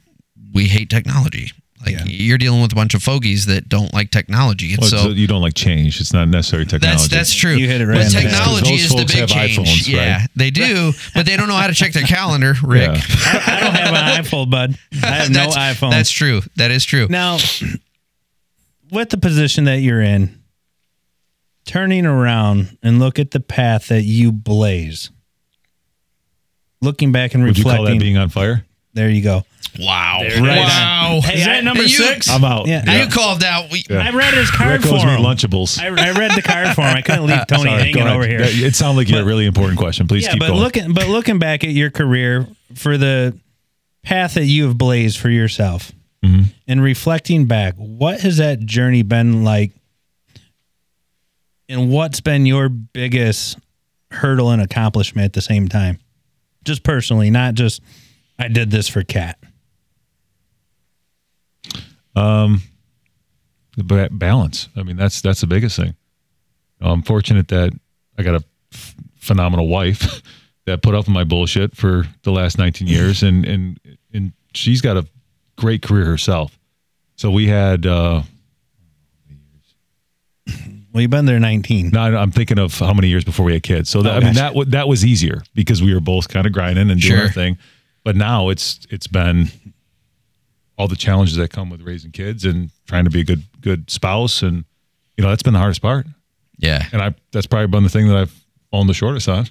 we 0.54 0.66
hate 0.66 0.90
technology. 0.90 1.52
Like 1.86 1.98
you're 2.06 2.38
dealing 2.38 2.62
with 2.62 2.72
a 2.72 2.76
bunch 2.76 2.94
of 2.94 3.04
fogies 3.04 3.46
that 3.48 3.68
don't 3.70 3.94
like 3.94 4.10
technology, 4.12 4.72
and 4.74 4.82
Well, 4.82 4.90
so 4.90 4.98
so 4.98 5.10
you 5.10 5.28
don't 5.28 5.42
like 5.42 5.54
change. 5.54 6.00
It's 6.00 6.14
not 6.14 6.28
necessary 6.28 6.66
technology. 6.66 6.98
that's 6.98 7.08
that's 7.10 7.34
true. 7.36 7.54
You 7.56 7.68
hit 7.68 7.82
it 7.82 7.88
right 7.88 7.96
But 7.98 8.06
on 8.06 8.12
the 8.12 8.20
head. 8.22 8.30
technology 8.32 8.74
is 8.76 8.90
the 8.90 8.96
big 9.06 9.12
have 9.18 9.30
change. 9.30 9.58
iPhones, 9.58 9.88
yeah, 9.92 10.20
right? 10.20 10.30
they 10.36 10.50
do, 10.52 10.92
but 11.14 11.26
they 11.26 11.36
don't 11.38 11.48
know 11.48 11.56
how 11.56 11.68
to 11.68 11.74
check 11.74 11.94
their 11.94 12.04
calendar. 12.04 12.54
Rick, 12.64 12.92
Yeah. 12.92 13.02
I 13.48 13.60
don't 13.60 13.76
have 13.76 13.94
an 14.18 14.24
iPhone, 14.24 14.50
bud. 14.50 14.78
I 15.04 15.06
have 15.08 15.30
no 15.30 15.48
iPhone. 15.50 15.92
That's 15.92 16.12
true. 16.12 16.42
That 16.56 16.72
is 16.72 16.86
true. 16.86 17.08
Now, 17.10 17.38
with 18.92 19.10
the 19.10 19.18
position 19.18 19.66
that 19.66 19.78
you're 19.82 20.02
in, 20.02 20.42
turning 21.66 22.06
around 22.06 22.78
and 22.84 23.00
look 23.00 23.20
at 23.20 23.32
the 23.32 23.40
path 23.40 23.88
that 23.88 24.04
you 24.04 24.32
blaze, 24.32 25.10
looking 26.82 27.12
back 27.12 27.34
and 27.34 27.44
reflecting, 27.44 27.46
Would 27.46 27.58
you 27.58 27.64
call 27.64 27.72
that 27.72 27.78
reflecting. 27.80 28.00
being 28.00 28.18
on 28.18 28.30
fire? 28.30 28.66
there 28.94 29.10
you 29.10 29.22
go. 29.24 29.44
Wow. 29.80 30.20
There 30.22 30.30
it 30.30 30.34
is. 30.36 30.40
wow. 30.42 31.20
Hey, 31.24 31.42
Is 31.42 31.48
I- 31.48 31.54
that 31.54 31.64
number 31.64 31.84
you- 31.84 31.90
six? 31.90 32.30
I'm 32.30 32.44
out. 32.44 32.68
Yeah. 32.68 33.02
You 33.04 33.08
called 33.10 33.44
out. 33.44 33.72
We, 33.72 33.84
Yeah. 33.90 33.98
I 34.08 34.12
read 34.12 34.34
his 34.34 34.52
card 34.52 34.72
Rick 34.72 34.82
for 34.84 34.96
owes 34.96 35.04
me 35.06 35.12
him. 35.12 35.22
Lunchables. 35.22 35.80
I, 35.80 35.88
I 35.88 36.12
read 36.12 36.32
the 36.32 36.42
card 36.44 36.68
for 36.76 36.82
him. 36.82 36.96
I 36.96 37.02
couldn't 37.02 37.26
leave 37.26 37.46
Tony 37.48 37.64
Sorry, 37.64 37.82
hanging 37.84 37.98
ahead. 37.98 38.14
over 38.16 38.28
here. 38.28 38.40
That- 38.40 38.54
It 38.54 38.76
sounded 38.76 38.98
like 38.98 39.10
you 39.10 39.16
had 39.16 39.24
a 39.24 39.28
really 39.28 39.46
important 39.46 39.80
question. 39.80 40.08
Please 40.08 40.24
yeah, 40.26 40.32
keep 40.34 40.40
but 40.42 40.50
going. 40.50 40.60
looking 40.60 40.94
but 40.94 41.08
looking 41.08 41.40
back 41.40 41.64
at 41.64 41.72
your 41.72 41.90
career 41.90 42.48
for 42.76 42.98
the 42.98 43.36
path 44.04 44.36
that 44.36 44.46
you 44.46 44.68
have 44.68 44.78
blazed 44.78 45.18
for 45.18 45.30
yourself 45.30 45.92
Mm-hmm. 46.24 46.44
and 46.70 46.82
reflecting 46.82 47.48
back, 47.48 47.74
what 47.76 48.22
has 48.22 48.38
that 48.38 48.62
journey 48.62 49.02
been 49.02 49.44
like? 49.44 49.72
And 51.70 51.90
what's 51.92 52.22
been 52.22 52.46
your 52.46 52.70
biggest 52.70 53.58
hurdle 54.12 54.50
and 54.52 54.62
accomplishment 54.62 55.26
at 55.26 55.34
the 55.34 55.42
same 55.42 55.68
time? 55.68 56.00
Just 56.64 56.84
personally, 56.84 57.30
not 57.30 57.56
just 57.56 57.82
I 58.40 58.48
did 58.48 58.72
this 58.72 58.88
for 58.88 59.04
Cat. 59.04 59.38
Ba- 62.16 64.10
balance. 64.12 64.70
I 64.76 64.84
mean, 64.84 64.96
that's 64.98 65.22
that's 65.22 65.42
the 65.42 65.48
biggest 65.48 65.76
thing. 65.78 65.96
I'm 66.82 67.02
fortunate 67.02 67.48
that 67.48 67.72
I 68.18 68.24
got 68.24 68.36
a 68.36 68.44
f- 68.74 68.96
phenomenal 69.18 69.68
wife 69.68 70.22
that 70.66 70.82
put 70.82 70.94
up 70.94 71.06
with 71.08 71.14
my 71.14 71.24
bullshit 71.24 71.76
for 71.76 72.06
the 72.24 72.32
last 72.32 72.58
19 72.58 72.88
years, 72.96 73.24
and 73.24 73.46
and 73.46 73.80
and 74.14 74.34
she's 74.54 74.82
got 74.82 74.98
a 74.98 75.08
great 75.56 75.82
career 75.82 76.06
herself. 76.06 76.58
So 77.16 77.32
we 77.32 77.48
had. 77.48 77.86
uh 77.86 78.22
Well, 80.94 81.02
you've 81.02 81.10
been 81.10 81.26
there 81.26 81.40
19. 81.40 81.90
No, 81.90 82.02
I'm 82.02 82.30
thinking 82.32 82.60
of 82.60 82.78
how 82.78 82.94
many 82.94 83.08
years 83.08 83.24
before 83.24 83.48
we 83.48 83.54
had 83.54 83.64
kids. 83.64 83.90
So 83.90 84.04
that, 84.04 84.16
I 84.22 84.24
mean, 84.24 84.36
that 84.36 84.54
wa- 84.54 84.66
that 84.68 84.88
was 84.88 85.04
easier 85.04 85.42
because 85.56 85.82
we 85.82 85.92
were 85.92 86.00
both 86.00 86.28
kind 86.30 86.46
of 86.46 86.54
grinding 86.54 86.92
and 86.92 87.02
doing 87.02 87.16
Sure. 87.16 87.24
our 87.24 87.30
thing. 87.32 87.58
But 88.04 88.16
now 88.16 88.50
it's 88.50 88.86
it's 88.92 89.08
been 89.08 89.48
all 90.78 90.88
the 90.88 90.96
challenges 90.96 91.36
that 91.38 91.50
come 91.52 91.70
with 91.70 91.82
raising 91.82 92.12
kids 92.12 92.46
and 92.46 92.70
trying 92.88 93.04
to 93.06 93.10
be 93.12 93.22
a 93.22 93.24
good 93.24 93.44
good 93.62 93.90
spouse, 93.90 94.42
and 94.42 94.66
you 95.18 95.24
know 95.24 95.30
that's 95.30 95.44
been 95.44 95.54
the 95.54 95.60
hardest 95.60 95.82
part. 95.82 96.06
yeah. 96.58 96.86
And 96.92 97.02
I 97.02 97.14
that's 97.32 97.48
probably 97.48 97.68
been 97.68 97.84
the 97.84 97.90
thing 97.90 98.08
that 98.08 98.18
I've 98.18 98.44
fallen 98.72 98.88
the 98.88 98.94
shortest 98.94 99.30
on. 99.30 99.48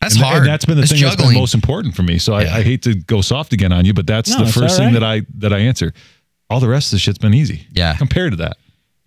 That's 0.00 0.14
and, 0.14 0.24
hard. 0.24 0.38
and 0.38 0.46
that's 0.46 0.64
been 0.64 0.76
the 0.76 0.82
It's 0.82 0.92
thing 0.92 1.00
that's 1.02 1.14
juggling. 1.16 1.34
been 1.34 1.40
most 1.42 1.54
important 1.54 1.94
for 1.94 2.02
me. 2.02 2.18
So 2.18 2.38
Yeah. 2.38 2.54
I, 2.54 2.58
I 2.58 2.62
hate 2.62 2.82
to 2.82 2.94
go 2.94 3.20
soft 3.20 3.52
again 3.52 3.70
on 3.72 3.84
you, 3.84 3.92
but 3.92 4.06
that's 4.06 4.30
No, 4.30 4.38
the 4.38 4.42
it's 4.44 4.54
first 4.54 4.78
all 4.80 4.86
thing 4.86 4.94
that 4.94 5.04
I 5.04 5.22
that 5.38 5.52
I 5.52 5.58
answer. 5.58 5.92
All 6.48 6.58
the 6.58 6.68
rest 6.68 6.88
of 6.88 6.92
the 6.92 6.98
shit's 7.00 7.18
been 7.18 7.34
easy. 7.34 7.66
Yeah. 7.72 7.94
Compared 7.96 8.32
to 8.32 8.36
that. 8.38 8.56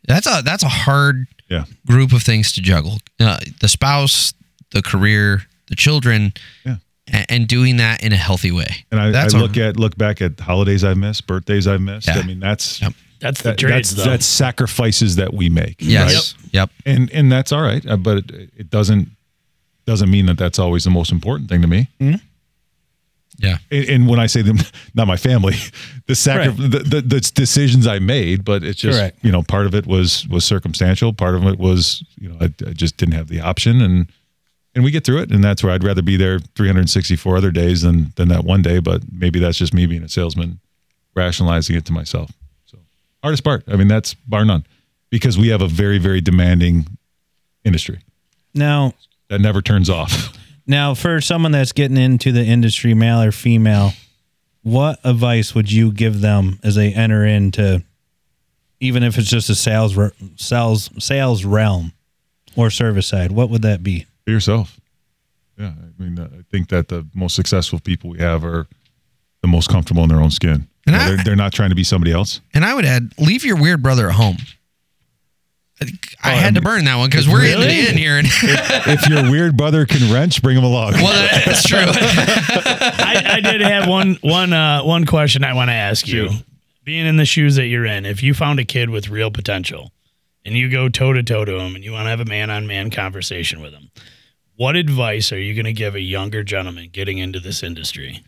That's 0.07 0.27
a 0.27 0.41
that's 0.45 0.63
a 0.63 0.69
hard 0.69 1.25
Yeah. 1.49 1.65
group 1.87 2.13
of 2.13 2.21
things 2.23 2.51
to 2.53 2.61
juggle. 2.61 2.99
Uh, 3.19 3.37
the 3.59 3.67
spouse, 3.67 4.33
the 4.71 4.81
career, 4.81 5.43
the 5.67 5.75
children, 5.75 6.33
Yeah. 6.65 6.75
A- 7.13 7.31
and, 7.31 7.47
doing 7.47 7.77
that 7.77 8.03
in 8.03 8.11
a 8.13 8.17
healthy 8.17 8.51
way. 8.51 8.85
And 8.91 8.99
I, 8.99 9.07
I 9.07 9.11
That's 9.11 9.33
a- 9.33 9.37
look 9.37 9.57
at 9.57 9.77
look 9.77 9.97
back 9.97 10.21
at 10.21 10.39
holidays 10.39 10.83
I've 10.83 10.97
missed, 10.97 11.27
birthdays 11.27 11.67
I've 11.67 11.81
missed. 11.81 12.07
Yeah. 12.07 12.17
I 12.19 12.23
mean, 12.23 12.39
that's 12.39 12.81
Yep. 12.81 12.93
That's 13.19 13.41
the 13.41 13.49
that, 13.51 13.57
trades, 13.57 13.89
that's, 13.91 14.03
though. 14.03 14.11
that's 14.11 14.25
sacrifices 14.25 15.15
that 15.15 15.33
we 15.33 15.47
make. 15.49 15.75
Yes. 15.79 16.35
right? 16.43 16.49
Yep. 16.53 16.69
and 16.85 17.09
and 17.11 17.31
that's 17.31 17.51
all 17.53 17.61
right. 17.61 17.85
uh, 17.87 17.95
But 17.97 18.17
it, 18.29 18.49
it 18.57 18.69
doesn't 18.69 19.09
doesn't 19.85 20.09
mean 20.11 20.25
that 20.25 20.37
that's 20.37 20.59
always 20.59 20.83
the 20.83 20.89
most 20.89 21.11
important 21.11 21.49
thing 21.49 21.61
to 21.61 21.67
me. 21.67 21.87
Yeah. 23.39 23.57
And, 23.71 23.89
and 23.89 24.07
when 24.07 24.19
I 24.19 24.27
say 24.27 24.41
them, 24.41 24.57
not 24.93 25.07
my 25.07 25.17
family, 25.17 25.55
the, 26.07 26.15
sacri- 26.15 26.49
Right. 26.49 26.71
the, 26.71 26.79
the 26.79 27.01
the 27.01 27.31
decisions 27.33 27.87
I 27.87 27.99
made, 27.99 28.45
but 28.45 28.63
it's 28.63 28.79
just 28.79 28.97
Correct. 28.99 29.17
you 29.23 29.31
know 29.31 29.41
part 29.43 29.65
of 29.65 29.73
it 29.75 29.85
was 29.87 30.27
was 30.27 30.45
circumstantial. 30.45 31.13
Part 31.13 31.35
of 31.35 31.45
it 31.45 31.57
was 31.57 32.03
you 32.19 32.29
know 32.29 32.37
I, 32.39 32.45
I 32.67 32.73
just 32.73 32.97
didn't 32.97 33.15
have 33.15 33.27
the 33.29 33.41
option, 33.41 33.81
and 33.81 34.07
and 34.75 34.83
we 34.83 34.91
get 34.91 35.03
through 35.03 35.19
it. 35.19 35.31
And 35.31 35.43
that's 35.43 35.63
where 35.63 35.71
I'd 35.71 35.83
rather 35.83 36.01
be 36.01 36.17
there 36.17 36.39
364 36.39 37.37
other 37.37 37.51
days 37.51 37.81
than 37.81 38.13
than 38.15 38.29
that 38.29 38.43
one 38.43 38.61
day. 38.61 38.79
But 38.79 39.03
maybe 39.11 39.39
that's 39.39 39.57
just 39.57 39.73
me 39.73 39.85
being 39.85 40.03
a 40.03 40.09
salesman, 40.09 40.59
rationalizing 41.15 41.75
it 41.75 41.85
to 41.85 41.93
myself. 41.93 42.31
So 42.65 42.79
hardest 43.21 43.43
part. 43.43 43.63
I 43.67 43.75
mean, 43.75 43.87
that's 43.87 44.13
bar 44.13 44.45
none, 44.45 44.65
because 45.09 45.37
we 45.37 45.49
have 45.49 45.61
a 45.61 45.67
very 45.67 45.97
very 45.97 46.21
demanding 46.21 46.87
industry 47.63 47.99
Now, 48.53 48.93
that 49.29 49.39
never 49.39 49.61
turns 49.61 49.89
off. 49.89 50.37
Now, 50.65 50.93
for 50.93 51.19
someone 51.19 51.51
that's 51.51 51.73
getting 51.73 51.97
into 51.97 52.31
the 52.31 52.43
industry, 52.45 52.93
male 52.93 53.21
or 53.21 53.33
female, 53.33 53.91
what 54.61 54.97
advice 55.03 55.53
would 55.53 55.69
you 55.69 55.91
give 55.91 56.21
them 56.21 56.57
as 56.63 56.75
they 56.75 56.93
enter 56.93 57.25
into, 57.25 57.83
even 58.79 59.03
if 59.03 59.17
it's 59.17 59.29
just 59.29 59.49
a 59.49 59.55
sales 59.55 59.97
sales 60.37 60.89
sales 61.03 61.43
realm 61.43 61.91
or 62.55 62.69
service 62.69 63.07
side? 63.07 63.33
What 63.33 63.49
would 63.49 63.61
that 63.63 63.83
be? 63.83 64.05
Be 64.25 64.31
yourself. 64.31 64.79
Yeah, 65.57 65.73
I 65.99 66.01
mean, 66.03 66.19
I 66.19 66.41
think 66.51 66.69
that 66.69 66.87
the 66.87 67.05
most 67.13 67.35
successful 67.35 67.79
people 67.79 68.09
we 68.09 68.19
have 68.19 68.43
are 68.43 68.67
the 69.41 69.47
most 69.47 69.69
comfortable 69.69 70.03
in 70.03 70.09
their 70.09 70.19
own 70.21 70.31
skin. 70.31 70.51
And 70.51 70.67
You 70.87 70.91
know, 70.93 70.97
I- 70.99 71.07
they're, 71.09 71.23
they're 71.25 71.35
not 71.35 71.53
trying 71.53 71.69
to 71.69 71.75
be 71.75 71.83
somebody 71.83 72.11
else. 72.11 72.41
And 72.53 72.65
I 72.65 72.73
would 72.73 72.85
add, 72.85 73.11
leave 73.19 73.43
your 73.45 73.55
weird 73.57 73.83
brother 73.83 74.07
at 74.09 74.15
home. 74.15 74.37
I- 75.81 75.87
I 76.23 76.29
had 76.35 76.55
to 76.55 76.61
burn 76.61 76.85
that 76.85 76.95
one 76.95 77.09
because 77.09 77.27
we're 77.27 77.41
getting 77.41 77.61
to 77.61 77.67
the 77.67 77.87
end 77.89 77.97
here. 77.97 78.17
And 78.17 78.27
if 78.87 79.07
your 79.09 79.29
weird 79.29 79.57
brother 79.57 79.85
can 79.85 80.11
wrench, 80.13 80.41
bring 80.41 80.57
him 80.57 80.63
along. 80.63 80.93
well, 80.93 81.29
that's 81.45 81.63
true. 81.67 81.77
I, 81.85 83.23
I 83.35 83.41
did 83.41 83.59
have 83.61 83.87
one 83.89 84.17
one 84.21 84.53
uh, 84.53 84.83
one 84.83 85.05
question 85.05 85.43
I 85.43 85.53
want 85.53 85.69
to 85.69 85.73
ask 85.73 86.07
you. 86.07 86.29
Being 86.85 87.05
in 87.05 87.17
the 87.17 87.25
shoes 87.25 87.55
that 87.57 87.65
you're 87.67 87.85
in, 87.85 88.05
if 88.05 88.23
you 88.23 88.33
found 88.33 88.59
a 88.59 88.65
kid 88.65 88.89
with 88.89 89.09
real 89.09 89.29
potential 89.31 89.91
and 90.45 90.55
you 90.55 90.69
go 90.69 90.89
toe 90.89 91.13
to 91.13 91.23
toe 91.23 91.45
to 91.45 91.57
him 91.59 91.75
and 91.75 91.83
you 91.83 91.91
want 91.91 92.05
to 92.05 92.09
have 92.09 92.19
a 92.19 92.25
man 92.25 92.49
on 92.49 92.67
man 92.67 92.89
conversation 92.89 93.61
with 93.61 93.73
him, 93.73 93.89
what 94.55 94.75
advice 94.75 95.31
are 95.31 95.39
you 95.39 95.53
going 95.55 95.65
to 95.65 95.73
give 95.73 95.95
a 95.95 96.01
younger 96.01 96.43
gentleman 96.43 96.89
getting 96.91 97.17
into 97.17 97.39
this 97.39 97.63
industry? 97.63 98.23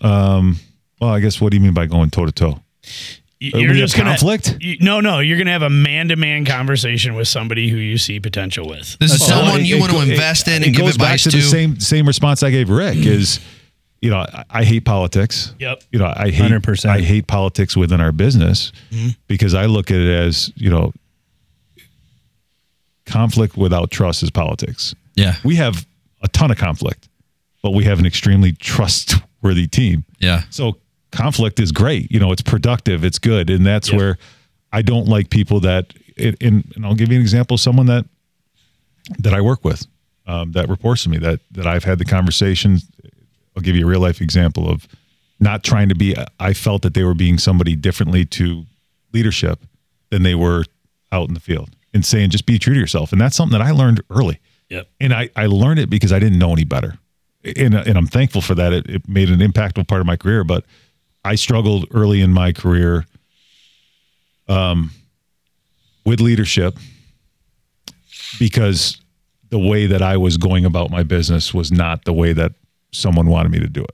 Um, 0.00 0.58
well, 1.00 1.10
I 1.10 1.20
guess 1.20 1.40
what 1.40 1.50
do 1.50 1.56
you 1.56 1.62
mean 1.62 1.74
by 1.74 1.86
going 1.86 2.10
toe 2.10 2.26
to 2.26 2.32
toe? 2.32 2.60
You're 3.40 3.72
just 3.74 3.94
have 3.94 4.04
gonna- 4.04 4.16
conflict? 4.16 4.56
you- 4.60 4.78
no, 4.80 5.00
no, 5.00 5.20
you're 5.20 5.36
going 5.36 5.46
to 5.46 5.52
have 5.52 5.62
a 5.62 5.70
man 5.70 6.08
to 6.08 6.16
man 6.16 6.44
conversation 6.44 7.14
with 7.14 7.28
somebody 7.28 7.68
who 7.68 7.76
you 7.76 7.96
see 7.96 8.18
potential 8.18 8.66
with. 8.68 8.98
This 8.98 9.12
is 9.12 9.20
Well, 9.20 9.28
someone 9.28 9.60
it- 9.60 9.66
you 9.66 9.76
it 9.76 9.80
want 9.80 9.92
to 9.92 9.98
go- 9.98 10.02
it- 10.02 10.10
invest 10.10 10.48
in 10.48 10.62
it 10.62 10.66
and 10.66 10.76
give 10.76 10.84
goes 10.86 10.96
back 10.96 11.14
advice 11.14 11.22
to 11.24 11.30
to. 11.30 11.36
the 11.36 11.42
same 11.44 11.78
same 11.80 12.06
response 12.06 12.42
I 12.42 12.50
gave 12.50 12.68
Rick 12.68 12.96
is, 12.98 13.38
you 14.00 14.10
know, 14.10 14.18
I, 14.18 14.44
I 14.50 14.64
hate 14.64 14.84
politics. 14.84 15.52
Yep. 15.58 15.82
You 15.92 15.98
know, 15.98 16.12
I 16.14 16.30
hate 16.30 16.50
100%. 16.52 16.86
I 16.88 17.00
hate 17.00 17.26
politics 17.26 17.76
within 17.76 18.00
our 18.00 18.12
business 18.12 18.72
because 19.26 19.54
I 19.54 19.66
look 19.66 19.90
at 19.90 19.96
it 19.98 20.08
as 20.08 20.52
you 20.56 20.70
know, 20.70 20.92
conflict 23.06 23.56
without 23.56 23.90
trust 23.90 24.22
is 24.22 24.30
politics. 24.30 24.94
Yeah. 25.14 25.34
We 25.44 25.56
have 25.56 25.86
a 26.22 26.28
ton 26.28 26.50
of 26.50 26.58
conflict, 26.58 27.08
but 27.62 27.72
we 27.72 27.84
have 27.84 27.98
an 27.98 28.06
extremely 28.06 28.52
trustworthy 28.52 29.66
team. 29.66 30.04
Yeah. 30.20 30.42
So 30.50 30.78
conflict 31.10 31.58
is 31.60 31.72
great. 31.72 32.10
You 32.12 32.20
know, 32.20 32.32
it's 32.32 32.42
productive, 32.42 33.04
it's 33.04 33.18
good, 33.18 33.50
and 33.50 33.66
that's 33.66 33.90
Yep. 33.90 33.98
where 33.98 34.18
I 34.72 34.82
don't 34.82 35.08
like 35.08 35.30
people 35.30 35.60
that. 35.60 35.92
And, 36.18 36.36
and 36.74 36.84
I'll 36.84 36.94
give 36.96 37.10
you 37.10 37.16
an 37.16 37.22
example: 37.22 37.56
someone 37.58 37.86
that 37.86 38.04
that 39.20 39.32
I 39.32 39.40
work 39.40 39.64
with, 39.64 39.86
um, 40.26 40.52
that 40.52 40.68
reports 40.68 41.04
to 41.04 41.08
me, 41.08 41.18
that 41.18 41.40
that 41.52 41.66
I've 41.66 41.84
had 41.84 41.98
the 41.98 42.04
conversations. 42.04 42.86
I'll 43.58 43.62
give 43.62 43.74
you 43.74 43.84
a 43.86 43.88
real 43.88 43.98
life 43.98 44.20
example 44.20 44.70
of 44.70 44.86
not 45.40 45.64
trying 45.64 45.88
to 45.88 45.96
be. 45.96 46.14
I 46.38 46.52
felt 46.52 46.82
that 46.82 46.94
they 46.94 47.02
were 47.02 47.12
being 47.14 47.38
somebody 47.38 47.74
differently 47.74 48.24
to 48.26 48.66
leadership 49.12 49.58
than 50.10 50.22
they 50.22 50.36
were 50.36 50.62
out 51.10 51.26
in 51.26 51.34
the 51.34 51.40
field, 51.40 51.70
and 51.92 52.04
saying 52.04 52.30
just 52.30 52.46
be 52.46 52.56
true 52.56 52.74
to 52.74 52.78
yourself. 52.78 53.10
And 53.10 53.20
that's 53.20 53.34
something 53.34 53.58
that 53.58 53.66
I 53.66 53.72
learned 53.72 54.00
early 54.10 54.38
Yep. 54.68 54.88
and 55.00 55.12
I, 55.12 55.30
I 55.34 55.46
learned 55.46 55.80
it 55.80 55.90
because 55.90 56.12
I 56.12 56.20
didn't 56.20 56.38
know 56.38 56.52
any 56.52 56.62
better. 56.64 56.98
And, 57.56 57.74
and 57.74 57.96
I'm 57.98 58.06
thankful 58.06 58.42
for 58.42 58.54
that. 58.54 58.72
It, 58.72 58.88
it 58.88 59.08
made 59.08 59.28
an 59.30 59.40
impactful 59.40 59.88
part 59.88 60.00
of 60.00 60.06
my 60.06 60.16
career, 60.16 60.44
but 60.44 60.64
I 61.24 61.34
struggled 61.34 61.86
early 61.92 62.20
in 62.20 62.32
my 62.32 62.52
career 62.52 63.06
um, 64.48 64.90
with 66.04 66.20
leadership 66.20 66.76
because 68.38 69.00
the 69.50 69.58
way 69.58 69.86
that 69.86 70.02
I 70.02 70.16
was 70.16 70.36
going 70.36 70.64
about 70.64 70.90
my 70.90 71.02
business 71.02 71.54
was 71.54 71.72
not 71.72 72.04
the 72.04 72.12
way 72.12 72.32
that 72.34 72.52
someone 72.92 73.26
wanted 73.28 73.52
me 73.52 73.58
to 73.60 73.68
do 73.68 73.82
it. 73.82 73.90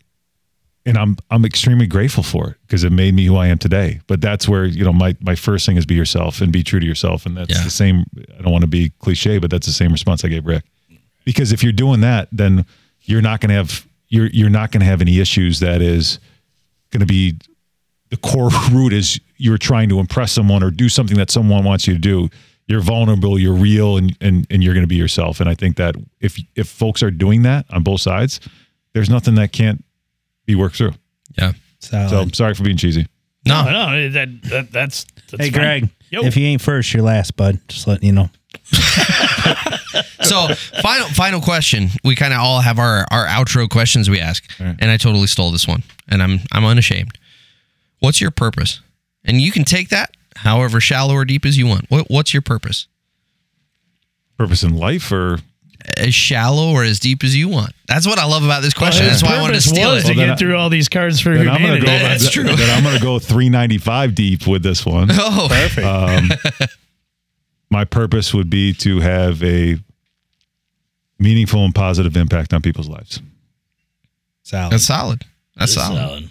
And 0.86 0.98
I'm 0.98 1.16
I'm 1.30 1.44
extremely 1.46 1.86
grateful 1.86 2.22
for 2.22 2.50
it 2.50 2.56
because 2.66 2.84
it 2.84 2.92
made 2.92 3.14
me 3.14 3.24
who 3.24 3.36
I 3.36 3.46
am 3.46 3.56
today. 3.56 4.00
But 4.06 4.20
that's 4.20 4.46
where, 4.46 4.66
you 4.66 4.84
know, 4.84 4.92
my 4.92 5.16
my 5.20 5.34
first 5.34 5.64
thing 5.64 5.76
is 5.78 5.86
be 5.86 5.94
yourself 5.94 6.42
and 6.42 6.52
be 6.52 6.62
true 6.62 6.78
to 6.78 6.84
yourself. 6.86 7.24
And 7.24 7.36
that's 7.36 7.56
Yeah. 7.56 7.64
the 7.64 7.70
same 7.70 8.04
I 8.38 8.42
don't 8.42 8.52
want 8.52 8.62
to 8.62 8.68
be 8.68 8.90
cliche, 8.98 9.38
but 9.38 9.50
that's 9.50 9.66
the 9.66 9.72
same 9.72 9.92
response 9.92 10.24
I 10.24 10.28
gave 10.28 10.44
Rick. 10.44 10.64
Because 11.24 11.52
if 11.52 11.62
you're 11.62 11.72
doing 11.72 12.00
that, 12.02 12.28
then 12.32 12.66
you're 13.02 13.22
not 13.22 13.40
gonna 13.40 13.54
have 13.54 13.86
you're 14.08 14.26
you're 14.26 14.50
not 14.50 14.72
gonna 14.72 14.84
have 14.84 15.00
any 15.00 15.20
issues 15.20 15.60
that 15.60 15.80
is 15.80 16.18
gonna 16.90 17.06
be 17.06 17.34
the 18.10 18.18
core 18.18 18.50
root 18.70 18.92
is 18.92 19.18
you're 19.38 19.56
trying 19.58 19.88
to 19.88 20.00
impress 20.00 20.32
someone 20.32 20.62
or 20.62 20.70
do 20.70 20.90
something 20.90 21.16
that 21.16 21.30
someone 21.30 21.64
wants 21.64 21.86
you 21.86 21.94
to 21.94 21.98
do. 22.00 22.28
You're 22.66 22.80
vulnerable, 22.82 23.38
you're 23.38 23.54
real, 23.54 23.96
and 23.96 24.14
and 24.20 24.46
and 24.50 24.62
you're 24.62 24.74
going 24.74 24.84
to 24.84 24.88
be 24.88 24.96
yourself. 24.96 25.40
And 25.40 25.48
I 25.48 25.54
think 25.54 25.76
that 25.76 25.96
if 26.20 26.38
if 26.56 26.68
folks 26.68 27.02
are 27.02 27.10
doing 27.10 27.42
that 27.42 27.64
on 27.70 27.82
both 27.82 28.00
sides, 28.02 28.40
there's 28.94 29.10
nothing 29.10 29.34
that 29.34 29.52
can't 29.52 29.84
be 30.46 30.54
worked 30.54 30.76
through. 30.76 30.92
Yeah. 31.36 31.52
Solid. 31.80 32.10
So 32.10 32.28
sorry 32.32 32.54
for 32.54 32.62
being 32.62 32.78
cheesy. 32.78 33.06
No, 33.46 33.64
No. 33.64 33.90
no, 33.90 34.08
that, 34.10 34.42
that 34.44 34.72
that's, 34.72 35.04
that's 35.30 35.44
hey, 35.44 35.50
fine. 35.50 35.60
Greg, 35.60 35.90
Yo. 36.10 36.22
if 36.24 36.36
you 36.36 36.46
ain't 36.46 36.62
first, 36.62 36.94
you're 36.94 37.02
last, 37.02 37.36
bud. 37.36 37.60
Just 37.68 37.86
letting 37.86 38.06
you 38.06 38.12
know. 38.12 38.30
So 40.24 40.48
final 40.80 41.06
final 41.08 41.40
question. 41.40 41.88
We 42.02 42.16
kind 42.16 42.32
of 42.32 42.40
all 42.40 42.60
have 42.60 42.78
our 42.78 43.04
our 43.10 43.26
outro 43.26 43.68
questions 43.68 44.08
we 44.08 44.20
ask, 44.20 44.42
right. 44.58 44.74
and 44.78 44.90
I 44.90 44.96
totally 44.96 45.26
stole 45.26 45.50
this 45.50 45.68
one, 45.68 45.82
and 46.08 46.22
I'm 46.22 46.40
I'm 46.50 46.64
unashamed. 46.64 47.18
What's 48.00 48.20
your 48.20 48.30
purpose? 48.30 48.80
And 49.24 49.40
you 49.40 49.52
can 49.52 49.64
take 49.64 49.90
that 49.90 50.16
however 50.36 50.80
shallow 50.80 51.14
or 51.14 51.24
deep 51.24 51.44
as 51.44 51.58
you 51.58 51.66
want. 51.66 51.90
What 51.90 52.06
what's 52.08 52.32
your 52.32 52.42
purpose? 52.42 52.86
Purpose 54.38 54.62
in 54.62 54.76
life, 54.76 55.12
or 55.12 55.38
As 55.98 56.14
shallow 56.14 56.70
or 56.72 56.82
as 56.82 56.98
deep 56.98 57.22
as 57.24 57.36
you 57.36 57.48
want. 57.48 57.72
That's 57.86 58.06
what 58.06 58.18
I 58.18 58.24
love 58.24 58.42
about 58.42 58.62
this 58.62 58.72
question. 58.74 59.04
His 59.04 59.20
That's 59.20 59.32
why 59.32 59.38
I 59.38 59.42
wanted 59.42 59.54
to 59.54 59.60
steal 59.60 59.92
was 59.92 60.04
it. 60.04 60.12
to 60.12 60.16
Well, 60.18 60.26
get 60.26 60.32
I- 60.32 60.36
through 60.36 60.56
all 60.56 60.70
these 60.70 60.88
cards 60.88 61.20
for 61.20 61.36
then 61.36 61.48
I'm 61.48 61.60
gonna 61.60 61.78
go. 61.80 61.86
That's 61.86 62.22
then- 62.24 62.32
true. 62.32 62.56
Then 62.56 62.70
I'm 62.76 62.82
going 62.82 62.96
to 62.96 63.02
go 63.02 63.18
395 63.18 64.14
deep 64.14 64.46
with 64.46 64.62
this 64.62 64.86
one. 64.86 65.08
Oh, 65.12 65.46
Perfect. 65.50 65.86
Um, 65.86 66.30
my 67.70 67.84
purpose 67.84 68.32
would 68.32 68.48
be 68.48 68.72
to 68.74 69.00
have 69.00 69.42
a 69.42 69.76
meaningful 71.18 71.64
and 71.64 71.74
positive 71.74 72.16
impact 72.16 72.52
on 72.54 72.62
people's 72.62 72.88
lives. 72.88 73.20
Solid. 74.42 74.72
that's 74.72 74.84
solid. 74.84 75.24
That's 75.56 75.74
That's 75.74 75.86
solid. 75.88 75.98
solid. 76.08 76.30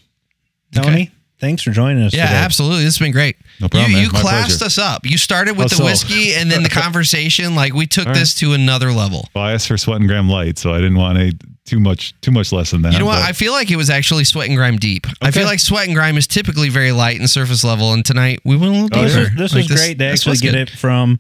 Tony, 0.73 0.87
okay. 1.03 1.11
Thanks 1.43 1.61
for 1.61 1.71
joining 1.71 2.01
us 2.03 2.13
Yeah, 2.13 2.27
today. 2.27 2.37
absolutely. 2.37 2.85
This 2.85 2.95
has 2.95 2.99
been 2.99 3.11
great. 3.11 3.35
No 3.59 3.67
problem, 3.67 3.91
You, 3.91 3.97
you 3.97 4.09
classed 4.09 4.59
pleasure. 4.59 4.65
us 4.65 4.77
up. 4.77 5.05
You 5.05 5.17
started 5.17 5.57
with 5.57 5.63
How 5.65 5.67
the 5.67 5.75
so? 5.75 5.83
whiskey 5.83 6.33
and 6.35 6.49
then 6.49 6.63
the 6.63 6.69
conversation. 6.83 7.53
Like 7.53 7.73
we 7.73 7.85
took 7.85 8.07
All 8.07 8.13
this 8.13 8.33
to 8.35 8.53
another 8.53 8.93
level. 8.93 9.27
Well, 9.35 9.43
I 9.43 9.51
asked 9.51 9.67
for 9.67 9.77
sweat 9.77 9.99
and 9.99 10.07
grime 10.07 10.29
light, 10.29 10.57
so 10.57 10.71
I 10.73 10.77
didn't 10.77 10.95
want 10.95 11.17
a 11.17 11.33
too 11.65 11.81
much 11.81 12.13
too 12.21 12.31
much 12.31 12.53
less 12.53 12.71
than 12.71 12.81
that. 12.83 12.93
You 12.93 12.99
know 12.99 13.05
what? 13.05 13.19
but- 13.19 13.27
I 13.29 13.33
feel 13.33 13.51
like 13.51 13.69
it 13.71 13.75
was 13.75 13.89
actually 13.89 14.23
sweat 14.23 14.47
and 14.47 14.55
grime 14.55 14.77
deep. 14.77 15.05
I 15.21 15.31
feel 15.31 15.43
like 15.43 15.59
sweat 15.59 15.85
and 15.85 15.93
grime 15.95 16.15
is 16.15 16.27
typically 16.27 16.69
very 16.69 16.93
light 16.93 17.19
and 17.19 17.29
surface 17.29 17.65
level, 17.65 17.91
and 17.91 18.05
tonight 18.05 18.39
we 18.45 18.55
went 18.55 18.73
a 18.75 18.81
little 18.83 18.99
Oh, 18.99 19.03
This 19.03 19.13
deeper. 19.13 19.27
is, 19.33 19.37
this 19.37 19.53
Like 19.53 19.69
is 19.69 19.77
great 19.77 19.99
to 19.99 20.05
actually 20.05 20.37
get 20.37 20.51
good. 20.53 20.61
it 20.61 20.69
from 20.69 21.19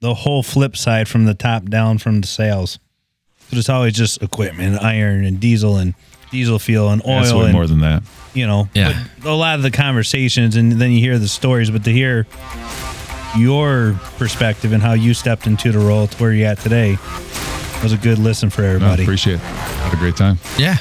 the 0.00 0.14
whole 0.14 0.42
flip 0.42 0.76
side, 0.76 1.06
from 1.06 1.26
the 1.26 1.34
top 1.34 1.66
down, 1.70 1.98
from 1.98 2.20
the 2.22 2.26
sales. 2.26 2.80
So 3.52 3.58
it's 3.58 3.68
always 3.68 3.92
just 3.94 4.20
equipment, 4.20 4.82
iron 4.82 5.24
and 5.24 5.38
diesel 5.38 5.76
and 5.76 5.94
diesel 6.34 6.58
fuel 6.58 6.90
and 6.90 7.00
That's 7.02 7.32
oil 7.32 7.38
way 7.38 7.44
and 7.46 7.52
more 7.54 7.66
than 7.66 7.80
that. 7.80 8.02
you 8.34 8.46
know, 8.46 8.68
Yeah. 8.74 9.04
but 9.22 9.30
a 9.30 9.34
lot 9.34 9.56
of 9.56 9.62
the 9.62 9.70
conversations 9.70 10.56
and 10.56 10.72
then 10.72 10.90
you 10.92 11.00
hear 11.00 11.18
the 11.18 11.28
stories, 11.28 11.70
but 11.70 11.84
to 11.84 11.90
hear 11.92 12.26
your 13.36 13.98
perspective 14.18 14.72
and 14.72 14.82
how 14.82 14.92
you 14.92 15.14
stepped 15.14 15.46
into 15.46 15.72
the 15.72 15.78
role 15.78 16.06
to 16.06 16.16
where 16.22 16.32
you're 16.32 16.48
at 16.48 16.60
today 16.60 16.96
was 17.82 17.92
a 17.92 17.96
good 17.96 18.18
listen 18.18 18.48
for 18.50 18.62
No, 18.62 18.68
everybody. 18.68 19.02
appreciate 19.02 19.34
it. 19.34 19.40
Had 19.40 19.92
a 19.92 19.96
great 19.96 20.16
time. 20.16 20.38
Yeah, 20.58 20.76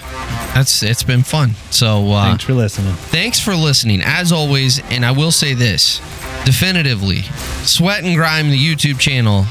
that's 0.53 0.84
it's 0.84 1.03
been 1.03 1.23
fun. 1.23 1.55
So 1.71 2.11
uh, 2.11 2.25
Thanks 2.25 2.43
for 2.43 2.53
listening. 2.53 2.93
thanks 2.93 3.39
for 3.39 3.55
listening 3.55 4.01
as 4.03 4.31
always. 4.31 4.80
And 4.91 5.03
I 5.05 5.11
will 5.11 5.31
say 5.31 5.53
this 5.53 5.99
definitively: 6.45 7.23
Sweat 7.63 8.03
and 8.03 8.15
Grime, 8.15 8.49
the 8.51 8.57
YouTube 8.57 8.99
channel 8.99 9.45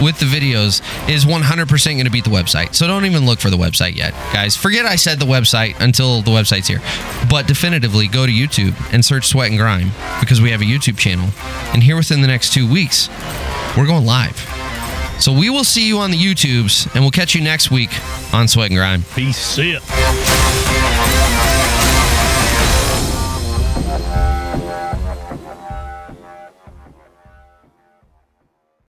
with 0.00 0.18
the 0.18 0.26
videos, 0.26 0.80
is 1.08 1.24
100% 1.24 1.84
going 1.84 2.04
to 2.04 2.10
beat 2.10 2.24
the 2.24 2.30
website. 2.30 2.74
So 2.74 2.86
don't 2.86 3.04
even 3.04 3.26
look 3.26 3.40
for 3.40 3.50
the 3.50 3.56
website 3.56 3.96
yet, 3.96 4.12
guys. 4.32 4.56
Forget 4.56 4.86
I 4.86 4.96
said 4.96 5.18
the 5.18 5.26
website 5.26 5.78
until 5.80 6.22
the 6.22 6.30
website's 6.30 6.68
here. 6.68 6.80
But 7.28 7.46
definitively 7.46 8.08
go 8.08 8.26
to 8.26 8.32
YouTube 8.32 8.74
and 8.92 9.04
search 9.04 9.26
Sweat 9.26 9.50
and 9.50 9.58
Grime 9.58 9.90
because 10.20 10.40
we 10.40 10.50
have 10.50 10.60
a 10.60 10.64
YouTube 10.64 10.98
channel. 10.98 11.30
And 11.72 11.82
here 11.82 11.96
within 11.96 12.20
the 12.20 12.28
next 12.28 12.52
two 12.52 12.70
weeks, 12.70 13.08
we're 13.76 13.86
going 13.86 14.06
live. 14.06 14.38
So 15.20 15.32
we 15.32 15.50
will 15.50 15.64
see 15.64 15.86
you 15.86 15.98
on 15.98 16.10
the 16.10 16.16
YouTubes, 16.16 16.94
and 16.94 17.04
we'll 17.04 17.10
catch 17.10 17.34
you 17.34 17.42
next 17.42 17.70
week 17.70 17.90
on 18.32 18.48
Sweat 18.48 18.70
and 18.70 18.78
Grime. 18.78 19.02
Peace. 19.14 19.36
See 19.36 19.72
ya. 19.72 20.49